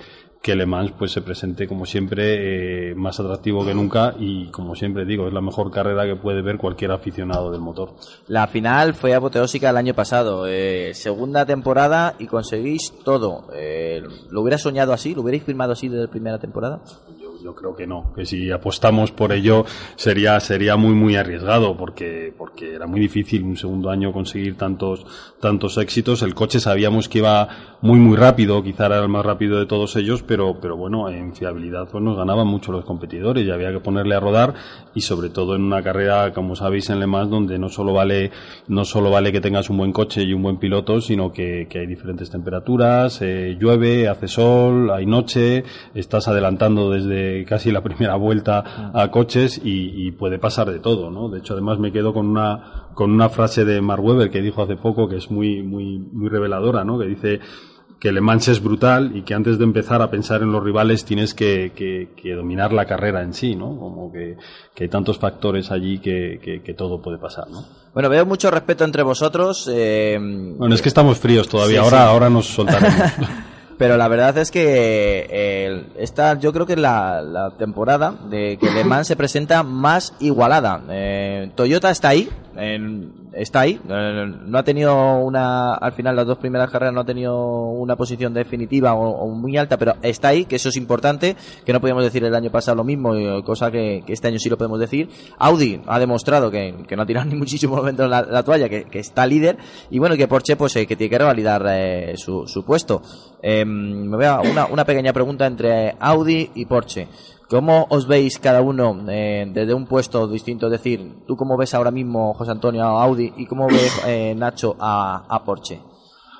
que 0.47 0.55
Le 0.55 0.65
Mans 0.65 0.93
pues 0.97 1.11
se 1.11 1.21
presente 1.21 1.67
como 1.67 1.85
siempre 1.85 2.91
eh, 2.91 2.95
más 2.95 3.19
atractivo 3.19 3.65
que 3.65 3.73
nunca 3.73 4.15
y 4.17 4.47
como 4.47 4.75
siempre 4.75 5.03
digo 5.03 5.27
es 5.27 5.33
la 5.33 5.41
mejor 5.41 5.69
carrera 5.69 6.05
que 6.05 6.15
puede 6.15 6.41
ver 6.41 6.57
cualquier 6.57 6.91
aficionado 6.91 7.51
del 7.51 7.59
motor. 7.59 7.89
La 8.29 8.47
final 8.47 8.93
fue 8.93 9.13
apoteósica 9.13 9.71
el 9.71 9.75
año 9.75 9.93
pasado. 9.93 10.47
eh, 10.47 10.93
segunda 10.93 11.45
temporada 11.45 12.15
y 12.17 12.27
conseguís 12.27 12.93
todo. 13.03 13.49
Eh, 13.53 14.01
¿Lo 14.29 14.39
hubierais 14.41 14.61
soñado 14.61 14.93
así? 14.93 15.13
¿Lo 15.13 15.21
hubierais 15.21 15.43
firmado 15.43 15.73
así 15.73 15.89
desde 15.89 16.05
la 16.05 16.09
primera 16.09 16.39
temporada? 16.39 16.79
yo 17.43 17.55
creo 17.55 17.75
que 17.75 17.87
no, 17.87 18.11
que 18.13 18.25
si 18.25 18.51
apostamos 18.51 19.11
por 19.11 19.31
ello 19.31 19.65
sería 19.95 20.39
sería 20.39 20.75
muy 20.75 20.93
muy 20.93 21.15
arriesgado 21.15 21.77
porque 21.77 22.33
porque 22.37 22.75
era 22.75 22.87
muy 22.87 22.99
difícil 22.99 23.43
un 23.43 23.55
segundo 23.55 23.89
año 23.89 24.11
conseguir 24.11 24.57
tantos 24.57 25.05
tantos 25.39 25.77
éxitos. 25.77 26.23
El 26.23 26.33
coche 26.33 26.59
sabíamos 26.59 27.07
que 27.07 27.19
iba 27.19 27.76
muy 27.81 27.99
muy 27.99 28.17
rápido, 28.17 28.63
quizá 28.63 28.87
era 28.87 28.99
el 28.99 29.09
más 29.09 29.25
rápido 29.25 29.59
de 29.59 29.65
todos 29.67 29.95
ellos, 29.95 30.23
pero 30.23 30.59
pero 30.59 30.75
bueno, 30.75 31.09
en 31.09 31.35
fiabilidad 31.35 31.87
pues 31.91 32.03
nos 32.03 32.17
ganaban 32.17 32.47
mucho 32.47 32.71
los 32.71 32.85
competidores 32.85 33.45
y 33.45 33.51
había 33.51 33.71
que 33.71 33.79
ponerle 33.79 34.15
a 34.15 34.19
rodar 34.19 34.55
y 34.95 35.01
sobre 35.01 35.29
todo 35.29 35.55
en 35.55 35.61
una 35.61 35.83
carrera 35.83 36.33
como 36.33 36.55
sabéis 36.55 36.89
en 36.89 36.99
Le 36.99 37.07
Mans 37.07 37.29
donde 37.29 37.59
no 37.59 37.69
solo 37.69 37.93
vale 37.93 38.31
no 38.67 38.83
solo 38.83 39.11
vale 39.11 39.31
que 39.31 39.41
tengas 39.41 39.69
un 39.69 39.77
buen 39.77 39.91
coche 39.91 40.23
y 40.23 40.33
un 40.33 40.41
buen 40.41 40.57
piloto, 40.57 41.01
sino 41.01 41.31
que, 41.31 41.67
que 41.69 41.79
hay 41.79 41.87
diferentes 41.87 42.29
temperaturas, 42.31 43.21
eh, 43.21 43.57
llueve, 43.59 44.07
hace 44.07 44.27
sol, 44.27 44.89
hay 44.89 45.05
noche, 45.05 45.63
estás 45.93 46.27
adelantando 46.27 46.91
desde 46.91 47.45
casi 47.45 47.71
la 47.71 47.81
primera 47.83 48.15
vuelta 48.15 48.91
a 48.93 49.11
coches 49.11 49.61
y, 49.63 50.07
y 50.07 50.11
puede 50.11 50.39
pasar 50.39 50.71
de 50.71 50.79
todo, 50.79 51.11
¿no? 51.11 51.29
De 51.29 51.39
hecho, 51.39 51.53
además 51.53 51.77
me 51.77 51.91
quedo 51.91 52.13
con 52.13 52.27
una 52.27 52.86
con 52.97 53.11
una 53.11 53.29
frase 53.29 53.63
de 53.63 53.79
Mark 53.79 54.03
Webber 54.03 54.31
que 54.31 54.41
dijo 54.41 54.63
hace 54.63 54.75
poco 54.75 55.07
que 55.07 55.17
es 55.17 55.29
muy 55.29 55.61
muy 55.61 55.99
muy 55.99 56.29
reveladora, 56.29 56.83
¿no? 56.83 56.97
Que 56.97 57.05
dice 57.05 57.39
que 57.99 58.11
Le 58.11 58.21
Mans 58.21 58.47
es 58.47 58.61
brutal 58.61 59.11
y 59.15 59.21
que 59.21 59.33
antes 59.35 59.57
de 59.59 59.63
empezar 59.63 60.01
a 60.01 60.09
pensar 60.09 60.41
en 60.41 60.51
los 60.51 60.63
rivales 60.63 61.05
tienes 61.05 61.33
que, 61.33 61.71
que- 61.75 62.09
que 62.15 62.33
dominar 62.33 62.73
la 62.73 62.85
carrera 62.85 63.21
en 63.21 63.33
sí, 63.33 63.55
¿no? 63.55 63.75
Como 63.77 64.11
que, 64.11 64.35
que 64.75 64.83
hay 64.83 64.89
tantos 64.89 65.17
factores 65.19 65.69
allí 65.71 65.99
que, 65.99 66.75
todo 66.77 67.01
puede 67.01 67.17
pasar, 67.19 67.49
¿no? 67.49 67.63
Bueno, 67.93 68.09
veo 68.09 68.25
mucho 68.25 68.49
respeto 68.51 68.83
entre 68.83 69.03
vosotros. 69.03 69.67
eh, 69.71 70.17
Bueno, 70.19 70.73
es 70.75 70.81
que 70.81 70.89
estamos 70.89 71.17
fríos 71.19 71.47
todavía, 71.47 71.79
Sí, 71.81 71.85
ahora, 71.85 71.97
sí. 72.03 72.09
ahora 72.11 72.29
nos 72.29 72.45
soltaremos. 72.47 72.93
Pero 73.77 73.95
la 73.95 74.07
verdad 74.07 74.35
es 74.39 74.49
que 74.49 75.27
eh, 75.29 75.85
esta, 75.99 76.39
yo 76.39 76.51
creo 76.51 76.65
que 76.65 76.73
es 76.73 76.79
la, 76.79 77.21
la 77.21 77.51
temporada 77.51 78.15
de 78.29 78.57
que 78.59 78.71
Le 78.71 78.83
Mans 78.83 79.07
se 79.07 79.15
presenta 79.15 79.61
más 79.61 80.13
igualada. 80.19 80.81
Eh, 80.89 81.51
Toyota 81.55 81.91
está 81.91 82.09
ahí, 82.09 82.27
en- 82.55 83.26
está 83.37 83.61
ahí. 83.61 83.79
eh, 83.89 84.33
no 84.45 84.57
ha 84.57 84.63
tenido 84.63 85.17
una, 85.17 85.75
al 85.75 85.93
final 85.93 86.15
las 86.15 86.25
dos 86.25 86.37
primeras 86.37 86.69
carreras 86.69 86.93
no 86.93 87.01
ha 87.01 87.05
tenido 87.05 87.69
una 87.69 87.95
posición 87.95 88.33
definitiva 88.33 88.93
o, 88.93 89.27
muy 89.29 89.57
alta, 89.57 89.77
pero 89.77 89.95
está 90.01 90.29
ahí, 90.29 90.45
que 90.45 90.55
eso 90.55 90.69
es 90.69 90.77
importante, 90.77 91.35
que 91.65 91.73
no 91.73 91.79
podíamos 91.81 92.03
decir 92.03 92.23
el 92.23 92.35
año 92.35 92.51
pasado 92.51 92.77
lo 92.77 92.83
mismo, 92.83 93.15
y, 93.15 93.43
cosa 93.43 93.71
que, 93.71 94.03
este 94.07 94.27
año 94.27 94.39
sí 94.39 94.49
lo 94.49 94.57
podemos 94.57 94.79
decir. 94.79 95.09
Audi 95.37 95.81
ha 95.85 95.99
demostrado 95.99 96.49
que, 96.51 96.73
no 96.95 97.01
ha 97.01 97.05
tirado 97.05 97.25
ni 97.29 97.35
muchísimo 97.35 97.75
momento 97.75 98.07
la, 98.07 98.21
la 98.21 98.43
toalla, 98.43 98.69
que, 98.69 98.87
está 98.99 99.25
líder, 99.25 99.57
y 99.89 99.99
bueno, 99.99 100.15
que 100.15 100.27
Porsche 100.27 100.55
pues 100.55 100.75
eh, 100.75 100.87
que 100.87 100.95
tiene 100.95 101.09
que 101.09 101.17
revalidar 101.17 101.65
eh, 101.69 102.13
su, 102.17 102.47
su 102.47 102.63
puesto. 102.63 103.01
Eh, 103.41 103.65
me 103.65 104.15
voy 104.15 104.25
a 104.25 104.39
una, 104.41 104.65
una 104.65 104.85
pequeña 104.85 105.13
pregunta 105.13 105.45
entre 105.45 105.95
Audi 105.99 106.51
y 106.55 106.65
Porsche. 106.65 107.07
¿Cómo 107.49 107.87
os 107.89 108.07
veis 108.07 108.39
cada 108.39 108.61
uno 108.61 109.05
eh, 109.07 109.49
desde 109.53 109.73
un 109.73 109.85
puesto 109.85 110.27
distinto? 110.27 110.65
Es 110.65 110.71
decir, 110.73 111.23
¿tú 111.25 111.37
cómo 111.37 111.55
ves 111.55 111.73
ahora 111.73 111.91
mismo 111.91 112.33
José 112.33 112.51
Antonio 112.51 112.83
a 112.83 113.01
Audi 113.03 113.33
y 113.37 113.45
cómo 113.45 113.67
ves 113.67 114.01
eh, 114.05 114.35
Nacho 114.35 114.75
a, 114.77 115.23
a 115.29 115.45
Porsche? 115.45 115.79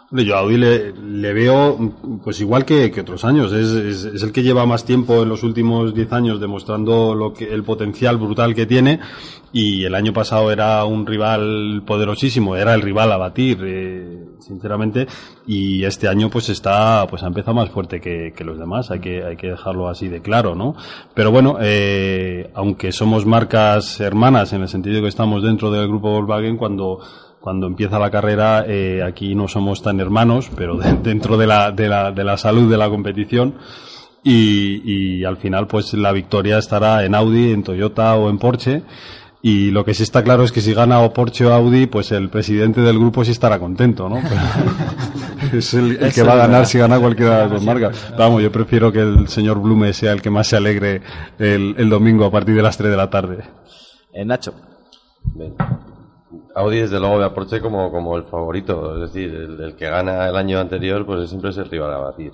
Yo 0.10 0.38
a 0.38 0.40
Audi 0.40 0.56
le, 0.56 0.94
le 0.94 1.34
veo 1.34 1.78
pues 2.24 2.40
igual 2.40 2.64
que, 2.64 2.90
que 2.92 3.02
otros 3.02 3.26
años. 3.26 3.52
Es, 3.52 3.72
es- 3.72 4.06
es 4.06 4.24
el 4.24 4.32
que 4.32 4.42
lleva 4.42 4.66
más 4.66 4.86
tiempo 4.86 5.22
en 5.24 5.28
los 5.28 5.44
últimos 5.44 5.94
10 5.94 6.14
años 6.14 6.40
demostrando 6.40 7.14
lo 7.14 7.34
que, 7.34 7.54
el 7.54 7.64
potencial 7.64 8.16
brutal 8.18 8.56
que 8.56 8.66
tiene. 8.66 9.02
Y 9.52 9.84
el 9.84 9.94
año 9.96 10.14
pasado 10.14 10.50
era 10.52 10.86
un 10.86 11.06
rival 11.06 11.84
poderosísimo, 11.86 12.56
era 12.56 12.74
el 12.74 12.82
rival 12.82 13.12
a 13.12 13.18
batir, 13.18 13.58
eh, 13.66 14.26
sinceramente. 14.40 15.08
Y 15.46 15.84
este 15.84 16.08
año 16.08 16.30
pues 16.30 16.48
está, 16.48 17.06
pues 17.10 17.24
ha 17.24 17.28
empezado 17.28 17.56
más 17.56 17.70
fuerte 17.70 18.00
que, 18.00 18.32
que 18.34 18.44
los 18.46 18.58
demás. 18.58 18.92
Hay 18.92 19.00
que, 19.02 19.26
hay 19.26 19.36
que 19.36 19.48
dejarlo 19.48 19.90
así 19.90 20.08
de 20.08 20.22
claro, 20.22 20.56
¿no? 20.56 20.76
Pero 21.14 21.32
bueno, 21.32 21.58
eh, 21.60 22.50
aunque 22.54 22.94
somos 22.94 23.26
marcas 23.26 24.00
hermanas 24.00 24.54
en 24.54 24.62
el 24.62 24.70
sentido 24.70 25.02
que 25.02 25.10
estamos 25.10 25.44
dentro 25.44 25.70
del 25.70 25.88
grupo 25.90 26.12
Volkswagen, 26.12 26.56
cuando 26.56 27.00
cuando 27.40 27.68
empieza 27.68 28.00
la 28.00 28.10
carrera 28.12 28.66
eh, 28.68 29.02
aquí 29.04 29.36
no 29.36 29.48
somos 29.48 29.82
tan 29.82 30.00
hermanos, 30.00 30.50
pero 30.56 30.78
de- 30.78 30.94
dentro 31.04 31.38
de 31.38 31.48
la, 31.48 31.72
de, 31.72 31.88
la, 31.88 32.12
de 32.12 32.24
la 32.24 32.38
salud 32.38 32.70
de 32.70 32.78
la 32.78 32.90
competición 32.90 33.56
y, 34.24 34.82
y 35.20 35.24
al 35.24 35.38
final 35.38 35.68
pues 35.68 35.94
la 35.94 36.12
victoria 36.12 36.58
estará 36.58 37.06
en 37.06 37.16
Audi, 37.16 37.52
en 37.52 37.64
Toyota 37.64 38.16
o 38.16 38.30
en 38.30 38.38
Porsche 38.40 38.84
y 39.42 39.70
lo 39.72 39.86
que 39.86 39.94
sí 39.94 40.04
está 40.04 40.24
claro 40.24 40.44
es 40.44 40.52
que 40.52 40.60
si 40.62 40.74
gana 40.74 41.00
o 41.02 41.14
Porsche 41.14 41.46
o 41.46 41.54
Audi 41.54 41.86
pues 41.86 42.12
el 42.12 42.28
presidente 42.30 42.82
del 42.82 42.98
grupo 43.00 43.24
sí 43.24 43.32
estará 43.32 43.60
contento, 43.60 44.10
¿no? 44.10 44.20
Pero 45.40 45.60
es 45.60 45.74
el, 45.76 45.98
el 46.04 46.12
que 46.14 46.24
va 46.24 46.34
a 46.34 46.38
ganar 46.38 46.66
si 46.66 46.80
gana 46.80 47.00
cualquiera 47.00 47.36
de 47.36 47.42
las 47.44 47.52
dos 47.52 47.64
marcas. 47.64 48.14
Vamos, 48.18 48.42
yo 48.42 48.52
prefiero 48.52 48.92
que 48.92 49.00
el 49.00 49.28
señor 49.30 49.60
Blume 49.62 49.94
sea 49.94 50.12
el 50.12 50.22
que 50.22 50.32
más 50.32 50.48
se 50.48 50.58
alegre 50.58 51.02
el, 51.40 51.76
el 51.78 51.90
domingo 51.90 52.26
a 52.26 52.32
partir 52.32 52.56
de 52.56 52.64
las 52.64 52.76
3 52.78 52.90
de 52.92 52.98
la 52.98 53.10
tarde. 53.10 53.44
Eh, 54.12 54.26
Nacho. 54.26 54.54
Bien. 55.36 55.54
Audi 56.56 56.80
desde 56.80 57.00
luego 57.00 57.20
ve 57.20 57.26
a 57.26 57.34
Porsche 57.34 57.62
como, 57.62 57.92
como 57.92 58.18
el 58.18 58.24
favorito, 58.24 58.96
es 58.96 59.14
decir, 59.14 59.34
el, 59.34 59.76
que 59.76 59.90
gana 59.90 60.28
el 60.28 60.36
año 60.36 60.60
anterior 60.60 61.06
pues 61.06 61.30
siempre 61.30 61.52
es 61.52 61.58
el 61.58 61.70
rival 61.70 61.94
a 61.94 61.98
batir. 62.00 62.34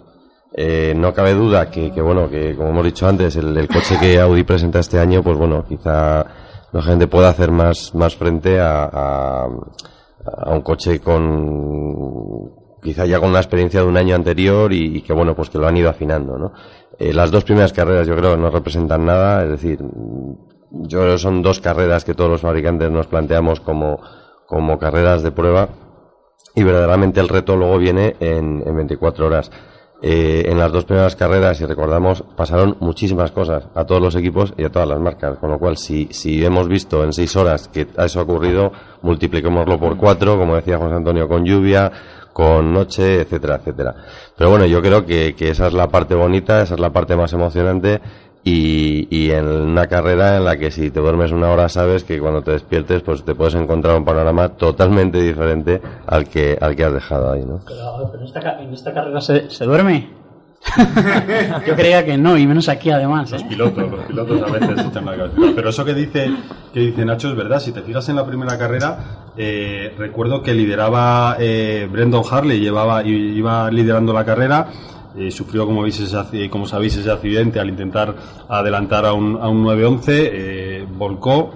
Eh, 0.56 0.94
no 0.96 1.14
cabe 1.14 1.34
duda 1.34 1.70
que, 1.70 1.90
bueno, 2.02 2.30
que 2.30 2.56
como 2.56 2.70
hemos 2.70 2.86
dicho 2.86 3.08
antes, 3.08 3.36
el, 3.36 3.68
coche 3.68 3.98
que 4.00 4.20
Audi 4.20 4.44
presenta 4.44 4.80
este 4.80 5.00
año, 5.00 5.24
pues 5.24 5.38
bueno, 5.38 5.66
quizá 5.68 6.26
la 6.72 6.82
gente 6.82 7.08
pueda 7.08 7.30
hacer 7.30 7.52
más, 7.52 7.94
más 7.96 8.16
frente 8.16 8.60
a, 8.60 9.48
un 10.46 10.62
coche 10.62 11.00
con, 11.00 12.52
quizá 12.82 13.06
ya 13.06 13.20
con 13.20 13.30
una 13.30 13.40
experiencia 13.40 13.82
de 13.82 13.88
un 13.88 13.98
año 13.98 14.16
anterior 14.16 14.72
y, 14.72 15.02
que 15.02 15.14
bueno, 15.14 15.36
pues 15.36 15.50
que 15.50 15.58
lo 15.58 15.68
han 15.68 15.78
ido 15.78 15.90
afinando, 15.90 16.38
¿no? 16.38 16.54
Eh, 16.98 17.14
las 17.14 17.32
dos 17.32 17.44
primeras 17.44 17.74
carreras 17.74 18.08
yo 18.08 18.16
creo 18.16 18.38
no 18.38 18.50
representan 18.50 19.06
nada, 19.06 19.44
es 19.44 19.50
decir, 19.50 19.80
yo 20.74 21.02
creo 21.02 21.14
que 21.14 21.20
son 21.20 21.42
dos 21.44 21.60
carreras 21.60 22.04
que 22.04 22.16
todos 22.16 22.32
los 22.32 22.42
fabricantes 22.42 22.90
nos 22.90 23.08
planteamos 23.08 23.60
como, 23.60 24.00
como 24.48 24.80
carreras 24.80 25.22
de 25.22 25.32
prueba 25.32 25.70
y 26.56 26.64
verdaderamente 26.64 27.20
el 27.20 27.30
reto 27.30 27.56
luego 27.56 27.78
viene 27.78 28.16
en, 28.20 28.64
en 28.66 28.76
24 28.76 29.26
horas. 29.26 29.52
Eh, 30.06 30.50
en 30.50 30.58
las 30.58 30.72
dos 30.74 30.84
primeras 30.84 31.16
carreras, 31.16 31.58
si 31.58 31.66
recordamos, 31.66 32.26
pasaron 32.36 32.76
muchísimas 32.82 33.32
cosas 33.32 33.68
a 33.74 33.86
todos 33.86 34.02
los 34.02 34.16
equipos 34.16 34.54
y 34.58 34.66
a 34.66 34.70
todas 34.70 34.88
las 34.88 35.00
marcas, 35.00 35.38
con 35.38 35.50
lo 35.50 35.58
cual 35.58 35.78
si, 35.78 36.10
si 36.12 36.44
hemos 36.44 36.68
visto 36.68 37.06
en 37.06 37.14
seis 37.14 37.38
horas 37.38 37.70
que 37.70 37.88
eso 37.98 38.20
ha 38.20 38.24
ocurrido, 38.24 38.74
multipliquémoslo 39.02 39.80
por 39.80 39.96
cuatro, 39.96 40.38
como 40.38 40.58
decía 40.58 40.78
José 40.78 40.96
Antonio, 40.96 41.30
con 41.30 41.46
lluvia, 41.46 41.90
con 42.34 42.74
noche, 42.74 43.22
etcétera, 43.22 43.56
etcétera. 43.56 43.96
Pero 44.36 44.50
bueno, 44.50 44.66
yo 44.66 44.82
creo 44.82 45.06
que, 45.06 45.36
que 45.36 45.52
esa 45.52 45.68
es 45.68 45.74
la 45.74 45.88
parte 45.88 46.16
bonita, 46.16 46.62
esa 46.62 46.74
es 46.74 46.82
la 46.82 46.92
parte 46.92 47.16
más 47.16 47.32
emocionante 47.32 48.02
y, 48.44 49.08
y 49.10 49.32
en 49.32 49.46
una 49.46 49.88
carrera 49.88 50.36
en 50.38 50.44
la 50.46 50.58
que 50.58 50.70
si 50.72 50.92
te 50.92 51.00
duermes 51.00 51.32
una 51.32 51.50
hora 51.50 51.70
sabes 51.70 52.04
que 52.04 52.20
cuando 52.20 52.42
te 52.42 52.52
despiertes 52.52 53.02
pues 53.02 53.24
te 53.24 53.36
puedes 53.36 53.56
encontrar 53.56 53.96
un 53.96 54.04
panorama 54.06 54.50
totalmente 54.50 55.22
diferente 55.22 55.82
al 56.08 56.28
que, 56.28 56.58
al 56.60 56.76
que 56.76 56.84
has 56.84 56.94
dejado 56.94 57.32
ahí, 57.32 57.46
¿no? 57.46 57.62
Pero, 57.66 58.10
pero 58.12 58.20
en, 58.22 58.28
esta, 58.28 58.40
ca- 58.42 58.62
en 58.62 58.74
esta 58.74 58.94
carrera 58.94 59.22
se, 59.22 59.50
se 59.50 59.64
duerme. 59.66 60.10
Yo 61.68 61.76
creía 61.76 62.06
que 62.06 62.18
no, 62.18 62.38
y 62.38 62.48
menos 62.48 62.70
aquí 62.70 62.90
además. 62.90 63.30
¿eh? 63.32 63.36
Los 63.36 63.44
pilotos, 63.44 63.92
los 63.92 64.06
pilotos 64.06 64.42
a 64.42 64.52
veces 64.52 64.86
echan 64.88 65.06
la 65.06 65.16
cabeza. 65.18 65.36
Pero 65.56 65.70
eso 65.70 65.84
que 65.86 65.94
dice, 65.94 66.32
que 66.74 66.80
dice 66.80 67.04
Nacho 67.06 67.30
es 67.30 67.36
verdad. 67.36 67.60
Si 67.60 67.74
te 67.74 67.82
fijas 67.82 68.08
en 68.08 68.16
la 68.16 68.26
primera 68.26 68.58
carrera, 68.58 68.98
eh, 69.36 69.94
recuerdo 69.98 70.42
que 70.42 70.54
lideraba 70.54 71.36
eh, 71.40 71.88
Brendan 71.92 72.22
Harley, 72.30 72.60
llevaba, 72.62 73.04
iba 73.04 73.70
liderando 73.72 74.14
la 74.14 74.24
carrera. 74.24 74.68
Eh, 75.18 75.32
sufrió, 75.32 75.66
como, 75.66 75.84
veis, 75.84 76.00
ese 76.00 76.50
como 76.50 76.66
sabéis, 76.66 76.98
ese 76.98 77.12
accidente 77.12 77.60
al 77.60 77.70
intentar 77.70 78.16
adelantar 78.48 79.06
a 79.06 79.14
un, 79.14 79.38
a 79.42 79.48
un 79.48 79.64
911, 79.64 80.30
eh, 80.32 80.88
volcó. 80.90 81.56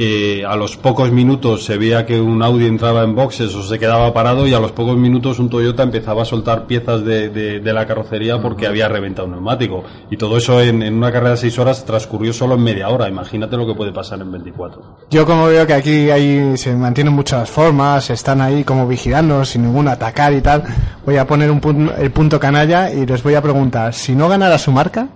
Eh, 0.00 0.44
a 0.46 0.54
los 0.54 0.76
pocos 0.76 1.10
minutos 1.10 1.64
se 1.64 1.76
veía 1.76 2.06
que 2.06 2.20
un 2.20 2.40
Audi 2.40 2.66
entraba 2.66 3.02
en 3.02 3.16
boxes 3.16 3.52
o 3.56 3.64
se 3.64 3.80
quedaba 3.80 4.14
parado 4.14 4.46
y 4.46 4.54
a 4.54 4.60
los 4.60 4.70
pocos 4.70 4.96
minutos 4.96 5.40
un 5.40 5.50
Toyota 5.50 5.82
empezaba 5.82 6.22
a 6.22 6.24
soltar 6.24 6.66
piezas 6.68 7.04
de, 7.04 7.30
de- 7.30 7.58
de 7.58 7.72
la 7.72 7.84
carrocería 7.84 8.40
porque 8.40 8.68
había 8.68 8.88
reventado 8.88 9.26
un 9.26 9.32
neumático. 9.32 9.82
Y 10.08 10.16
todo 10.16 10.36
eso 10.36 10.60
en, 10.62 10.84
en 10.84 10.94
una 10.94 11.10
carrera 11.10 11.32
de 11.32 11.38
6 11.38 11.58
horas 11.58 11.84
transcurrió 11.84 12.32
solo 12.32 12.54
en 12.54 12.62
media 12.62 12.88
hora. 12.90 13.08
Imagínate 13.08 13.56
lo 13.56 13.66
que 13.66 13.74
puede 13.74 13.90
pasar 13.90 14.20
en 14.20 14.30
24. 14.30 14.80
Yo 15.10 15.26
como 15.26 15.46
veo 15.48 15.66
que 15.66 15.74
aquí 15.74 16.10
hay, 16.10 16.56
se 16.56 16.76
mantienen 16.76 17.12
muchas 17.12 17.50
formas, 17.50 18.08
están 18.10 18.40
ahí 18.40 18.62
como 18.62 18.86
vigilando 18.86 19.44
sin 19.44 19.62
ningún 19.64 19.88
atacar 19.88 20.32
y 20.32 20.40
tal, 20.40 20.62
voy 21.04 21.16
a 21.16 21.26
poner 21.26 21.50
un 21.50 21.60
pun- 21.60 21.92
el 21.98 22.12
punto 22.12 22.38
canalla 22.38 22.92
y 22.92 23.04
les 23.04 23.20
voy 23.24 23.34
a 23.34 23.42
preguntar, 23.42 23.92
si 23.92 24.14
no 24.14 24.28
ganara 24.28 24.58
su 24.58 24.70
marca, 24.70 25.08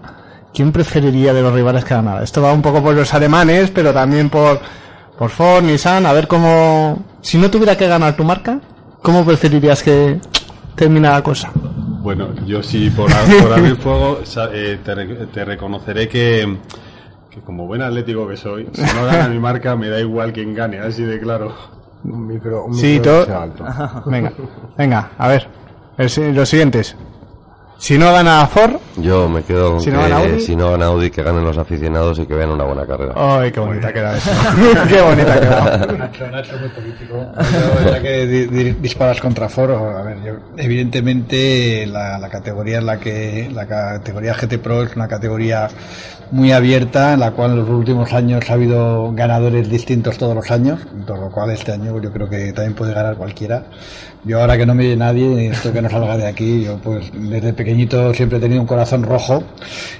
¿quién 0.55 0.73
preferiría 0.73 1.33
de 1.33 1.43
los 1.43 1.53
rivales 1.53 1.85
que 1.85 1.95
ganara? 1.95 2.23
Esto 2.23 2.43
va 2.43 2.53
un 2.53 2.63
poco 2.63 2.83
por 2.83 2.95
los 2.95 3.13
alemanes, 3.15 3.71
pero 3.71 3.93
también 3.93 4.29
por, 4.31 4.61
por 5.19 5.31
Ford, 5.31 5.65
Nissan, 5.65 6.07
a 6.07 6.13
ver 6.13 6.27
cómo... 6.29 7.03
Si 7.21 7.39
no 7.39 7.51
tuviera 7.51 7.77
que 7.77 7.87
ganar 7.87 8.17
tu 8.17 8.25
marca, 8.25 8.61
¿cómo 9.03 9.25
preferirías 9.25 9.83
que 9.83 10.19
termine 10.75 11.09
la 11.09 11.23
cosa? 11.23 11.51
Bueno, 11.55 12.31
yo 12.47 12.63
sí, 12.63 12.91
por, 12.91 13.11
abrir 13.13 13.77
fuego, 13.77 14.21
eh, 14.53 14.79
te, 14.85 14.95
re- 14.95 15.27
te 15.33 15.45
reconoceré 15.45 16.09
que, 16.09 16.59
que 17.31 17.41
como 17.43 17.67
buen 17.67 17.81
atlético 17.81 18.27
que 18.27 18.37
soy, 18.37 18.69
si 18.73 18.83
no 18.83 19.05
gana 19.07 19.29
mi 19.29 19.39
marca, 19.39 19.77
me 19.77 19.89
da 19.89 20.01
igual 20.01 20.33
quién 20.33 20.53
gane, 20.53 20.81
así 20.81 21.05
de 21.05 21.21
claro. 21.21 21.55
Un 22.03 22.27
micro, 22.27 22.65
un 22.65 22.75
Sí, 22.75 22.95
micro 22.95 23.03
todo... 23.13 23.21
que 23.21 23.31
sea 23.31 23.43
alto. 23.43 23.65
Venga, 24.11 24.33
venga, 24.77 25.11
a 25.17 25.29
ver, 25.29 25.47
el 25.97 26.35
los 26.35 26.49
siguientes. 26.49 26.97
Si 27.83 27.99
no 27.99 28.13
gana 28.13 28.47
Ford, 28.47 28.77
Yo 28.97 29.29
me 29.29 29.43
quedo 29.43 29.73
con 29.73 29.81
Si 29.81 29.87
que 29.91 29.97
no 29.97 30.03
gana 30.03 30.19
Audi. 30.19 30.41
si 30.41 30.55
no 30.55 30.71
gana 30.71 30.87
Audi, 30.87 31.11
que 31.11 31.21
ganen 31.25 31.43
los 31.43 31.59
aficionados 31.59 32.17
y 32.21 32.27
que 32.27 32.35
vean 32.35 32.51
una 32.51 32.63
buena 32.63 32.87
carrera. 32.87 33.13
¡ay, 33.17 33.51
qué 33.51 33.59
bonita 33.59 33.93
queda 33.93 34.17
eso! 34.17 34.31
¡Qué 34.89 35.01
bonita 35.01 35.41
queda! 35.41 35.87
Nacho, 35.99 36.29
Nacho, 36.31 36.53
muy 36.61 36.69
político. 36.69 37.27
Yo, 37.85 37.91
ya 37.91 38.01
que 38.01 38.27
di- 38.29 38.47
di- 38.47 38.73
disparas 38.75 39.21
contra 39.21 39.49
Foro, 39.49 39.99
a 39.99 40.03
ver, 40.03 40.17
yo, 40.23 40.33
evidentemente 40.57 41.85
la, 41.89 42.19
la 42.21 42.29
categoría 42.29 42.79
en 42.79 42.87
la 42.87 43.01
que 43.01 43.51
la 43.53 43.67
categoría 43.67 44.35
GT 44.35 44.59
Pro 44.59 44.85
es 44.85 44.95
una 44.95 45.09
categoría 45.09 45.69
muy 46.33 46.51
abierta 46.51 47.13
en 47.13 47.21
la 47.21 47.31
cual 47.31 47.53
en 47.53 47.59
los 47.59 47.69
últimos 47.69 48.13
años 48.13 48.49
ha 48.51 48.55
habido 48.55 49.13
ganadores 49.13 49.69
distintos 49.71 50.19
todos 50.19 50.35
los 50.35 50.51
años, 50.51 50.81
por 51.07 51.19
lo 51.19 51.31
cual 51.31 51.51
este 51.51 51.73
año 51.73 52.01
yo 52.01 52.11
creo 52.13 52.29
que 52.29 52.53
también 52.53 52.75
puede 52.75 52.93
ganar 52.95 53.17
cualquiera. 53.17 53.65
Yo 54.25 54.41
ahora 54.41 54.57
que 54.57 54.65
no 54.65 54.75
me 54.75 54.85
oye 54.87 54.97
nadie, 54.97 55.49
esto 55.49 55.73
que 55.73 55.83
no 55.83 55.91
salga 55.91 56.17
de 56.17 56.27
aquí, 56.27 56.63
yo 56.65 56.79
pues 56.79 57.11
desde 57.13 57.53
pequeñito 57.53 58.15
siempre 58.15 58.39
he 58.39 58.41
tenido 58.41 58.61
un 58.61 58.67
corazón 58.67 59.03
rojo 59.03 59.43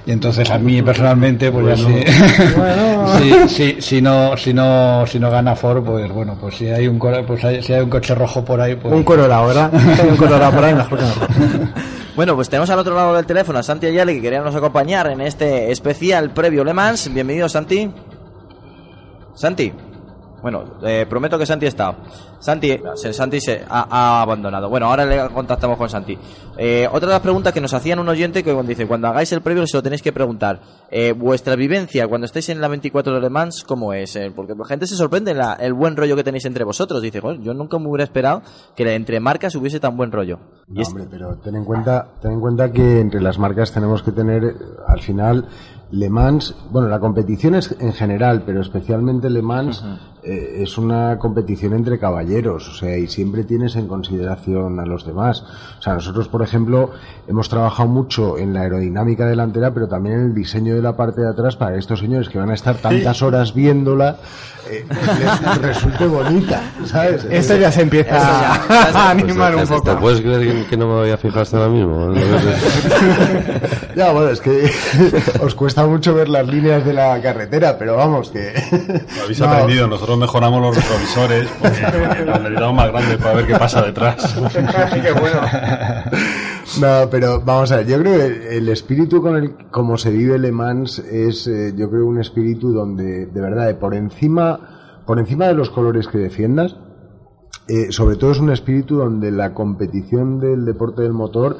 y 0.05 0.11
entonces 0.11 0.49
a 0.49 0.57
mí 0.57 0.81
personalmente 0.81 1.51
pues 1.51 1.77
ya 1.79 1.85
Bueno. 1.85 1.99
sí. 2.05 2.53
Bueno. 2.57 2.93
Sí, 3.19 3.33
sí, 3.47 3.75
si 3.79 4.01
no 4.01 4.35
si 4.37 4.53
no 4.53 5.05
si 5.05 5.19
no 5.19 5.29
gana 5.29 5.55
Ford 5.55 5.83
pues 5.83 6.09
bueno 6.11 6.35
pues 6.39 6.55
si 6.55 6.67
hay 6.67 6.87
un 6.87 6.97
pues 6.97 7.43
hay- 7.43 7.61
si 7.61 7.73
hay 7.73 7.81
un 7.81 7.89
coche 7.89 8.15
rojo 8.15 8.43
por 8.43 8.59
ahí 8.59 8.75
pues 8.75 8.93
Un 8.93 9.03
colorado, 9.03 9.47
¿verdad? 9.47 9.71
Si 9.95 10.01
hay 10.01 10.07
un 10.09 10.15
colorado 10.17 10.51
por 10.53 10.63
ahí, 10.63 10.73
mejor 10.73 10.97
que 10.99 11.03
no. 11.05 11.11
Bueno, 12.15 12.35
pues 12.35 12.47
tenemos 12.47 12.69
al 12.69 12.77
otro 12.77 12.93
lado 12.93 13.15
del 13.15 13.25
teléfono 13.25 13.57
a 13.57 13.63
Santi 13.63 13.87
Ayale 13.87 14.13
que 14.13 14.21
quería 14.21 14.41
nos 14.41 14.53
acompañar 14.53 15.07
en 15.07 15.19
este 15.21 15.71
especial 15.71 16.31
previo 16.31 16.63
Le 16.63 16.73
Mans. 16.73 17.11
Bienvenido, 17.11 17.49
Santi. 17.49 17.89
Santi. 19.33 19.73
Bueno, 20.43 20.65
eh, 20.83 21.07
prometo 21.09 21.39
que 21.39 21.45
Santi 21.45 21.65
está. 21.65 21.95
Santi, 22.39 22.77
Santi 23.13 23.39
se 23.39 23.63
ha, 23.67 23.87
ha 23.89 24.21
abandonado. 24.21 24.69
Bueno, 24.69 24.87
ahora 24.87 25.05
le 25.05 25.29
contactamos 25.29 25.77
con 25.77 25.89
Santi. 25.89 26.17
Eh, 26.57 26.85
otra 26.91 27.07
de 27.07 27.13
las 27.13 27.21
preguntas 27.21 27.53
que 27.53 27.61
nos 27.61 27.73
hacían 27.73 27.97
un 27.99 28.09
oyente 28.09 28.43
que 28.43 28.53
dice, 28.63 28.85
cuando 28.85 29.07
hagáis 29.07 29.31
el 29.31 29.41
previo 29.41 29.65
se 29.65 29.77
lo 29.77 29.81
tenéis 29.81 30.01
que 30.01 30.11
preguntar. 30.11 30.59
Eh, 30.91 31.13
vuestra 31.13 31.55
vivencia 31.55 32.07
cuando 32.09 32.25
estáis 32.25 32.49
en 32.49 32.59
la 32.59 32.67
24 32.67 33.13
de 33.15 33.21
Le 33.21 33.29
Mans, 33.29 33.63
¿cómo 33.63 33.93
es? 33.93 34.15
Eh, 34.17 34.31
porque 34.35 34.53
la 34.53 34.65
gente 34.65 34.85
se 34.85 34.95
sorprende 34.97 35.33
la- 35.33 35.53
el 35.53 35.73
buen 35.73 35.95
rollo 35.95 36.15
que 36.17 36.25
tenéis 36.25 36.43
entre 36.45 36.65
vosotros. 36.65 37.01
Dice, 37.01 37.21
"Joder, 37.21 37.39
yo 37.39 37.53
nunca 37.53 37.79
me 37.79 37.87
hubiera 37.87 38.03
esperado 38.03 38.41
que 38.75 38.93
entre 38.93 39.21
marcas 39.21 39.55
hubiese 39.55 39.79
tan 39.79 39.95
buen 39.95 40.11
rollo. 40.11 40.39
No, 40.67 40.81
hombre, 40.83 41.05
pero 41.09 41.37
ten 41.37 41.55
en 41.55 41.63
cuenta, 41.63 42.05
ten 42.21 42.33
en 42.33 42.41
cuenta 42.41 42.69
que 42.69 42.99
entre 42.99 43.21
las 43.21 43.39
marcas 43.39 43.71
tenemos 43.71 44.03
que 44.03 44.11
tener, 44.11 44.55
al 44.85 44.99
final, 44.99 45.47
Le 45.91 46.09
Mans, 46.09 46.53
bueno, 46.69 46.89
la 46.89 46.99
competición 46.99 47.55
es 47.55 47.73
en 47.79 47.93
general, 47.93 48.43
pero 48.45 48.59
especialmente 48.61 49.29
Le 49.29 49.41
Mans 49.41 49.85
eh, 50.25 50.61
es 50.63 50.77
una 50.77 51.17
competición 51.19 51.73
entre 51.73 51.99
caballeros, 51.99 52.69
o 52.69 52.73
sea, 52.73 52.97
y 52.97 53.07
siempre 53.07 53.43
tienes 53.43 53.75
en 53.75 53.87
consideración 53.87 54.79
a 54.79 54.85
los 54.85 55.05
demás. 55.05 55.43
O 55.79 55.81
sea, 55.81 55.93
nosotros, 55.93 56.27
por 56.27 56.41
ejemplo, 56.41 56.91
hemos 57.27 57.49
trabajado 57.49 57.89
mucho 57.89 58.37
en 58.37 58.53
la 58.53 58.61
aerodinámica 58.61 59.25
delantera, 59.25 59.73
pero 59.73 59.87
también 59.87 60.15
en 60.19 60.25
el 60.27 60.33
diseño 60.33 60.75
de 60.75 60.81
la 60.81 60.95
parte 60.95 61.21
de 61.21 61.29
atrás 61.29 61.55
para 61.55 61.73
que 61.73 61.79
estos 61.79 61.99
señores 61.99 62.29
que 62.29 62.37
van 62.37 62.49
a 62.49 62.53
estar 62.53 62.75
tantas 62.77 63.21
horas 63.21 63.53
viéndola, 63.53 64.17
eh, 64.69 64.85
les 64.89 65.61
resulte 65.61 66.05
bonita, 66.07 66.61
¿sabes? 66.85 67.25
Esto 67.29 67.57
ya 67.57 67.69
se 67.71 67.81
empieza 67.81 68.17
a 68.17 69.09
animar 69.09 69.55
un 69.55 69.65
Pues, 69.65 69.69
¿te- 69.69 69.75
poco. 69.75 69.89
¿Te 69.91 69.95
puedes 69.97 70.21
creer 70.21 70.39
que, 70.41 70.65
que 70.67 70.77
no 70.77 70.87
me 70.87 70.93
voy 71.01 71.09
a 71.11 71.17
fijar 71.17 71.41
hasta 71.41 71.57
ahora 71.57 71.69
mismo? 71.69 72.13
Ya, 73.95 74.11
bueno, 74.11 74.29
es 74.29 74.41
que 74.41 74.71
os 75.41 75.53
cuesta 75.53 75.85
mucho 75.85 76.15
ver 76.15 76.27
las 76.29 76.47
líneas 76.47 76.83
de 76.83 76.93
la 76.93 77.21
carretera, 77.21 77.77
pero 77.77 77.95
vamos, 77.95 78.29
que... 78.31 78.53
Lo 79.17 79.23
habéis 79.23 79.39
No. 79.43 79.45
aprendido, 79.49 79.87
nosotros 79.87 80.12
mejoramos 80.17 80.61
los 80.61 80.75
retrovisores 80.75 81.47
porque, 81.61 81.81
nos 82.25 82.39
necesitamos 82.39 82.75
más 82.75 82.91
grandes 82.91 83.17
para 83.17 83.33
ver 83.35 83.47
qué 83.47 83.55
pasa 83.55 83.81
detrás. 83.81 84.33
Qué 85.03 85.11
bueno. 85.11 85.41
No, 86.81 87.09
pero 87.09 87.41
vamos 87.41 87.71
a 87.71 87.77
ver, 87.77 87.87
yo 87.87 87.99
creo 87.99 88.17
que 88.17 88.57
el 88.57 88.69
espíritu 88.69 89.21
con 89.21 89.35
el 89.35 89.55
como 89.69 89.97
se 89.97 90.11
vive 90.11 90.39
Le 90.39 90.51
Mans 90.51 90.99
es, 90.99 91.47
eh, 91.47 91.73
yo 91.75 91.89
creo, 91.89 92.05
un 92.05 92.19
espíritu 92.19 92.71
donde, 92.71 93.27
de 93.27 93.41
verdad, 93.41 93.77
por 93.79 93.93
encima, 93.93 95.01
por 95.05 95.19
encima 95.19 95.47
de 95.47 95.53
los 95.53 95.69
colores 95.69 96.07
que 96.07 96.17
defiendas, 96.17 96.77
eh, 97.67 97.91
sobre 97.91 98.15
todo 98.17 98.31
es 98.31 98.39
un 98.39 98.51
espíritu 98.51 98.97
donde 98.97 99.31
la 99.31 99.53
competición 99.53 100.39
del 100.39 100.65
deporte 100.65 101.01
del 101.01 101.13
motor 101.13 101.57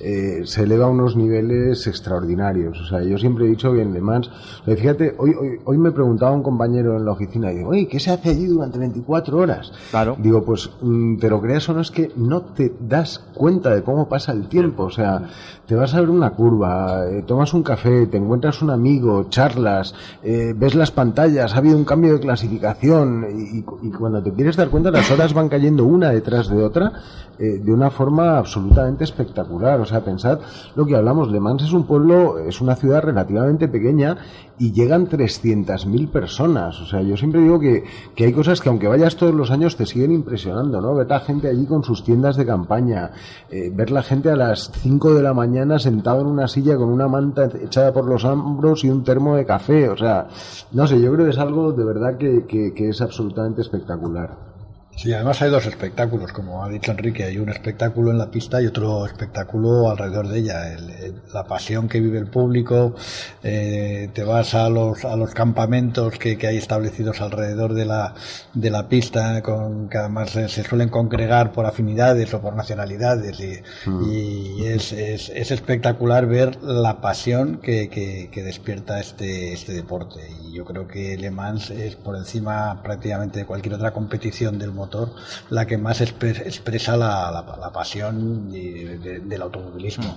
eh, 0.00 0.42
se 0.44 0.64
eleva 0.64 0.86
a 0.86 0.88
unos 0.88 1.16
niveles 1.16 1.86
extraordinarios. 1.86 2.78
O 2.80 2.84
sea, 2.86 3.02
yo 3.02 3.16
siempre 3.18 3.46
he 3.46 3.48
dicho 3.48 3.72
que 3.72 3.80
en 3.82 3.94
Le 3.94 4.00
Mans, 4.00 4.30
sea, 4.64 4.76
fíjate, 4.76 5.14
hoy, 5.18 5.30
hoy, 5.38 5.60
hoy 5.64 5.78
me 5.78 5.92
preguntaba 5.92 6.32
un 6.32 6.42
compañero 6.42 6.96
en 6.96 7.04
la 7.04 7.12
oficina 7.12 7.52
y 7.52 7.58
digo, 7.58 7.70
oye, 7.70 7.86
¿qué 7.88 7.98
se 8.00 8.10
hace 8.10 8.30
allí 8.30 8.46
durante 8.46 8.78
24 8.78 9.36
horas? 9.38 9.72
Claro. 9.90 10.16
Digo, 10.18 10.44
pues 10.44 10.70
mm, 10.82 11.16
te 11.18 11.30
lo 11.30 11.40
creas 11.40 11.68
o 11.68 11.74
no 11.74 11.80
es 11.80 11.90
que 11.90 12.10
no 12.16 12.42
te 12.42 12.72
das 12.80 13.24
cuenta 13.34 13.74
de 13.74 13.82
cómo 13.82 14.08
pasa 14.08 14.32
el 14.32 14.48
tiempo. 14.48 14.84
O 14.84 14.90
sea, 14.90 15.22
te 15.66 15.74
vas 15.74 15.94
a 15.94 16.00
ver 16.00 16.10
una 16.10 16.30
curva, 16.30 17.06
eh, 17.08 17.22
tomas 17.26 17.54
un 17.54 17.62
café, 17.62 18.06
te 18.06 18.18
encuentras 18.18 18.60
un 18.60 18.70
amigo, 18.70 19.26
charlas, 19.30 19.94
eh, 20.22 20.52
ves 20.54 20.74
las 20.74 20.90
pantallas, 20.90 21.54
ha 21.54 21.58
habido 21.58 21.78
un 21.78 21.84
cambio 21.84 22.12
de 22.14 22.20
clasificación 22.20 23.26
y, 23.34 23.58
y- 23.58 23.64
y 23.88 23.90
cuando 23.90 24.22
te 24.22 24.32
quieres 24.32 24.56
dar 24.56 24.68
cuenta 24.68 24.90
las 24.90 25.10
horas 25.10 25.32
van 25.32 25.43
cayendo 25.48 25.84
una 25.84 26.10
detrás 26.10 26.48
de 26.48 26.62
otra 26.62 26.92
eh, 27.38 27.58
de 27.64 27.72
una 27.72 27.90
forma 27.90 28.38
absolutamente 28.38 29.02
espectacular. 29.04 29.80
O 29.80 29.84
sea, 29.84 30.04
pensad 30.04 30.38
lo 30.76 30.86
que 30.86 30.94
hablamos, 30.94 31.30
Le 31.32 31.40
Mans 31.40 31.64
es 31.64 31.72
un 31.72 31.84
pueblo, 31.84 32.38
es 32.38 32.60
una 32.60 32.76
ciudad 32.76 33.02
relativamente 33.02 33.66
pequeña 33.66 34.16
y 34.56 34.70
llegan 34.72 35.08
300.000 35.08 36.08
personas. 36.10 36.80
O 36.80 36.86
sea, 36.86 37.02
yo 37.02 37.16
siempre 37.16 37.40
digo 37.40 37.58
que, 37.58 37.82
que 38.14 38.24
hay 38.26 38.32
cosas 38.32 38.60
que 38.60 38.68
aunque 38.68 38.86
vayas 38.86 39.16
todos 39.16 39.34
los 39.34 39.50
años 39.50 39.76
te 39.76 39.84
siguen 39.84 40.12
impresionando, 40.12 40.80
¿no? 40.80 40.94
Ver 40.94 41.08
la 41.08 41.18
gente 41.20 41.48
allí 41.48 41.66
con 41.66 41.82
sus 41.82 42.04
tiendas 42.04 42.36
de 42.36 42.46
campaña, 42.46 43.10
eh, 43.50 43.72
ver 43.74 43.90
la 43.90 44.02
gente 44.04 44.30
a 44.30 44.36
las 44.36 44.70
5 44.72 45.14
de 45.14 45.22
la 45.24 45.34
mañana 45.34 45.80
sentado 45.80 46.20
en 46.20 46.28
una 46.28 46.46
silla 46.46 46.76
con 46.76 46.88
una 46.88 47.08
manta 47.08 47.46
echada 47.60 47.92
por 47.92 48.04
los 48.06 48.24
hombros 48.24 48.84
y 48.84 48.90
un 48.90 49.02
termo 49.02 49.34
de 49.34 49.44
café. 49.44 49.88
O 49.88 49.96
sea, 49.96 50.28
no 50.70 50.86
sé, 50.86 51.00
yo 51.00 51.12
creo 51.12 51.24
que 51.26 51.32
es 51.32 51.38
algo 51.38 51.72
de 51.72 51.84
verdad 51.84 52.16
que- 52.16 52.44
que 52.46 52.88
es 52.88 53.00
absolutamente 53.00 53.60
espectacular. 53.60 54.53
Sí, 54.96 55.12
además 55.12 55.42
hay 55.42 55.50
dos 55.50 55.66
espectáculos, 55.66 56.32
como 56.32 56.64
ha 56.64 56.68
dicho 56.68 56.92
Enrique, 56.92 57.24
hay 57.24 57.36
un 57.38 57.48
espectáculo 57.48 58.12
en 58.12 58.18
la 58.18 58.30
pista 58.30 58.62
y 58.62 58.66
otro 58.66 59.04
espectáculo 59.06 59.90
alrededor 59.90 60.28
de 60.28 60.38
ella. 60.38 60.72
El- 60.72 60.88
el- 60.90 61.22
la 61.32 61.44
pasión 61.48 61.88
que 61.88 62.00
vive 62.00 62.18
el 62.18 62.28
público, 62.28 62.94
eh, 63.42 64.08
te 64.14 64.22
vas 64.22 64.54
a 64.54 64.68
los, 64.70 65.04
a 65.04 65.16
los 65.16 65.34
campamentos 65.34 66.16
que, 66.18 66.38
que 66.38 66.46
hay 66.46 66.58
establecidos 66.58 67.20
alrededor 67.20 67.74
de 67.74 67.86
la, 67.86 68.14
de 68.52 68.70
la 68.70 68.88
pista, 68.88 69.42
con, 69.42 69.88
que 69.88 69.98
además 69.98 70.36
eh, 70.36 70.48
se 70.48 70.62
suelen 70.62 70.88
congregar 70.90 71.50
por 71.52 71.66
afinidades 71.66 72.32
o 72.32 72.40
por 72.40 72.54
nacionalidades 72.54 73.40
y, 73.40 73.60
y 74.00 74.64
es, 74.66 74.92
es, 74.92 75.28
es 75.30 75.50
espectacular 75.50 76.26
ver 76.26 76.62
la 76.62 77.00
pasión 77.00 77.58
que, 77.58 77.88
que, 77.88 78.28
que 78.30 78.42
despierta 78.42 79.00
este, 79.00 79.52
este 79.52 79.72
deporte. 79.72 80.20
Y 80.44 80.52
yo 80.54 80.64
creo 80.64 80.86
que 80.86 81.16
Le 81.16 81.30
Mans 81.30 81.70
es 81.70 81.96
por 81.96 82.16
encima 82.16 82.80
prácticamente 82.82 83.40
de 83.40 83.46
cualquier 83.46 83.74
otra 83.74 83.92
competición 83.92 84.58
del 84.58 84.72
motor 84.84 85.08
la 85.50 85.66
que 85.66 85.76
más 85.78 86.00
expe- 86.00 86.40
expresa 86.46 86.96
la, 86.96 87.30
la- 87.30 87.56
la 87.60 87.72
pasión 87.72 88.50
de- 88.50 89.20
del 89.20 89.42
automovilismo. 89.42 90.16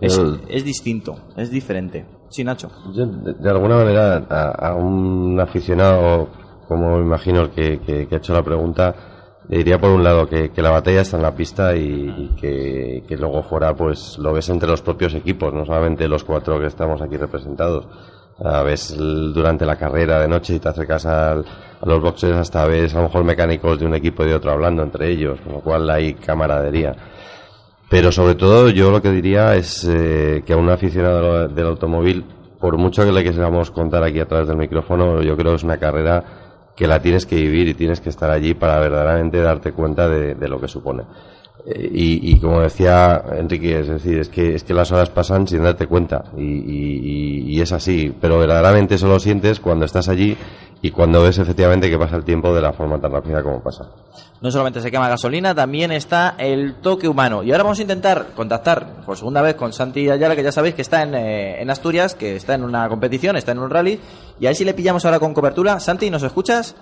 Es, 0.00 0.16
El- 0.18 0.40
es 0.48 0.64
distinto, 0.64 1.16
es 1.36 1.50
diferente. 1.50 2.06
Sí, 2.30 2.42
Nacho. 2.44 2.70
Yo, 2.94 3.06
de, 3.06 3.34
de 3.34 3.50
alguna 3.50 3.76
manera, 3.76 4.24
a, 4.30 4.68
a 4.70 4.74
un 4.74 5.38
aficionado, 5.40 6.28
como 6.68 6.96
me 6.96 7.02
imagino 7.04 7.42
el 7.42 7.50
que, 7.50 7.80
que- 7.80 8.06
que 8.06 8.14
ha 8.14 8.18
hecho 8.18 8.32
la 8.32 8.42
pregunta, 8.42 8.94
le 9.48 9.58
diría 9.58 9.78
por 9.80 9.90
un 9.90 10.04
lado 10.04 10.28
que, 10.28 10.50
que 10.50 10.62
la 10.62 10.70
batalla 10.70 11.00
está 11.00 11.16
en 11.16 11.22
la 11.24 11.34
pista 11.34 11.74
y, 11.76 11.82
y 11.82 12.36
que, 12.40 13.02
que 13.08 13.16
luego 13.16 13.42
fuera 13.42 13.74
pues 13.74 14.16
lo 14.18 14.32
ves 14.32 14.48
entre 14.48 14.68
los 14.70 14.80
propios 14.80 15.12
equipos, 15.14 15.52
no 15.52 15.64
solamente 15.66 16.06
los 16.08 16.22
cuatro 16.24 16.58
que 16.60 16.66
estamos 16.66 17.02
aquí 17.02 17.16
representados. 17.16 17.86
A 18.42 18.62
ves 18.62 18.94
durante 18.96 19.66
la 19.66 19.76
carrera 19.76 20.18
de 20.20 20.28
noche 20.28 20.54
y 20.54 20.58
te 20.60 20.68
acercas 20.68 21.04
al- 21.06 21.44
a 21.80 21.86
los 21.86 22.00
boxes 22.00 22.32
hasta 22.32 22.64
ves 22.66 22.94
a 22.94 22.98
lo 22.98 23.04
mejor 23.04 23.24
mecánicos 23.24 23.78
de 23.78 23.86
un 23.86 23.94
equipo 23.94 24.24
y 24.24 24.28
de 24.28 24.34
otro 24.34 24.50
hablando 24.52 24.82
entre 24.82 25.10
ellos, 25.10 25.40
con 25.42 25.52
lo 25.54 25.60
cual 25.60 25.88
hay 25.90 26.14
camaradería. 26.14 26.94
Pero 27.90 28.12
sobre 28.12 28.36
todo 28.36 28.68
yo 28.70 28.90
lo 28.90 29.02
que 29.02 29.10
diría 29.10 29.56
es 29.56 29.84
eh, 29.88 30.42
que 30.46 30.52
a 30.52 30.56
un 30.56 30.70
aficionado 30.70 31.48
del 31.48 31.66
automóvil, 31.66 32.24
por 32.58 32.76
mucho 32.78 33.04
que 33.04 33.12
le 33.12 33.24
queramos 33.24 33.70
contar 33.70 34.04
aquí 34.04 34.20
a 34.20 34.26
través 34.28 34.48
del 34.48 34.56
micrófono, 34.56 35.22
yo 35.22 35.36
creo 35.36 35.52
que 35.52 35.56
es 35.56 35.64
una 35.64 35.78
carrera 35.78 36.24
que 36.76 36.86
la 36.86 37.00
tienes 37.00 37.26
que 37.26 37.36
vivir 37.36 37.68
y 37.68 37.74
tienes 37.74 38.00
que 38.00 38.08
estar 38.08 38.30
allí 38.30 38.54
para 38.54 38.78
verdaderamente 38.78 39.40
darte 39.40 39.72
cuenta 39.72 40.08
de 40.08 40.48
lo 40.48 40.60
que 40.60 40.68
supone. 40.68 41.02
Y, 41.66 42.32
y 42.32 42.38
como 42.40 42.60
decía 42.62 43.22
Enrique, 43.36 43.80
es 43.80 43.88
decir, 43.88 44.18
es 44.18 44.28
que, 44.28 44.54
es 44.54 44.64
que 44.64 44.72
las 44.74 44.90
horas 44.92 45.10
pasan 45.10 45.46
sin 45.46 45.62
darte 45.62 45.86
cuenta 45.86 46.24
y, 46.36 46.42
y- 47.54 47.60
es 47.60 47.72
así, 47.72 48.10
pero 48.20 48.38
verdaderamente 48.38 48.94
eso 48.94 49.06
lo 49.06 49.20
sientes 49.20 49.60
cuando 49.60 49.84
estás 49.84 50.08
allí 50.08 50.34
y 50.80 50.90
cuando 50.90 51.22
ves 51.22 51.36
efectivamente 51.38 51.90
que 51.90 51.98
pasa 51.98 52.16
el 52.16 52.24
tiempo 52.24 52.54
de 52.54 52.62
la 52.62 52.72
forma 52.72 52.98
tan 52.98 53.12
rápida 53.12 53.42
como 53.42 53.60
pasa. 53.62 53.84
No 54.40 54.50
solamente 54.50 54.80
se 54.80 54.90
quema 54.90 55.10
gasolina, 55.10 55.54
también 55.54 55.92
está 55.92 56.34
el 56.38 56.76
toque 56.76 57.06
humano. 57.06 57.42
Y 57.42 57.52
ahora 57.52 57.64
vamos 57.64 57.78
a 57.78 57.82
intentar 57.82 58.28
contactar 58.34 59.02
por 59.04 59.18
segunda 59.18 59.42
vez 59.42 59.54
con 59.56 59.74
Santi 59.74 60.08
Ayala, 60.08 60.34
que 60.34 60.42
ya 60.42 60.52
sabéis 60.52 60.74
que 60.74 60.80
está 60.80 61.02
en, 61.02 61.14
eh, 61.14 61.66
Asturias, 61.68 62.14
que 62.14 62.36
está 62.36 62.54
en 62.54 62.64
una 62.64 62.88
competición, 62.88 63.36
está 63.36 63.52
en 63.52 63.58
un 63.58 63.68
rally. 63.68 64.00
Y 64.40 64.46
a 64.46 64.48
ver 64.48 64.56
si 64.56 64.64
le 64.64 64.72
pillamos 64.72 65.04
ahora 65.04 65.18
con 65.18 65.34
cobertura. 65.34 65.78
Santi, 65.80 66.08
¿nos 66.08 66.22
escuchas? 66.22 66.74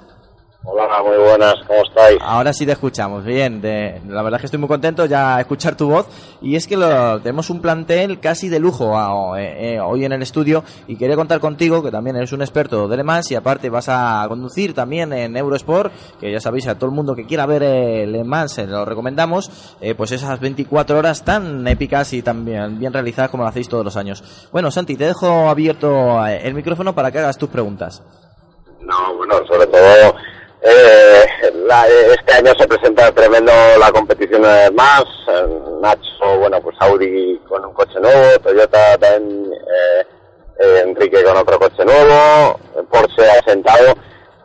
Hola, 0.65 1.03
muy 1.03 1.17
buenas, 1.17 1.55
¿cómo 1.67 1.83
estáis? 1.83 2.19
Ahora 2.21 2.53
sí 2.53 2.67
te 2.67 2.73
escuchamos, 2.73 3.25
bien. 3.25 3.61
de- 3.61 4.03
la 4.09 4.23
verdad 4.23 4.39
es 4.39 4.43
que 4.43 4.47
estoy 4.47 4.59
muy 4.61 4.69
contento 4.69 5.07
ya 5.07 5.41
escuchar 5.41 5.77
tu 5.77 5.89
voz. 5.89 6.07
Y 6.43 6.57
es 6.57 6.67
que 6.67 6.77
lo- 6.77 7.21
tenemos 7.21 7.49
un 7.49 7.61
plantel 7.63 8.19
casi 8.21 8.49
de 8.49 8.59
lujo 8.59 8.97
a- 8.99 9.41
eh, 9.41 9.75
eh, 9.77 9.81
hoy 9.81 10.05
en 10.05 10.13
el 10.13 10.21
estudio. 10.21 10.65
Y 10.89 10.97
quería 10.97 11.17
contar 11.17 11.39
contigo, 11.41 11.83
que 11.83 11.91
también 11.91 12.17
eres 12.17 12.33
un 12.33 12.43
experto 12.43 12.87
de 12.89 12.97
Le 12.97 13.05
Mans 13.05 13.31
y 13.31 13.35
aparte 13.37 13.71
vas 13.71 13.89
a 13.89 14.25
conducir 14.29 14.75
también 14.75 15.13
en 15.13 15.37
Eurosport, 15.37 15.93
que 16.21 16.31
ya 16.33 16.41
sabéis, 16.41 16.67
a 16.67 16.75
todo 16.75 16.87
el 16.91 16.95
mundo 16.97 17.15
que 17.15 17.25
quiera 17.25 17.47
ver 17.47 17.63
eh, 17.63 18.07
Le 18.07 18.25
Mans, 18.25 18.53
se 18.53 18.67
lo 18.67 18.85
recomendamos. 18.85 19.51
eh, 19.81 19.95
pues 19.95 20.11
esas 20.13 20.39
24 20.41 20.99
horas 20.99 21.25
tan 21.25 21.67
épicas 21.69 22.13
y 22.13 22.21
tan 22.23 22.45
bien, 22.45 22.79
bien 22.79 22.93
realizadas 22.93 23.31
como 23.31 23.45
lo 23.45 23.49
hacéis 23.49 23.69
todos 23.69 23.85
los 23.85 23.97
años. 23.97 24.49
Bueno, 24.53 24.71
Santi, 24.73 24.97
te 24.97 25.05
dejo 25.07 25.49
abierto 25.49 26.27
eh, 26.27 26.41
el 26.47 26.53
micrófono 26.55 26.95
para 26.95 27.11
que 27.13 27.19
hagas 27.21 27.39
tus 27.39 27.49
preguntas. 27.49 28.03
No, 28.81 29.15
bueno, 29.17 29.35
sobre 29.47 29.67
todo 29.67 30.15
eh, 30.63 31.53
la- 31.67 31.87
este 31.89 32.33
año 32.35 32.53
se 32.59 32.67
presenta 32.67 33.13
tremendo 33.13 33.53
la 33.79 33.91
competición 33.93 34.43
eh, 34.45 34.71
más. 34.73 35.05
Nacho, 35.81 36.39
bueno, 36.41 36.61
pues 36.61 36.77
Audi 36.81 37.39
con 37.49 37.65
un 37.65 37.73
coche 37.73 38.01
nuevo, 38.01 38.39
Toyota 38.43 38.99
también, 38.99 39.53
eh, 39.53 40.07
eh, 40.61 40.83
Enrique 40.87 41.23
con 41.23 41.37
otro 41.37 41.59
coche 41.59 41.85
nuevo, 41.85 42.59
Porsche 42.91 43.31
ha 43.31 43.43
sentado. 43.49 43.95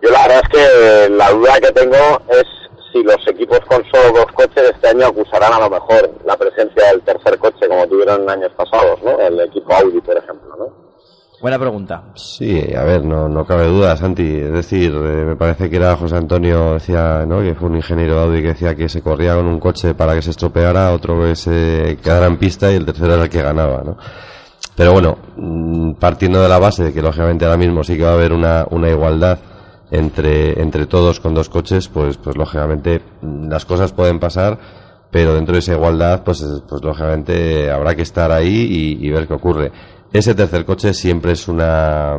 Yo 0.01 0.11
la 0.11 0.21
verdad 0.27 0.41
es 0.43 0.49
que 0.49 1.09
la 1.09 1.31
duda 1.31 1.59
que 1.59 1.71
tengo 1.71 2.21
es 2.29 2.43
si 2.91 3.01
los 3.01 3.27
equipos 3.27 3.59
con 3.61 3.83
solo 3.91 4.11
dos 4.19 4.31
coches 4.33 4.69
este 4.69 4.89
año 4.89 5.07
acusarán 5.07 5.53
a 5.53 5.59
lo 5.61 5.69
mejor 5.71 6.11
la 6.25 6.37
presencia 6.37 6.87
del 6.89 7.01
tercer 7.01 7.39
coche 7.39 7.67
como 7.67 7.87
tuvieron 7.87 8.21
en 8.23 8.29
años 8.29 8.51
pasados, 8.55 9.01
¿no? 9.01 9.19
El 9.19 9.39
equipo 9.39 9.73
Audi, 9.73 9.99
por 10.01 10.15
ejemplo, 10.17 10.55
¿no? 10.57 10.92
Buena 11.41 11.59
pregunta. 11.59 12.03
Sí, 12.15 12.63
a 12.73 12.83
ver, 12.83 13.03
no, 13.03 13.27
no 13.27 13.45
cabe 13.45 13.65
duda, 13.67 13.97
Santi. 13.97 14.23
Es 14.23 14.51
decir, 14.53 14.91
eh, 14.93 15.25
me 15.25 15.35
parece 15.35 15.69
que 15.69 15.75
era 15.75 15.95
José 15.97 16.15
Antonio, 16.15 16.75
decía, 16.75 17.25
¿no? 17.27 17.41
Que 17.41 17.53
fue 17.53 17.67
un 17.69 17.75
ingeniero 17.75 18.15
de 18.15 18.21
Audi 18.21 18.41
que 18.41 18.47
decía 18.49 18.75
que 18.75 18.87
se 18.87 19.01
corría 19.01 19.35
con 19.35 19.47
un 19.47 19.59
coche 19.59 19.93
para 19.93 20.15
que 20.15 20.21
se 20.21 20.29
estropeara, 20.29 20.93
otro 20.93 21.21
que 21.21 21.35
se 21.35 21.97
quedara 22.01 22.27
en 22.27 22.37
pista 22.37 22.71
y 22.71 22.75
el 22.75 22.85
tercero 22.85 23.15
era 23.15 23.23
el 23.23 23.29
que 23.29 23.41
ganaba, 23.41 23.81
¿no? 23.83 23.97
Pero 24.75 24.93
bueno, 24.93 25.17
mm, 25.35 25.93
partiendo 25.95 26.41
de 26.41 26.47
la 26.47 26.59
base 26.59 26.85
de 26.85 26.93
que 26.93 27.01
lógicamente 27.01 27.43
ahora 27.43 27.57
mismo 27.57 27.83
sí 27.83 27.97
que 27.97 28.03
va 28.03 28.11
a 28.11 28.13
haber 28.13 28.31
una, 28.31 28.65
una 28.69 28.89
igualdad 28.89 29.37
entre, 29.91 30.61
entre 30.61 30.85
todos 30.85 31.19
con 31.19 31.33
dos 31.33 31.49
coches, 31.49 31.89
pues, 31.89 32.15
pues 32.17 32.37
lógicamente 32.37 33.01
mm, 33.21 33.49
las 33.49 33.65
cosas 33.65 33.91
pueden 33.91 34.17
pasar, 34.19 34.57
pero 35.11 35.33
dentro 35.35 35.53
de 35.53 35.59
esa 35.59 35.73
igualdad, 35.73 36.23
pues, 36.23 36.39
es- 36.41 36.61
pues 36.67 36.81
lógicamente 36.81 37.69
habrá 37.69 37.93
que 37.95 38.01
estar 38.03 38.31
ahí 38.31 38.97
y, 39.01 39.05
y 39.05 39.11
ver 39.11 39.27
qué 39.27 39.33
ocurre. 39.33 39.71
Ese 40.13 40.35
tercer 40.35 40.63
coche 40.63 40.93
siempre 40.93 41.31
es 41.31 41.47
una, 41.47 42.15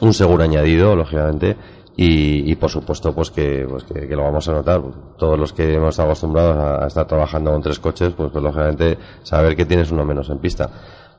un 0.00 0.14
seguro 0.14 0.42
añadido, 0.42 0.96
lógicamente, 0.96 1.54
y, 1.94 2.50
y 2.50 2.54
por 2.54 2.70
supuesto 2.70 3.14
pues 3.14 3.30
que, 3.30 3.66
pues 3.68 3.84
que, 3.84 4.06
lo 4.16 4.22
vamos 4.22 4.48
a 4.48 4.52
notar. 4.52 4.80
Todos 5.18 5.38
los 5.38 5.52
que 5.52 5.74
hemos 5.74 5.90
estado 5.90 6.08
acostumbrados 6.08 6.56
a, 6.56 6.86
estar 6.86 7.06
trabajando 7.06 7.52
con 7.52 7.60
tres 7.60 7.78
coches, 7.78 8.14
pues, 8.16 8.30
pues 8.32 8.42
lógicamente 8.42 8.96
saber 9.22 9.54
que 9.54 9.66
tienes 9.66 9.90
uno 9.90 10.02
menos 10.04 10.30
en 10.30 10.38
pista. 10.38 10.70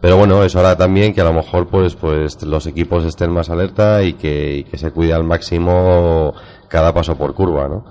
Pero 0.02 0.18
bueno, 0.18 0.44
eso 0.44 0.60
hará 0.60 0.76
también 0.76 1.14
que 1.14 1.22
a 1.22 1.26
lo 1.26 1.34
mejor 1.34 1.68
pues, 1.68 1.96
pues 1.96 2.42
los 2.44 2.66
equipos 2.66 3.06
estén 3.06 3.32
más 3.32 3.52
alerta 3.52 4.02
y 4.02 4.14
que, 4.14 4.56
y 4.58 4.64
que 4.64 4.78
se 4.78 4.90
cuide 4.90 5.14
al 5.14 5.24
máximo 5.24 6.34
cada 6.68 6.94
paso 6.94 7.16
por 7.16 7.36
curva, 7.36 7.68
¿no? 7.68 7.86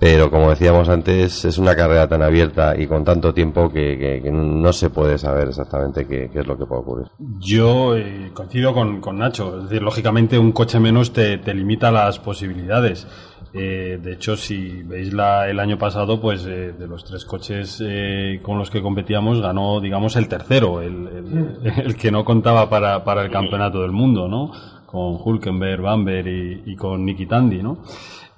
Pero 0.00 0.30
como 0.30 0.48
decíamos 0.48 0.88
antes, 0.88 1.44
es 1.44 1.58
una 1.58 1.76
carrera 1.76 2.08
tan 2.08 2.22
abierta 2.22 2.74
y 2.74 2.86
con 2.86 3.04
tanto 3.04 3.34
tiempo 3.34 3.70
que, 3.70 3.98
que- 3.98 4.20
que 4.22 4.30
no 4.32 4.72
se 4.72 4.88
puede 4.88 5.18
saber 5.18 5.48
exactamente 5.48 6.06
qué, 6.06 6.30
qué 6.32 6.40
es 6.40 6.46
lo 6.46 6.56
que 6.56 6.64
puede 6.64 6.80
ocurrir. 6.80 7.06
Yo 7.38 7.94
eh, 7.96 8.30
coincido 8.32 8.72
con, 8.72 9.00
con 9.02 9.18
Nacho. 9.18 9.58
Es 9.58 9.64
decir, 9.64 9.82
lógicamente 9.82 10.38
un 10.38 10.52
coche 10.52 10.80
menos 10.80 11.12
te, 11.12 11.36
te 11.38 11.52
limita 11.52 11.90
las 11.90 12.18
posibilidades. 12.18 13.06
Eh, 13.52 13.98
de 14.00 14.12
hecho, 14.12 14.36
si 14.36 14.82
veis 14.84 15.12
la, 15.12 15.50
el 15.50 15.58
año 15.60 15.76
pasado, 15.76 16.20
pues 16.20 16.46
eh, 16.46 16.72
de 16.72 16.86
los 16.86 17.04
tres 17.04 17.24
coches 17.24 17.82
eh, 17.84 18.38
con 18.42 18.56
los 18.58 18.70
que 18.70 18.80
competíamos 18.80 19.42
ganó, 19.42 19.80
digamos, 19.80 20.16
el 20.16 20.28
tercero, 20.28 20.80
el, 20.80 21.08
el- 21.08 21.72
el 21.84 21.96
que 21.96 22.10
no 22.10 22.24
contaba 22.24 22.70
para, 22.70 23.04
para 23.04 23.22
el 23.22 23.30
campeonato 23.30 23.82
del 23.82 23.90
mundo, 23.92 24.28
¿no? 24.28 24.52
Con 24.90 25.18
Hulkenberg, 25.22 25.82
Bamber 25.82 26.26
y, 26.26 26.62
y 26.66 26.76
con 26.76 27.04
Nicky 27.04 27.26
Tandy, 27.26 27.62
¿no? 27.62 27.78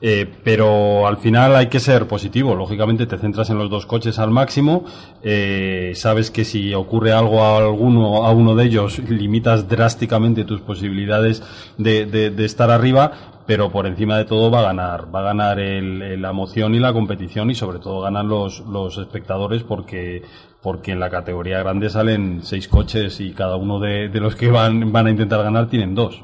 Eh, 0.04 0.28
pero 0.42 1.06
al 1.06 1.18
final 1.18 1.54
hay 1.54 1.68
que 1.68 1.78
ser 1.78 2.08
positivo. 2.08 2.56
Lógicamente 2.56 3.06
te 3.06 3.18
centras 3.18 3.50
en 3.50 3.58
los 3.58 3.70
dos 3.70 3.86
coches 3.86 4.18
al 4.18 4.30
máximo. 4.32 4.84
eh, 5.22 5.92
sabes 5.94 6.30
que 6.32 6.44
si 6.44 6.74
ocurre 6.74 7.12
algo 7.12 7.42
a 7.44 7.58
alguno, 7.58 8.24
a 8.26 8.32
uno 8.32 8.56
de 8.56 8.64
ellos, 8.64 8.98
limitas 9.08 9.68
drásticamente 9.68 10.44
tus 10.44 10.60
posibilidades 10.60 11.42
de, 11.78 12.04
de- 12.06 12.30
de 12.30 12.44
estar 12.44 12.70
arriba. 12.70 13.12
Pero 13.46 13.70
por 13.70 13.86
encima 13.86 14.16
de 14.18 14.24
todo 14.24 14.50
va 14.50 14.60
a 14.60 14.64
ganar, 14.64 15.12
va 15.14 15.20
a 15.20 15.24
ganar 15.24 15.58
el- 15.60 16.20
la 16.20 16.30
emoción 16.30 16.74
y 16.74 16.78
la 16.80 16.92
competición 16.92 17.50
y 17.50 17.54
sobre 17.54 17.78
todo 17.78 18.00
ganan 18.00 18.28
los, 18.28 18.60
los 18.66 18.98
espectadores 18.98 19.62
porque, 19.62 20.22
porque 20.62 20.92
en 20.92 21.00
la 21.00 21.10
categoría 21.10 21.58
grande 21.60 21.90
salen 21.90 22.40
seis 22.42 22.66
coches 22.68 23.20
y 23.20 23.32
cada 23.32 23.56
uno 23.56 23.78
de, 23.80 24.08
de 24.08 24.20
los 24.20 24.34
que 24.36 24.48
van, 24.50 24.92
van 24.92 25.06
a 25.06 25.10
intentar 25.10 25.42
ganar 25.42 25.68
tienen 25.68 25.94
dos. 25.94 26.22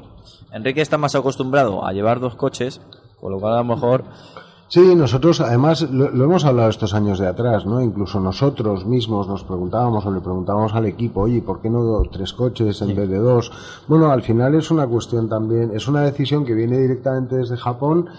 Enrique 0.51 0.81
está 0.81 0.97
más 0.97 1.15
acostumbrado 1.15 1.85
a 1.85 1.93
llevar 1.93 2.19
dos 2.19 2.35
coches, 2.35 2.81
con 3.19 3.31
lo 3.31 3.39
cual 3.39 3.53
a 3.53 3.57
lo 3.57 3.63
mejor 3.63 4.03
Sí, 4.71 4.93
nosotros 4.95 5.41
además 5.41 5.81
lo, 5.81 6.11
lo 6.11 6.25
hemos 6.25 6.45
hablado 6.45 6.69
estos 6.69 6.93
años 6.93 7.17
de 7.17 7.25
atrás, 7.25 7.65
¿no? 7.65 7.81
Incluso 7.81 8.19
nosotros 8.19 8.85
mismos 8.85 9.27
nos 9.27 9.43
preguntábamos 9.43 10.05
o 10.05 10.11
le 10.11 10.19
preguntábamos 10.19 10.75
al 10.75 10.85
equipo, 10.85 11.21
oye, 11.21 11.41
¿por 11.41 11.59
qué 11.59 11.71
no 11.71 12.03
tres 12.11 12.33
coches 12.33 12.79
en 12.83 12.95
vez 12.95 13.09
de 13.09 13.17
dos? 13.17 13.51
Bueno, 13.87 14.11
al 14.11 14.21
final 14.21 14.53
es 14.53 14.69
una 14.69 14.85
cuestión 14.85 15.27
también, 15.27 15.71
es 15.73 15.87
una 15.87 16.01
decisión 16.01 16.45
que 16.45 16.53
viene 16.53 16.77
directamente 16.77 17.37
desde 17.37 17.57
Japón. 17.57 18.09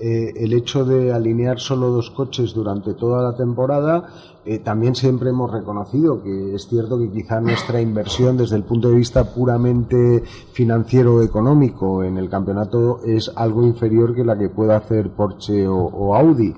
Eh, 0.00 0.32
el 0.36 0.52
hecho 0.52 0.84
de 0.84 1.12
alinear 1.12 1.60
solo 1.60 1.90
dos 1.90 2.10
coches 2.10 2.54
durante 2.54 2.94
toda 2.94 3.22
la 3.22 3.36
temporada, 3.36 4.08
eh, 4.44 4.58
también 4.58 4.94
siempre 4.94 5.30
hemos 5.30 5.50
reconocido 5.50 6.22
que 6.22 6.54
es 6.54 6.66
cierto 6.66 6.98
que 6.98 7.10
quizá 7.10 7.40
nuestra 7.40 7.80
inversión 7.80 8.38
desde 8.38 8.56
el 8.56 8.64
punto 8.64 8.88
de 8.88 8.94
vista 8.94 9.24
puramente 9.34 10.22
financiero 10.52 11.22
económico 11.22 12.02
en 12.02 12.16
el 12.16 12.30
campeonato 12.30 13.00
es 13.04 13.30
algo 13.36 13.66
inferior 13.66 14.14
que 14.14 14.24
la 14.24 14.38
que 14.38 14.48
pueda 14.48 14.76
hacer 14.76 15.10
Porsche 15.10 15.68
o 15.68 16.14
Audi. 16.14 16.54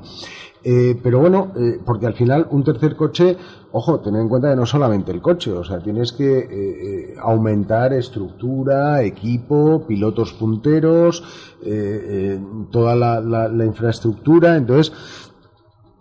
Eh, 0.65 0.97
pero 1.03 1.19
bueno, 1.19 1.51
eh, 1.57 1.81
porque 1.85 2.07
al 2.07 2.15
final 2.15 2.47
un 2.51 2.63
tercer 2.63 2.95
coche, 2.95 3.37
ojo, 3.73 3.99
ten 4.01 4.15
en 4.15 4.29
cuenta 4.29 4.51
que 4.51 4.57
no 4.57 4.65
solamente 4.65 5.11
el 5.11 5.21
coche, 5.21 5.51
o 5.53 5.65
sea, 5.65 5.81
tienes 5.81 6.13
que 6.13 6.39
eh, 6.39 6.47
eh, 6.51 7.15
aumentar 7.21 7.93
estructura, 7.93 9.03
equipo, 9.03 9.85
pilotos 9.87 10.33
punteros, 10.35 11.25
toda 12.71 12.95
la, 12.95 13.21
la- 13.21 13.49
la 13.49 13.65
infraestructura, 13.65 14.57
entonces 14.57 14.93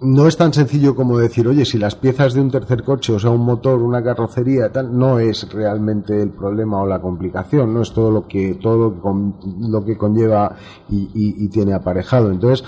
no 0.04 0.28
es 0.28 0.36
tan 0.36 0.52
sencillo 0.52 0.96
como 0.96 1.18
decir, 1.20 1.48
oye, 1.48 1.64
si 1.64 1.78
las 1.78 1.94
piezas 1.96 2.34
de 2.34 2.42
un 2.42 2.50
tercer 2.50 2.82
coche, 2.84 3.14
o 3.14 3.20
sea, 3.20 3.30
un 3.30 3.46
motor, 3.46 3.82
una 3.84 4.04
carrocería, 4.04 4.72
tal, 4.72 4.98
no 4.98 5.20
es 5.20 5.48
realmente 5.54 6.20
el 6.22 6.32
problema 6.32 6.82
o 6.82 6.88
la 6.88 7.00
complicación, 7.00 7.72
no 7.74 7.82
es 7.84 7.94
todo 7.94 8.10
lo 8.10 8.28
que 8.28 8.56
todo 8.56 8.96
lo 9.60 9.86
que 9.86 9.98
conlleva 9.98 10.56
y, 10.90 10.98
y- 11.14 11.46
y 11.46 11.50
tiene 11.50 11.74
aparejado. 11.74 12.32
Entonces, 12.32 12.64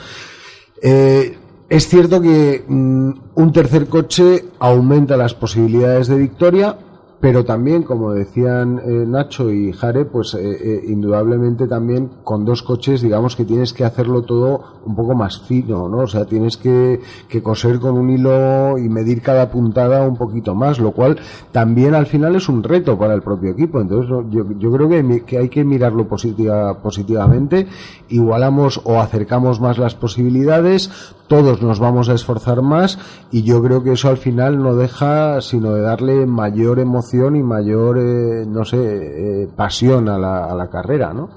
eh, 0.83 1.37
es 1.73 1.87
cierto 1.87 2.21
que 2.21 2.63
mm, 2.67 3.11
un 3.33 3.51
tercer 3.51 3.87
coche 3.87 4.45
aumenta 4.59 5.17
las 5.17 5.33
posibilidades 5.33 6.07
de 6.07 6.17
victoria, 6.17 6.77
pero 7.19 7.45
también, 7.45 7.81
como 7.81 8.11
decían 8.11 8.79
eh, 8.85 9.05
Nacho 9.07 9.49
y 9.49 9.71
Jare, 9.71 10.05
pues 10.05 10.35
eh, 10.35 10.39
eh, 10.41 10.83
indudablemente 10.89 11.67
también 11.67 12.11
con 12.23 12.45
dos 12.45 12.61
coches, 12.61 13.01
digamos 13.01 13.35
que 13.35 13.45
tienes 13.45 13.73
que 13.73 13.85
hacerlo 13.85 14.21
todo 14.21 14.61
un 14.85 14.95
poco 14.95 15.15
más 15.15 15.39
fino, 15.39 15.87
¿no? 15.89 15.99
O 15.99 16.07
sea, 16.07 16.25
tienes 16.25 16.57
que, 16.57 16.99
que 17.29 17.41
coser 17.41 17.79
con 17.79 17.97
un 17.97 18.11
hilo 18.11 18.77
y 18.77 18.89
medir 18.89 19.21
cada 19.21 19.49
puntada 19.49 20.05
un 20.05 20.17
poquito 20.17 20.53
más, 20.53 20.79
lo 20.79 20.91
cual 20.91 21.17
también 21.53 21.95
al 21.95 22.05
final 22.05 22.35
es 22.35 22.49
un 22.49 22.61
reto 22.61 22.99
para 22.99 23.13
el 23.13 23.23
propio 23.23 23.51
equipo. 23.51 23.79
Entonces, 23.81 24.09
yo, 24.29 24.45
yo 24.59 24.71
creo 24.71 24.89
que, 24.89 25.23
que 25.25 25.37
hay 25.37 25.49
que 25.49 25.63
mirarlo 25.63 26.07
positiva, 26.07 26.83
positivamente, 26.83 27.67
igualamos 28.09 28.81
o 28.83 28.99
acercamos 28.99 29.61
más 29.61 29.77
las 29.77 29.95
posibilidades, 29.95 31.15
todos 31.27 31.61
nos 31.61 31.79
vamos 31.79 32.09
a 32.09 32.13
esforzar 32.13 32.61
más 32.61 32.97
y 33.31 33.43
yo 33.43 33.61
creo 33.63 33.83
que 33.83 33.93
eso 33.93 34.09
al 34.09 34.17
final 34.17 34.61
no 34.61 34.75
deja 34.75 35.41
sino 35.41 35.73
de 35.73 35.81
darle 35.81 36.25
mayor 36.25 36.79
emoción 36.79 37.35
y 37.35 37.43
mayor, 37.43 37.97
eh, 37.97 38.45
no 38.47 38.65
sé, 38.65 38.77
eh, 38.77 39.47
pasión 39.55 40.09
a 40.09 40.17
la, 40.17 40.45
a 40.45 40.55
la 40.55 40.69
carrera, 40.69 41.13
¿no? 41.13 41.29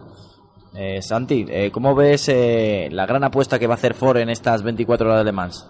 Eh, 0.75 1.01
Santi, 1.01 1.47
eh, 1.49 1.71
¿cómo 1.73 1.95
ves 1.95 2.29
eh, 2.29 2.89
la 2.93 3.07
gran 3.07 3.25
apuesta 3.25 3.59
que 3.59 3.67
va 3.67 3.75
a 3.75 3.77
hacer 3.77 3.95
Ford 3.95 4.19
en 4.19 4.29
estas 4.29 4.63
24 4.63 5.07
horas 5.07 5.21
de 5.21 5.25
Le 5.25 5.33
Mans? 5.33 5.67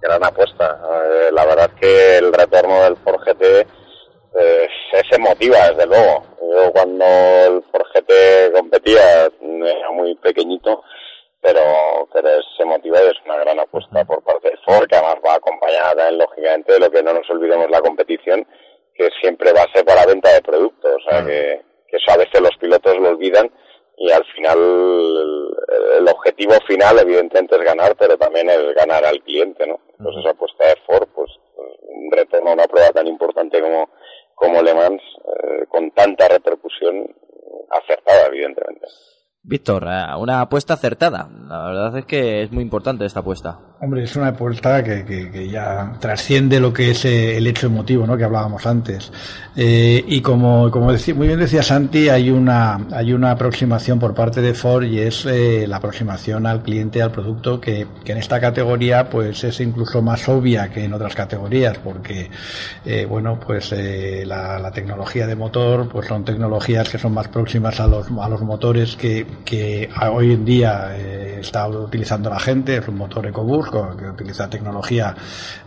gran 0.00 0.24
apuesta. 0.24 0.80
Eh, 1.04 1.30
la 1.32 1.44
verdad 1.44 1.70
es 1.74 1.80
que 1.80 2.18
el 2.18 2.32
retorno 2.32 2.82
del 2.84 2.96
Ford 2.96 3.20
GT 3.26 3.42
eh, 3.42 4.66
es 4.92 5.18
emotiva, 5.18 5.68
desde 5.70 5.86
luego. 5.86 6.22
Yo 6.40 6.72
cuando 6.72 7.04
el 7.04 7.62
Ford 7.70 7.84
GT 7.94 8.52
competía 8.54 9.24
era 9.24 9.90
muy 9.94 10.14
pequeñito, 10.16 10.82
pero, 11.40 12.08
pero 12.12 12.28
es 12.28 12.44
emotiva 12.58 13.02
y 13.02 13.06
es 13.06 13.16
una 13.24 13.38
gran 13.38 13.58
apuesta 13.60 14.04
por 14.04 14.22
parte 14.22 14.50
de 14.50 14.58
Ford, 14.58 14.86
que 14.86 14.96
además 14.96 15.16
va 15.26 15.34
acompañada 15.34 16.10
lógicamente, 16.12 16.72
de 16.72 16.80
lo 16.80 16.90
que 16.90 17.02
no 17.02 17.14
nos 17.14 17.28
olvidemos 17.30 17.70
la 17.70 17.80
competición, 17.80 18.46
que 18.94 19.08
siempre 19.20 19.52
base 19.52 19.84
para 19.84 20.02
la 20.02 20.06
venta 20.06 20.32
de 20.32 20.42
productos. 20.42 20.96
O 20.96 21.10
sea, 21.10 21.24
que, 21.24 21.62
que 21.88 21.96
eso 21.96 22.12
a 22.12 22.18
veces 22.18 22.40
los 22.40 22.56
pilotos 22.58 22.98
lo 22.98 23.10
olvidan 23.10 23.50
y 23.96 24.10
al 24.10 24.24
final 24.34 24.58
el, 25.98 26.08
objetivo 26.08 26.54
final 26.66 26.96
final 26.96 26.98
evidentemente 27.00 27.56
es 27.56 27.62
ganar, 27.62 27.94
pero 27.96 28.16
también 28.16 28.48
es 28.48 28.74
ganar 28.74 29.04
al 29.04 29.22
cliente, 29.22 29.66
¿no? 29.66 29.78
Entonces 29.98 30.20
esa 30.22 30.30
apuesta 30.30 30.66
de 30.66 30.76
Ford, 30.86 31.08
pues 31.14 31.30
un 31.82 32.10
retorno 32.10 32.50
a 32.50 32.54
una 32.54 32.66
prueba 32.66 32.90
tan 32.92 33.06
importante 33.06 33.60
como, 33.60 33.90
como 34.34 34.62
Le 34.62 34.72
Mans, 34.72 35.02
eh, 35.02 35.66
con 35.68 35.90
tanta 35.90 36.28
repercusión, 36.28 37.14
acertada 37.70 38.28
evidentemente. 38.28 38.86
Víctor, 39.42 39.86
eh, 39.88 40.16
una 40.18 40.42
apuesta 40.42 40.74
acertada. 40.74 41.28
La 41.48 41.64
verdad 41.64 41.98
es 41.98 42.04
que 42.04 42.42
es 42.42 42.52
muy 42.52 42.62
importante 42.62 43.04
esta 43.04 43.20
apuesta. 43.20 43.69
Hombre, 43.82 44.04
es 44.04 44.14
una 44.14 44.28
apuesta 44.28 44.84
que, 44.84 45.06
que, 45.06 45.48
ya 45.48 45.94
trasciende 45.98 46.60
lo 46.60 46.70
que 46.70 46.90
es 46.90 47.06
eh, 47.06 47.38
el 47.38 47.46
hecho 47.46 47.68
emotivo, 47.68 48.06
¿no? 48.06 48.14
Que 48.14 48.24
hablábamos 48.24 48.66
antes. 48.66 49.10
Eh, 49.56 50.04
y 50.06 50.20
como, 50.20 50.70
como 50.70 50.92
decía, 50.92 51.14
muy 51.14 51.26
bien 51.26 51.38
decía 51.38 51.62
Santi, 51.62 52.10
hay 52.10 52.30
una, 52.30 52.78
hay 52.92 53.14
una 53.14 53.30
aproximación 53.30 53.98
por 53.98 54.14
parte 54.14 54.42
de 54.42 54.52
Ford 54.52 54.84
y 54.84 54.98
es 54.98 55.24
eh, 55.24 55.64
la 55.66 55.78
aproximación 55.78 56.46
al 56.46 56.62
cliente, 56.62 57.00
al 57.00 57.10
producto, 57.10 57.58
que, 57.58 57.86
que 58.04 58.12
en 58.12 58.18
esta 58.18 58.38
categoría, 58.38 59.08
pues 59.08 59.44
es 59.44 59.58
incluso 59.60 60.02
más 60.02 60.28
obvia 60.28 60.68
que 60.68 60.84
en 60.84 60.92
otras 60.92 61.14
categorías, 61.14 61.78
porque, 61.78 62.30
eh, 62.84 63.06
bueno, 63.06 63.40
pues 63.40 63.72
la, 63.72 64.58
la 64.58 64.70
tecnología 64.72 65.26
de 65.26 65.36
motor, 65.36 65.88
pues 65.88 66.06
son 66.06 66.22
tecnologías 66.22 66.86
que 66.90 66.98
son 66.98 67.14
más 67.14 67.28
próximas 67.28 67.80
a 67.80 67.86
los, 67.86 68.08
a 68.10 68.28
los 68.28 68.42
motores 68.42 68.94
que, 68.94 69.26
que 69.42 69.88
hoy 70.12 70.34
en 70.34 70.44
día 70.44 70.94
está 71.40 71.68
utilizando 71.68 72.30
la 72.30 72.38
gente, 72.38 72.76
es 72.76 72.88
un 72.88 72.96
motor 72.96 73.26
EcoBoost 73.26 73.72
que 73.98 74.08
utiliza 74.08 74.48
tecnología 74.48 75.14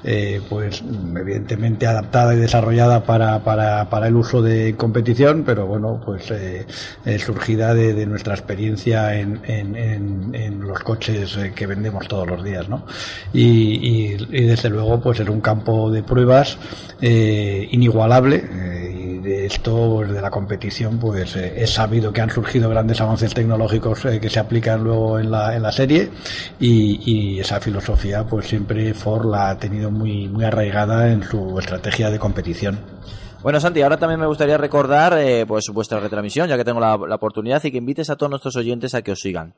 eh, 0.04 0.42
pues 0.50 0.84
evidentemente 1.16 1.88
adaptada 1.88 2.34
y 2.34 2.38
desarrollada 2.38 3.04
para, 3.04 3.44
para, 3.44 3.90
para 3.90 4.08
el 4.08 4.16
uso 4.16 4.42
de 4.42 4.76
competición, 4.76 5.44
pero 5.46 5.66
bueno, 5.66 6.02
pues 6.04 6.30
eh, 6.32 6.66
eh, 7.06 7.20
surgida 7.20 7.74
de, 7.74 7.94
de 7.94 8.06
nuestra 8.06 8.34
experiencia 8.34 9.16
en, 9.16 9.42
en, 9.46 9.76
en, 9.76 10.36
en 10.36 10.62
los 10.62 10.80
coches 10.80 11.38
eh, 11.38 11.54
que 11.56 11.68
vendemos 11.68 12.08
todos 12.08 12.28
los 12.28 12.44
días, 12.44 12.70
¿no? 12.70 12.86
Y, 13.34 13.44
y, 13.44 14.28
y 14.32 14.44
desde 14.46 14.70
luego 14.70 15.00
pues 15.02 15.20
es 15.20 15.30
un 15.30 15.42
campo 15.42 15.92
de 15.92 16.04
pruebas 16.04 16.58
inigualable 17.02 18.44
de 19.24 19.46
esto 19.46 19.96
pues, 19.96 20.12
de 20.12 20.22
la 20.22 20.30
competición 20.30 21.00
pues 21.00 21.36
eh, 21.36 21.54
es 21.58 21.72
sabido 21.72 22.12
que 22.12 22.22
han 22.22 22.30
surgido 22.30 22.70
grandes 22.70 23.02
avances 23.02 23.34
tecnológicos 23.34 24.06
eh, 24.06 24.20
que 24.20 24.30
se 24.30 24.40
aplican 24.40 24.84
luego 24.84 25.20
en 25.20 25.32
la, 25.32 25.56
en 25.56 25.64
la 25.64 25.72
serie 25.72 26.10
y, 26.60 27.00
y 27.06 27.40
esa 27.40 27.60
filosofía 27.60 28.26
pues 28.26 28.48
siempre 28.48 28.94
Ford 28.94 29.26
la 29.32 29.50
ha 29.50 29.58
tenido 29.58 29.90
muy 29.90 30.28
muy 30.28 30.44
arraigada 30.44 31.12
en 31.12 31.24
su 31.24 31.58
estrategia 31.58 32.12
de 32.12 32.20
competición. 32.20 32.80
Bueno, 33.42 33.60
Santi, 33.60 33.82
ahora 33.82 33.98
también 33.98 34.22
me 34.22 34.26
gustaría 34.28 34.58
recordar 34.58 35.18
eh, 35.18 35.46
pues 35.46 35.66
vuestra 35.74 36.00
retransmisión, 36.00 36.48
ya 36.48 36.56
que 36.56 36.64
tengo 36.64 36.80
la, 36.80 36.98
la 36.98 37.16
oportunidad, 37.16 37.62
y 37.66 37.72
que 37.72 37.78
invites 37.78 38.10
a 38.10 38.16
todos 38.16 38.30
nuestros 38.30 38.56
oyentes 38.56 38.96
a 38.96 39.02
que 39.02 39.12
os 39.12 39.20
sigan. 39.20 39.54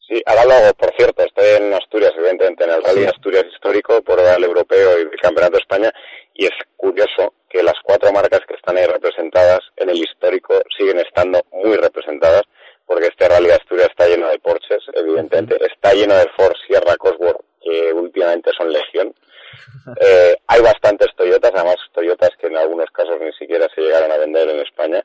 Sí, 0.00 0.22
ahora 0.24 0.44
luego, 0.46 0.74
por 0.74 0.90
cierto, 0.96 1.15
en 1.54 1.72
Asturias, 1.74 2.12
evidentemente, 2.16 2.64
en 2.64 2.70
el 2.70 2.82
Rally 2.82 3.02
Sí. 3.02 3.06
Asturias 3.06 3.44
Histórico, 3.52 4.02
por 4.02 4.18
el 4.18 4.44
Europeo 4.44 4.98
y 4.98 5.02
el 5.02 5.20
Campeonato 5.20 5.52
de 5.54 5.60
España, 5.60 5.92
y 6.34 6.44
es 6.46 6.52
curioso 6.76 7.34
que 7.48 7.62
las 7.62 7.74
cuatro 7.82 8.12
marcas 8.12 8.40
que 8.46 8.54
están 8.54 8.76
ahí 8.76 8.86
representadas 8.86 9.60
en 9.76 9.90
el 9.90 9.96
histórico 9.96 10.60
siguen 10.76 10.98
estando 10.98 11.40
muy 11.52 11.76
representadas, 11.76 12.42
porque 12.86 13.06
este 13.06 13.28
Rally 13.28 13.50
Asturias 13.50 13.88
está 13.90 14.06
lleno 14.06 14.28
de 14.28 14.38
Porsches, 14.38 14.82
evidentemente, 14.92 15.56
está 15.64 15.92
lleno 15.94 16.14
de 16.16 16.26
Ford 16.36 16.54
Sierra 16.66 16.96
Cosworth, 16.96 17.40
que 17.62 17.92
últimamente 17.92 18.50
son 18.56 18.72
legión. 18.72 19.14
Eh, 20.00 20.36
hay 20.48 20.60
bastantes 20.60 21.08
Toyotas, 21.16 21.52
además 21.54 21.76
Toyotas 21.92 22.30
que 22.40 22.48
en 22.48 22.56
algunos 22.56 22.90
casos 22.90 23.16
ni 23.20 23.32
siquiera 23.34 23.68
se 23.72 23.80
llegaron 23.80 24.10
a 24.10 24.18
vender 24.18 24.48
en 24.48 24.58
España. 24.58 25.04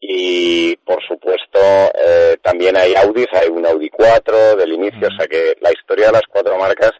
Y 0.00 0.76
por 0.76 1.02
supuesto 1.06 1.58
eh, 1.58 2.36
también 2.42 2.76
hay 2.76 2.94
Audis, 2.94 3.28
hay 3.32 3.48
un 3.48 3.66
Audi 3.66 3.90
4 3.90 4.56
del 4.56 4.72
inicio, 4.72 5.08
o 5.08 5.16
sea 5.16 5.26
que 5.26 5.54
la 5.60 5.70
historia 5.70 6.06
de 6.06 6.12
las 6.12 6.22
cuatro 6.30 6.56
marcas 6.56 6.92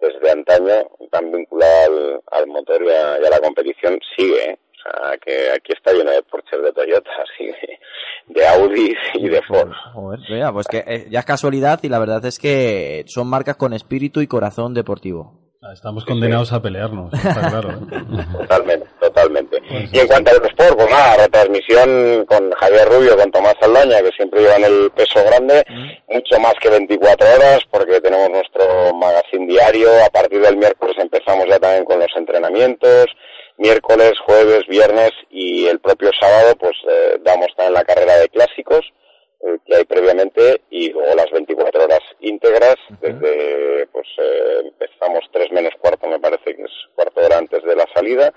desde 0.00 0.30
antaño, 0.30 0.90
tan 1.10 1.32
vinculada 1.32 1.86
al, 1.86 2.20
al 2.32 2.46
motor 2.46 2.82
y 2.82 2.88
a, 2.88 3.18
y 3.20 3.24
a 3.24 3.30
la 3.30 3.40
competición, 3.40 3.98
sigue. 4.16 4.50
¿eh? 4.50 4.58
O 4.72 4.82
sea 4.82 5.16
que 5.18 5.50
aquí 5.50 5.72
está 5.72 5.92
lleno 5.92 6.10
de 6.10 6.22
Porsche, 6.22 6.58
de 6.58 6.72
Toyota, 6.72 7.10
así 7.22 7.46
de, 7.46 7.78
de 8.26 8.46
Audis 8.48 8.98
y 9.14 9.28
de 9.28 9.42
Ford. 9.42 9.72
Joder, 9.94 10.20
mira, 10.28 10.52
pues 10.52 10.66
que 10.66 10.84
eh, 10.86 11.06
ya 11.08 11.20
es 11.20 11.24
casualidad 11.24 11.80
y 11.82 11.88
la 11.88 11.98
verdad 11.98 12.24
es 12.26 12.38
que 12.38 13.04
son 13.06 13.28
marcas 13.28 13.56
con 13.56 13.72
espíritu 13.72 14.20
y 14.20 14.26
corazón 14.26 14.74
deportivo. 14.74 15.45
Estamos 15.72 16.04
condenados 16.04 16.52
a 16.52 16.60
pelearnos, 16.60 17.12
está 17.12 17.48
claro. 17.48 17.70
¿eh? 17.70 18.24
Totalmente, 18.38 18.86
totalmente. 19.00 19.62
Y 19.92 19.98
en 19.98 20.06
cuanto 20.06 20.30
al 20.30 20.44
Sport, 20.46 20.76
pues 20.76 20.90
nada, 20.90 21.16
retransmisión 21.24 22.24
con 22.26 22.50
Javier 22.52 22.88
Rubio, 22.88 23.16
con 23.16 23.30
Tomás 23.30 23.54
Saldaña, 23.60 24.02
que 24.02 24.10
siempre 24.16 24.42
llevan 24.42 24.64
el 24.64 24.90
peso 24.90 25.22
grande, 25.24 25.64
mucho 26.08 26.40
más 26.40 26.54
que 26.60 26.70
24 26.70 27.26
horas, 27.34 27.60
porque 27.70 28.00
tenemos 28.00 28.30
nuestro 28.30 28.94
magazine 28.94 29.46
diario. 29.46 29.88
A 30.04 30.10
partir 30.10 30.40
del 30.40 30.56
miércoles 30.56 30.96
empezamos 30.98 31.46
ya 31.48 31.58
también 31.58 31.84
con 31.84 31.98
los 31.98 32.10
entrenamientos. 32.16 33.06
Miércoles, 33.58 34.12
jueves, 34.24 34.66
viernes 34.68 35.12
y 35.30 35.66
el 35.66 35.80
propio 35.80 36.10
sábado, 36.20 36.54
pues 36.58 36.74
eh, 36.90 37.18
damos 37.24 37.48
también 37.56 37.74
la 37.74 37.84
carrera 37.84 38.16
de 38.16 38.28
clásicos 38.28 38.84
eh, 39.42 39.56
que 39.66 39.76
hay 39.76 39.84
previamente 39.84 40.62
y 40.70 40.90
luego 40.90 41.14
las 41.14 41.30
24 41.30 41.84
horas 41.84 42.00
íntegras 42.20 42.76
desde 43.00 43.86
pues 43.92 44.06
eh, 44.18 44.60
empezamos 44.64 45.20
tres 45.32 45.50
menos 45.52 45.72
cuarto 45.80 46.06
me 46.08 46.18
parece 46.20 46.54
que 46.56 46.62
es 46.62 46.70
cuarto 46.94 47.20
hora 47.24 47.38
antes 47.38 47.62
de 47.64 47.76
la 47.76 47.86
salida 47.94 48.32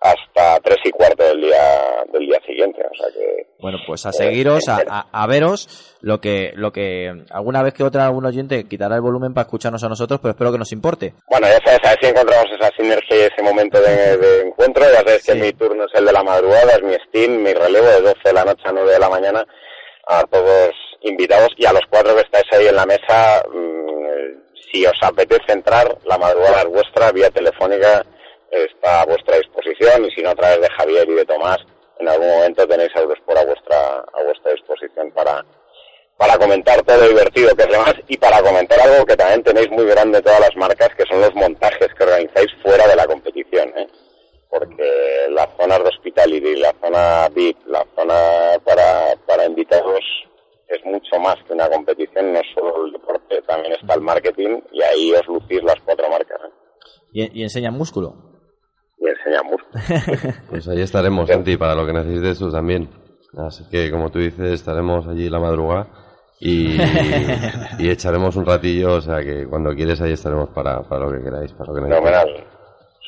hasta 0.00 0.60
tres 0.60 0.78
y 0.84 0.90
cuarto 0.90 1.24
del 1.24 1.40
día 1.40 2.04
del 2.12 2.26
día 2.26 2.38
siguiente 2.46 2.80
o 2.82 2.94
sea 2.96 3.08
que 3.12 3.46
Bueno, 3.58 3.78
pues 3.84 4.06
a 4.06 4.12
seguiros, 4.12 4.68
a, 4.68 4.78
a- 4.88 5.06
a 5.12 5.26
veros, 5.26 5.96
lo 6.00 6.20
que, 6.20 6.52
lo 6.54 6.70
que 6.70 7.10
alguna 7.30 7.62
vez 7.64 7.74
que 7.74 7.82
otra 7.82 8.06
algún 8.06 8.24
oyente 8.24 8.68
quitará 8.68 8.94
el 8.94 9.00
volumen 9.00 9.34
para 9.34 9.46
escucharnos 9.46 9.82
a 9.82 9.88
nosotros, 9.88 10.20
pero 10.22 10.30
espero 10.30 10.52
que 10.52 10.58
nos 10.58 10.70
importe. 10.70 11.14
bueno 11.28 11.48
ya 11.48 11.58
sabes 11.64 11.80
a 11.84 11.88
ver 11.90 11.98
si 12.00 12.06
encontramos 12.10 12.46
esa 12.56 12.70
sinergia 12.76 13.16
y 13.16 13.20
ese 13.22 13.42
momento 13.42 13.80
de, 13.80 14.16
de 14.16 14.40
encuentro. 14.42 14.84
Ya 14.84 14.98
sabes 15.00 15.24
que 15.24 15.34
mi 15.34 15.52
turno 15.52 15.84
es 15.86 15.94
el 15.98 16.06
de 16.06 16.12
la 16.12 16.22
madrugada 16.22 16.74
es 16.76 16.82
mi 16.84 16.94
steam 17.08 17.42
mi 17.42 17.52
relevo 17.52 17.86
de 17.88 18.00
12 18.02 18.14
de 18.24 18.32
la 18.32 18.44
noche 18.44 18.62
a 18.66 18.72
9 18.72 18.92
de 18.92 18.98
la 19.00 19.08
mañana 19.10 19.44
a 20.08 20.24
todos 20.24 20.74
invitados 21.02 21.50
y 21.56 21.66
a 21.66 21.72
los 21.72 21.82
cuatro 21.90 22.14
que 22.14 22.22
estáis 22.22 22.46
ahí 22.52 22.66
en 22.66 22.76
la 22.76 22.86
mesa 22.86 23.44
mm, 23.52 24.68
si 24.72 24.84
os 24.86 24.98
apetece 25.02 25.52
entrar 25.52 25.96
la 26.04 26.16
madrugada 26.18 26.62
es 26.62 26.68
vuestra 26.68 27.12
vía 27.12 27.30
telefónica 27.30 28.04
está 28.50 29.02
a 29.02 29.06
vuestra 29.06 29.36
disposición 29.36 30.06
y 30.06 30.10
si 30.10 30.22
no 30.22 30.30
a 30.30 30.34
través 30.34 30.62
de 30.62 30.70
Javier 30.70 31.08
y 31.08 31.14
de 31.14 31.24
Tomás 31.26 31.58
en 31.98 32.08
algún 32.08 32.28
momento 32.28 32.66
tenéis 32.66 32.90
Eurosport 32.96 33.38
a 33.38 33.44
vuestra 33.44 34.04
a 34.12 34.22
vuestra 34.24 34.52
disposición 34.52 35.10
para 35.12 35.44
para 36.16 36.38
comentar 36.38 36.82
todo 36.82 36.96
lo 37.02 37.08
divertido 37.08 37.54
que 37.54 37.62
es 37.64 37.68
demás 37.68 37.94
y 38.08 38.16
para 38.16 38.42
comentar 38.42 38.80
algo 38.80 39.04
que 39.04 39.16
también 39.16 39.42
tenéis 39.42 39.70
muy 39.70 39.84
grande 39.84 40.22
todas 40.22 40.40
las 40.40 40.56
marcas 40.56 40.88
que 40.96 41.04
son 41.04 41.20
los 41.20 41.34
montajes 41.34 41.88
que 41.94 42.04
organizáis 42.04 42.48
fuera 42.62 42.88
de 42.88 42.96
la 42.96 43.06
competición 43.06 43.72
¿eh? 43.76 43.86
Porque 44.50 44.84
las 45.30 45.48
zonas 45.56 45.78
de 45.82 45.88
hospitality 45.88 46.56
la 46.56 46.72
zona 46.80 47.28
VIP 47.34 47.58
la 47.66 47.84
zona 47.94 48.58
para 48.64 49.14
para 49.26 49.46
invitados 49.46 50.04
es 50.68 50.84
mucho 50.84 51.18
más 51.20 51.36
que 51.46 51.52
una 51.54 51.68
competición 51.68 52.32
no 52.32 52.40
solo 52.54 52.86
el 52.86 52.92
deporte 52.92 53.42
también 53.42 53.74
está 53.74 53.94
el 53.94 54.00
marketing 54.00 54.60
y 54.72 54.82
ahí 54.82 55.12
os 55.12 55.26
lucís 55.26 55.62
las 55.62 55.80
cuatro 55.84 56.08
marcas 56.08 56.40
¿eh? 56.44 56.52
Y, 57.12 57.40
y 57.40 57.42
enseñan 57.42 57.74
músculo. 57.74 58.14
y 58.98 59.08
enseñamos 59.08 59.60
Pues 60.50 60.68
ahí 60.68 60.82
estaremos, 60.82 61.28
Santi, 61.28 61.56
para 61.56 61.74
lo 61.74 61.86
que 61.86 61.92
necesites 61.92 62.38
tú 62.38 62.50
también. 62.50 62.88
Así 63.36 63.64
que, 63.70 63.90
como 63.90 64.10
tú 64.10 64.18
dices, 64.18 64.52
estaremos 64.52 65.06
allí 65.06 65.28
la 65.28 65.38
madrugada 65.38 65.86
y, 66.40 66.76
y 67.78 67.90
echaremos 67.90 68.36
un 68.36 68.46
ratillo, 68.46 68.94
o 68.94 69.00
sea 69.00 69.20
que 69.20 69.46
cuando 69.46 69.74
quieres 69.74 70.00
ahí 70.00 70.12
estaremos 70.12 70.50
para, 70.50 70.82
para 70.82 71.06
lo 71.06 71.12
que 71.12 71.24
queráis, 71.24 71.52
para 71.52 71.72
lo 71.72 71.74
que 71.74 71.80
necesitéis. 71.82 72.16
Fenomenal. 72.16 72.57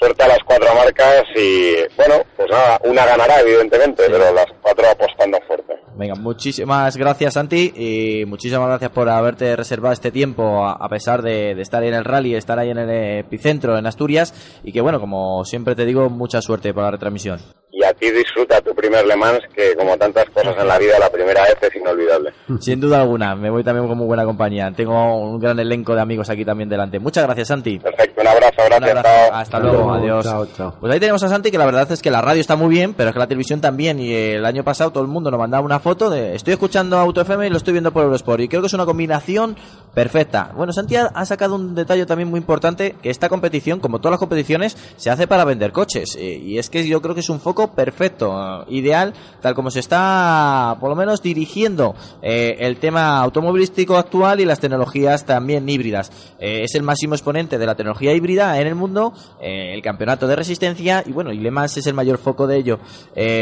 Suerte 0.01 0.23
a 0.25 0.29
las 0.29 0.39
cuatro 0.47 0.75
marcas 0.75 1.25
y, 1.37 1.75
bueno, 1.95 2.25
pues 2.35 2.51
nada, 2.51 2.81
una 2.85 3.05
ganará, 3.05 3.41
evidentemente, 3.41 4.05
pero 4.09 4.33
las 4.33 4.47
cuatro 4.63 4.89
apostando 4.89 5.39
fuerte. 5.47 5.75
Venga, 5.95 6.15
muchísimas 6.15 6.97
gracias 6.97 7.35
Santi 7.35 7.75
y 7.77 8.25
muchísimas 8.25 8.67
gracias 8.67 8.91
por 8.91 9.11
haberte 9.11 9.55
reservado 9.55 9.93
este 9.93 10.11
tiempo 10.11 10.65
a, 10.65 10.73
a 10.73 10.89
pesar 10.89 11.21
de, 11.21 11.55
de 11.55 11.61
estar 11.61 11.83
ahí 11.83 11.89
en 11.89 11.95
el 11.95 12.07
rally, 12.07 12.35
estar 12.35 12.59
ahí 12.59 12.71
en 12.71 12.79
el 12.79 13.19
epicentro 13.19 13.77
en 13.77 13.87
Asturias 13.87 14.61
y 14.65 14.73
que 14.73 14.81
bueno, 14.81 14.99
como 14.99 15.45
siempre 15.45 15.75
te 15.75 15.85
digo, 15.85 16.09
mucha 16.09 16.41
suerte 16.41 16.73
para 16.73 16.87
la 16.87 16.91
retransmisión. 16.93 17.41
Y 17.81 17.85
a 17.85 17.95
ti 17.95 18.11
disfruta 18.11 18.61
tu 18.61 18.75
primer 18.75 19.07
Le 19.07 19.17
Mans, 19.17 19.41
que 19.55 19.75
como 19.75 19.97
tantas 19.97 20.29
cosas 20.29 20.55
en 20.59 20.69
la 20.69 20.79
vida, 20.79 20.99
la 20.99 21.09
primera 21.09 21.43
vez 21.45 21.57
es 21.63 21.75
inolvidable. 21.75 22.31
Sin 22.61 22.79
duda 22.79 23.01
alguna, 23.01 23.35
me 23.35 23.49
voy 23.49 23.65
también 23.65 23.89
con 23.89 23.97
muy 23.97 24.07
buena 24.07 24.27
compañía. 24.27 24.71
Tengo 24.77 25.17
un 25.17 25.41
gran 25.41 25.59
elenco 25.59 25.95
de 25.95 26.03
amigos 26.03 26.29
aquí 26.29 26.45
también 26.45 26.69
delante. 26.69 26.99
Muchas 26.99 27.25
gracias 27.25 27.49
Santi. 27.49 27.79
Perfecto, 27.79 28.21
un 28.21 28.27
abrazo, 28.27 28.63
gracias. 28.67 28.93
Un 28.93 28.99
abrazo. 28.99 29.09
chao. 29.09 29.35
Hasta 29.35 29.59
luego, 29.61 29.95
adiós. 29.95 30.29
Pues 30.79 30.93
ahí 30.93 31.01
tenemos 31.01 31.23
a 31.23 31.29
Santi, 31.31 31.51
que 31.51 31.57
la 31.57 31.65
verdad 31.65 31.91
es 31.91 32.03
que 32.03 32.11
la 32.11 32.21
radio 32.21 32.43
está 32.43 32.55
muy 32.55 32.69
bien, 32.69 32.93
pero 32.93 33.09
es 33.09 33.15
que 33.15 33.19
la 33.19 33.27
televisión 33.27 33.63
también. 33.63 33.99
Y 33.99 34.13
el 34.13 34.45
año 34.45 34.63
pasado 34.63 34.91
todo 34.91 35.03
el 35.03 35.09
mundo 35.09 35.31
nos 35.31 35.41
mandaba 35.41 35.65
una 35.65 35.81
foto 35.81 36.11
de 36.11 36.35
estoy 36.35 36.53
escuchando 36.53 36.99
Auto 36.99 37.23
FM 37.23 37.47
y 37.47 37.51
lo 37.51 37.57
estoy 37.57 37.73
viendo 37.73 37.93
por 37.93 38.05
Eurosport. 38.05 38.43
Y 38.43 38.49
creo 38.49 38.61
que 38.61 38.67
es 38.67 38.75
una 38.75 38.85
combinación 38.85 39.57
perfecta. 39.95 40.53
Bueno, 40.57 40.73
Santi 40.73 40.97
ha, 40.97 41.25
sacado 41.25 41.55
un 41.55 41.75
detalle 41.75 42.07
también 42.07 42.29
muy 42.29 42.39
importante, 42.39 42.97
que 43.03 43.11
esta 43.11 43.29
competición, 43.29 43.81
como 43.81 43.99
todas 43.99 44.13
las 44.13 44.21
competiciones, 44.21 44.77
se 44.97 45.11
hace 45.11 45.27
para 45.27 45.45
vender 45.45 45.73
coches. 45.73 46.17
eh, 46.17 46.41
y 46.45 46.59
es 46.59 46.71
que 46.71 46.87
yo 46.87 47.03
creo 47.03 47.15
que 47.15 47.21
es 47.21 47.29
un 47.29 47.41
foco 47.41 47.73
perfecto, 47.73 48.63
eh, 48.63 48.65
ideal, 48.69 49.15
tal 49.41 49.55
como 49.55 49.71
se 49.71 49.81
está, 49.81 50.77
por 50.81 50.91
lo 50.91 50.97
menos, 50.97 51.23
dirigiendo 51.23 51.95
eh, 52.23 52.57
el 52.61 52.77
tema 52.77 53.19
automovilístico 53.19 53.97
actual 53.97 54.41
y 54.41 54.45
las 54.45 54.61
tecnologías 54.61 55.25
también 55.25 55.69
híbridas. 55.69 56.11
Eh, 56.39 56.63
es 56.65 56.75
el 56.75 56.83
máximo 56.83 57.15
exponente 57.15 57.59
de 57.59 57.67
la 57.67 57.75
tecnología 57.75 58.13
híbrida 58.13 58.61
en 58.61 58.67
el 58.67 58.75
mundo, 58.75 59.13
el 59.41 59.83
campeonato 59.83 60.27
de 60.27 60.37
resistencia, 60.37 61.03
y 61.07 61.13
bueno, 61.13 61.33
y 61.33 61.39
Le 61.39 61.51
Mans 61.51 61.77
es 61.77 61.87
el 61.87 61.95
mayor 61.95 62.19
foco 62.19 62.47
de 62.47 62.57
ello. 62.57 62.79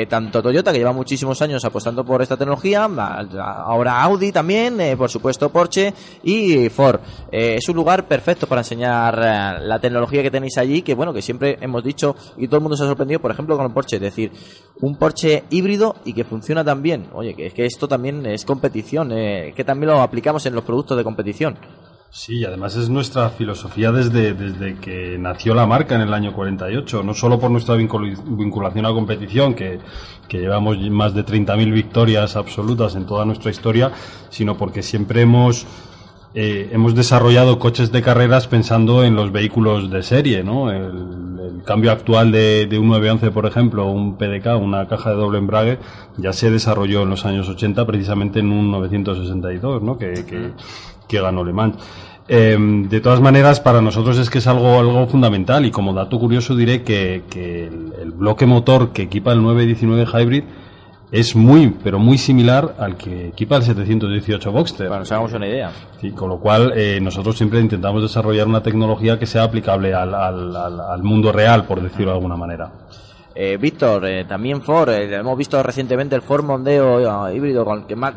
Tanto 0.09 0.43
Toyota, 0.43 0.73
que 0.73 0.79
lleva 0.79 0.93
muchísimos 0.93 1.43
años 1.43 1.65
apostando 1.65 2.05
por 2.05 2.23
esta 2.23 2.37
tecnología, 2.37 2.85
ahora 2.85 4.03
Audi 4.03 4.33
también, 4.33 4.79
por 4.97 5.11
supuesto 5.11 5.51
Porsche 5.51 5.93
y 6.23 6.38
Ford. 6.71 7.01
Eh, 7.31 7.57
es 7.59 7.69
un 7.69 7.77
lugar 7.77 8.07
perfecto 8.07 8.47
para 8.47 8.61
enseñar 8.63 9.15
eh, 9.19 9.65
la 9.67 9.79
tecnología 9.81 10.23
que 10.23 10.31
tenéis 10.31 10.57
allí, 10.59 10.83
que 10.83 10.95
bueno, 10.95 11.13
que 11.13 11.23
siempre 11.23 11.59
hemos 11.61 11.83
dicho 11.85 12.15
y 12.37 12.47
todo 12.47 12.57
el 12.57 12.63
mundo 12.63 12.77
se 12.77 12.85
ha 12.85 12.87
sorprendido, 12.87 13.21
por 13.21 13.31
ejemplo, 13.31 13.57
con 13.57 13.67
el 13.67 13.73
Porsche, 13.73 13.97
es 13.97 14.03
decir, 14.03 14.33
un 14.81 14.97
Porsche 14.97 15.45
híbrido 15.51 15.97
y 16.05 16.13
que 16.13 16.25
funciona 16.25 16.65
tan 16.65 16.83
bien. 16.83 17.07
Oye, 17.15 17.35
que 17.35 17.47
es 17.47 17.55
que 17.55 17.67
esto 17.67 17.87
también 17.89 18.25
es 18.27 18.45
competición, 18.45 19.13
eh, 19.13 19.53
que 19.57 19.65
también 19.65 19.91
lo 19.91 20.01
aplicamos 20.01 20.45
en 20.47 20.55
los 20.55 20.65
productos 20.65 20.97
de 20.97 21.05
competición. 21.05 21.57
Sí, 22.11 22.43
además 22.43 22.75
es 22.75 22.89
nuestra 22.89 23.29
filosofía 23.29 23.93
desde, 23.93 24.33
desde 24.33 24.77
que 24.77 25.19
nació 25.19 25.55
la 25.55 25.67
marca 25.67 25.95
en 25.95 26.01
el 26.01 26.15
año 26.15 26.33
48, 26.33 27.03
no 27.03 27.13
solo 27.13 27.39
por 27.39 27.51
nuestra 27.51 27.77
vincul- 27.77 28.17
vinculación 28.35 28.87
a 28.87 28.93
competición, 28.95 29.53
que, 29.55 29.79
que 30.27 30.39
llevamos 30.39 30.79
más 30.91 31.13
de 31.13 31.23
30.000 31.23 31.71
victorias 31.71 32.35
absolutas 32.35 32.95
en 32.97 33.05
toda 33.05 33.27
nuestra 33.27 33.51
historia, 33.51 33.93
sino 34.31 34.57
porque 34.57 34.83
siempre 34.83 35.21
hemos, 35.21 35.67
eh, 36.35 36.69
hemos 36.73 36.95
desarrollado 36.95 37.59
coches 37.59 37.91
de 37.91 38.03
carreras 38.03 38.47
pensando 38.47 39.03
en 39.03 39.17
los 39.17 39.33
vehículos 39.33 39.91
de 39.91 40.03
serie, 40.03 40.45
¿no? 40.45 40.71
El, 40.71 41.29
cambio 41.65 41.93
actual 41.93 42.33
de, 42.33 42.67
un 42.81 42.89
911, 42.89 43.31
por 43.31 43.45
ejemplo, 43.45 43.91
un 43.91 44.17
PDK, 44.17 44.57
una 44.59 44.89
caja 44.89 45.11
de 45.11 45.17
doble 45.17 45.39
embrague, 45.39 45.79
ya 46.17 46.33
se 46.33 46.51
desarrolló 46.51 47.03
en 47.03 47.11
los 47.11 47.27
años 47.27 47.47
80 47.47 47.87
precisamente 47.87 48.39
en 48.41 48.51
un 48.51 48.71
962, 48.71 49.83
¿no? 49.83 49.99
Que, 49.99 50.25
que, 51.07 51.21
ganó 51.21 51.45
Le 51.45 51.53
Mans. 51.53 51.77
Eh, 52.27 52.57
de 52.59 53.01
todas 53.01 53.21
maneras, 53.21 53.61
para 53.61 53.83
nosotros 53.83 54.19
es 54.19 54.31
que 54.31 54.39
es 54.39 54.47
algo, 54.47 54.79
algo 54.79 55.07
fundamental 55.09 55.67
y 55.67 55.71
como 55.71 55.93
dato 55.93 56.19
curioso 56.19 56.57
diré 56.57 56.83
que, 56.83 57.25
que 57.29 57.67
el 57.67 58.13
bloque 58.13 58.47
motor 58.47 58.93
que 58.93 59.03
equipa 59.03 59.33
el 59.33 59.43
919 59.43 60.07
Hybrid 60.11 60.45
es 61.11 61.35
muy, 61.35 61.71
pero 61.83 61.99
muy 61.99 62.19
similar 62.19 62.75
al 62.79 62.97
que 62.97 63.29
equipa 63.29 63.57
el 63.57 63.63
718 63.63 64.53
Boxster. 64.53 64.89
Que 64.89 64.99
nos 64.99 65.11
hagamos 65.13 65.33
una 65.33 65.47
idea. 65.47 65.71
Sí, 66.01 66.11
con 66.13 66.29
lo 66.29 66.39
cual 66.39 66.73
eh, 66.77 67.01
nosotros 67.01 67.37
siempre 67.37 67.61
intentamos 67.61 68.03
desarrollar 68.03 68.47
una 68.47 68.63
tecnología 68.63 69.19
que 69.19 69.27
sea 69.27 69.45
aplicable 69.45 69.95
al, 69.95 70.15
al, 70.15 70.55
al, 70.55 70.81
al 70.81 71.03
mundo 71.03 71.33
real, 71.33 71.65
por 71.65 71.81
decirlo 71.81 72.13
de 72.13 72.17
alguna 72.17 72.37
manera. 72.37 72.71
Eh, 73.41 73.57
Víctor, 73.57 74.05
eh, 74.05 74.25
también 74.25 74.61
Ford, 74.63 74.89
eh, 74.91 75.15
hemos 75.15 75.39
visto 75.39 75.63
recientemente 75.63 76.17
el 76.17 76.23
Ford 76.23 76.45
Mondeo 76.45 77.29
eh, 77.29 77.37
híbrido 77.37 77.65
con 77.65 77.79
el 77.79 77.87
que 77.87 77.95
más, 77.95 78.15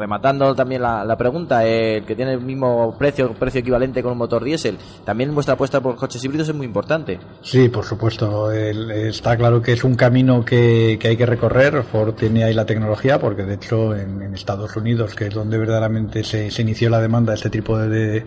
rematando 0.00 0.54
también 0.54 0.82
la, 0.82 1.04
la 1.04 1.16
pregunta, 1.16 1.64
el 1.64 2.04
que 2.04 2.16
tiene 2.16 2.32
el 2.32 2.40
mismo 2.40 2.96
precio, 2.98 3.32
precio 3.34 3.60
equivalente 3.60 4.02
con 4.02 4.12
un 4.12 4.18
motor 4.18 4.42
diésel. 4.42 4.78
También 5.04 5.34
vuestra 5.34 5.54
apuesta 5.54 5.80
por 5.80 5.94
coches 5.96 6.24
híbridos 6.24 6.48
es 6.48 6.54
muy 6.54 6.66
importante. 6.66 7.20
Sí, 7.42 7.68
por 7.68 7.84
supuesto. 7.84 8.50
Está 8.50 9.36
claro 9.36 9.60
que 9.62 9.72
es 9.72 9.84
un 9.84 9.94
camino 9.94 10.44
que, 10.44 10.98
hay 11.02 11.16
que 11.16 11.26
recorrer. 11.26 11.82
Ford 11.82 12.14
tiene 12.14 12.44
ahí 12.44 12.54
la 12.54 12.64
tecnología, 12.64 13.20
porque 13.20 13.44
de 13.44 13.54
hecho 13.54 13.94
en, 13.94 14.30
Estados 14.34 14.74
Unidos, 14.76 15.14
que 15.14 15.26
es 15.26 15.34
donde 15.34 15.58
verdaderamente 15.58 16.24
se, 16.24 16.48
inició 16.62 16.88
la 16.88 17.00
demanda 17.00 17.32
de 17.32 17.36
este 17.36 17.50
tipo 17.50 17.76
de, 17.76 17.88
de, 17.88 18.24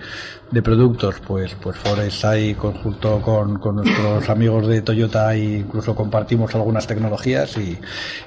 de 0.52 0.62
productos, 0.62 1.16
pues, 1.26 1.56
pues 1.56 1.78
Ford 1.78 2.00
está 2.02 2.32
ahí 2.32 2.54
conjunto 2.54 3.20
con, 3.22 3.58
con 3.58 3.78
nuestros 3.78 4.30
amigos 4.30 4.68
de 4.68 4.82
Toyota 4.82 5.34
e 5.34 5.56
incluso 5.60 5.96
compartimos 5.96 6.54
algunas 6.54 6.86
tecnologías. 6.86 7.58
Y, 7.58 7.80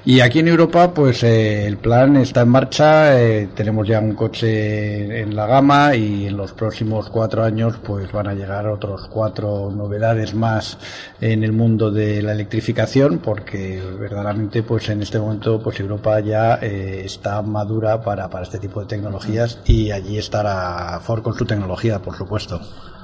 y 0.05 0.19
aquí 0.19 0.39
en 0.39 0.49
Europa, 0.49 0.93
pues 0.93 1.23
eh, 1.23 1.65
el 1.65 1.77
plan 1.77 2.17
está 2.17 2.41
en 2.41 2.49
marcha. 2.49 3.21
eh, 3.21 3.36
tenemos 3.45 3.87
ya 3.87 3.99
un 3.99 4.13
coche 4.13 5.21
en 5.21 5.35
la 5.35 5.45
gama 5.45 5.95
y 5.95 6.25
en 6.25 6.35
los 6.35 6.53
próximos 6.53 7.09
cuatro 7.09 7.43
años, 7.43 7.75
pues 7.83 8.11
van 8.11 8.27
a 8.27 8.33
llegar 8.33 8.67
otros 8.67 9.07
cuatro 9.07 9.71
novedades 9.71 10.33
más 10.33 10.77
en 11.21 11.43
el 11.43 11.51
mundo 11.51 11.91
de 11.91 12.21
la 12.23 12.31
electrificación, 12.31 13.19
porque 13.19 13.81
verdaderamente, 13.99 14.63
pues 14.63 14.89
en 14.89 15.01
este 15.01 15.19
momento, 15.19 15.61
pues 15.61 15.79
Europa 15.79 16.19
ya 16.19 16.55
eh, 16.61 17.03
está 17.05 17.41
madura 17.41 18.01
para, 18.01 18.29
para 18.29 18.43
este 18.43 18.57
tipo 18.57 18.81
de 18.81 18.87
tecnologías 18.87 19.59
y 19.65 19.91
allí 19.91 20.17
estará 20.17 20.99
Ford 21.01 21.21
con 21.21 21.35
su 21.35 21.45
tecnología, 21.45 21.99
por 21.99 22.15
supuesto. 22.15 22.59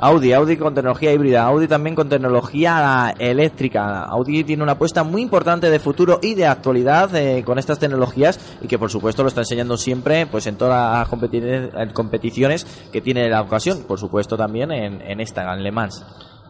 Audi, 0.05 0.33
Audi 0.33 0.57
con 0.57 0.73
tecnología 0.75 1.13
híbrida, 1.13 1.43
Audi 1.45 1.67
también 1.67 1.95
con 1.95 2.09
tecnología 2.09 3.13
eléctrica. 3.17 4.03
Audi 4.03 4.43
tiene 4.43 4.61
una 4.61 4.73
apuesta 4.73 5.03
muy 5.03 5.21
importante 5.21 5.69
de 5.69 5.79
futuro 5.79 6.19
y 6.21 6.35
de 6.35 6.45
actualidad 6.45 7.15
eh, 7.15 7.41
con 7.45 7.57
estas 7.57 7.79
tecnologías 7.79 8.57
y 8.61 8.67
que 8.67 8.77
por 8.77 8.89
supuesto 8.89 9.21
lo 9.23 9.29
está 9.29 9.41
enseñando 9.41 9.77
siempre 9.77 10.25
pues 10.25 10.45
en 10.47 10.57
todas 10.57 11.07
las 11.09 11.93
competiciones 11.93 12.65
que 12.91 13.01
tiene 13.01 13.29
la 13.29 13.41
ocasión, 13.41 13.83
por 13.87 13.97
supuesto 13.99 14.35
también 14.35 14.71
en, 14.71 15.01
en 15.01 15.19
esta, 15.21 15.53
en 15.53 15.63
Le 15.63 15.71
Mans. 15.71 16.05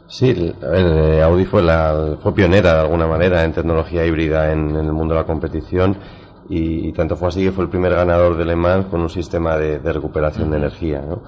Sí, 0.08 0.30
el- 0.30 0.56
eh, 0.74 1.22
Audi 1.24 1.46
fue, 1.46 1.62
la, 1.62 2.18
fue 2.22 2.34
pionera 2.34 2.74
de 2.74 2.80
alguna 2.82 3.08
manera 3.08 3.44
en 3.44 3.54
tecnología 3.54 4.06
híbrida 4.06 4.52
en, 4.52 4.70
en 4.72 4.86
el 4.86 4.92
mundo 4.94 5.14
de 5.14 5.22
la 5.22 5.26
competición 5.28 5.98
y, 6.50 6.90
y 6.90 6.94
tanto 6.94 7.16
fue 7.16 7.30
así 7.30 7.44
que 7.44 7.52
fue 7.52 7.64
el 7.66 7.70
primer 7.70 7.94
ganador 7.94 8.36
de 8.36 8.46
Le 8.46 8.56
Mans 8.56 8.88
con 8.88 9.02
un 9.02 9.10
sistema 9.10 9.58
de, 9.58 9.80
de 9.80 9.94
recuperación 9.94 10.52
de 10.52 10.58
energía. 10.58 11.02
¿no? 11.08 11.22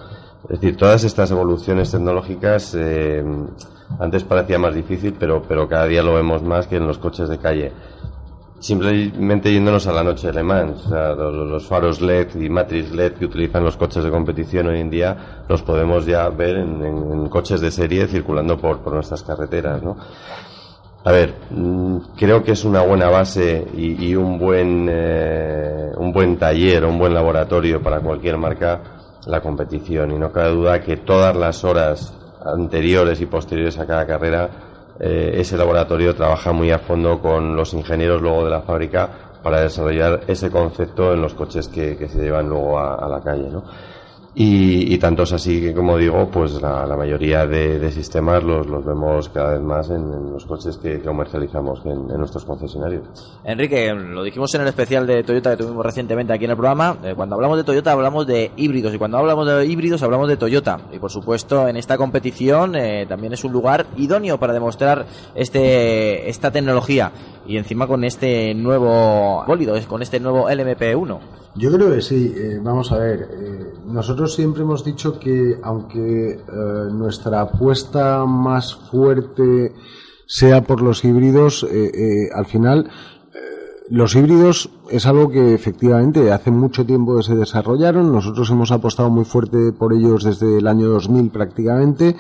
Es 0.50 0.60
decir, 0.60 0.78
todas 0.78 1.04
estas 1.04 1.32
evoluciones 1.32 1.92
tecnológicas 1.92 2.76
eh, 2.78 3.24
antes 4.00 4.24
parecía 4.24 4.60
más 4.60 4.76
difícil, 4.76 5.16
pero, 5.20 5.42
pero 5.48 5.68
cada 5.68 5.86
día 5.86 6.04
lo 6.04 6.14
vemos 6.14 6.44
más 6.44 6.68
que 6.68 6.78
en 6.78 6.88
los 6.88 6.98
coches 6.98 7.30
de 7.30 7.40
calle. 7.40 7.72
Simplemente 8.60 9.52
yéndonos 9.52 9.86
a 9.88 9.92
la 9.92 10.04
noche 10.04 10.28
de 10.28 10.34
Le 10.34 10.44
Mans, 10.44 10.86
o 10.86 10.90
sea, 10.90 11.14
los, 11.14 11.68
faros 11.68 12.02
LED 12.02 12.36
y 12.36 12.50
matriz 12.50 12.92
LED 12.92 13.14
que 13.14 13.26
utilizan 13.26 13.64
los 13.64 13.76
coches 13.76 14.04
de 14.04 14.10
competición 14.10 14.68
hoy 14.68 14.80
en 14.80 14.90
día 14.90 15.44
los 15.48 15.62
podemos 15.62 16.06
ya 16.06 16.30
ver 16.30 16.58
en 16.58 17.28
coches 17.30 17.60
de 17.60 17.70
serie 17.70 18.08
circulando 18.08 18.58
por, 18.58 18.80
por 18.80 18.94
nuestras 18.94 19.24
carreteras, 19.24 19.84
¿no? 19.84 19.98
A 21.04 21.12
ver, 21.12 21.36
mm, 21.52 21.98
creo 22.18 22.44
que 22.44 22.54
es 22.54 22.66
una 22.66 22.82
buena 22.82 23.10
base 23.10 23.68
y, 23.76 24.08
y 24.08 24.16
un 24.16 24.40
buen 24.40 24.88
eh, 24.90 25.92
un 25.98 26.12
buen 26.12 26.38
taller, 26.38 26.86
un 26.86 26.98
buen 26.98 27.14
laboratorio 27.14 27.82
para 27.82 28.00
cualquier 28.00 28.38
marca 28.38 28.82
la 29.28 29.42
competición 29.42 30.12
y 30.12 30.20
no 30.20 30.32
cabe 30.32 30.52
duda 30.52 30.82
que 30.82 30.98
todas 30.98 31.36
las 31.36 31.64
horas 31.64 32.14
anteriores 32.46 33.22
y 33.22 33.26
posteriores 33.26 33.78
a 33.80 33.88
cada 33.88 34.06
carrera 34.06 34.50
eh, 35.00 35.34
ese 35.36 35.58
laboratorio 35.58 36.16
trabaja 36.16 36.54
muy 36.54 36.72
a 36.72 36.80
fondo 36.80 37.20
con 37.20 37.56
los 37.56 37.74
ingenieros 37.74 38.22
luego 38.22 38.46
de 38.46 38.52
la 38.52 38.62
fábrica 38.62 39.10
para 39.44 39.62
desarrollar 39.62 40.22
ese 40.28 40.50
concepto 40.50 41.14
en 41.14 41.22
los 41.22 41.34
coches 41.34 41.68
que, 41.68 41.98
que 41.98 42.08
se 42.08 42.20
llevan 42.20 42.50
luego 42.50 42.80
a, 42.80 42.96
a 42.96 43.08
la 43.08 43.22
calle, 43.22 43.50
¿no? 43.50 43.64
Y, 44.38 44.94
y 44.94 44.98
tanto 44.98 45.24
es 45.24 45.32
así 45.32 45.62
que, 45.62 45.74
como 45.74 45.98
digo, 45.98 46.30
pues 46.30 46.62
la, 46.62 46.86
la 46.86 46.98
mayoría 46.98 47.48
de, 47.48 47.80
de 47.80 47.92
sistemas 47.92 48.44
los, 48.44 48.68
los 48.68 48.84
vemos 48.84 49.30
cada 49.30 49.54
vez 49.54 49.62
más 49.62 49.90
en, 49.90 49.96
en 50.12 50.34
los 50.34 50.44
coches 50.46 50.78
que 50.78 51.00
comercializamos 51.00 51.80
en, 51.86 52.12
en 52.12 52.18
nuestros 52.18 52.44
concesionarios. 52.44 53.04
Enrique, 53.46 53.94
lo 53.94 54.24
dijimos 54.24 54.54
en 54.56 54.62
el 54.62 54.68
especial 54.68 55.08
de 55.08 55.24
Toyota 55.24 55.52
que 55.52 55.64
tuvimos 55.64 55.86
recientemente 55.86 56.34
aquí 56.34 56.44
en 56.44 56.52
el 56.52 56.58
programa. 56.58 56.98
eh, 57.04 57.14
cuando 57.16 57.36
hablamos 57.36 57.58
de 57.58 57.64
Toyota 57.64 57.94
hablamos 57.94 58.28
de 58.28 58.52
híbridos 58.58 58.94
y 58.94 58.98
cuando 58.98 59.18
hablamos 59.20 59.48
de 59.48 59.66
híbridos 59.66 60.04
hablamos 60.04 60.28
de 60.28 60.36
Toyota. 60.36 60.82
Y 60.92 61.00
por 61.00 61.12
supuesto 61.12 61.68
en 61.70 61.78
esta 61.78 61.96
competición 61.98 62.76
eh, 62.76 63.06
también 63.08 63.32
es 63.32 63.44
un 63.46 63.54
lugar 63.54 63.86
idóneo 63.96 64.38
para 64.38 64.52
demostrar 64.52 65.06
este 65.34 66.30
esta 66.30 66.52
tecnología 66.52 67.12
y 67.48 67.56
encima 67.56 67.88
con 67.88 68.04
este 68.04 68.54
nuevo 68.54 69.46
bólido, 69.48 69.76
con 69.88 70.02
este 70.02 70.20
nuevo 70.20 70.50
LMP1. 70.50 71.20
Yo 71.58 71.72
creo 71.72 71.90
que 71.94 72.02
sí. 72.02 72.34
eh, 72.36 72.60
vamos 72.62 72.92
a 72.92 72.98
ver, 72.98 73.30
eh, 73.32 73.74
siempre 74.28 74.64
hemos 74.64 74.84
dicho 74.84 75.20
que 75.20 75.58
aunque 75.62 76.32
eh, 76.32 76.40
nuestra 76.92 77.42
apuesta 77.42 78.26
más 78.26 78.76
fuerte 78.76 79.74
sea 80.26 80.64
por 80.64 80.82
los 80.82 81.04
híbridos, 81.04 81.64
eh, 81.64 81.92
eh, 81.94 82.30
al 82.34 82.46
final 82.46 82.90
los 83.90 84.16
híbridos 84.16 84.72
es 84.90 85.06
algo 85.06 85.30
que 85.30 85.54
efectivamente 85.54 86.32
hace 86.32 86.52
mucho 86.52 86.86
tiempo 86.86 87.18
que 87.18 87.24
se 87.24 87.36
desarrollaron. 87.36 88.12
Nosotros 88.12 88.50
hemos 88.50 88.72
apostado 88.72 89.10
muy 89.10 89.26
fuerte 89.26 89.72
por 89.72 89.94
ellos 89.94 90.24
desde 90.24 90.58
el 90.58 90.68
año 90.68 90.90
2000 90.90 91.30
prácticamente. 91.30 92.16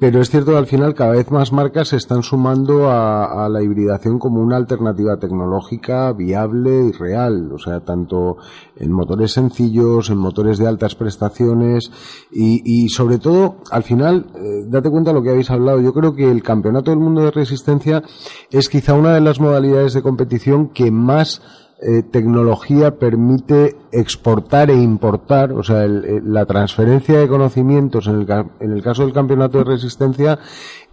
Pero 0.00 0.22
es 0.22 0.30
cierto 0.30 0.52
que 0.52 0.56
al 0.56 0.66
final 0.66 0.94
cada 0.94 1.12
vez 1.12 1.30
más 1.30 1.52
marcas 1.52 1.88
se 1.88 1.98
están 1.98 2.22
sumando 2.22 2.90
a, 2.90 3.46
la 3.50 3.62
hibridación 3.62 4.18
como 4.18 4.40
una 4.40 4.56
alternativa 4.56 5.18
tecnológica 5.18 6.10
viable 6.14 6.86
y 6.86 6.92
real. 6.92 7.52
O 7.52 7.58
sea, 7.58 7.80
tanto 7.80 8.38
en 8.76 8.92
motores 8.92 9.32
sencillos, 9.32 10.08
en 10.08 10.16
motores 10.16 10.56
de 10.56 10.66
altas 10.66 10.94
prestaciones 10.94 11.92
y, 12.32 12.62
y 12.64 12.88
sobre 12.88 13.18
todo, 13.18 13.56
al 13.70 13.82
final, 13.82 14.24
eh, 14.36 14.64
date 14.68 14.88
cuenta 14.88 15.10
de 15.10 15.18
lo 15.18 15.22
que 15.22 15.30
habéis 15.30 15.50
hablado. 15.50 15.82
Yo 15.82 15.92
creo 15.92 16.14
que 16.14 16.30
el 16.30 16.42
Campeonato 16.42 16.90
del 16.90 17.00
Mundo 17.00 17.20
de 17.20 17.30
Resistencia 17.30 18.02
es 18.50 18.70
quizá 18.70 18.94
una 18.94 19.12
de 19.12 19.20
las 19.20 19.38
modalidades 19.38 19.92
de 19.92 20.00
competición 20.00 20.70
que 20.70 20.90
más 20.90 21.42
eh, 21.82 22.02
tecnología 22.02 22.98
permite 22.98 23.76
exportar 23.92 24.70
e 24.70 24.76
importar, 24.76 25.52
o 25.52 25.62
sea, 25.62 25.84
el- 25.84 26.04
el- 26.04 26.32
la 26.34 26.44
transferencia 26.46 27.18
de 27.18 27.26
conocimientos 27.28 28.06
en 28.06 28.20
el, 28.20 28.44
en 28.60 28.72
el 28.72 28.82
caso 28.82 29.02
del 29.04 29.12
campeonato 29.14 29.58
de 29.58 29.64
resistencia 29.64 30.38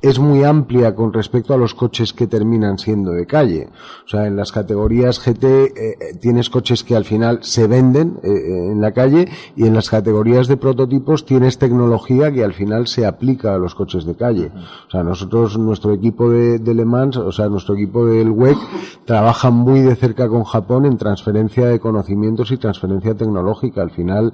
es 0.02 0.20
muy 0.20 0.44
amplia 0.44 0.94
con 0.94 1.12
respecto 1.12 1.54
a 1.54 1.58
los 1.58 1.74
coches 1.74 2.14
que 2.14 2.28
terminan 2.28 2.78
siendo 2.78 3.12
de 3.12 3.26
calle. 3.26 3.70
O 4.06 4.08
sea, 4.08 4.28
en 4.28 4.36
las 4.36 4.52
categorías 4.52 5.20
GT 5.20 5.44
eh, 5.44 5.72
eh, 5.76 5.98
tienes 6.20 6.50
coches 6.50 6.84
que 6.84 6.96
al 6.96 7.04
final 7.04 7.40
se 7.42 7.68
venden 7.68 8.20
eh, 8.24 8.72
en 8.72 8.80
la 8.80 8.92
calle 8.92 9.28
y 9.56 9.66
en 9.66 9.74
las 9.74 9.90
categorías 9.90 10.48
de 10.48 10.58
prototipos 10.58 11.26
tienes 11.26 11.58
tecnología 11.58 12.32
que 12.32 12.44
al 12.44 12.54
final 12.54 12.88
se 12.88 13.06
aplica 13.06 13.56
a 13.56 13.58
los 13.58 13.74
coches 13.74 14.06
de 14.06 14.16
calle. 14.16 14.52
O 14.88 14.92
sea, 14.92 15.04
nosotros, 15.04 15.58
nuestro 15.58 15.94
equipo 15.94 16.30
de, 16.30 16.60
Le 16.60 16.86
Mans, 16.86 17.18
o 17.18 17.32
sea, 17.32 17.50
nuestro 17.50 17.74
equipo 17.74 18.06
del 18.06 18.30
WEC 18.30 18.58
trabaja 19.06 19.50
muy 19.50 19.82
de 19.82 19.96
cerca 19.96 20.28
con 20.28 20.44
Japón 20.44 20.86
en 20.86 20.98
transferencia 20.98 21.66
de 21.66 21.80
conocimientos 21.80 22.52
y 22.52 22.58
transferencia 22.58 23.16
tecnológica. 23.16 23.82
Al 23.82 23.92
final, 23.92 24.34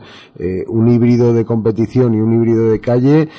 un 0.68 0.88
híbrido 0.90 1.34
de 1.34 1.46
competición 1.46 2.16
y 2.16 2.20
un 2.20 2.34
híbrido 2.34 2.70
de 2.70 2.80
calle 2.80 3.30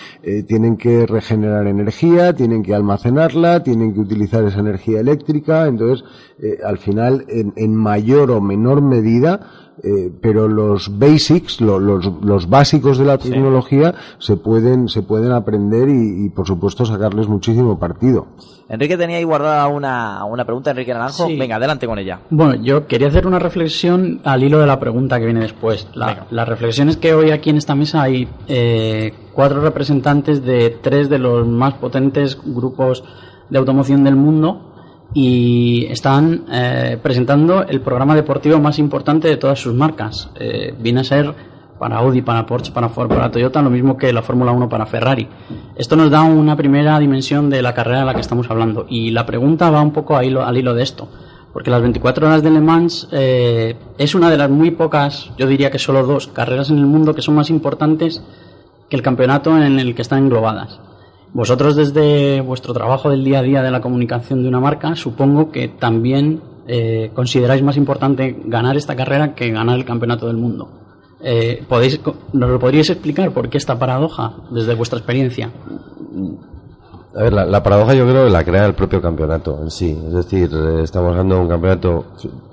tienen 0.46 0.76
que 0.76 1.06
regenerar 1.06 1.66
energía, 1.66 2.13
tienen 2.34 2.62
que 2.62 2.74
almacenarla, 2.74 3.62
tienen 3.62 3.92
que 3.92 4.00
utilizar 4.00 4.44
esa 4.44 4.60
energía 4.60 5.00
eléctrica. 5.00 5.66
Entonces, 5.66 6.04
eh, 6.38 6.58
al 6.64 6.78
final, 6.78 7.24
en, 7.28 7.52
en 7.56 7.74
mayor 7.74 8.30
o 8.30 8.40
menor 8.40 8.82
medida, 8.82 9.40
eh, 9.82 10.10
pero 10.20 10.48
los 10.48 10.98
basics, 10.98 11.60
lo- 11.60 11.78
los, 11.80 12.10
los 12.22 12.48
básicos 12.48 12.98
de 12.98 13.04
la 13.04 13.18
tecnología 13.18 13.94
se 14.18 14.36
pueden, 14.36 14.88
se 14.88 15.02
pueden 15.02 15.32
aprender 15.32 15.88
y, 15.88 16.26
y, 16.26 16.28
por 16.30 16.46
supuesto 16.46 16.84
sacarles 16.84 17.26
muchísimo 17.28 17.78
partido. 17.78 18.26
Enrique 18.68 18.96
tenía 18.96 19.18
ahí 19.18 19.24
guardada 19.24 19.66
una, 19.68 20.24
una 20.24 20.44
pregunta, 20.44 20.70
Enrique 20.70 20.92
Naranjo. 20.94 21.26
Sí. 21.26 21.36
Venga, 21.36 21.56
adelante 21.56 21.86
con 21.86 21.98
ella. 21.98 22.20
Bueno, 22.30 22.54
yo 22.54 22.86
quería 22.86 23.08
hacer 23.08 23.26
una 23.26 23.38
reflexión 23.38 24.20
al 24.24 24.42
hilo 24.42 24.58
de 24.58 24.66
la 24.66 24.80
pregunta 24.80 25.18
que 25.18 25.26
viene 25.26 25.40
después. 25.40 25.86
La, 25.94 26.26
la 26.30 26.44
reflexión 26.46 26.88
es 26.88 26.96
que 26.96 27.12
hoy 27.12 27.30
aquí 27.30 27.50
en 27.50 27.56
esta 27.58 27.74
mesa 27.74 28.00
hay 28.02 28.26
eh, 28.48 29.12
cuatro 29.34 29.60
representantes 29.60 30.42
de 30.44 30.70
tres 30.80 31.10
de 31.10 31.18
los 31.18 31.46
más 31.46 31.74
potentes 31.74 32.38
grupos 32.42 33.04
de 33.50 33.58
automoción 33.58 34.02
del 34.02 34.16
mundo 34.16 34.70
y 35.14 35.86
están 35.86 36.44
eh, 36.50 36.98
presentando 37.00 37.62
el 37.62 37.80
programa 37.80 38.16
deportivo 38.16 38.58
más 38.58 38.80
importante 38.80 39.28
de 39.28 39.36
todas 39.36 39.60
sus 39.60 39.72
marcas. 39.72 40.28
Eh, 40.34 40.74
viene 40.78 41.00
a 41.00 41.04
ser 41.04 41.32
para 41.78 41.98
Audi, 41.98 42.20
para 42.20 42.44
Porsche, 42.46 42.72
para 42.72 42.88
Ford, 42.88 43.08
para 43.08 43.30
Toyota, 43.30 43.62
lo 43.62 43.70
mismo 43.70 43.96
que 43.96 44.12
la 44.12 44.22
Fórmula 44.22 44.50
1 44.50 44.68
para 44.68 44.86
Ferrari. 44.86 45.28
Esto 45.76 45.94
nos 45.96 46.10
da 46.10 46.22
una 46.22 46.56
primera 46.56 46.98
dimensión 46.98 47.48
de 47.48 47.62
la 47.62 47.74
carrera 47.74 48.00
de 48.00 48.06
la 48.06 48.14
que 48.14 48.20
estamos 48.20 48.50
hablando. 48.50 48.86
Y 48.88 49.10
la 49.10 49.24
pregunta 49.24 49.70
va 49.70 49.82
un 49.82 49.92
poco 49.92 50.16
al 50.16 50.24
hilo, 50.24 50.44
al 50.44 50.56
hilo 50.56 50.74
de 50.74 50.82
esto. 50.82 51.08
Porque 51.52 51.70
las 51.70 51.82
24 51.82 52.26
horas 52.26 52.42
de 52.42 52.50
Le 52.50 52.60
Mans 52.60 53.08
eh, 53.12 53.76
es 53.96 54.16
una 54.16 54.28
de 54.28 54.36
las 54.36 54.50
muy 54.50 54.72
pocas, 54.72 55.30
yo 55.38 55.46
diría 55.46 55.70
que 55.70 55.78
solo 55.78 56.04
dos 56.04 56.26
carreras 56.26 56.70
en 56.70 56.78
el 56.78 56.86
mundo 56.86 57.14
que 57.14 57.22
son 57.22 57.36
más 57.36 57.48
importantes 57.48 58.24
que 58.90 58.96
el 58.96 59.02
campeonato 59.02 59.56
en 59.56 59.78
el 59.78 59.94
que 59.94 60.02
están 60.02 60.24
englobadas. 60.24 60.80
Vosotros 61.34 61.74
desde 61.74 62.40
vuestro 62.40 62.72
trabajo 62.72 63.10
del 63.10 63.24
día 63.24 63.40
a 63.40 63.42
día 63.42 63.60
de 63.60 63.72
la 63.72 63.80
comunicación 63.80 64.42
de 64.42 64.48
una 64.48 64.60
marca, 64.60 64.94
supongo 64.94 65.50
que 65.50 65.68
también 65.68 66.40
eh, 66.68 67.10
consideráis 67.12 67.60
más 67.62 67.76
importante 67.76 68.40
ganar 68.46 68.76
esta 68.76 68.94
carrera 68.94 69.34
que 69.34 69.50
ganar 69.50 69.76
el 69.76 69.84
campeonato 69.84 70.28
del 70.28 70.36
mundo. 70.36 70.68
Eh, 71.20 71.64
¿podéis, 71.68 72.00
¿Nos 72.32 72.50
lo 72.50 72.58
podríais 72.58 72.88
explicar 72.88 73.32
por 73.32 73.48
qué 73.48 73.58
esta 73.58 73.78
paradoja 73.78 74.34
desde 74.52 74.74
vuestra 74.74 74.98
experiencia? 74.98 75.50
A 77.16 77.22
ver, 77.22 77.32
la, 77.32 77.44
la 77.44 77.62
paradoja 77.62 77.94
yo 77.94 78.06
creo 78.06 78.28
la 78.28 78.44
crea 78.44 78.66
el 78.66 78.74
propio 78.74 79.02
campeonato 79.02 79.60
en 79.60 79.70
sí. 79.70 79.98
Es 80.06 80.12
decir, 80.12 80.50
eh, 80.52 80.82
estamos 80.82 81.10
hablando 81.10 81.34
de 81.34 81.40
un 81.40 81.48
campeonato 81.48 82.04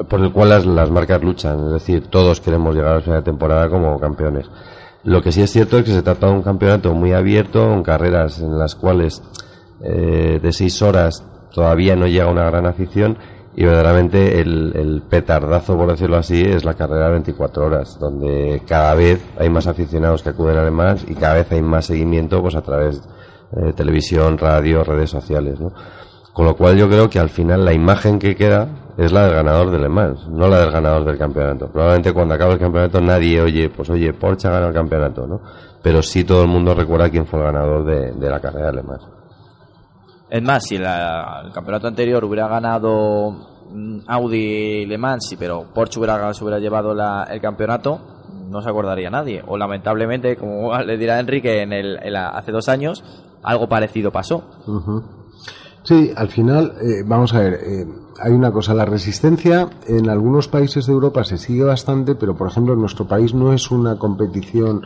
por 0.08 0.22
el 0.22 0.32
cual 0.32 0.50
las, 0.50 0.90
marcas 0.90 1.22
luchan. 1.24 1.66
Es 1.68 1.74
decir, 1.74 2.08
todos 2.08 2.42
queremos 2.42 2.76
llegar 2.76 2.96
al 2.96 3.04
final 3.04 3.20
de 3.20 3.26
temporada 3.26 3.70
como 3.70 4.00
campeones. 4.00 4.50
Lo 5.04 5.22
que 5.22 5.32
sí 5.32 5.42
es 5.42 5.52
cierto 5.52 5.78
es 5.78 5.86
que 5.86 5.92
se 5.92 6.04
trata 6.04 6.28
de 6.28 6.34
un 6.34 6.44
campeonato 6.44 6.94
muy 6.94 7.14
abierto, 7.14 7.68
con 7.68 7.84
carreras 7.84 8.40
en 8.40 8.58
las 8.58 8.76
cuales 8.76 9.24
eh, 9.84 10.40
de 10.42 10.52
seis 10.52 10.82
horas 10.82 11.24
todavía 11.54 11.96
no 11.96 12.08
llega 12.08 12.28
una 12.28 12.46
gran 12.46 12.68
afición 12.68 13.18
y 13.56 13.66
verdaderamente 13.66 14.40
el, 14.40 14.74
el 14.76 15.02
petardazo, 15.02 15.76
por 15.76 15.90
decirlo 15.90 16.18
así, 16.18 16.42
es 16.42 16.64
la 16.64 16.76
carrera 16.76 17.08
de 17.08 17.12
24 17.14 17.66
horas, 17.66 18.00
donde 18.00 18.62
cada 18.68 18.94
vez 18.96 19.22
hay 19.38 19.50
más 19.50 19.68
aficionados 19.68 20.24
que 20.24 20.30
acuden 20.30 20.58
además 20.58 21.04
y 21.08 21.16
cada 21.16 21.36
vez 21.36 21.52
hay 21.52 21.62
más 21.62 21.86
seguimiento 21.86 22.42
pues 22.42 22.56
a 22.56 22.62
través 22.62 23.02
de 23.52 23.74
televisión, 23.74 24.38
radio, 24.38 24.84
redes 24.84 25.10
sociales, 25.10 25.60
¿no? 25.60 25.74
Con 26.34 26.46
lo 26.46 26.56
cual 26.56 26.78
yo 26.78 26.88
creo 26.88 27.10
que 27.10 27.20
al 27.20 27.30
final 27.30 27.66
la 27.66 27.74
imagen 27.74 28.18
que 28.18 28.36
queda 28.36 28.70
es 28.98 29.12
la 29.12 29.26
del 29.26 29.36
ganador 29.36 29.72
de 29.72 29.80
Le 29.80 29.90
Mans, 29.90 30.28
no 30.30 30.48
la 30.48 30.60
del 30.62 30.72
ganador 30.72 31.06
del 31.06 31.18
campeonato. 31.18 31.68
Probablemente 31.68 32.14
cuando 32.14 32.36
acabe 32.36 32.54
el 32.54 32.60
campeonato 32.60 33.02
nadie 33.02 33.42
oye, 33.42 33.70
pues 33.70 33.90
oye, 33.90 34.14
Porsche 34.14 34.48
ha 34.48 34.52
ganado 34.52 34.70
el 34.70 34.76
campeonato, 34.76 35.28
¿no? 35.28 35.42
Pero 35.82 36.02
sí 36.04 36.24
todo 36.24 36.44
el 36.44 36.48
mundo 36.50 36.74
recuerda 36.76 37.10
quién 37.10 37.26
fue 37.26 37.40
el 37.40 37.46
ganador 37.46 37.86
de, 37.86 38.12
de 38.14 38.30
la 38.30 38.40
carrera 38.40 38.68
de 38.68 38.74
Le 38.74 38.84
Mans. 38.84 39.04
Es 40.30 40.42
más, 40.42 40.64
si 40.64 40.78
la- 40.78 41.42
el 41.46 41.52
campeonato 41.52 41.88
anterior 41.88 42.24
hubiera 42.24 42.48
ganado 42.48 43.32
mm, 43.74 44.00
Audi 44.08 44.86
Le 44.86 44.98
Mans, 44.98 45.26
sí, 45.28 45.36
pero 45.38 45.66
Porsche 45.74 46.00
hubiera, 46.00 46.34
se 46.34 46.44
hubiera 46.44 46.60
llevado 46.60 46.94
la- 46.94 47.24
el 47.30 47.42
campeonato, 47.42 48.00
no 48.50 48.62
se 48.62 48.70
acordaría 48.70 49.10
nadie. 49.10 49.44
O 49.48 49.58
lamentablemente, 49.58 50.36
como 50.38 50.78
le 50.84 50.98
dirá 50.98 51.20
Enrique, 51.20 51.62
en 51.62 51.74
el, 51.74 52.00
en 52.02 52.14
la- 52.14 52.30
hace 52.30 52.52
dos 52.52 52.70
años, 52.70 53.04
algo 53.44 53.68
parecido 53.68 54.12
pasó. 54.12 54.44
Sí, 55.84 56.12
al 56.16 56.30
final, 56.30 56.74
eh, 56.82 57.04
vamos 57.06 57.34
a 57.34 57.40
ver, 57.40 57.54
eh, 57.56 57.86
hay 58.20 58.32
una 58.34 58.52
cosa, 58.52 58.74
la 58.74 58.86
resistencia 58.86 59.70
en 59.88 60.10
algunos 60.10 60.48
países 60.48 60.86
de 60.86 60.94
Europa 60.94 61.24
se 61.24 61.38
sigue 61.38 61.64
bastante, 61.64 62.16
pero 62.16 62.36
por 62.36 62.48
ejemplo 62.50 62.74
en 62.74 62.80
nuestro 62.82 63.08
país 63.08 63.34
no 63.34 63.54
es 63.54 63.72
una 63.72 63.98
competición 63.98 64.82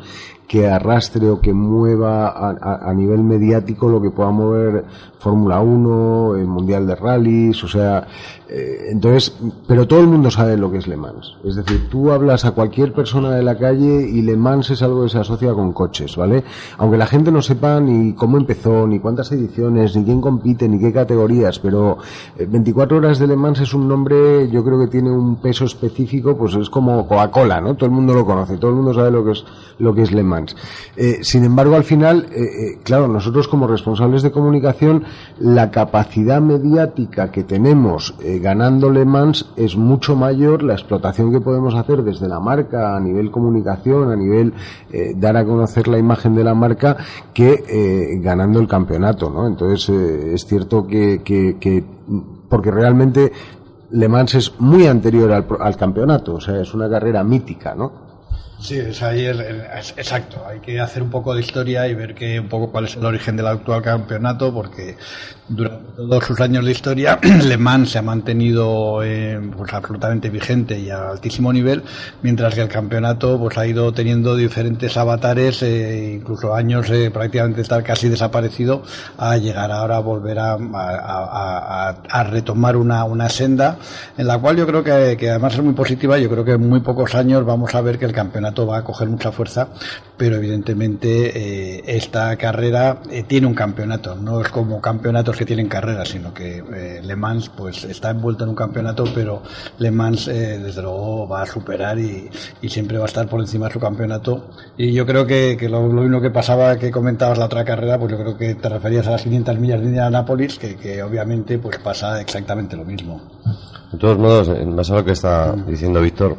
que 0.47 0.67
arrastre 0.67 1.27
o 1.31 1.41
que 1.41 1.53
mueva 1.53 2.27
a, 2.27 2.89
a- 2.89 2.93
nivel 2.93 3.23
mediático 3.23 3.89
lo 3.89 3.99
que 3.99 4.11
pueda 4.11 4.29
mover 4.29 4.85
Fórmula 5.17 5.59
1, 5.59 6.35
el 6.37 6.45
Mundial 6.45 6.85
de 6.85 6.93
Rallys, 6.93 7.63
o 7.63 7.67
sea, 7.67 8.05
eh, 8.47 8.89
entonces, 8.91 9.35
pero 9.67 9.87
todo 9.87 10.01
el 10.01 10.07
mundo 10.07 10.29
sabe 10.29 10.55
lo 10.55 10.71
que 10.71 10.77
es 10.77 10.85
Le 10.87 10.97
Mans. 10.97 11.35
Es 11.43 11.55
decir, 11.55 11.89
tú 11.89 12.11
hablas 12.11 12.45
a 12.45 12.51
cualquier 12.51 12.93
persona 12.93 13.31
de 13.31 13.41
la 13.41 13.57
calle 13.57 14.07
y 14.07 14.21
Le 14.21 14.37
Mans 14.37 14.69
es 14.69 14.83
algo 14.83 15.01
que 15.03 15.09
se 15.09 15.17
asocia 15.17 15.51
con 15.55 15.73
coches, 15.73 16.15
¿vale? 16.15 16.43
Aunque 16.77 16.97
la 16.97 17.07
gente 17.07 17.31
no 17.31 17.41
sepa 17.41 17.79
ni 17.79 18.13
cómo 18.13 18.37
empezó, 18.37 18.85
ni 18.85 18.99
cuántas 18.99 19.31
ediciones, 19.31 19.95
ni 19.95 20.03
quién 20.05 20.21
compite, 20.21 20.69
ni 20.69 20.77
qué 20.79 20.93
categorías, 20.93 21.57
pero 21.57 21.97
eh, 22.37 22.45
24 22.47 22.97
horas 22.97 23.14
de 23.19 23.27
Le 23.27 23.35
Mans 23.35 23.59
es 23.59 23.73
un 23.73 23.87
nombre, 23.87 24.49
yo 24.49 24.63
creo 24.63 24.79
que 24.79 24.87
tiene 24.87 25.11
un 25.11 25.37
peso 25.37 25.65
específico, 25.65 26.37
pues 26.37 26.55
es 26.55 26.69
como 26.69 27.07
Coca-Cola, 27.07 27.61
¿no? 27.61 27.75
Todo 27.75 27.87
el 27.87 27.91
mundo 27.91 28.13
lo 28.13 28.25
conoce, 28.25 28.57
todo 28.57 28.71
el 28.71 28.77
mundo 28.77 28.93
sabe 28.93 29.11
lo 29.11 29.23
que 29.25 29.31
es, 29.31 29.45
lo 29.79 29.93
que 29.93 30.03
es 30.03 30.11
Le 30.11 30.23
Mans. 30.23 30.55
Eh, 30.95 31.19
sin 31.21 31.43
embargo, 31.43 31.75
al 31.75 31.83
final, 31.83 32.27
eh, 32.31 32.41
eh, 32.41 32.79
claro, 32.83 33.07
nosotros 33.07 33.47
como 33.47 33.67
responsables 33.67 34.21
de 34.21 34.31
comunicación, 34.31 35.03
la 35.39 35.71
capacidad 35.71 36.41
mediática 36.41 37.31
que 37.31 37.43
tenemos 37.43 38.15
ganando 38.41 38.89
Le 38.89 39.05
Mans 39.05 39.47
es 39.55 39.75
mucho 39.75 40.15
mayor, 40.15 40.63
la 40.63 40.73
explotación 40.73 41.31
que 41.31 41.41
podemos 41.41 41.75
hacer 41.75 42.03
desde 42.03 42.27
la 42.27 42.39
marca 42.39 42.95
a 42.95 42.99
nivel 42.99 43.31
comunicación, 43.31 44.11
a 44.11 44.15
nivel 44.15 44.53
dar 45.15 45.37
a 45.37 45.45
conocer 45.45 45.87
la 45.87 45.97
imagen 45.97 46.35
de 46.35 46.43
la 46.43 46.53
marca, 46.53 46.97
que 47.33 48.19
ganando 48.21 48.59
el 48.59 48.67
campeonato, 48.67 49.29
¿no? 49.29 49.47
Entonces, 49.47 49.89
es 49.89 50.45
cierto 50.45 50.87
que 50.87 51.21
porque 52.49 52.71
realmente 52.71 53.31
Le 53.91 54.07
Mans 54.07 54.35
es 54.35 54.53
muy 54.59 54.87
anterior 54.87 55.31
al, 55.31 55.45
al 55.59 55.77
campeonato, 55.77 56.35
o 56.35 56.41
sea, 56.41 56.59
es 56.61 56.73
una 56.73 56.89
carrera 56.89 57.23
mítica, 57.23 57.75
¿no? 57.75 58.03
Sí, 58.59 58.77
es 58.79 59.03
ahí 59.03 59.25
es, 59.25 59.37
es- 59.37 59.93
exacto. 59.97 60.43
Hay 60.47 60.59
que 60.61 60.79
hacer 60.79 61.03
un 61.03 61.09
poco 61.09 61.35
de 61.35 61.41
historia 61.41 61.87
y 61.89 61.93
ver 61.93 62.15
que 62.15 62.39
un 62.39 62.47
poco 62.47 62.71
cuál 62.71 62.85
es 62.85 62.95
el 62.95 63.05
origen 63.05 63.35
del 63.35 63.47
actual 63.47 63.81
campeonato, 63.81 64.53
porque 64.53 64.95
durante 65.47 65.91
todos 65.95 66.23
sus 66.25 66.39
años 66.41 66.65
de 66.65 66.71
historia 66.71 67.19
Le 67.43 67.57
Mans 67.57 67.91
se 67.91 67.99
ha 67.99 68.01
mantenido 68.01 69.03
eh, 69.03 69.39
pues 69.55 69.71
absolutamente 69.73 70.29
vigente 70.29 70.79
y 70.79 70.89
a 70.89 71.09
altísimo 71.09 71.53
nivel, 71.53 71.83
mientras 72.23 72.55
que 72.55 72.61
el 72.61 72.67
campeonato 72.67 73.37
pues 73.39 73.57
ha 73.57 73.67
ido 73.67 73.93
teniendo 73.93 74.35
diferentes 74.35 74.97
avatares, 74.97 75.61
eh, 75.61 76.13
incluso 76.19 76.55
años 76.55 76.89
eh, 76.89 77.11
prácticamente 77.11 77.61
estar 77.61 77.83
casi 77.83 78.09
desaparecido, 78.09 78.81
a 79.17 79.37
llegar 79.37 79.71
ahora 79.71 79.97
a 79.97 79.99
volver 79.99 80.39
a, 80.39 80.53
a- 80.53 81.89
a- 82.09 82.23
retomar 82.23 82.75
una, 82.75 83.03
una 83.03 83.29
senda 83.29 83.77
en 84.17 84.27
la 84.27 84.37
cual 84.39 84.57
yo 84.57 84.65
creo 84.65 84.83
que, 84.83 85.15
que 85.17 85.29
además 85.29 85.53
es 85.53 85.61
muy 85.61 85.73
positiva. 85.73 86.17
Yo 86.17 86.29
creo 86.29 86.43
que 86.43 86.53
en 86.53 86.67
muy 86.67 86.79
pocos 86.79 87.13
años 87.13 87.45
vamos 87.45 87.75
a 87.75 87.81
ver 87.81 87.99
que 87.99 88.05
el 88.05 88.13
campeonato 88.13 88.65
va 88.65 88.77
a 88.79 88.83
coger 88.83 89.07
mucha 89.09 89.31
fuerza, 89.31 89.67
pero 90.17 90.37
evidentemente 90.37 91.77
eh, 91.77 91.83
esta 91.85 92.35
carrera 92.37 92.99
tiene 93.27 93.47
un 93.47 93.53
campeonato, 93.53 94.15
no 94.15 94.41
es 94.41 94.49
como 94.49 94.81
campeonatos 94.81 95.34
que 95.37 95.45
tienen 95.45 95.67
carreras, 95.67 96.09
sino 96.09 96.33
que 96.33 96.57
eh, 96.57 97.01
Le 97.03 97.15
Mans 97.15 97.49
pues 97.49 97.83
está 97.83 98.11
envuelto 98.11 98.43
en 98.43 98.51
un 98.51 98.55
campeonato, 98.55 99.05
pero 99.13 99.41
Le 99.79 99.91
Mans 99.91 100.27
eh, 100.27 100.59
desde 100.59 100.81
luego 100.81 101.27
va 101.27 101.41
a 101.41 101.45
superar 101.45 101.97
y, 101.99 102.29
y 102.61 102.69
siempre 102.69 102.97
va 102.97 103.05
a 103.05 103.07
estar 103.07 103.27
por 103.27 103.39
encima 103.39 103.67
de 103.67 103.73
su 103.73 103.79
campeonato. 103.79 104.49
Y 104.77 104.93
yo 104.93 105.05
creo 105.05 105.25
que, 105.25 105.55
que 105.59 105.69
lo, 105.69 105.87
lo 105.87 106.01
mismo 106.01 106.21
que 106.21 106.31
pasaba 106.31 106.77
que 106.77 106.91
comentabas 106.91 107.37
la 107.37 107.45
otra 107.45 107.63
carrera, 107.63 107.97
pues 107.99 108.11
yo 108.11 108.17
creo 108.17 108.37
que 108.37 108.55
te 108.55 108.69
referías 108.69 109.07
a 109.07 109.11
las 109.11 109.23
500 109.23 109.59
millas 109.59 109.81
de 109.81 109.87
Indianápolis, 109.87 110.57
que, 110.57 110.75
que 110.75 111.01
obviamente 111.03 111.57
pues 111.59 111.77
pasa 111.79 112.21
exactamente 112.21 112.75
lo 112.75 112.85
mismo. 112.85 113.21
De 113.91 113.97
todos 113.97 114.17
modos, 114.17 114.49
en 114.49 114.75
base 114.75 114.93
a 114.93 114.95
lo 114.97 115.05
que 115.05 115.11
está 115.11 115.53
diciendo 115.53 116.01
Víctor, 116.01 116.35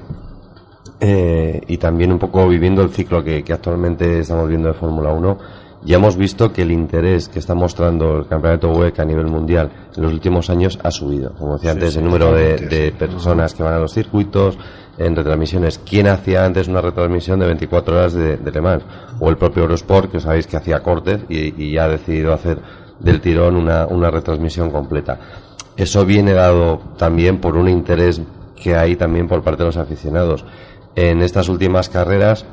eh, 1.01 1.61
y 1.67 1.77
también 1.77 2.13
un 2.13 2.19
poco 2.19 2.49
viviendo 2.49 2.83
el 2.83 2.91
ciclo 2.91 3.23
que, 3.23 3.45
que 3.45 3.53
actualmente 3.53 4.21
estamos 4.21 4.49
viendo 4.49 4.69
de 4.69 4.75
Fórmula 4.75 5.13
1, 5.13 5.39
ya 5.87 5.97
hemos 5.97 6.17
visto 6.17 6.53
que 6.53 6.63
el 6.63 6.73
interés 6.73 7.29
que 7.29 7.39
está 7.39 7.55
mostrando 7.55 8.19
el 8.19 8.27
campeonato 8.27 8.71
WEC 8.71 8.99
a 8.99 9.05
nivel 9.05 9.27
mundial 9.27 9.71
en 9.97 10.03
los 10.03 10.13
últimos 10.13 10.51
años 10.51 10.79
ha 10.83 10.91
subido. 10.91 11.33
Como 11.35 11.55
decía 11.55 11.71
Sí, 11.71 11.77
antes, 11.77 11.93
sí, 11.93 11.99
el 12.01 12.05
número 12.05 12.33
de, 12.33 12.93
personas 12.99 13.55
que 13.55 13.63
van 13.63 13.75
a 13.75 13.79
los 13.79 13.93
circuitos, 13.93 14.59
en 14.99 15.15
retransmisiones. 15.15 15.79
¿Quién 15.79 16.09
hacía 16.09 16.45
antes 16.45 16.69
una 16.69 16.81
retransmisión 16.81 17.39
de 17.39 17.47
24 17.47 17.97
horas 17.97 18.15
de, 18.15 18.37
de 18.37 18.51
Le 18.51 18.61
Mans? 18.61 18.83
O 19.21 19.29
el 19.29 19.37
propio 19.37 19.63
Eurosport, 19.63 20.11
que 20.11 20.21
sabéis 20.21 20.47
que 20.47 20.57
hacía 20.57 20.83
cortes 20.83 21.21
y, 21.29 21.63
y 21.63 21.75
ya 21.75 21.85
ha 21.85 21.89
decidido 21.89 22.33
hacer 22.33 22.59
del 22.99 23.21
tirón 23.21 23.57
una, 23.57 23.87
una 23.87 24.11
retransmisión 24.11 24.71
completa. 24.71 25.19
Eso 25.77 26.05
viene 26.05 26.33
dado 26.33 26.81
también 26.97 27.41
por 27.41 27.57
un 27.57 27.69
interés 27.69 28.21
que 28.61 28.75
hay 28.75 28.97
también 28.97 29.29
por 29.29 29.43
parte 29.43 29.63
de 29.63 29.67
los 29.67 29.77
aficionados. 29.77 30.45
En 30.95 31.21
estas 31.21 31.49
últimas 31.49 31.91
carreras 31.91 32.47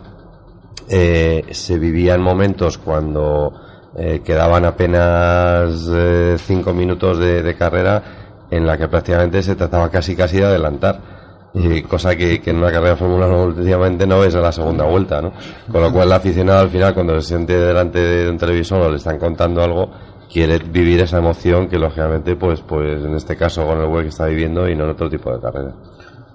eh, 0.89 1.45
se 1.51 1.79
vivían 1.79 2.21
momentos 2.21 2.77
cuando 2.77 3.53
eh, 3.95 4.21
quedaban 4.23 4.65
apenas 4.65 5.89
eh, 5.93 6.35
cinco 6.39 6.73
minutos 6.73 7.19
de, 7.19 7.43
de 7.43 7.55
carrera 7.55 8.03
en 8.49 8.65
la 8.65 8.77
que 8.77 8.87
prácticamente 8.87 9.41
se 9.41 9.55
trataba 9.55 9.89
casi 9.89 10.15
casi 10.15 10.37
de 10.37 10.45
adelantar. 10.45 11.13
Y 11.55 11.83
cosa 11.83 12.15
que, 12.15 12.41
en 12.43 12.57
una 12.57 12.71
carrera 12.71 12.91
de 12.91 12.95
Fórmula 12.95 13.27
1 13.27 13.43
últimamente 13.43 14.07
no 14.07 14.19
ves 14.19 14.33
a 14.33 14.41
la 14.41 14.51
segunda 14.51 14.85
vuelta, 14.85 15.21
¿no? 15.21 15.33
Con 15.71 15.81
lo 15.81 15.91
cual 15.91 16.07
el 16.07 16.13
aficionado 16.13 16.61
al 16.61 16.69
final 16.69 16.95
cuando 16.95 17.21
se 17.21 17.27
siente 17.27 17.59
delante 17.59 17.99
de 17.99 18.29
un 18.29 18.37
televisor 18.39 18.81
o 18.81 18.89
le 18.89 18.97
están 18.97 19.19
contando 19.19 19.61
algo, 19.61 19.91
quiere 20.31 20.57
vivir 20.57 21.01
esa 21.01 21.19
emoción 21.19 21.67
que 21.67 21.77
lógicamente 21.77 22.35
pues 22.35 22.61
pues 22.61 23.03
en 23.03 23.13
este 23.13 23.37
caso 23.37 23.67
con 23.67 23.79
el 23.79 23.85
web 23.85 24.01
que 24.01 24.09
está 24.09 24.25
viviendo 24.25 24.67
y 24.67 24.75
no 24.75 24.85
en 24.85 24.89
otro 24.89 25.09
tipo 25.09 25.31
de 25.31 25.39
carrera. 25.39 25.73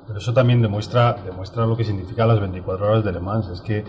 Pero 0.06 0.20
eso 0.20 0.32
también 0.32 0.62
demuestra, 0.62 1.16
demuestra 1.24 1.66
lo 1.66 1.76
que 1.76 1.84
significa 1.84 2.24
las 2.24 2.40
24 2.40 2.86
horas 2.86 3.04
de 3.04 3.12
Le 3.12 3.20
Mans. 3.20 3.48
Es 3.48 3.60
que 3.60 3.84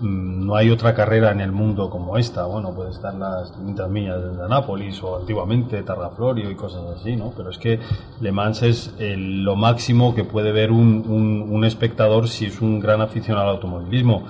no 0.00 0.54
hay 0.54 0.70
otra 0.70 0.94
carrera 0.94 1.30
en 1.32 1.40
el 1.40 1.50
mundo 1.52 1.90
como 1.90 2.16
esta. 2.16 2.44
Bueno, 2.46 2.72
puede 2.72 2.90
estar 2.90 3.14
las 3.14 3.50
500 3.52 3.90
millas 3.90 4.36
de 4.36 4.44
Anápolis 4.44 5.02
o 5.02 5.16
antiguamente 5.18 5.82
Tarraflorio 5.82 6.50
y 6.50 6.54
cosas 6.54 6.82
así, 7.00 7.16
¿no? 7.16 7.32
Pero 7.36 7.50
es 7.50 7.58
que 7.58 7.80
Le 8.20 8.30
Mans 8.32 8.62
es 8.62 8.94
el- 8.98 9.42
lo 9.44 9.56
máximo 9.56 10.14
que 10.14 10.24
puede 10.24 10.52
ver 10.52 10.70
un, 10.70 11.04
un- 11.08 11.46
un 11.50 11.64
espectador 11.64 12.28
si 12.28 12.46
es 12.46 12.60
un 12.60 12.78
gran 12.80 13.00
aficionado 13.00 13.48
al 13.48 13.54
automovilismo. 13.56 14.24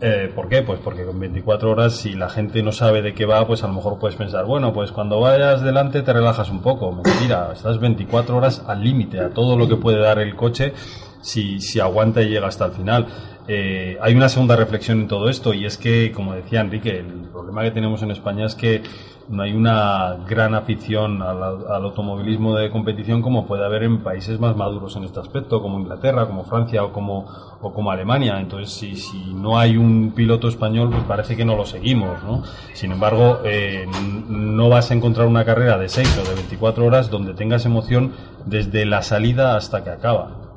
Eh, 0.00 0.30
¿Por 0.32 0.48
qué? 0.48 0.62
Pues 0.62 0.78
porque 0.78 1.04
con 1.04 1.18
24 1.18 1.70
horas, 1.72 1.94
si 1.96 2.12
la 2.14 2.28
gente 2.28 2.62
no 2.62 2.70
sabe 2.70 3.02
de 3.02 3.14
qué 3.14 3.26
va, 3.26 3.44
pues 3.48 3.64
a 3.64 3.66
lo 3.66 3.72
mejor 3.74 3.98
puedes 3.98 4.14
pensar, 4.16 4.44
bueno, 4.44 4.72
pues 4.72 4.92
cuando 4.92 5.18
vayas 5.18 5.60
delante 5.62 6.02
te 6.02 6.12
relajas 6.12 6.50
un 6.50 6.60
poco. 6.60 6.92
Mentira, 6.92 7.50
estás 7.52 7.80
24 7.80 8.36
horas 8.36 8.62
al 8.68 8.84
límite, 8.84 9.18
a 9.18 9.30
todo 9.30 9.56
lo 9.58 9.66
que 9.66 9.74
puede 9.74 9.98
dar 9.98 10.20
el 10.20 10.36
coche 10.36 10.72
si, 11.20 11.60
si 11.60 11.80
aguanta 11.80 12.22
y 12.22 12.28
llega 12.28 12.46
hasta 12.46 12.66
el 12.66 12.72
final. 12.72 13.06
Eh, 13.50 13.96
hay 14.02 14.14
una 14.14 14.28
segunda 14.28 14.56
reflexión 14.56 15.00
en 15.00 15.08
todo 15.08 15.30
esto 15.30 15.54
y 15.54 15.64
es 15.64 15.78
que, 15.78 16.12
como 16.12 16.34
decía 16.34 16.60
Enrique, 16.60 16.98
el 16.98 17.30
problema 17.32 17.62
que 17.62 17.70
tenemos 17.70 18.02
en 18.02 18.10
España 18.10 18.44
es 18.44 18.54
que 18.54 18.82
no 19.30 19.42
hay 19.42 19.52
una 19.52 20.18
gran 20.28 20.54
afición 20.54 21.22
al, 21.22 21.42
automovilismo 21.82 22.56
de 22.56 22.70
competición 22.70 23.22
como 23.22 23.46
puede 23.46 23.64
haber 23.64 23.84
en 23.84 23.98
países 24.02 24.38
más 24.38 24.54
maduros 24.54 24.96
en 24.96 25.04
este 25.04 25.20
aspecto, 25.20 25.62
como 25.62 25.80
Inglaterra, 25.80 26.26
como 26.26 26.44
Francia 26.44 26.84
o 26.84 26.92
como, 26.92 27.26
o 27.60 27.72
como 27.72 27.90
Alemania. 27.90 28.38
Entonces, 28.38 28.70
si, 28.70 28.96
si 28.96 29.32
no 29.32 29.58
hay 29.58 29.78
un 29.78 30.12
piloto 30.14 30.48
español, 30.48 30.90
pues 30.90 31.04
parece 31.04 31.36
que 31.36 31.44
no 31.44 31.56
lo 31.56 31.64
seguimos. 31.64 32.22
¿no? 32.24 32.42
Sin 32.74 32.92
embargo, 32.92 33.40
eh, 33.44 33.86
no 34.28 34.68
vas 34.68 34.90
a 34.90 34.94
encontrar 34.94 35.26
una 35.26 35.46
carrera 35.46 35.78
de 35.78 35.88
6 35.88 36.18
o 36.18 36.28
de 36.28 36.34
24 36.34 36.84
horas 36.84 37.10
donde 37.10 37.32
tengas 37.32 37.64
emoción 37.64 38.12
desde 38.44 38.84
la 38.84 39.02
salida 39.02 39.56
hasta 39.56 39.84
que 39.84 39.90
acaba. 39.90 40.47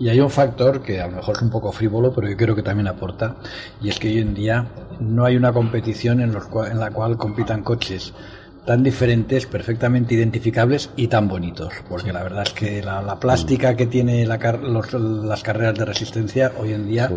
Y 0.00 0.08
hay 0.08 0.20
un 0.20 0.30
factor 0.30 0.80
que 0.80 1.00
a 1.00 1.08
lo 1.08 1.16
mejor 1.16 1.36
es 1.36 1.42
un 1.42 1.50
poco 1.50 1.72
frívolo, 1.72 2.12
pero 2.14 2.28
yo 2.28 2.36
creo 2.36 2.54
que 2.54 2.62
también 2.62 2.86
aporta, 2.86 3.34
y 3.82 3.88
es 3.88 3.98
que 3.98 4.08
hoy 4.08 4.18
en 4.18 4.32
día 4.34 4.66
no 5.00 5.24
hay 5.24 5.36
una 5.36 5.52
competición 5.52 6.20
en, 6.20 6.32
los 6.32 6.44
cua- 6.48 6.70
en 6.70 6.78
la 6.78 6.90
cual 6.90 7.16
compitan 7.16 7.62
coches 7.62 8.12
tan 8.64 8.82
diferentes, 8.82 9.46
perfectamente 9.46 10.14
identificables 10.14 10.90
y 10.94 11.08
tan 11.08 11.26
bonitos, 11.26 11.72
porque 11.88 12.12
la 12.12 12.22
verdad 12.22 12.42
es 12.42 12.52
que 12.52 12.82
la, 12.82 13.00
la 13.00 13.18
plástica 13.18 13.74
que 13.76 13.86
tiene 13.86 14.24
la 14.26 14.38
car- 14.38 14.60
los- 14.62 14.92
las 14.92 15.42
carreras 15.42 15.74
de 15.74 15.84
resistencia 15.86 16.52
hoy 16.60 16.74
en 16.74 16.86
día 16.86 17.10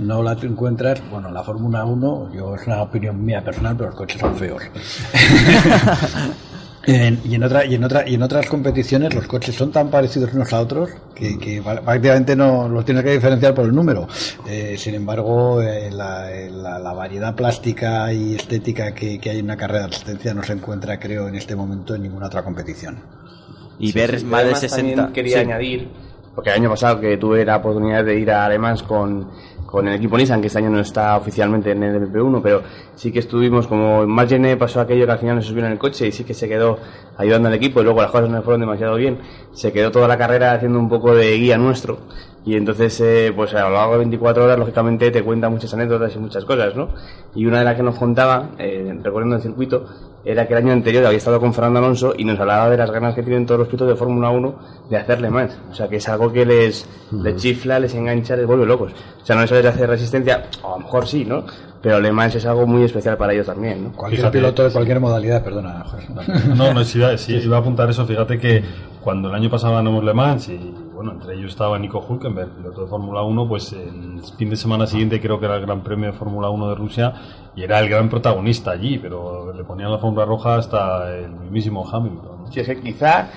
no 0.00 0.22
la 0.22 0.32
encuentras, 0.32 1.00
bueno, 1.10 1.30
la 1.30 1.42
Fórmula 1.44 1.84
1, 1.84 2.32
yo 2.34 2.56
es 2.56 2.66
una 2.66 2.82
opinión 2.82 3.24
mía 3.24 3.42
personal, 3.44 3.76
pero 3.76 3.90
los 3.90 3.96
coches 3.98 4.20
son 4.20 4.36
feos. 4.36 4.62
En- 6.86 7.20
y, 7.24 7.34
en 7.34 7.42
otra, 7.42 7.64
y, 7.64 7.74
en 7.74 7.84
otra, 7.84 8.08
y 8.08 8.14
en 8.14 8.22
otras 8.22 8.46
competiciones 8.46 9.12
los 9.14 9.26
coches 9.26 9.54
son 9.54 9.72
tan 9.72 9.90
parecidos 9.90 10.32
unos 10.34 10.52
a 10.52 10.60
otros 10.60 10.90
que, 11.14 11.36
que 11.38 11.60
pa- 11.62 11.80
prácticamente 11.80 12.36
no 12.36 12.68
los 12.68 12.84
tienes 12.84 13.02
que 13.02 13.10
diferenciar 13.12 13.54
por 13.54 13.64
el 13.66 13.74
número. 13.74 14.06
Eh, 14.46 14.76
sin 14.78 14.94
embargo, 14.94 15.60
eh, 15.62 15.90
la, 15.90 16.32
eh, 16.32 16.50
la- 16.50 16.78
la 16.78 16.92
variedad 16.92 17.34
plástica 17.34 18.12
y 18.12 18.34
estética 18.36 18.94
que, 18.94 19.18
que 19.18 19.30
hay 19.30 19.38
en 19.40 19.46
una 19.46 19.56
carrera 19.56 19.80
de 19.86 19.94
asistencia 19.94 20.32
no 20.32 20.42
se 20.44 20.52
encuentra, 20.52 21.00
creo, 21.00 21.26
en 21.28 21.34
este 21.34 21.56
momento 21.56 21.94
en 21.94 22.02
ninguna 22.02 22.26
otra 22.26 22.42
competición. 22.44 22.98
Y 23.78 23.92
ver 23.92 24.20
Sí, 24.20 24.24
más 24.24 24.40
de 24.40 24.44
además 24.44 24.60
60. 24.60 24.94
también 24.96 25.12
quería 25.12 25.38
Sí. 25.38 25.44
añadir, 25.44 25.88
porque 26.34 26.50
el 26.50 26.56
año 26.56 26.70
pasado 26.70 27.00
que 27.00 27.16
tuve 27.16 27.44
la 27.44 27.56
oportunidad 27.56 28.04
de 28.04 28.18
ir 28.18 28.30
a 28.30 28.46
Alemans 28.46 28.82
con, 28.82 29.28
con 29.66 29.88
el 29.88 29.94
equipo 29.94 30.16
Nissan, 30.16 30.40
que 30.40 30.46
este 30.46 30.58
año 30.58 30.70
no 30.70 30.80
está 30.80 31.16
oficialmente 31.16 31.72
en 31.72 31.82
el 31.82 32.10
MP1, 32.10 32.40
pero 32.42 32.62
sí 32.94 33.12
que 33.12 33.18
estuvimos, 33.18 33.66
como 33.66 34.04
en 34.04 34.08
Margené 34.08 34.56
pasó 34.56 34.80
aquello 34.80 35.06
que 35.06 35.12
al 35.12 35.18
final 35.18 35.36
no 35.36 35.42
se 35.42 35.48
subió 35.48 35.66
en 35.66 35.72
el 35.72 35.78
coche 35.78 36.06
y 36.06 36.12
sí 36.12 36.24
que 36.24 36.34
se 36.34 36.48
quedó 36.48 36.78
ayudando 37.16 37.48
al 37.48 37.54
equipo 37.54 37.80
y 37.80 37.84
luego 37.84 38.00
las 38.00 38.10
cosas 38.10 38.30
no 38.30 38.40
fueron 38.42 38.60
demasiado 38.60 38.96
bien, 38.96 39.18
se 39.52 39.72
quedó 39.72 39.90
toda 39.90 40.08
la 40.08 40.16
carrera 40.16 40.52
haciendo 40.52 40.78
un 40.78 40.88
poco 40.88 41.14
de 41.14 41.36
guía 41.36 41.58
nuestro 41.58 41.98
y 42.46 42.54
entonces 42.54 43.00
eh, 43.00 43.32
pues 43.34 43.52
a 43.54 43.68
lo 43.68 43.74
largo 43.74 43.92
de 43.92 43.98
24 43.98 44.44
horas 44.44 44.58
lógicamente 44.58 45.10
te 45.10 45.22
cuenta 45.24 45.48
muchas 45.48 45.74
anécdotas 45.74 46.14
y 46.14 46.18
muchas 46.20 46.44
cosas, 46.44 46.76
¿no? 46.76 46.90
Y 47.34 47.44
una 47.44 47.58
de 47.58 47.64
las 47.64 47.74
que 47.74 47.82
nos 47.82 47.98
contaba, 47.98 48.50
eh, 48.58 48.96
recorriendo 49.02 49.34
el 49.34 49.42
circuito, 49.42 49.86
era 50.26 50.46
que 50.46 50.54
el 50.54 50.64
año 50.64 50.72
anterior 50.72 51.06
había 51.06 51.18
estado 51.18 51.38
con 51.38 51.54
Fernando 51.54 51.78
Alonso 51.78 52.12
y 52.18 52.24
nos 52.24 52.38
hablaba 52.40 52.68
de 52.68 52.76
las 52.76 52.90
ganas 52.90 53.14
que 53.14 53.22
tienen 53.22 53.46
todos 53.46 53.60
los 53.60 53.68
pilotos 53.68 53.88
de 53.88 53.94
Fórmula 53.94 54.30
1 54.30 54.54
de 54.90 54.96
hacerle 54.96 55.30
más. 55.30 55.56
O 55.70 55.74
sea, 55.74 55.88
que 55.88 55.96
es 55.96 56.08
algo 56.08 56.32
que 56.32 56.44
les, 56.44 56.88
les 57.12 57.36
chifla, 57.36 57.78
les 57.78 57.94
engancha, 57.94 58.34
les 58.34 58.44
vuelve 58.44 58.66
locos. 58.66 58.92
O 59.22 59.24
sea, 59.24 59.36
no 59.36 59.42
les 59.42 59.52
hace 59.52 59.86
resistencia, 59.86 60.46
o 60.62 60.74
a 60.74 60.78
lo 60.78 60.84
mejor 60.84 61.06
sí, 61.06 61.24
¿no? 61.24 61.44
Pero 61.80 62.00
Le 62.00 62.10
Mans 62.10 62.34
es 62.34 62.44
algo 62.44 62.66
muy 62.66 62.82
especial 62.82 63.16
para 63.16 63.32
ellos 63.32 63.46
también, 63.46 63.84
¿no? 63.84 63.92
Cualquier 63.92 64.22
Fíjate. 64.22 64.38
piloto 64.38 64.64
de 64.64 64.70
cualquier 64.70 64.98
modalidad, 64.98 65.44
perdona, 65.44 65.84
Jorge. 65.84 66.08
No, 66.56 66.74
no, 66.74 66.82
sí, 66.82 66.98
iba, 66.98 67.16
sí, 67.16 67.36
iba 67.36 67.58
a 67.58 67.60
apuntar 67.60 67.88
eso. 67.88 68.04
Fíjate 68.04 68.38
que 68.38 68.64
cuando 69.00 69.28
el 69.28 69.34
año 69.36 69.48
pasado 69.48 69.74
ganamos 69.74 70.02
Le 70.02 70.12
Mans 70.12 70.48
y 70.48 70.74
bueno, 70.96 71.12
entre 71.12 71.34
ellos 71.34 71.52
estaba 71.52 71.78
Nico 71.78 72.04
Hulkenberg, 72.08 72.56
piloto 72.56 72.80
de 72.80 72.86
Fórmula 72.88 73.22
1, 73.22 73.46
pues 73.46 73.72
el 73.74 74.22
fin 74.38 74.48
de 74.48 74.56
semana 74.56 74.86
siguiente 74.86 75.20
creo 75.20 75.38
que 75.38 75.44
era 75.44 75.56
el 75.56 75.60
Gran 75.66 75.82
Premio 75.82 76.10
de 76.10 76.16
Fórmula 76.16 76.48
1 76.48 76.70
de 76.70 76.74
Rusia 76.74 77.12
y 77.54 77.62
era 77.62 77.78
el 77.80 77.88
gran 77.90 78.08
protagonista 78.08 78.70
allí, 78.70 78.98
pero 78.98 79.52
le 79.52 79.62
ponían 79.62 79.90
la 79.90 79.96
alfombra 79.96 80.24
roja 80.24 80.56
hasta 80.56 81.14
el 81.14 81.30
mismísimo 81.32 81.86
Hamilton. 81.86 82.44
¿no? 82.44 82.50
Sí, 82.50 82.60
es 82.60 82.66
que 82.66 82.80
quizá, 82.80 83.28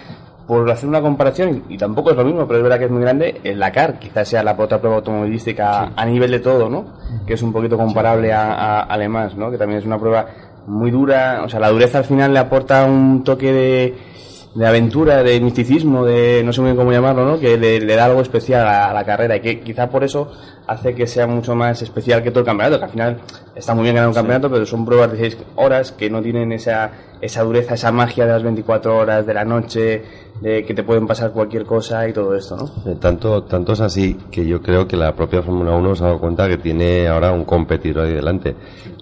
por 0.48 0.72
hacer 0.72 0.88
una 0.88 1.02
comparación, 1.02 1.65
y 1.68 1.77
tampoco 1.77 2.11
es 2.11 2.15
lo 2.15 2.23
mismo, 2.23 2.48
pero 2.48 2.60
es 2.60 2.64
verdad 2.64 2.80
que 2.80 2.86
es 2.86 2.91
muy 2.91 3.02
grande, 3.02 3.41
el 3.44 3.60
Dakar 3.60 3.99
quizás 3.99 4.30
sea 4.30 4.41
la 4.41 4.56
otra 4.57 4.80
prueba 4.80 4.95
automovilística 4.95 5.91
a 5.94 6.06
nivel 6.06 6.31
de 6.31 6.40
todo, 6.40 6.69
¿no? 6.69 6.86
Que 7.27 7.34
es 7.34 7.44
un 7.44 7.52
poquito 7.52 7.77
comparable 7.77 8.31
a, 8.31 8.53
a, 8.53 8.81
a 8.84 8.98
Le 8.98 9.10
Mans, 9.10 9.36
¿no? 9.36 9.52
Que 9.52 9.57
también 9.57 9.80
es 9.80 9.86
una 9.86 9.99
prueba 9.99 10.27
muy 10.65 10.91
dura, 10.91 11.41
o 11.44 11.49
sea, 11.49 11.60
la 11.60 11.69
dureza 11.69 11.98
al 11.98 12.06
final 12.06 12.31
le 12.31 12.40
aporta 12.40 12.86
un 12.86 13.23
toque 13.26 13.52
de, 13.52 13.98
de 14.60 14.68
aventura, 14.68 15.23
de 15.23 15.40
misticismo, 15.40 16.03
de 16.03 16.41
no 16.44 16.52
sé 16.52 16.60
muy 16.60 16.72
bien 16.72 16.77
cómo 16.77 16.91
llamarlo, 16.91 17.23
¿no? 17.23 17.40
Que 17.40 17.57
le, 17.57 17.80
le 17.80 17.95
da 17.95 18.06
algo 18.06 18.19
especial 18.19 18.68
a, 18.68 18.90
a 18.90 18.94
la 18.94 19.06
carrera 19.06 19.38
y 19.38 19.40
que 19.40 19.61
quizá 19.61 19.90
por 19.90 20.03
eso 20.03 20.34
hace 20.68 20.94
que 20.94 21.07
sea 21.07 21.27
mucho 21.27 21.56
más 21.56 21.81
especial 21.81 22.22
que 22.22 22.30
todo 22.30 22.41
el 22.41 22.45
campeonato, 22.45 22.77
que 22.77 22.84
al 22.84 22.91
final 22.91 23.18
está 23.56 23.73
muy 23.73 23.84
bien 23.84 23.95
ganar 23.95 24.10
un 24.10 24.14
campeonato, 24.14 24.52
pero 24.52 24.65
son 24.65 24.84
pruebas 24.84 25.14
de 25.14 25.18
6 25.18 25.38
horas 25.56 25.94
que 25.94 26.10
no 26.10 26.22
tienen 26.22 26.52
esa, 26.52 26.91
esa 27.22 27.41
dureza, 27.44 27.76
esa 27.76 27.94
magia 27.94 28.26
de 28.26 28.34
las 28.34 28.44
24 28.44 28.98
horas, 28.98 29.26
de 29.26 29.34
la 29.34 29.45
noche, 29.45 30.03
de 30.41 30.64
que 30.64 30.74
te 30.74 30.84
pueden 30.84 31.06
pasar 31.06 31.32
cualquier 31.32 31.66
cosa 31.66 32.07
y 32.07 32.14
todo 32.14 32.34
esto, 32.36 32.56
¿no? 32.56 32.94
Tanto, 32.95 33.44
tanto 33.44 33.74
es 33.74 33.82
así 33.82 34.16
que 34.32 34.45
yo 34.45 34.61
creo 34.61 34.88
que 34.88 34.95
la 34.95 35.14
propia 35.14 35.41
Fórmula 35.41 35.72
1 35.76 35.95
se 35.95 36.03
ha 36.03 36.07
dado 36.07 36.20
cuenta 36.20 36.48
que 36.48 36.57
tiene 36.57 37.07
ahora 37.07 37.32
un 37.32 37.44
competidor 37.45 38.06
ahí 38.06 38.14
delante. 38.14 38.56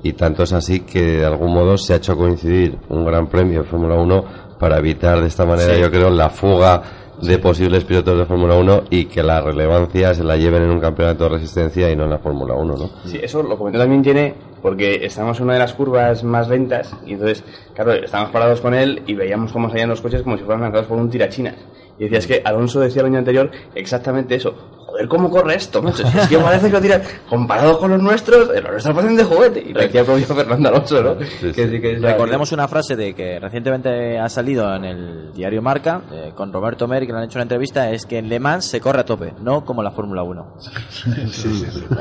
Y 0.03 0.13
tanto 0.13 0.43
es 0.43 0.53
así 0.53 0.79
que 0.81 1.01
de 1.17 1.25
algún 1.25 1.53
modo 1.53 1.77
se 1.77 1.93
ha 1.93 1.97
hecho 1.97 2.17
coincidir 2.17 2.77
un 2.89 3.05
gran 3.05 3.27
premio 3.27 3.61
de 3.61 3.67
Fórmula 3.67 3.95
1 3.95 4.23
para 4.59 4.79
evitar 4.79 5.21
de 5.21 5.27
esta 5.27 5.45
manera, 5.45 5.75
Sí. 5.75 5.81
yo 5.81 5.91
creo, 5.91 6.09
la 6.09 6.29
fuga 6.29 6.81
de 7.21 7.39
posibles 7.39 7.83
pilotos 7.83 8.17
de 8.17 8.25
Fórmula 8.25 8.55
1 8.55 8.83
y 8.89 9.05
que 9.05 9.23
la 9.23 9.41
relevancia 9.41 10.13
se 10.13 10.23
la 10.23 10.37
lleven 10.37 10.63
en 10.63 10.69
un 10.69 10.79
campeonato 10.79 11.23
de 11.25 11.29
resistencia 11.31 11.91
y 11.91 11.95
no 11.95 12.03
en 12.03 12.11
la 12.11 12.19
Fórmula 12.19 12.53
1, 12.53 12.77
¿no? 12.77 12.89
Sí, 13.05 13.19
eso 13.21 13.41
lo 13.43 13.57
comentó 13.57 13.79
también 13.79 14.03
tiene 14.03 14.35
porque 14.61 15.05
estamos 15.05 15.37
en 15.39 15.45
una 15.45 15.53
de 15.53 15.59
las 15.59 15.73
curvas 15.73 16.23
más 16.23 16.49
lentas 16.49 16.95
y 17.05 17.13
entonces, 17.13 17.43
claro, 17.73 17.93
estábamos 17.93 18.31
parados 18.31 18.61
con 18.61 18.73
él 18.73 19.01
y 19.07 19.15
veíamos 19.15 19.51
cómo 19.51 19.69
salían 19.69 19.89
los 19.89 20.01
coches 20.01 20.21
como 20.21 20.37
si 20.37 20.43
fueran 20.43 20.61
lanzados 20.61 20.87
por 20.87 20.97
un 20.97 21.09
tirachinas. 21.09 21.55
Y 21.99 22.03
decía, 22.03 22.19
es 22.19 22.27
que 22.27 22.41
Alonso 22.45 22.79
decía 22.79 23.01
el 23.01 23.07
año 23.07 23.19
anterior 23.19 23.49
exactamente 23.73 24.35
eso. 24.35 24.53
Joder, 24.87 25.07
¿cómo 25.09 25.29
corre 25.29 25.55
esto, 25.55 25.81
macho? 25.81 26.07
Si 26.07 26.17
es 26.17 26.27
que 26.29 26.37
parece 26.37 26.67
que 26.67 26.71
lo 26.73 26.81
tiran, 26.81 27.01
comparado 27.29 27.77
con 27.77 27.91
los 27.91 28.01
nuestros, 28.01 28.47
los 28.47 28.63
nuestros 28.63 28.95
parecen 28.95 29.17
de 29.17 29.23
juguete. 29.25 29.59
Y 29.67 29.73
lo 29.73 29.81
decía 29.81 29.99
el 29.99 30.05
propio 30.05 30.25
Fernando 30.27 30.69
Alonso, 30.69 31.03
¿no? 31.03 31.17
Que 31.17 31.53
sí 31.69 31.81
que 31.81 31.97
Recordemos 31.99 32.51
una 32.53 32.67
frase 32.69 32.95
de 32.95 33.13
que 33.13 33.37
recientemente 33.39 34.17
ha 34.17 34.29
salido 34.29 34.73
en 34.73 34.85
el 34.85 35.33
diario 35.33 35.61
Marca 35.61 36.01
eh, 36.11 36.31
con 36.33 36.53
Roberto 36.53 36.87
Mer 36.87 37.05
que 37.05 37.11
le 37.11 37.17
han 37.19 37.25
hecho 37.25 37.37
una 37.37 37.43
entrevista 37.43 37.91
es 37.91 38.05
que 38.05 38.17
en 38.17 38.29
Le 38.29 38.39
Mans 38.39 38.63
se 38.65 38.79
corre 38.79 39.01
a 39.01 39.05
tope, 39.05 39.33
no 39.41 39.65
como 39.65 39.83
la 39.83 39.91
Fórmula 39.91 40.23
1. 40.23 40.53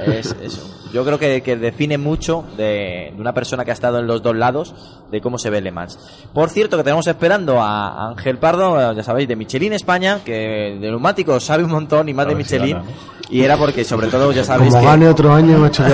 Es, 0.07 0.37
es- 0.41 0.73
yo 0.93 1.05
creo 1.05 1.19
que, 1.19 1.43
que 1.43 1.57
define 1.57 1.99
mucho 1.99 2.45
de, 2.57 3.13
de 3.15 3.21
una 3.21 3.35
persona 3.35 3.65
que 3.65 3.71
ha 3.73 3.75
estado 3.75 3.99
en 3.99 4.07
los 4.07 4.23
dos 4.23 4.35
lados 4.37 4.75
de 5.11 5.21
cómo 5.21 5.37
se 5.37 5.51
ve 5.51 5.61
Le 5.61 5.73
Mans. 5.73 5.99
Por 6.33 6.49
cierto, 6.49 6.77
que 6.77 6.85
tenemos 6.85 7.07
esperando 7.09 7.61
a 7.61 8.11
Ángel 8.11 8.39
Pardo, 8.39 8.93
ya 8.93 9.03
sabéis, 9.03 9.27
de 9.29 9.35
Michelin 9.37 9.73
España, 9.73 10.21
que 10.25 10.33
de 10.81 10.89
neumáticos 10.91 11.45
sabe 11.45 11.65
un 11.65 11.71
montón 11.73 12.09
y 12.09 12.15
más 12.15 12.27
de 12.29 12.35
Michelin. 12.39 12.76
Gana, 12.79 12.85
Y 13.31 13.43
era 13.43 13.57
porque, 13.57 13.85
sobre 13.85 14.07
todo, 14.09 14.33
ya 14.33 14.45
sabéis 14.45 14.71
Como 14.71 14.83
que... 14.85 14.89
gane 14.91 15.09
otro 15.09 15.33
año, 15.35 15.59
me 15.59 15.67
he 15.67 15.69
hecho 15.69 15.85
que. 15.85 15.93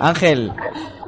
Ángel. 0.00 0.52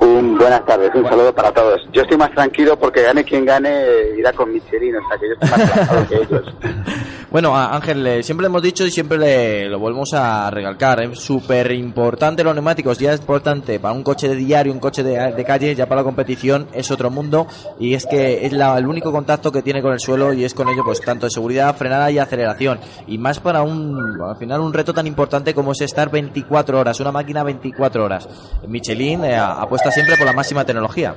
Un 0.00 0.35
buenas 0.38 0.64
tardes, 0.64 0.90
un 0.94 1.04
saludo 1.08 1.34
para 1.34 1.52
todos. 1.52 1.80
Yo 1.92 2.02
estoy 2.02 2.16
más 2.16 2.30
tranquilo 2.32 2.78
porque 2.78 3.02
gane 3.02 3.24
quien 3.24 3.44
gane, 3.44 3.70
irá 4.18 4.32
con 4.32 4.52
Michelin, 4.52 4.96
o 4.96 5.00
sea 5.08 5.18
que 5.18 5.28
yo 5.28 5.34
estoy 5.34 5.50
más 5.50 5.70
relajado 5.74 6.08
que 6.08 6.14
ellos. 6.16 6.54
Bueno, 7.28 7.54
Ángel, 7.54 8.06
eh, 8.06 8.22
siempre 8.22 8.44
le 8.44 8.46
hemos 8.46 8.62
dicho 8.62 8.86
y 8.86 8.90
siempre 8.90 9.18
le, 9.18 9.68
lo 9.68 9.78
volvemos 9.80 10.14
a 10.14 10.48
recalcar. 10.48 11.02
Es 11.02 11.18
súper 11.18 11.70
importante 11.72 12.42
los 12.44 12.54
neumáticos. 12.54 12.96
Ya 12.98 13.12
es 13.12 13.20
importante 13.20 13.78
para 13.80 13.92
un 13.92 14.04
coche 14.04 14.28
de 14.28 14.36
diario, 14.36 14.72
un 14.72 14.78
coche 14.78 15.02
de, 15.02 15.32
de 15.34 15.44
calle, 15.44 15.74
ya 15.74 15.86
para 15.86 16.00
la 16.00 16.04
competición 16.04 16.68
es 16.72 16.90
otro 16.90 17.10
mundo. 17.10 17.46
Y 17.80 17.92
es 17.94 18.06
que 18.06 18.46
es 18.46 18.52
la- 18.52 18.78
el 18.78 18.86
único 18.86 19.10
contacto 19.12 19.50
que 19.52 19.60
tiene 19.60 19.82
con 19.82 19.92
el 19.92 19.98
suelo 20.00 20.32
y 20.32 20.44
es 20.44 20.54
con 20.54 20.68
ello, 20.68 20.82
pues 20.84 21.00
tanto 21.00 21.26
de 21.26 21.30
seguridad, 21.30 21.76
frenada 21.76 22.10
y 22.12 22.18
aceleración. 22.18 22.78
Y 23.08 23.18
más 23.18 23.40
para 23.40 23.62
un, 23.62 24.18
al 24.22 24.36
final, 24.36 24.60
un 24.60 24.72
reto 24.72 24.94
tan 24.94 25.06
importante 25.06 25.52
como 25.52 25.72
es 25.72 25.80
estar 25.82 26.08
24 26.10 26.78
horas, 26.78 27.00
una 27.00 27.12
máquina 27.12 27.42
24 27.42 28.04
horas. 28.04 28.28
Michelin 28.66 29.24
eh, 29.24 29.36
apuesta 29.36 29.90
siempre 29.90 30.16
por 30.16 30.25
la 30.26 30.32
máxima 30.32 30.64
tecnología. 30.64 31.14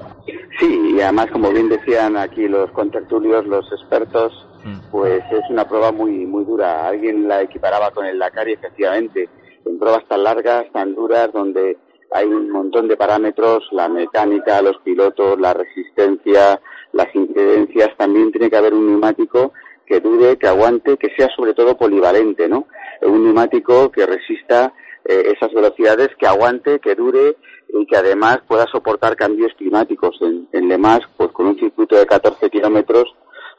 Sí, 0.60 0.94
y 0.95 1.02
además, 1.02 1.27
como 1.31 1.52
bien 1.52 1.69
decían 1.69 2.15
aquí 2.18 2.48
los 2.48 2.72
contertulios, 2.72 3.45
los 3.45 3.65
expertos, 3.72 4.48
pues 4.91 5.23
es 5.31 5.41
una 5.49 5.68
prueba 5.68 5.91
muy 5.91 6.26
muy 6.26 6.44
dura. 6.45 6.88
Alguien 6.88 7.27
la 7.27 7.41
equiparaba 7.41 7.91
con 7.91 8.06
el 8.06 8.19
Dakar 8.19 8.48
y 8.48 8.53
efectivamente, 8.53 9.30
en 9.65 9.80
pruebas 9.80 10.07
tan 10.07 10.23
largas, 10.23 10.65
tan 10.72 10.95
duras, 10.95 11.31
donde 11.34 11.77
hay 12.11 12.27
un 12.27 12.49
montón 12.49 12.88
de 12.88 12.98
parámetros, 12.98 13.68
la 13.72 13.88
mecánica, 13.88 14.61
los 14.61 14.77
pilotos, 14.84 15.40
la 15.40 15.53
resistencia, 15.53 16.60
las 16.94 17.07
incidencias, 17.14 17.90
también 17.98 18.31
tiene 18.31 18.49
que 18.49 18.57
haber 18.57 18.73
un 18.73 18.88
neumático 18.88 19.53
que 19.86 19.99
dure, 19.99 20.38
que 20.38 20.48
aguante, 20.48 20.98
que 20.98 21.10
sea 21.15 21.30
sobre 21.36 21.53
todo 21.53 21.77
polivalente, 21.77 22.48
¿no? 22.48 22.68
Un 23.02 23.23
neumático 23.23 23.91
que 23.91 24.06
resista 24.06 24.73
eh, 25.06 25.34
esas 25.36 25.53
velocidades, 25.53 26.10
que 26.19 26.27
aguante, 26.27 26.80
que 26.80 26.95
dure 26.95 27.38
y 27.73 27.85
que 27.85 27.95
además 27.97 28.39
pueda 28.47 28.65
soportar 28.71 29.15
cambios 29.15 29.53
climáticos. 29.57 30.17
En, 30.21 30.47
en 30.51 30.67
Le 30.67 30.77
Mans, 30.77 31.03
pues 31.17 31.31
con 31.31 31.47
un 31.47 31.59
circuito 31.59 31.95
de 31.95 32.05
14 32.05 32.49
kilómetros, 32.49 33.13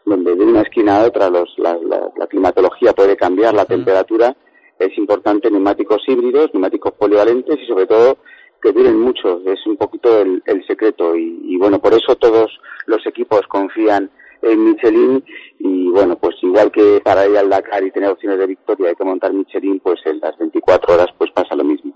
donde 0.05 0.35
de 0.35 0.45
una 0.45 0.63
esquina 0.63 1.01
a 1.01 1.07
otra 1.07 1.29
los, 1.31 1.53
la, 1.59 1.75
la- 1.77 2.11
la 2.17 2.27
climatología 2.27 2.93
puede 2.93 3.17
cambiar, 3.17 3.55
la 3.55 3.65
temperatura, 3.67 4.37
es 4.79 4.97
importante 4.97 5.51
neumáticos 5.51 6.03
híbridos, 6.09 6.51
neumáticos 6.55 6.93
polivalentes 6.95 7.59
y 7.63 7.67
sobre 7.67 7.87
todo 7.87 8.19
que 8.63 8.73
duren 8.73 8.99
mucho. 8.99 9.41
Es 9.47 9.67
un 9.67 9.77
poquito 9.77 10.21
el, 10.23 10.43
el 10.47 10.67
secreto 10.67 11.15
y, 11.17 11.41
y 11.45 11.57
bueno, 11.59 11.79
por 11.81 11.93
eso 11.95 12.17
todos 12.17 12.51
los 12.87 13.07
equipos 13.07 13.43
confían 13.49 14.11
en 14.43 14.65
Michelin 14.65 15.23
y 15.59 15.89
bueno, 15.91 16.17
pues 16.17 16.35
igual 16.43 16.71
que 16.73 17.01
para 17.05 17.27
ir 17.29 17.37
al 17.37 17.51
Dakar 17.51 17.85
y 17.85 17.91
tener 17.91 18.09
opciones 18.11 18.39
de 18.39 18.47
victoria 18.47 18.89
hay 18.89 18.95
que 18.95 19.05
montar 19.05 19.35
Michelin, 19.35 19.81
pues 19.81 20.01
en 20.07 20.19
las 20.21 20.37
24 20.39 20.95
horas 20.95 21.09
pues 21.19 21.31
pasa 21.31 21.55
lo 21.55 21.65
mismo. 21.65 21.93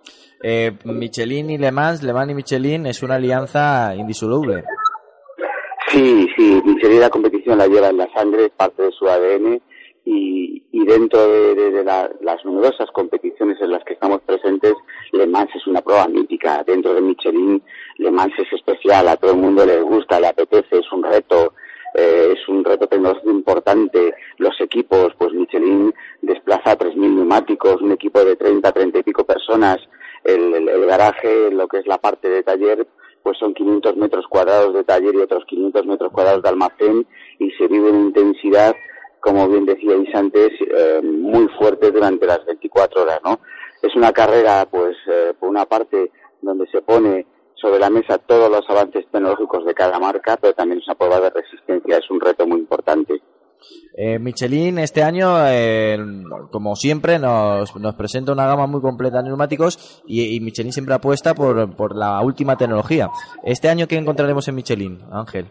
Eh, 0.47 0.73
Michelin 0.85 1.49
y 1.49 1.57
Le 1.57 1.73
Mans, 1.73 2.03
Le 2.03 2.13
Mans 2.13 2.31
y 2.31 2.35
Michelin 2.35 2.85
es 2.87 3.03
una 3.03 3.15
alianza 3.15 3.95
indisoluble. 3.97 4.63
Sí, 5.89 6.29
sí, 6.37 6.61
Michelin 6.65 7.01
la 7.01 7.09
competición 7.09 7.57
la 7.57 7.67
lleva 7.67 7.89
en 7.89 7.97
la 7.97 8.13
sangre, 8.13 8.47
es 8.47 8.51
parte 8.51 8.83
de 8.83 8.93
su 8.93 9.09
ADN 9.09 9.61
y, 10.05 10.63
y 10.71 10.85
dentro 10.85 11.27
de, 11.55 11.83
la- 11.83 12.11
las 12.21 12.45
numerosas 12.45 12.91
competiciones 12.93 13.59
en 13.63 13.71
las 13.71 13.83
que 13.85 13.95
estamos 13.95 14.21
presentes, 14.27 14.75
Le 15.13 15.27
Mans 15.27 15.49
es 15.55 15.67
una 15.67 15.81
prueba 15.81 16.07
mítica. 16.09 16.63
Dentro 16.67 16.93
de 16.93 17.01
Michelin, 17.01 17.63
Le 17.97 18.11
Mans 18.11 18.35
es 18.39 18.53
especial, 18.53 19.09
a 19.09 19.17
todo 19.17 19.31
el 19.33 19.39
mundo 19.39 19.65
le 19.65 19.81
gusta, 19.81 20.21
le 20.21 20.27
apetece, 20.27 20.79
es 20.81 20.93
un 20.93 21.05
reto, 21.05 21.55
eh, 21.95 22.35
es 22.37 22.49
un 22.49 22.63
reto 22.65 22.87
tecnológico 22.87 23.31
importante. 23.31 24.15
Los 24.37 24.61
equipos, 24.61 25.15
pues 25.17 25.33
Michelin 25.33 25.95
desplaza 26.21 26.77
3.000 26.77 26.97
neumáticos, 26.97 27.81
un 27.81 27.93
equipo 27.93 28.23
de 28.23 28.37
30, 28.37 28.73
30 28.73 28.99
y 28.99 29.03
pico 29.05 29.25
personas. 29.25 29.79
El, 30.25 30.55
el- 30.55 30.69
el 30.69 30.87
garaje, 30.87 31.51
lo 31.51 31.69
que 31.69 31.79
es 31.79 31.87
la 31.87 31.99
parte 31.99 32.29
de 32.29 32.43
taller, 32.43 32.87
pues 33.23 33.39
son 33.39 33.55
500 33.55 33.97
metros 33.97 34.27
cuadrados 34.29 34.75
de 34.75 34.85
taller 34.85 35.15
y 35.15 35.19
otros 35.21 35.45
500 35.47 35.87
metros 35.87 36.13
cuadrados 36.13 36.43
de 36.43 36.49
almacén 36.49 37.07
y 37.39 37.51
se 37.53 37.67
vive 37.69 37.89
en 37.91 38.01
intensidad, 38.07 38.75
como 39.21 39.49
bien 39.49 39.65
decíais 39.65 40.15
antes, 40.15 40.51
eh, 40.61 41.01
muy 41.03 41.49
fuerte 41.59 41.91
durante 41.91 42.27
las 42.27 42.45
24 42.45 43.03
horas, 43.03 43.21
¿no? 43.25 43.41
Es 43.83 43.95
una 43.97 44.13
carrera, 44.13 44.67
pues, 44.71 44.97
eh, 45.07 45.33
por 45.39 45.49
una 45.49 45.65
parte, 45.67 46.11
donde 46.43 46.67
se 46.69 46.83
pone 46.83 47.27
sobre 47.55 47.79
la 47.79 47.89
mesa 47.89 48.19
todos 48.19 48.51
los 48.51 48.69
avances 48.69 49.07
tecnológicos 49.11 49.65
de 49.65 49.73
cada 49.75 49.99
marca, 49.99 50.37
pero 50.39 50.53
también 50.53 50.81
es 50.81 50.87
una 50.87 50.95
prueba 50.97 51.21
de 51.21 51.31
resistencia, 51.31 51.97
es 51.99 52.11
un 52.11 52.21
reto 52.21 52.47
muy 52.47 52.59
importante. 52.59 53.23
Eh, 53.97 54.19
Michelin 54.19 54.79
este 54.79 55.03
año, 55.03 55.37
eh, 55.47 55.97
como 56.51 56.75
siempre, 56.75 57.19
nos, 57.19 57.75
nos 57.77 57.95
presenta 57.95 58.33
una 58.33 58.47
gama 58.47 58.67
muy 58.67 58.81
completa 58.81 59.19
de 59.19 59.29
neumáticos 59.29 60.03
y, 60.07 60.35
y 60.35 60.41
Michelin 60.41 60.73
siempre 60.73 60.95
apuesta 60.95 61.35
por, 61.35 61.77
por 61.77 61.97
la 61.97 62.21
última 62.21 62.57
tecnología. 62.57 63.09
Este 63.45 63.69
año, 63.69 63.87
¿qué 63.87 63.97
encontraremos 63.97 64.49
en 64.49 64.55
Michelin, 64.57 64.99
Ángel? 65.13 65.47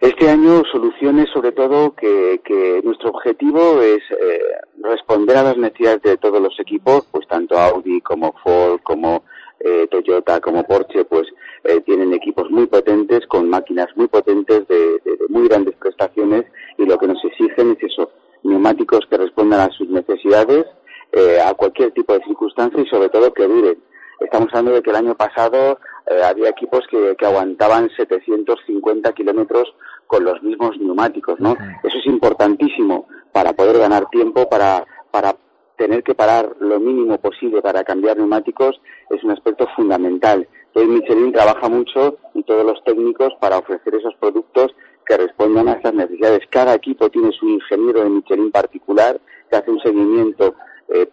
Este 0.00 0.30
año 0.30 0.62
soluciones 0.72 1.28
sobre 1.30 1.52
todo 1.52 1.94
que, 1.94 2.40
que 2.42 2.80
nuestro 2.82 3.10
objetivo 3.10 3.82
es 3.82 4.00
eh, 4.10 4.40
responder 4.82 5.36
a 5.36 5.42
las 5.42 5.58
necesidades 5.58 6.02
de 6.02 6.16
todos 6.16 6.40
los 6.40 6.58
equipos, 6.58 7.06
pues 7.12 7.28
tanto 7.28 7.58
Audi 7.58 8.00
como 8.00 8.32
Ford, 8.42 8.80
como 8.82 9.24
eh, 9.60 9.86
Toyota, 9.90 10.40
como 10.40 10.64
Porsche, 10.64 11.04
pues 11.04 11.26
eh, 11.64 11.80
tienen 11.82 12.12
equipos 12.14 12.50
muy 12.50 12.66
potentes, 12.66 13.26
con 13.26 13.48
máquinas 13.48 13.88
muy 13.96 14.08
potentes 14.08 14.66
de, 14.68 14.76
de- 15.04 15.16
de 15.16 15.26
muy 15.28 15.46
grandes 15.48 15.74
prestaciones 15.76 16.44
y 16.78 16.86
lo 16.86 16.96
que 16.98 17.06
nos 17.06 17.22
exigen 17.24 17.72
es 17.78 17.92
eso, 17.92 18.10
neumáticos 18.42 19.00
que 19.10 19.16
respondan 19.18 19.60
a 19.60 19.70
sus 19.72 19.88
necesidades, 19.88 20.64
eh, 21.12 21.38
a 21.44 21.52
cualquier 21.54 21.90
tipo 21.92 22.12
de 22.14 22.24
circunstancia 22.24 22.80
y 22.82 22.86
sobre 22.86 23.08
todo 23.10 23.32
que 23.34 23.46
duren. 23.46 23.78
Estamos 24.20 24.48
hablando 24.50 24.72
de 24.72 24.82
que 24.82 24.90
el 24.90 24.96
año 24.96 25.14
pasado 25.16 25.78
eh, 26.06 26.22
había 26.22 26.50
equipos 26.50 26.80
que, 26.90 27.14
que 27.18 27.26
aguantaban 27.26 27.88
750 27.96 29.12
kilómetros 29.12 29.74
con 30.06 30.24
los 30.24 30.42
mismos 30.42 30.76
neumáticos, 30.78 31.38
¿no? 31.40 31.56
Eso 31.84 31.98
es 31.98 32.06
importantísimo 32.06 33.06
para 33.32 33.52
poder 33.52 33.78
ganar 33.78 34.08
tiempo, 34.10 34.48
para, 34.48 34.84
para 35.10 35.36
tener 35.80 36.02
que 36.02 36.14
parar 36.14 36.56
lo 36.60 36.78
mínimo 36.78 37.16
posible 37.16 37.62
para 37.62 37.84
cambiar 37.84 38.18
neumáticos, 38.18 38.78
es 39.08 39.24
un 39.24 39.30
aspecto 39.30 39.66
fundamental. 39.74 40.46
Hoy 40.74 40.86
Michelin 40.86 41.32
trabaja 41.32 41.70
mucho 41.70 42.18
y 42.34 42.42
todos 42.42 42.66
los 42.66 42.84
técnicos 42.84 43.32
para 43.40 43.56
ofrecer 43.56 43.94
esos 43.94 44.14
productos 44.16 44.74
que 45.06 45.16
respondan 45.16 45.68
a 45.68 45.72
estas 45.72 45.94
necesidades. 45.94 46.40
Cada 46.50 46.74
equipo 46.74 47.08
tiene 47.08 47.32
su 47.32 47.48
ingeniero 47.48 48.04
de 48.04 48.10
Michelin 48.10 48.50
particular 48.50 49.18
que 49.48 49.56
hace 49.56 49.70
un 49.70 49.80
seguimiento 49.80 50.54
eh, 50.90 51.08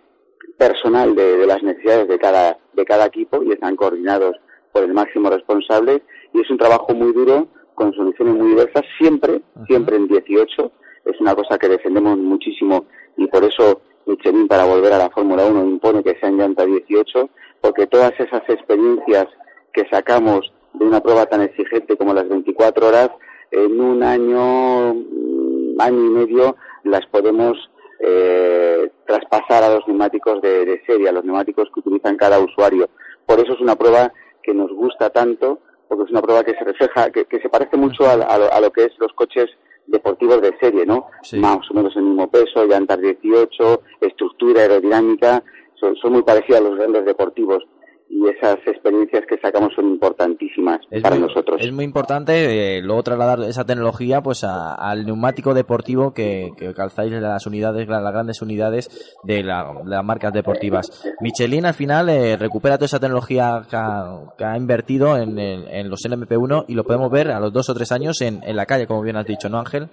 personal 0.57 1.15
de, 1.15 1.37
de 1.37 1.47
las 1.47 1.63
necesidades 1.63 2.09
de 2.09 2.19
cada, 2.19 2.57
de 2.73 2.83
cada 2.83 3.05
equipo 3.05 3.41
y 3.43 3.53
están 3.53 3.77
coordinados 3.77 4.35
por 4.73 4.83
el 4.83 4.93
máximo 4.93 5.29
responsable 5.29 6.03
y 6.33 6.41
es 6.41 6.49
un 6.49 6.57
trabajo 6.57 6.93
muy 6.93 7.13
duro 7.13 7.47
con 7.73 7.93
soluciones 7.93 8.35
muy 8.35 8.49
diversas, 8.49 8.83
siempre, 8.97 9.39
siempre 9.65 9.95
en 9.95 10.09
18. 10.09 10.71
Es 11.05 11.21
una 11.21 11.33
cosa 11.35 11.57
que 11.57 11.69
defendemos 11.69 12.17
muchísimo 12.17 12.85
y 13.15 13.27
por 13.27 13.45
eso 13.45 13.79
Michelin 14.07 14.47
para 14.47 14.65
volver 14.65 14.93
a 14.93 14.97
la 14.97 15.09
Fórmula 15.09 15.45
1 15.45 15.65
impone 15.65 16.03
que 16.03 16.17
sea 16.19 16.29
en 16.29 16.37
llanta 16.37 16.65
18, 16.65 17.29
porque 17.61 17.87
todas 17.87 18.13
esas 18.19 18.41
experiencias 18.47 19.27
que 19.73 19.85
sacamos 19.89 20.51
de 20.73 20.85
una 20.85 21.01
prueba 21.01 21.25
tan 21.25 21.41
exigente 21.41 21.97
como 21.97 22.13
las 22.13 22.27
24 22.27 22.87
horas, 22.87 23.09
en 23.51 23.79
un 23.79 24.03
año, 24.03 24.93
mm, 24.93 25.79
año 25.79 26.05
y 26.05 26.09
medio, 26.09 26.55
las 26.83 27.05
podemos 27.07 27.57
eh, 27.99 28.91
traspasar 29.05 29.63
a 29.63 29.73
los 29.73 29.87
neumáticos 29.87 30.41
de, 30.41 30.81
serie, 30.85 31.09
a 31.09 31.11
los 31.11 31.25
neumáticos 31.25 31.69
que 31.73 31.79
utilizan 31.79 32.15
cada 32.15 32.39
usuario. 32.39 32.89
Por 33.25 33.39
eso 33.39 33.53
es 33.53 33.59
una 33.59 33.75
prueba 33.75 34.13
que 34.43 34.53
nos 34.53 34.71
gusta 34.71 35.09
tanto, 35.09 35.59
porque 35.87 36.03
es 36.03 36.11
una 36.11 36.21
prueba 36.21 36.43
que 36.43 36.53
se 36.53 36.63
refleja, 36.63 37.09
que, 37.09 37.25
se 37.41 37.49
parece 37.49 37.75
mucho 37.75 38.07
a 38.07 38.15
lo, 38.15 38.53
a 38.53 38.61
lo 38.61 38.71
que 38.71 38.85
es 38.85 38.91
los 38.99 39.11
coches 39.13 39.49
deportivos 39.87 40.41
de 40.41 40.57
serie, 40.59 40.85
¿no? 40.85 41.07
Más 41.33 41.71
o 41.71 41.73
menos 41.73 41.95
el 41.95 42.03
mismo 42.03 42.29
peso, 42.29 42.65
llantas 42.65 42.99
18, 42.99 43.81
estructura 44.01 44.61
aerodinámica, 44.61 45.43
son, 45.75 45.95
son 45.95 46.13
muy 46.13 46.23
parecidas 46.23 46.61
a 46.61 46.63
los 46.65 46.77
grandes 46.77 47.05
deportivos. 47.05 47.63
Y 48.09 48.27
esas 48.29 48.57
experiencias 48.65 49.25
que 49.27 49.37
sacamos 49.39 49.73
son 49.75 49.89
importantísimas 49.89 50.79
para 51.01 51.17
nosotros. 51.17 51.61
Es 51.61 51.71
muy 51.71 51.83
importante 51.85 52.77
eh, 52.77 52.81
luego 52.81 53.03
trasladar 53.03 53.41
esa 53.41 53.65
tecnología 53.65 54.21
pues 54.21 54.43
a- 54.43 54.73
al 54.75 55.05
neumático 55.05 55.53
deportivo 55.53 56.13
que, 56.13 56.51
que 56.57 56.73
calzáis 56.73 57.11
las 57.13 57.45
unidades, 57.45 57.87
la- 57.87 58.01
las 58.01 58.13
grandes 58.13 58.41
unidades 58.41 59.15
de, 59.23 59.43
la- 59.43 59.73
las 59.85 60.03
marcas 60.03 60.33
deportivas. 60.33 61.03
Michelin 61.21 61.65
al 61.65 61.73
final 61.73 62.09
eh, 62.09 62.37
recupera 62.37 62.77
toda 62.77 62.85
esa 62.85 62.99
tecnología 62.99 63.61
que 63.69 63.75
ha, 63.75 64.05
que 64.37 64.45
ha 64.45 64.57
invertido 64.57 65.17
en, 65.17 65.37
el- 65.37 65.67
en 65.67 65.89
los 65.89 65.99
LMP1 66.05 66.65
y 66.67 66.73
lo 66.75 66.83
podemos 66.83 67.11
ver 67.11 67.29
a 67.31 67.39
los 67.39 67.51
dos 67.53 67.69
o 67.69 67.73
tres 67.73 67.91
años 67.91 68.21
en, 68.21 68.41
en 68.43 68.55
la 68.55 68.65
calle, 68.65 68.87
como 68.87 69.01
bien 69.01 69.17
has 69.17 69.25
dicho, 69.25 69.49
¿no 69.49 69.59
Ángel? 69.59 69.89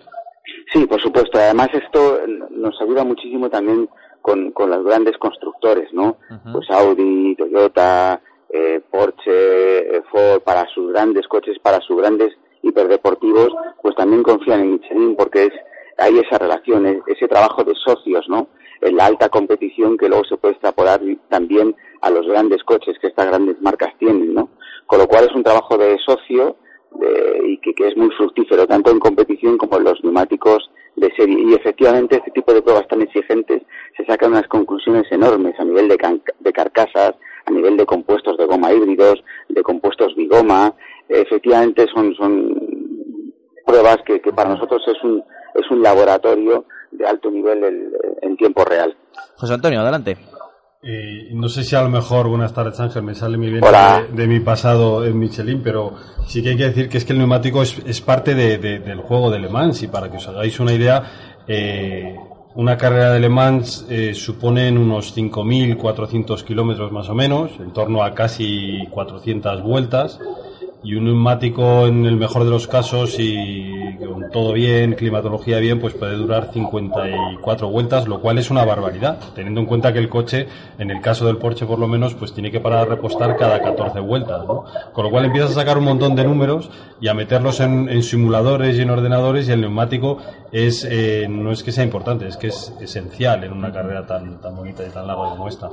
Sí, 0.73 0.87
por 0.87 1.01
supuesto. 1.01 1.39
Además, 1.39 1.69
esto 1.73 2.19
nos 2.51 2.75
ayuda 2.81 3.05
muchísimo 3.05 3.49
también 3.49 3.89
con, 4.27 4.53
con 4.53 4.71
los 4.71 4.83
grandes 4.85 5.19
constructores, 5.19 5.93
¿no? 5.93 6.17
Pues 6.55 6.71
Audi, 6.71 7.37
Toyota, 7.37 8.23
eh, 8.49 8.81
Porsche, 8.91 9.97
eh, 9.97 10.03
Ford, 10.11 10.41
para 10.43 10.67
sus 10.75 10.91
grandes 10.93 11.29
coches, 11.29 11.59
para 11.61 11.81
sus 11.83 11.99
grandes 11.99 12.31
hiperdeportivos, 12.63 13.51
pues 13.83 13.95
también 13.97 14.23
confían 14.23 14.61
en 14.61 14.73
Michelin 14.73 15.15
porque 15.17 15.45
es 15.49 15.53
hay 15.99 16.19
esa 16.19 16.39
relación, 16.39 17.03
ese 17.07 17.29
trabajo 17.29 17.63
de 17.65 17.75
socios, 17.87 18.25
¿no? 18.29 18.49
En 18.81 18.97
la 18.97 19.05
alta 19.07 19.29
competición 19.29 19.97
que 19.99 20.09
luego 20.09 20.25
se 20.25 20.39
puede 20.39 20.53
extrapolar 20.55 21.01
también 21.29 21.77
a 22.01 22.09
los 22.11 22.27
grandes 22.27 22.65
coches 22.65 22.97
que 23.01 23.09
estas 23.09 23.27
grandes 23.27 23.61
marcas 23.61 23.93
tienen, 23.99 24.33
¿no? 24.35 24.49
Con 24.87 24.99
lo 25.01 25.07
cual 25.07 25.25
es 25.29 25.35
un 25.35 25.45
trabajo 25.45 25.77
de 25.77 25.99
socio 25.99 26.57
de- 26.93 27.43
y 27.51 27.59
que, 27.59 27.75
que 27.75 27.89
es 27.89 27.97
muy 27.97 28.11
fructífero, 28.17 28.67
tanto 28.67 28.91
en 28.91 28.99
competición 29.01 29.59
como 29.59 29.77
en 29.77 29.85
los 29.85 30.03
neumáticos 30.03 30.71
de 30.97 31.13
serie. 31.17 31.39
Y 31.51 31.55
efectivamente 31.55 32.17
este 32.17 32.31
tipo 32.31 32.53
de 32.53 32.63
pruebas 32.63 32.87
tan 32.89 33.03
exigentes 33.03 33.63
se 33.97 34.05
sacan 34.05 34.31
unas 34.33 34.47
conclusiones 34.49 35.05
enormes 35.11 35.55
a 35.59 35.65
nivel 35.65 35.89
de, 35.89 36.21
de 36.41 36.53
carcasas, 36.53 37.15
a 37.47 37.51
nivel 37.51 37.77
de 37.77 37.85
compuestos 37.87 38.37
de 38.39 38.47
goma 38.47 38.73
híbridos, 38.73 39.23
de 39.49 39.63
compuestos 39.63 40.15
bigoma. 40.17 40.75
Efectivamente 41.09 41.87
son, 41.95 42.15
son 42.15 42.59
pruebas 43.67 43.99
que, 44.07 44.21
que 44.21 44.33
para 44.33 44.51
nosotros 44.51 44.83
es 44.87 45.03
un, 45.05 45.23
es 45.55 45.71
un 45.71 45.83
laboratorio 45.83 46.65
de 46.91 47.07
alto 47.07 47.31
nivel 47.31 47.65
el- 47.65 47.93
en 48.23 48.37
tiempo 48.37 48.65
real. 48.65 48.97
José 49.37 49.55
Antonio, 49.55 49.81
adelante. 49.81 50.17
Eh, 50.87 51.29
no 51.33 51.49
sé 51.49 51.65
si 51.65 51.75
a 51.75 51.83
lo 51.83 51.89
mejor, 51.89 52.29
buenas 52.29 52.53
tardes 52.53 52.79
Ángel, 52.79 53.03
me 53.03 53.15
sale 53.15 53.39
muy 53.39 53.49
bien 53.49 53.63
de, 54.11 54.23
de 54.23 54.27
mi 54.27 54.41
pasado 54.41 55.05
en 55.07 55.19
Michelin, 55.19 55.63
pero 55.63 55.95
sí 56.27 56.43
que 56.43 56.51
hay 56.51 56.57
que 56.59 56.65
decir 56.65 56.89
que 56.91 56.99
es 56.99 57.05
que 57.07 57.13
el 57.15 57.19
neumático 57.21 57.63
es, 57.63 57.81
es 57.87 58.01
parte 58.03 58.35
de- 58.35 58.59
de- 58.59 58.81
del 58.81 58.99
juego 58.99 59.31
de 59.31 59.39
Le 59.39 59.49
Mans 59.49 59.83
y 59.83 59.89
para 59.89 60.11
que 60.11 60.19
os 60.19 60.29
hagáis 60.29 60.61
una 60.61 60.75
idea, 60.75 61.03
eh, 61.49 62.15
una 62.57 62.77
carrera 62.77 63.13
de 63.15 63.21
Le 63.21 63.31
Mans 63.31 63.87
eh, 63.89 64.13
suponen 64.15 64.77
unos 64.77 65.17
5.400 65.17 66.45
kilómetros 66.45 66.93
más 66.93 67.09
o 67.09 67.15
menos, 67.15 67.53
en 67.61 67.73
torno 67.73 68.03
a 68.05 68.13
casi 68.15 68.87
400 68.91 69.63
vueltas 69.63 70.21
y 70.83 70.97
un 70.97 71.05
neumático 71.05 71.87
en 71.87 72.05
el 72.05 72.17
mejor 72.19 72.45
de 72.45 72.51
los 72.51 72.67
casos 72.69 73.19
y 73.19 73.73
con 73.97 74.31
todo 74.31 74.53
bien, 74.53 74.95
climatología 74.95 75.59
bien, 75.59 75.81
pues 75.81 75.95
puede 75.95 76.17
durar 76.17 76.51
54 76.53 77.69
vueltas, 77.69 78.09
lo 78.09 78.21
cual 78.21 78.39
es 78.39 78.51
una 78.51 78.65
barbaridad, 78.65 79.19
teniendo 79.35 79.61
en 79.61 79.67
cuenta 79.67 79.93
que 79.93 79.99
el 79.99 80.09
coche, 80.09 80.47
en 80.79 80.91
el 80.91 81.01
caso 81.01 81.27
del 81.27 81.39
Porsche 81.39 81.67
por 81.67 81.79
lo 81.79 81.89
menos, 81.89 82.15
pues 82.15 82.33
tiene 82.33 82.51
que 82.51 82.61
parar 82.61 82.81
a 82.81 82.85
repostar 82.85 83.37
cada 83.37 83.61
14 83.61 84.01
vueltas, 84.01 84.47
¿no? 84.47 84.65
Con 84.93 85.05
lo 85.05 85.11
cual 85.11 85.27
empiezas 85.27 85.53
a 85.53 85.55
sacar 85.55 85.79
un 85.79 85.85
montón 85.85 86.15
de 86.15 86.25
números 86.25 86.71
y 87.01 87.09
a 87.09 87.15
meterlos 87.15 87.61
en, 87.61 87.89
en 87.89 88.03
simuladores 88.03 88.77
y 88.77 88.83
en 88.83 88.91
ordenadores 88.91 89.49
y 89.49 89.53
el 89.53 89.61
neumático 89.61 90.19
es 90.53 90.87
eh, 90.89 91.27
no 91.29 91.51
es 91.51 91.63
que 91.63 91.73
sea 91.73 91.83
importante, 91.83 92.29
es 92.29 92.37
que 92.37 92.47
es 92.47 92.73
esencial 92.81 93.43
en 93.45 93.53
una 93.53 93.73
carrera 93.73 94.07
tan, 94.07 94.41
tan 94.41 94.55
bonita 94.55 94.87
y 94.87 94.91
tan 94.91 95.07
larga 95.07 95.31
como 95.31 95.49
esta. 95.49 95.69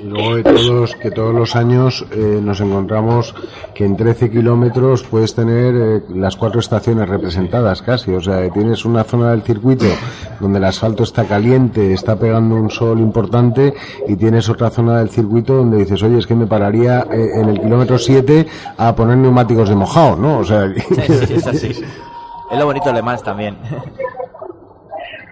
Y 0.00 0.04
luego 0.04 0.36
de 0.36 0.42
todos, 0.42 0.94
que 0.96 1.10
todos 1.10 1.34
los 1.34 1.54
años 1.56 2.04
eh, 2.12 2.40
nos 2.42 2.60
encontramos 2.60 3.34
que 3.74 3.84
en 3.84 3.96
13 3.96 4.30
kilómetros 4.30 5.02
puedes 5.02 5.34
tener 5.34 5.74
eh, 5.74 6.02
las 6.14 6.36
cuatro 6.36 6.60
estaciones 6.60 7.08
representadas 7.26 7.82
casi. 7.82 8.12
O 8.14 8.20
sea, 8.20 8.48
tienes 8.50 8.84
una 8.84 9.04
zona 9.04 9.30
del 9.30 9.42
circuito 9.42 9.84
donde 10.40 10.58
el 10.58 10.64
asfalto 10.64 11.04
está 11.04 11.24
caliente, 11.24 11.92
está 11.92 12.16
pegando 12.18 12.56
un 12.56 12.68
sol 12.70 12.98
importante 12.98 13.72
y 14.08 14.16
tienes 14.16 14.48
otra 14.48 14.70
zona 14.70 14.98
del 14.98 15.08
circuito 15.08 15.54
donde 15.54 15.78
dices, 15.78 16.02
oye, 16.02 16.18
es 16.18 16.26
que 16.26 16.34
me 16.34 16.46
pararía 16.46 17.06
eh, 17.12 17.30
en 17.40 17.48
el 17.48 17.60
kilómetro 17.60 17.96
7 17.96 18.46
a 18.76 18.94
poner 18.96 19.16
neumáticos 19.18 19.68
de 19.68 19.76
mojado, 19.76 20.16
¿no? 20.16 20.38
O 20.38 20.44
sea, 20.44 20.68
Sí, 20.74 21.12
sí, 21.26 21.34
es 21.34 21.46
así. 21.46 21.68
Es 22.50 22.58
lo 22.58 22.66
bonito 22.66 22.92
de 22.92 23.00
Mans 23.02 23.22
también. 23.22 23.56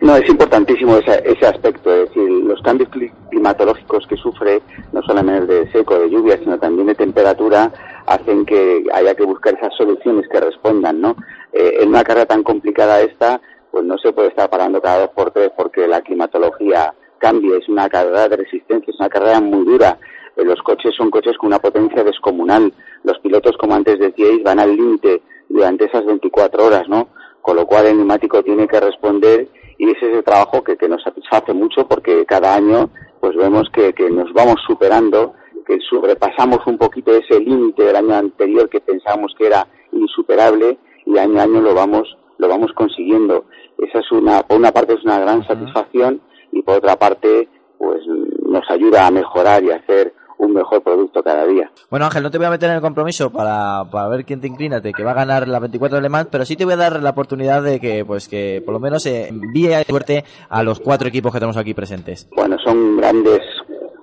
No, 0.00 0.16
es 0.16 0.26
importantísimo 0.30 0.96
ese, 0.96 1.22
ese 1.26 1.46
aspecto, 1.46 1.92
es 1.94 2.08
decir, 2.08 2.22
los 2.44 2.62
cambios 2.62 2.88
cli- 2.90 3.12
climatológicos 3.28 4.06
que 4.06 4.16
sufre, 4.16 4.62
no 4.94 5.02
solamente 5.02 5.52
de 5.52 5.72
seco, 5.72 5.98
de 5.98 6.08
lluvia, 6.08 6.38
sino 6.38 6.58
también 6.58 6.86
de 6.86 6.94
temperatura, 6.94 7.70
hacen 8.06 8.46
que 8.46 8.84
haya 8.94 9.14
que 9.14 9.24
buscar 9.24 9.52
esas 9.54 9.74
soluciones 9.76 10.26
que 10.32 10.40
respondan, 10.40 11.02
¿no? 11.02 11.14
Eh, 11.52 11.78
en 11.80 11.88
una 11.88 12.04
carrera 12.04 12.26
tan 12.26 12.42
complicada 12.42 13.00
esta, 13.00 13.40
pues 13.70 13.84
no 13.84 13.98
se 13.98 14.12
puede 14.12 14.28
estar 14.28 14.48
parando 14.48 14.80
cada 14.80 15.00
dos 15.00 15.10
por 15.10 15.30
tres 15.30 15.50
porque 15.56 15.86
la 15.86 16.00
climatología 16.00 16.94
cambia, 17.18 17.56
es 17.58 17.68
una 17.68 17.88
carrera 17.88 18.28
de 18.28 18.36
resistencia, 18.36 18.90
es 18.90 18.98
una 18.98 19.08
carrera 19.08 19.40
muy 19.40 19.64
dura. 19.64 19.98
Eh, 20.36 20.44
los 20.44 20.60
coches 20.62 20.94
son 20.96 21.10
coches 21.10 21.36
con 21.38 21.48
una 21.48 21.58
potencia 21.58 22.02
descomunal. 22.04 22.72
Los 23.04 23.18
pilotos, 23.18 23.56
como 23.56 23.74
antes 23.74 23.98
decíais, 23.98 24.42
van 24.42 24.60
al 24.60 24.76
límite 24.76 25.22
durante 25.48 25.86
esas 25.86 26.04
24 26.06 26.66
horas, 26.66 26.88
¿no? 26.88 27.08
Con 27.40 27.56
lo 27.56 27.66
cual 27.66 27.86
el 27.86 27.96
neumático 27.96 28.42
tiene 28.42 28.68
que 28.68 28.80
responder 28.80 29.48
y 29.78 29.90
ese 29.90 30.10
es 30.10 30.16
el 30.18 30.24
trabajo 30.24 30.62
que, 30.62 30.76
que 30.76 30.88
nos 30.88 31.02
satisface 31.02 31.54
mucho 31.54 31.86
porque 31.88 32.26
cada 32.26 32.54
año 32.54 32.90
pues 33.18 33.34
vemos 33.34 33.68
que, 33.72 33.92
que 33.92 34.10
nos 34.10 34.32
vamos 34.32 34.56
superando, 34.66 35.34
que 35.66 35.78
sobrepasamos 35.88 36.66
un 36.66 36.76
poquito 36.76 37.12
ese 37.12 37.40
límite 37.40 37.84
del 37.84 37.96
año 37.96 38.14
anterior 38.14 38.68
que 38.68 38.80
pensábamos 38.80 39.34
que 39.38 39.46
era 39.46 39.66
insuperable 39.92 40.78
y 41.06 41.18
año 41.18 41.40
a 41.40 41.44
año 41.44 41.60
lo 41.60 41.74
vamos 41.74 42.16
lo 42.38 42.48
vamos 42.48 42.72
consiguiendo. 42.74 43.44
Esa 43.78 43.98
es 43.98 44.12
una 44.12 44.42
por 44.42 44.58
una 44.58 44.72
parte 44.72 44.94
es 44.94 45.04
una 45.04 45.18
gran 45.18 45.46
satisfacción 45.46 46.20
y 46.52 46.62
por 46.62 46.76
otra 46.76 46.96
parte 46.96 47.48
pues 47.78 48.00
nos 48.46 48.68
ayuda 48.70 49.06
a 49.06 49.10
mejorar 49.10 49.62
y 49.64 49.70
a 49.70 49.76
hacer 49.76 50.14
un 50.40 50.54
mejor 50.54 50.82
producto 50.82 51.22
cada 51.22 51.46
día. 51.46 51.70
Bueno, 51.90 52.06
Ángel, 52.06 52.22
no 52.22 52.30
te 52.30 52.38
voy 52.38 52.46
a 52.46 52.50
meter 52.50 52.70
en 52.70 52.76
el 52.76 52.80
compromiso 52.80 53.30
para, 53.30 53.84
para 53.90 54.08
ver 54.08 54.24
quién 54.24 54.40
te 54.40 54.46
inclina, 54.46 54.80
que 54.80 55.04
va 55.04 55.10
a 55.10 55.14
ganar 55.14 55.46
la 55.46 55.58
24 55.58 55.96
de 55.96 56.02
Le 56.02 56.08
Mans, 56.08 56.28
pero 56.30 56.46
sí 56.46 56.56
te 56.56 56.64
voy 56.64 56.74
a 56.74 56.78
dar 56.78 57.02
la 57.02 57.10
oportunidad 57.10 57.62
de 57.62 57.78
que, 57.78 58.04
pues, 58.06 58.26
que 58.28 58.62
por 58.64 58.72
lo 58.72 58.80
menos 58.80 59.04
eh, 59.06 59.28
envíe 59.28 59.72
suerte 59.86 60.24
a 60.48 60.62
los 60.62 60.80
cuatro 60.80 61.08
equipos 61.08 61.32
que 61.32 61.38
tenemos 61.38 61.58
aquí 61.58 61.74
presentes. 61.74 62.28
Bueno, 62.34 62.56
son 62.64 62.96
grandes 62.96 63.40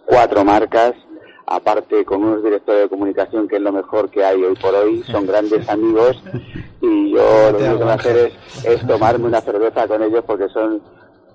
cuatro 0.05 0.45
marcas, 0.45 0.93
aparte 1.47 2.03
con 2.05 2.23
unos 2.23 2.43
directores 2.43 2.83
de 2.83 2.89
comunicación 2.89 3.47
que 3.47 3.55
es 3.55 3.61
lo 3.61 3.71
mejor 3.71 4.09
que 4.09 4.23
hay 4.23 4.43
hoy 4.43 4.55
por 4.55 4.75
hoy, 4.75 5.01
son 5.03 5.25
grandes 5.25 5.67
amigos 5.69 6.21
y 6.81 7.11
yo 7.11 7.51
lo 7.51 7.57
único 7.57 7.77
que 7.77 7.83
voy 7.83 7.91
a 7.91 7.93
hacer 7.93 8.17
es, 8.17 8.65
es 8.65 8.87
tomarme 8.87 9.25
una 9.25 9.41
cerveza 9.41 9.87
con 9.87 10.03
ellos 10.03 10.23
porque 10.27 10.49
son 10.49 10.81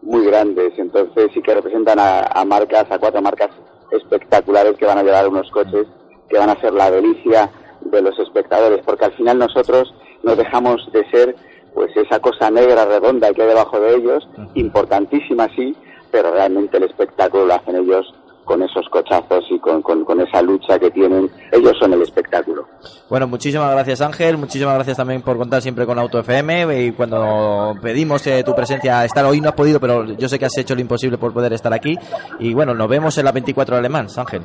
muy 0.02 0.26
grandes, 0.26 0.72
entonces 0.78 1.30
sí 1.32 1.40
que 1.40 1.54
representan 1.54 1.98
a, 1.98 2.22
a 2.22 2.44
marcas, 2.44 2.90
a 2.90 2.98
cuatro 2.98 3.22
marcas 3.22 3.50
espectaculares 3.90 4.76
que 4.76 4.86
van 4.86 4.98
a 4.98 5.02
llevar 5.02 5.28
unos 5.28 5.50
coches 5.50 5.86
que 6.28 6.38
van 6.38 6.50
a 6.50 6.60
ser 6.60 6.72
la 6.72 6.90
delicia 6.90 7.50
de 7.80 8.02
los 8.02 8.18
espectadores, 8.18 8.80
porque 8.84 9.06
al 9.06 9.12
final 9.12 9.38
nosotros 9.38 9.94
no 10.22 10.36
dejamos 10.36 10.90
de 10.92 11.08
ser 11.10 11.36
pues 11.74 11.94
esa 11.96 12.20
cosa 12.20 12.50
negra 12.50 12.84
redonda 12.84 13.32
que 13.32 13.42
hay 13.42 13.48
debajo 13.48 13.80
de 13.80 13.96
ellos, 13.96 14.28
importantísima 14.54 15.48
sí, 15.56 15.74
pero 16.10 16.32
realmente 16.32 16.76
el 16.76 16.84
espectáculo 16.84 17.46
lo 17.46 17.54
hacen 17.54 17.76
ellos 17.76 18.14
con 18.44 18.62
esos 18.62 18.88
cochazos 18.88 19.44
y 19.50 19.58
con, 19.58 19.82
con, 19.82 20.04
con 20.04 20.20
esa 20.20 20.42
lucha 20.42 20.78
que 20.78 20.90
tienen. 20.90 21.30
Ellos 21.50 21.76
son 21.78 21.92
el 21.92 22.02
espectáculo. 22.02 22.66
Bueno, 23.08 23.26
muchísimas 23.26 23.70
gracias 23.70 24.00
Ángel, 24.00 24.38
muchísimas 24.38 24.74
gracias 24.74 24.96
también 24.96 25.22
por 25.22 25.36
contar 25.36 25.62
siempre 25.62 25.86
con 25.86 25.98
Auto 25.98 26.18
FM 26.18 26.86
y 26.86 26.92
cuando 26.92 27.74
pedimos 27.80 28.26
eh, 28.26 28.42
tu 28.44 28.54
presencia 28.54 29.04
estar 29.04 29.24
hoy 29.24 29.40
no 29.40 29.50
has 29.50 29.54
podido, 29.54 29.78
pero 29.78 30.04
yo 30.04 30.28
sé 30.28 30.38
que 30.38 30.46
has 30.46 30.56
hecho 30.58 30.74
lo 30.74 30.80
imposible 30.80 31.18
por 31.18 31.32
poder 31.32 31.52
estar 31.52 31.72
aquí 31.72 31.96
y 32.38 32.54
bueno, 32.54 32.74
nos 32.74 32.88
vemos 32.88 33.16
en 33.18 33.24
la 33.24 33.32
24 33.32 33.76
de 33.76 33.78
Alemán, 33.80 34.06
Ángel. 34.16 34.42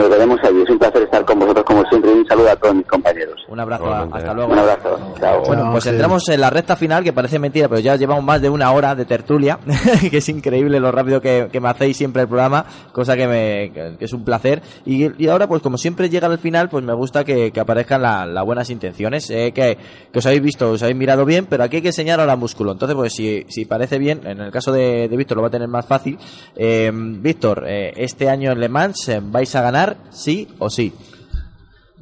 Nos 0.00 0.10
veremos 0.10 0.38
allí. 0.42 0.62
Es 0.62 0.70
un 0.70 0.78
placer 0.78 1.02
estar 1.02 1.24
con 1.24 1.38
vosotros 1.38 1.64
como 1.66 1.84
siempre 1.90 2.10
y 2.12 2.14
un 2.18 2.26
saludo 2.26 2.50
a 2.50 2.56
todos 2.56 2.74
mis 2.74 2.86
compañeros. 2.86 3.40
Un 3.48 3.60
abrazo, 3.60 3.92
hasta 3.92 4.32
luego. 4.34 4.52
Un 4.52 4.58
abrazo. 4.58 5.14
Chao. 5.20 5.42
Bueno, 5.46 5.68
pues 5.72 5.86
entramos 5.86 6.28
en 6.28 6.40
la 6.40 6.50
recta 6.50 6.76
final, 6.76 7.04
que 7.04 7.12
parece 7.12 7.38
mentira, 7.38 7.68
pero 7.68 7.80
ya 7.80 7.96
llevamos 7.96 8.24
más 8.24 8.40
de 8.40 8.48
una 8.48 8.72
hora 8.72 8.94
de 8.94 9.04
tertulia, 9.04 9.58
que 10.10 10.16
es 10.18 10.28
increíble 10.28 10.80
lo 10.80 10.90
rápido 10.92 11.20
que, 11.20 11.48
que 11.52 11.60
me 11.60 11.68
hacéis 11.68 11.96
siempre 11.96 12.22
el 12.22 12.28
programa, 12.28 12.64
cosa 12.92 13.16
que, 13.16 13.26
me, 13.26 13.72
que, 13.98 14.04
es 14.04 14.12
un 14.12 14.24
placer. 14.24 14.62
Y, 14.86 15.22
y 15.22 15.28
ahora, 15.28 15.46
pues 15.46 15.60
como 15.62 15.76
siempre 15.76 16.08
llega 16.08 16.26
al 16.28 16.38
final, 16.38 16.68
pues 16.68 16.84
me 16.84 16.94
gusta 16.94 17.24
que, 17.24 17.50
que 17.52 17.60
aparezcan 17.60 18.00
la- 18.02 18.24
las 18.26 18.44
buenas 18.44 18.70
intenciones, 18.70 19.28
eh, 19.30 19.52
que, 19.52 19.76
que 20.12 20.18
os 20.18 20.26
habéis 20.26 20.42
visto, 20.42 20.70
os 20.70 20.82
habéis 20.82 20.96
mirado 20.96 21.24
bien, 21.24 21.46
pero 21.46 21.64
aquí 21.64 21.76
hay 21.76 21.82
que 21.82 21.88
enseñar 21.88 22.20
ahora 22.20 22.36
músculo. 22.36 22.72
Entonces, 22.72 22.96
pues 22.96 23.12
si, 23.12 23.44
si 23.48 23.64
parece 23.66 23.98
bien, 23.98 24.20
en 24.24 24.40
el 24.40 24.50
caso 24.50 24.72
de, 24.72 25.08
de 25.08 25.16
Víctor 25.16 25.36
lo 25.36 25.42
va 25.42 25.48
a 25.48 25.52
tener 25.52 25.68
más 25.68 25.84
fácil. 25.86 26.18
Eh, 26.56 26.90
Víctor, 26.94 27.64
eh, 27.66 27.92
este 27.96 28.28
año 28.28 28.52
en 28.52 28.60
Le 28.60 28.68
Mans 28.68 29.08
eh, 29.08 29.20
vais 29.22 29.54
a 29.56 29.62
ganar, 29.62 29.89
sí 30.10 30.48
o 30.58 30.70
sí. 30.70 30.92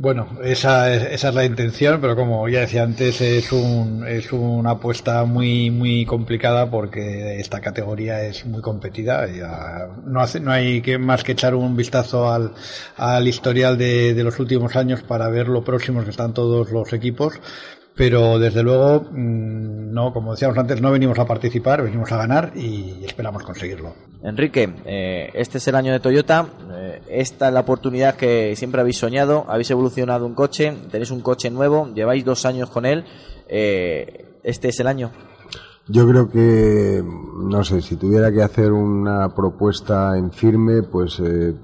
Bueno, 0.00 0.28
esa 0.44 0.94
es, 0.94 1.02
esa 1.12 1.30
es 1.30 1.34
la 1.34 1.44
intención, 1.44 2.00
pero 2.00 2.14
como 2.14 2.48
ya 2.48 2.60
decía 2.60 2.84
antes, 2.84 3.20
es, 3.20 3.50
un, 3.50 4.06
es 4.06 4.32
una 4.32 4.70
apuesta 4.70 5.24
muy 5.24 5.72
muy 5.72 6.06
complicada 6.06 6.70
porque 6.70 7.40
esta 7.40 7.60
categoría 7.60 8.22
es 8.22 8.46
muy 8.46 8.62
competida. 8.62 9.26
No, 10.04 10.20
hace, 10.20 10.38
no 10.38 10.52
hay 10.52 10.82
que 10.82 10.98
más 10.98 11.24
que 11.24 11.32
echar 11.32 11.56
un 11.56 11.76
vistazo 11.76 12.32
al, 12.32 12.52
al 12.96 13.26
historial 13.26 13.76
de, 13.76 14.14
de 14.14 14.22
los 14.22 14.38
últimos 14.38 14.76
años 14.76 15.02
para 15.02 15.28
ver 15.30 15.48
lo 15.48 15.64
próximos 15.64 16.04
que 16.04 16.10
están 16.10 16.32
todos 16.32 16.70
los 16.70 16.92
equipos 16.92 17.40
pero 17.98 18.38
desde 18.38 18.62
luego, 18.62 19.08
mm, 19.10 19.92
no, 19.92 20.12
como 20.12 20.30
decíamos 20.30 20.56
antes, 20.56 20.80
no 20.80 20.92
venimos 20.92 21.18
a 21.18 21.26
participar, 21.26 21.82
venimos 21.82 22.10
a 22.12 22.16
ganar 22.16 22.52
y 22.54 23.04
esperamos 23.04 23.42
conseguirlo. 23.42 23.92
Enrique, 24.22 24.72
eh, 24.84 25.30
este 25.34 25.58
es 25.58 25.66
el 25.66 25.74
año 25.74 25.92
de 25.92 25.98
Toyota, 25.98 26.46
eh, 26.72 27.02
esta 27.08 27.48
es 27.48 27.54
la 27.54 27.60
oportunidad 27.60 28.14
que 28.14 28.54
siempre 28.54 28.80
habéis 28.80 28.98
soñado, 28.98 29.44
habéis 29.48 29.72
evolucionado 29.72 30.26
un 30.26 30.34
coche, 30.34 30.72
tenéis 30.92 31.10
un 31.10 31.20
coche 31.20 31.50
nuevo, 31.50 31.92
lleváis 31.92 32.24
dos 32.24 32.46
años 32.46 32.70
con 32.70 32.86
él, 32.86 33.04
eh, 33.48 34.26
este 34.44 34.68
es 34.68 34.78
el 34.78 34.86
año. 34.86 35.10
Yo 35.88 36.06
creo 36.06 36.30
que, 36.30 37.02
no 37.02 37.64
sé, 37.64 37.82
si 37.82 37.96
tuviera 37.96 38.30
que 38.30 38.42
hacer 38.42 38.70
una 38.70 39.34
propuesta 39.34 40.16
en 40.16 40.30
firme, 40.30 40.82
pues 40.82 41.18
eh, 41.18 41.54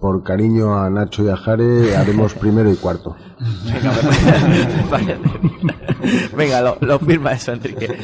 por 0.00 0.22
cariño 0.22 0.78
a 0.78 0.88
Nacho 0.90 1.24
y 1.24 1.28
a 1.28 1.36
Jare 1.36 1.96
haremos 1.96 2.34
primero 2.40 2.72
y 2.72 2.76
cuarto. 2.76 3.16
Venga, 6.36 6.62
lo, 6.62 6.76
lo 6.80 6.98
firma 6.98 7.32
eso, 7.32 7.52
Enrique. 7.52 7.96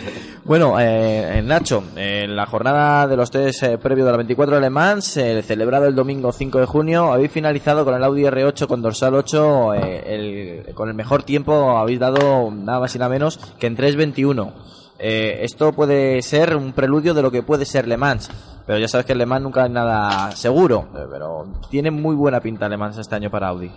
Bueno, 0.44 0.76
eh, 0.78 1.42
Nacho, 1.44 1.82
en 1.96 2.36
la 2.36 2.46
jornada 2.46 3.08
de 3.08 3.16
los 3.16 3.30
test 3.30 3.62
eh, 3.62 3.78
previo 3.78 4.04
de 4.04 4.10
la 4.10 4.18
24 4.18 4.56
de 4.56 4.60
Le 4.60 4.70
Mans, 4.70 5.16
eh, 5.16 5.42
celebrado 5.42 5.86
el 5.86 5.94
domingo 5.94 6.32
5 6.32 6.60
de 6.60 6.66
junio, 6.66 7.12
habéis 7.12 7.30
finalizado 7.30 7.84
con 7.84 7.94
el 7.94 8.04
Audi 8.04 8.24
R8 8.24 8.66
con 8.66 8.82
dorsal 8.82 9.14
8, 9.14 9.74
eh, 9.74 10.64
el, 10.66 10.74
con 10.74 10.88
el 10.88 10.94
mejor 10.94 11.22
tiempo 11.22 11.78
habéis 11.78 12.00
dado 12.00 12.50
nada 12.50 12.80
más 12.80 12.94
y 12.94 12.98
nada 12.98 13.08
menos 13.08 13.38
que 13.58 13.66
en 13.66 13.76
3.21. 13.76 14.52
Eh, 14.98 15.40
esto 15.42 15.72
puede 15.72 16.22
ser 16.22 16.56
un 16.56 16.72
preludio 16.72 17.14
de 17.14 17.22
lo 17.22 17.30
que 17.30 17.42
puede 17.42 17.64
ser 17.64 17.88
Le 17.88 17.96
Mans, 17.96 18.30
pero 18.66 18.78
ya 18.78 18.88
sabes 18.88 19.06
que 19.06 19.14
Le 19.14 19.26
Mans 19.26 19.42
nunca 19.42 19.64
es 19.64 19.70
nada 19.70 20.30
seguro, 20.32 20.86
eh, 20.96 21.06
pero 21.10 21.46
tiene 21.70 21.90
muy 21.90 22.14
buena 22.16 22.40
pinta 22.40 22.68
Le 22.68 22.76
Mans 22.76 22.98
este 22.98 23.14
año 23.14 23.30
para 23.30 23.48
Audi. 23.48 23.70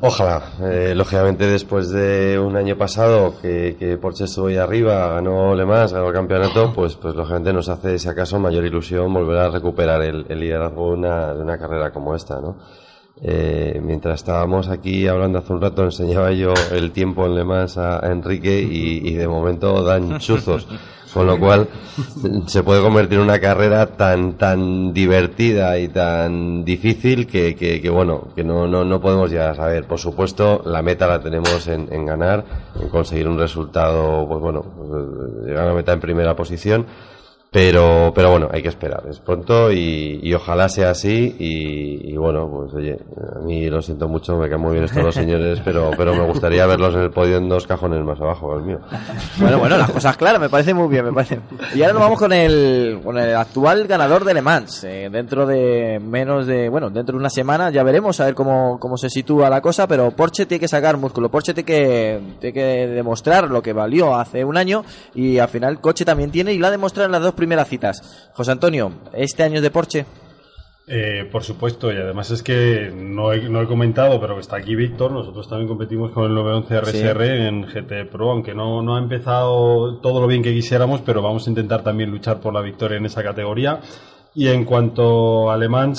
Ojalá. 0.00 0.42
Eh, 0.62 0.92
lógicamente, 0.94 1.46
después 1.46 1.90
de 1.90 2.38
un 2.38 2.56
año 2.56 2.76
pasado 2.76 3.34
que, 3.40 3.76
que 3.78 3.96
Porsche 3.96 4.24
estuvo 4.24 4.46
ahí 4.46 4.56
arriba, 4.56 5.08
ganó 5.08 5.54
Le 5.54 5.64
Mans, 5.64 5.92
ganó 5.92 6.08
el 6.08 6.14
campeonato, 6.14 6.72
pues, 6.72 6.96
pues 6.96 7.14
lógicamente 7.14 7.52
nos 7.52 7.68
hace, 7.68 7.98
si 7.98 8.08
acaso, 8.08 8.38
mayor 8.38 8.64
ilusión 8.64 9.12
volver 9.12 9.38
a 9.38 9.50
recuperar 9.50 10.02
el, 10.02 10.26
el 10.28 10.40
liderazgo 10.40 10.90
de 10.90 10.98
una, 10.98 11.34
de 11.34 11.42
una 11.42 11.58
carrera 11.58 11.90
como 11.90 12.14
esta, 12.14 12.40
¿no? 12.40 12.56
Eh, 13.20 13.80
mientras 13.82 14.20
estábamos 14.20 14.68
aquí 14.68 15.08
hablando 15.08 15.38
hace 15.38 15.52
un 15.52 15.60
rato, 15.60 15.82
enseñaba 15.84 16.30
yo 16.32 16.54
el 16.72 16.92
tiempo 16.92 17.26
en 17.26 17.34
Le 17.34 17.44
Mans 17.44 17.76
a, 17.76 18.04
a 18.04 18.10
Enrique 18.12 18.60
y, 18.60 19.08
y 19.08 19.14
de 19.14 19.26
momento 19.28 19.82
dan 19.82 20.18
chuzos. 20.18 20.66
Con 21.12 21.26
lo 21.26 21.38
cual 21.38 21.68
se 22.46 22.62
puede 22.62 22.82
convertir 22.82 23.18
en 23.18 23.24
una 23.24 23.38
carrera 23.38 23.86
tan 23.86 24.34
tan 24.34 24.92
divertida 24.92 25.78
y 25.78 25.88
tan 25.88 26.64
difícil 26.64 27.26
que, 27.26 27.54
que, 27.54 27.90
bueno, 27.90 28.28
que 28.34 28.44
no, 28.44 28.66
no, 28.66 28.84
no 28.84 29.00
podemos 29.00 29.30
llegar 29.30 29.50
a 29.50 29.54
saber. 29.54 29.84
Por 29.84 29.98
supuesto, 29.98 30.62
la 30.64 30.82
meta 30.82 31.06
la 31.06 31.20
tenemos 31.20 31.66
en, 31.68 31.92
en 31.92 32.06
ganar, 32.06 32.44
en 32.80 32.88
conseguir 32.88 33.28
un 33.28 33.38
resultado, 33.38 34.26
pues 34.28 34.40
bueno, 34.40 34.62
pues, 34.62 35.46
llegar 35.46 35.64
a 35.64 35.68
la 35.68 35.74
meta 35.74 35.92
en 35.92 36.00
primera 36.00 36.36
posición. 36.36 36.86
Pero, 37.50 38.12
pero 38.14 38.30
bueno, 38.30 38.48
hay 38.52 38.60
que 38.60 38.68
esperar, 38.68 39.04
es 39.08 39.20
pronto 39.20 39.72
y, 39.72 40.20
y 40.22 40.34
ojalá 40.34 40.68
sea 40.68 40.90
así 40.90 41.34
y, 41.38 42.12
y, 42.12 42.14
bueno, 42.14 42.46
pues 42.46 42.74
oye, 42.74 42.98
a 43.36 43.38
mí 43.38 43.70
lo 43.70 43.80
siento 43.80 44.06
mucho, 44.06 44.36
me 44.36 44.50
caen 44.50 44.60
muy 44.60 44.72
bien 44.72 44.84
estos 44.84 45.02
dos 45.02 45.14
señores, 45.14 45.58
pero, 45.64 45.90
pero 45.96 46.14
me 46.14 46.26
gustaría 46.26 46.66
verlos 46.66 46.94
en 46.94 47.00
el 47.00 47.10
podio 47.10 47.38
en 47.38 47.48
dos 47.48 47.66
cajones 47.66 48.04
más 48.04 48.20
abajo, 48.20 48.54
el 48.54 48.64
mío. 48.64 48.80
Bueno, 49.38 49.58
bueno, 49.60 49.78
las 49.78 49.90
cosas 49.90 50.18
claras, 50.18 50.42
me 50.42 50.50
parece 50.50 50.74
muy 50.74 50.88
bien, 50.88 51.06
me 51.06 51.12
parece. 51.12 51.40
Y 51.74 51.80
ahora 51.80 51.94
nos 51.94 52.02
vamos 52.02 52.18
con 52.18 52.34
el, 52.34 53.00
con 53.02 53.16
el 53.16 53.34
actual 53.34 53.86
ganador 53.86 54.26
de 54.26 54.34
Le 54.34 54.42
Mans. 54.42 54.84
Eh, 54.84 55.08
dentro 55.10 55.46
de 55.46 55.98
menos 56.00 56.46
de, 56.46 56.68
bueno, 56.68 56.90
dentro 56.90 57.14
de 57.14 57.20
una 57.20 57.30
semana 57.30 57.70
ya 57.70 57.82
veremos 57.82 58.20
a 58.20 58.26
ver 58.26 58.34
cómo, 58.34 58.78
cómo 58.78 58.98
se 58.98 59.08
sitúa 59.08 59.48
la 59.48 59.62
cosa, 59.62 59.88
pero 59.88 60.10
Porsche 60.10 60.44
tiene 60.44 60.60
que 60.60 60.68
sacar 60.68 60.98
músculo, 60.98 61.30
Porsche 61.30 61.54
tiene 61.54 61.64
que, 61.64 62.20
tiene 62.40 62.52
que 62.52 62.86
demostrar 62.88 63.50
lo 63.50 63.62
que 63.62 63.72
valió 63.72 64.14
hace 64.16 64.44
un 64.44 64.58
año 64.58 64.84
y 65.14 65.38
al 65.38 65.48
final 65.48 65.72
el 65.72 65.80
coche 65.80 66.04
también 66.04 66.30
tiene 66.30 66.52
y 66.52 66.58
lo 66.58 66.66
ha 66.66 66.70
demostrado 66.70 67.06
en 67.06 67.12
las 67.12 67.22
dos 67.22 67.34
primeras 67.38 67.47
citas. 67.68 68.28
José 68.34 68.52
Antonio, 68.52 68.92
¿este 69.12 69.42
año 69.42 69.56
es 69.56 69.62
de 69.62 69.70
Porsche? 69.70 70.06
Eh, 70.90 71.28
por 71.30 71.44
supuesto, 71.44 71.92
y 71.92 71.96
además 71.96 72.30
es 72.30 72.42
que 72.42 72.90
no 72.94 73.30
he, 73.34 73.46
no 73.50 73.60
he 73.60 73.66
comentado, 73.66 74.18
pero 74.20 74.40
está 74.40 74.56
aquí 74.56 74.74
Víctor, 74.74 75.12
nosotros 75.12 75.46
también 75.46 75.68
competimos 75.68 76.12
con 76.12 76.24
el 76.24 76.34
911 76.34 76.80
RSR 76.80 77.24
Sí. 77.26 77.30
en 77.46 77.62
GT 77.66 78.10
Pro, 78.10 78.30
aunque 78.30 78.54
no, 78.54 78.80
no 78.80 78.96
ha 78.96 78.98
empezado 78.98 79.98
todo 79.98 80.20
lo 80.22 80.26
bien 80.26 80.42
que 80.42 80.54
quisiéramos, 80.54 81.02
pero 81.02 81.20
vamos 81.20 81.46
a 81.46 81.50
intentar 81.50 81.82
también 81.82 82.10
luchar 82.10 82.40
por 82.40 82.54
la 82.54 82.62
victoria 82.62 82.96
en 82.96 83.04
esa 83.04 83.22
categoría. 83.22 83.80
Y 84.34 84.48
en 84.48 84.64
cuanto 84.64 85.50
a 85.50 85.54
Alemán, 85.54 85.94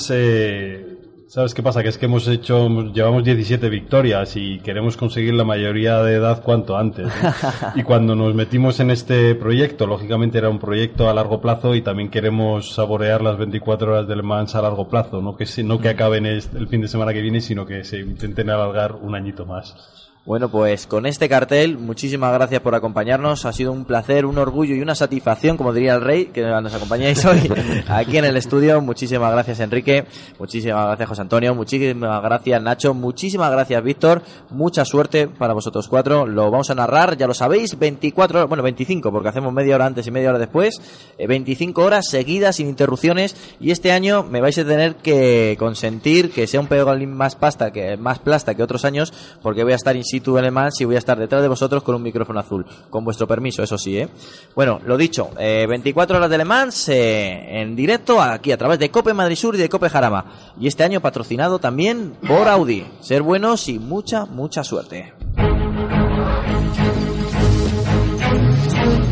¿sabes 1.30 1.54
qué 1.54 1.62
pasa? 1.62 1.82
Que 1.82 1.88
es 1.90 1.96
que 1.96 2.06
hemos 2.06 2.26
hecho, 2.26 2.68
llevamos 2.92 3.22
17 3.24 3.68
victorias 3.68 4.34
y 4.36 4.58
queremos 4.58 4.96
conseguir 4.96 5.34
la 5.34 5.44
mayoría 5.44 6.02
de 6.02 6.14
edad 6.16 6.42
cuanto 6.42 6.76
antes. 6.76 7.06
¿no? 7.06 7.32
y 7.76 7.82
cuando 7.84 8.14
nos 8.16 8.34
metimos 8.34 8.80
en 8.80 8.90
este 8.90 9.34
proyecto, 9.36 9.86
lógicamente 9.86 10.38
era 10.38 10.48
un 10.48 10.58
proyecto 10.58 11.08
a 11.08 11.14
largo 11.14 11.40
plazo 11.40 11.74
y 11.76 11.82
también 11.82 12.10
queremos 12.10 12.74
saborear 12.74 13.22
las 13.22 13.38
24 13.38 13.92
horas 13.92 14.08
del 14.08 14.22
Mans 14.24 14.54
a 14.56 14.62
largo 14.62 14.88
plazo, 14.88 15.22
no 15.22 15.36
que, 15.36 15.46
se- 15.46 15.62
no 15.62 15.78
que 15.78 15.88
acaben 15.90 16.26
el 16.26 16.42
fin 16.68 16.80
de 16.80 16.88
semana 16.88 17.12
que 17.12 17.22
viene, 17.22 17.40
sino 17.40 17.64
que 17.64 17.84
se 17.84 18.00
intenten 18.00 18.50
alargar 18.50 18.96
un 19.00 19.14
añito 19.14 19.46
más. 19.46 19.99
Bueno, 20.30 20.48
pues 20.48 20.86
con 20.86 21.06
este 21.06 21.28
cartel, 21.28 21.76
muchísimas 21.76 22.32
gracias 22.32 22.60
por 22.60 22.76
acompañarnos. 22.76 23.44
Ha 23.46 23.52
sido 23.52 23.72
un 23.72 23.84
placer, 23.84 24.24
un 24.24 24.38
orgullo 24.38 24.76
y 24.76 24.80
una 24.80 24.94
satisfacción, 24.94 25.56
como 25.56 25.72
diría 25.72 25.94
el 25.94 26.02
rey, 26.02 26.26
que 26.26 26.42
nos 26.42 26.72
acompañáis 26.72 27.24
hoy 27.24 27.50
aquí 27.88 28.16
en 28.16 28.26
el 28.26 28.36
estudio. 28.36 28.80
Muchísimas 28.80 29.32
gracias, 29.32 29.58
Enrique. 29.58 30.04
Muchísimas 30.38 30.86
gracias, 30.86 31.08
José 31.08 31.22
Antonio. 31.22 31.52
Muchísimas 31.56 32.22
gracias, 32.22 32.62
Nacho. 32.62 32.94
Muchísimas 32.94 33.50
gracias, 33.50 33.82
Víctor. 33.82 34.22
Mucha 34.50 34.84
suerte 34.84 35.26
para 35.26 35.52
vosotros 35.52 35.88
cuatro. 35.88 36.24
Lo 36.24 36.48
vamos 36.48 36.70
a 36.70 36.76
narrar, 36.76 37.16
ya 37.16 37.26
lo 37.26 37.34
sabéis, 37.34 37.76
24 37.76 38.38
horas, 38.38 38.48
bueno, 38.48 38.62
25, 38.62 39.10
porque 39.10 39.30
hacemos 39.30 39.52
media 39.52 39.74
hora 39.74 39.86
antes 39.86 40.06
y 40.06 40.12
media 40.12 40.28
hora 40.28 40.38
después. 40.38 40.80
Eh, 41.18 41.26
25 41.26 41.82
horas 41.82 42.04
seguidas, 42.08 42.54
sin 42.54 42.68
interrupciones. 42.68 43.34
Y 43.58 43.72
este 43.72 43.90
año 43.90 44.22
me 44.22 44.40
vais 44.40 44.56
a 44.58 44.64
tener 44.64 44.94
que 44.94 45.56
consentir 45.58 46.30
que 46.30 46.46
sea 46.46 46.60
un 46.60 46.68
pelín 46.68 47.12
más 47.14 47.34
pasta, 47.34 47.72
que 47.72 47.96
más 47.96 48.20
plasta 48.20 48.54
que 48.54 48.62
otros 48.62 48.84
años, 48.84 49.12
porque 49.42 49.64
voy 49.64 49.72
a 49.72 49.76
estar 49.76 49.96
in 49.96 50.04
Le 50.24 50.50
Mans 50.50 50.80
y 50.80 50.84
voy 50.84 50.96
a 50.96 50.98
estar 50.98 51.18
detrás 51.18 51.42
de 51.42 51.48
vosotros 51.48 51.82
con 51.82 51.94
un 51.94 52.02
micrófono 52.02 52.40
azul. 52.40 52.64
Con 52.88 53.04
vuestro 53.04 53.26
permiso, 53.26 53.62
eso 53.62 53.78
sí, 53.78 53.98
¿eh? 53.98 54.08
Bueno, 54.54 54.80
lo 54.84 54.96
dicho, 54.96 55.30
eh, 55.38 55.66
24 55.68 56.16
horas 56.16 56.30
de 56.30 56.38
Le 56.38 56.44
eh, 56.88 57.60
en 57.60 57.74
directo 57.74 58.20
aquí 58.20 58.52
a 58.52 58.58
través 58.58 58.78
de 58.78 58.90
Cope 58.90 59.14
Madrid 59.14 59.36
Sur 59.36 59.54
y 59.54 59.58
de 59.58 59.68
Cope 59.68 59.88
Jarama. 59.88 60.24
Y 60.60 60.66
este 60.66 60.84
año 60.84 61.00
patrocinado 61.00 61.58
también 61.58 62.12
por 62.26 62.48
Audi. 62.48 62.86
Ser 63.00 63.22
buenos 63.22 63.68
y 63.68 63.78
mucha, 63.78 64.26
mucha 64.26 64.64
suerte. 64.64 65.14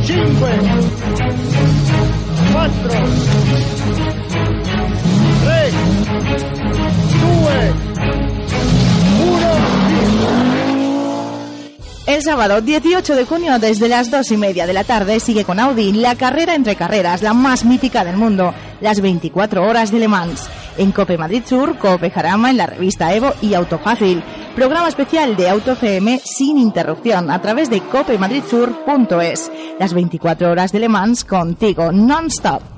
5, 0.08 0.46
4, 2.52 3.37
El 12.18 12.24
sábado 12.24 12.60
18 12.60 13.14
de 13.14 13.24
junio 13.26 13.60
desde 13.60 13.86
las 13.86 14.10
2 14.10 14.32
y 14.32 14.36
media 14.36 14.66
de 14.66 14.72
la 14.72 14.82
tarde 14.82 15.20
sigue 15.20 15.44
con 15.44 15.60
Audi 15.60 15.92
la 15.92 16.16
carrera 16.16 16.56
entre 16.56 16.74
carreras, 16.74 17.22
la 17.22 17.32
más 17.32 17.64
mítica 17.64 18.04
del 18.04 18.16
mundo, 18.16 18.52
las 18.80 19.00
24 19.00 19.62
horas 19.62 19.92
de 19.92 20.00
Le 20.00 20.08
Mans. 20.08 20.50
En 20.78 20.90
Cope 20.90 21.16
Madrid 21.16 21.44
Sur, 21.46 21.78
Cope 21.78 22.10
Jarama, 22.10 22.50
en 22.50 22.56
la 22.56 22.66
revista 22.66 23.14
Evo 23.14 23.34
y 23.40 23.54
Autofácil. 23.54 24.20
Programa 24.56 24.88
especial 24.88 25.36
de 25.36 25.48
Auto 25.48 25.74
FM 25.74 26.20
sin 26.24 26.58
interrupción 26.58 27.30
a 27.30 27.40
través 27.40 27.70
de 27.70 27.82
copemadridsur.es. 27.82 29.52
Las 29.78 29.94
24 29.94 30.50
horas 30.50 30.72
de 30.72 30.80
Le 30.80 30.88
Mans 30.88 31.24
contigo 31.24 31.92
non-stop. 31.92 32.77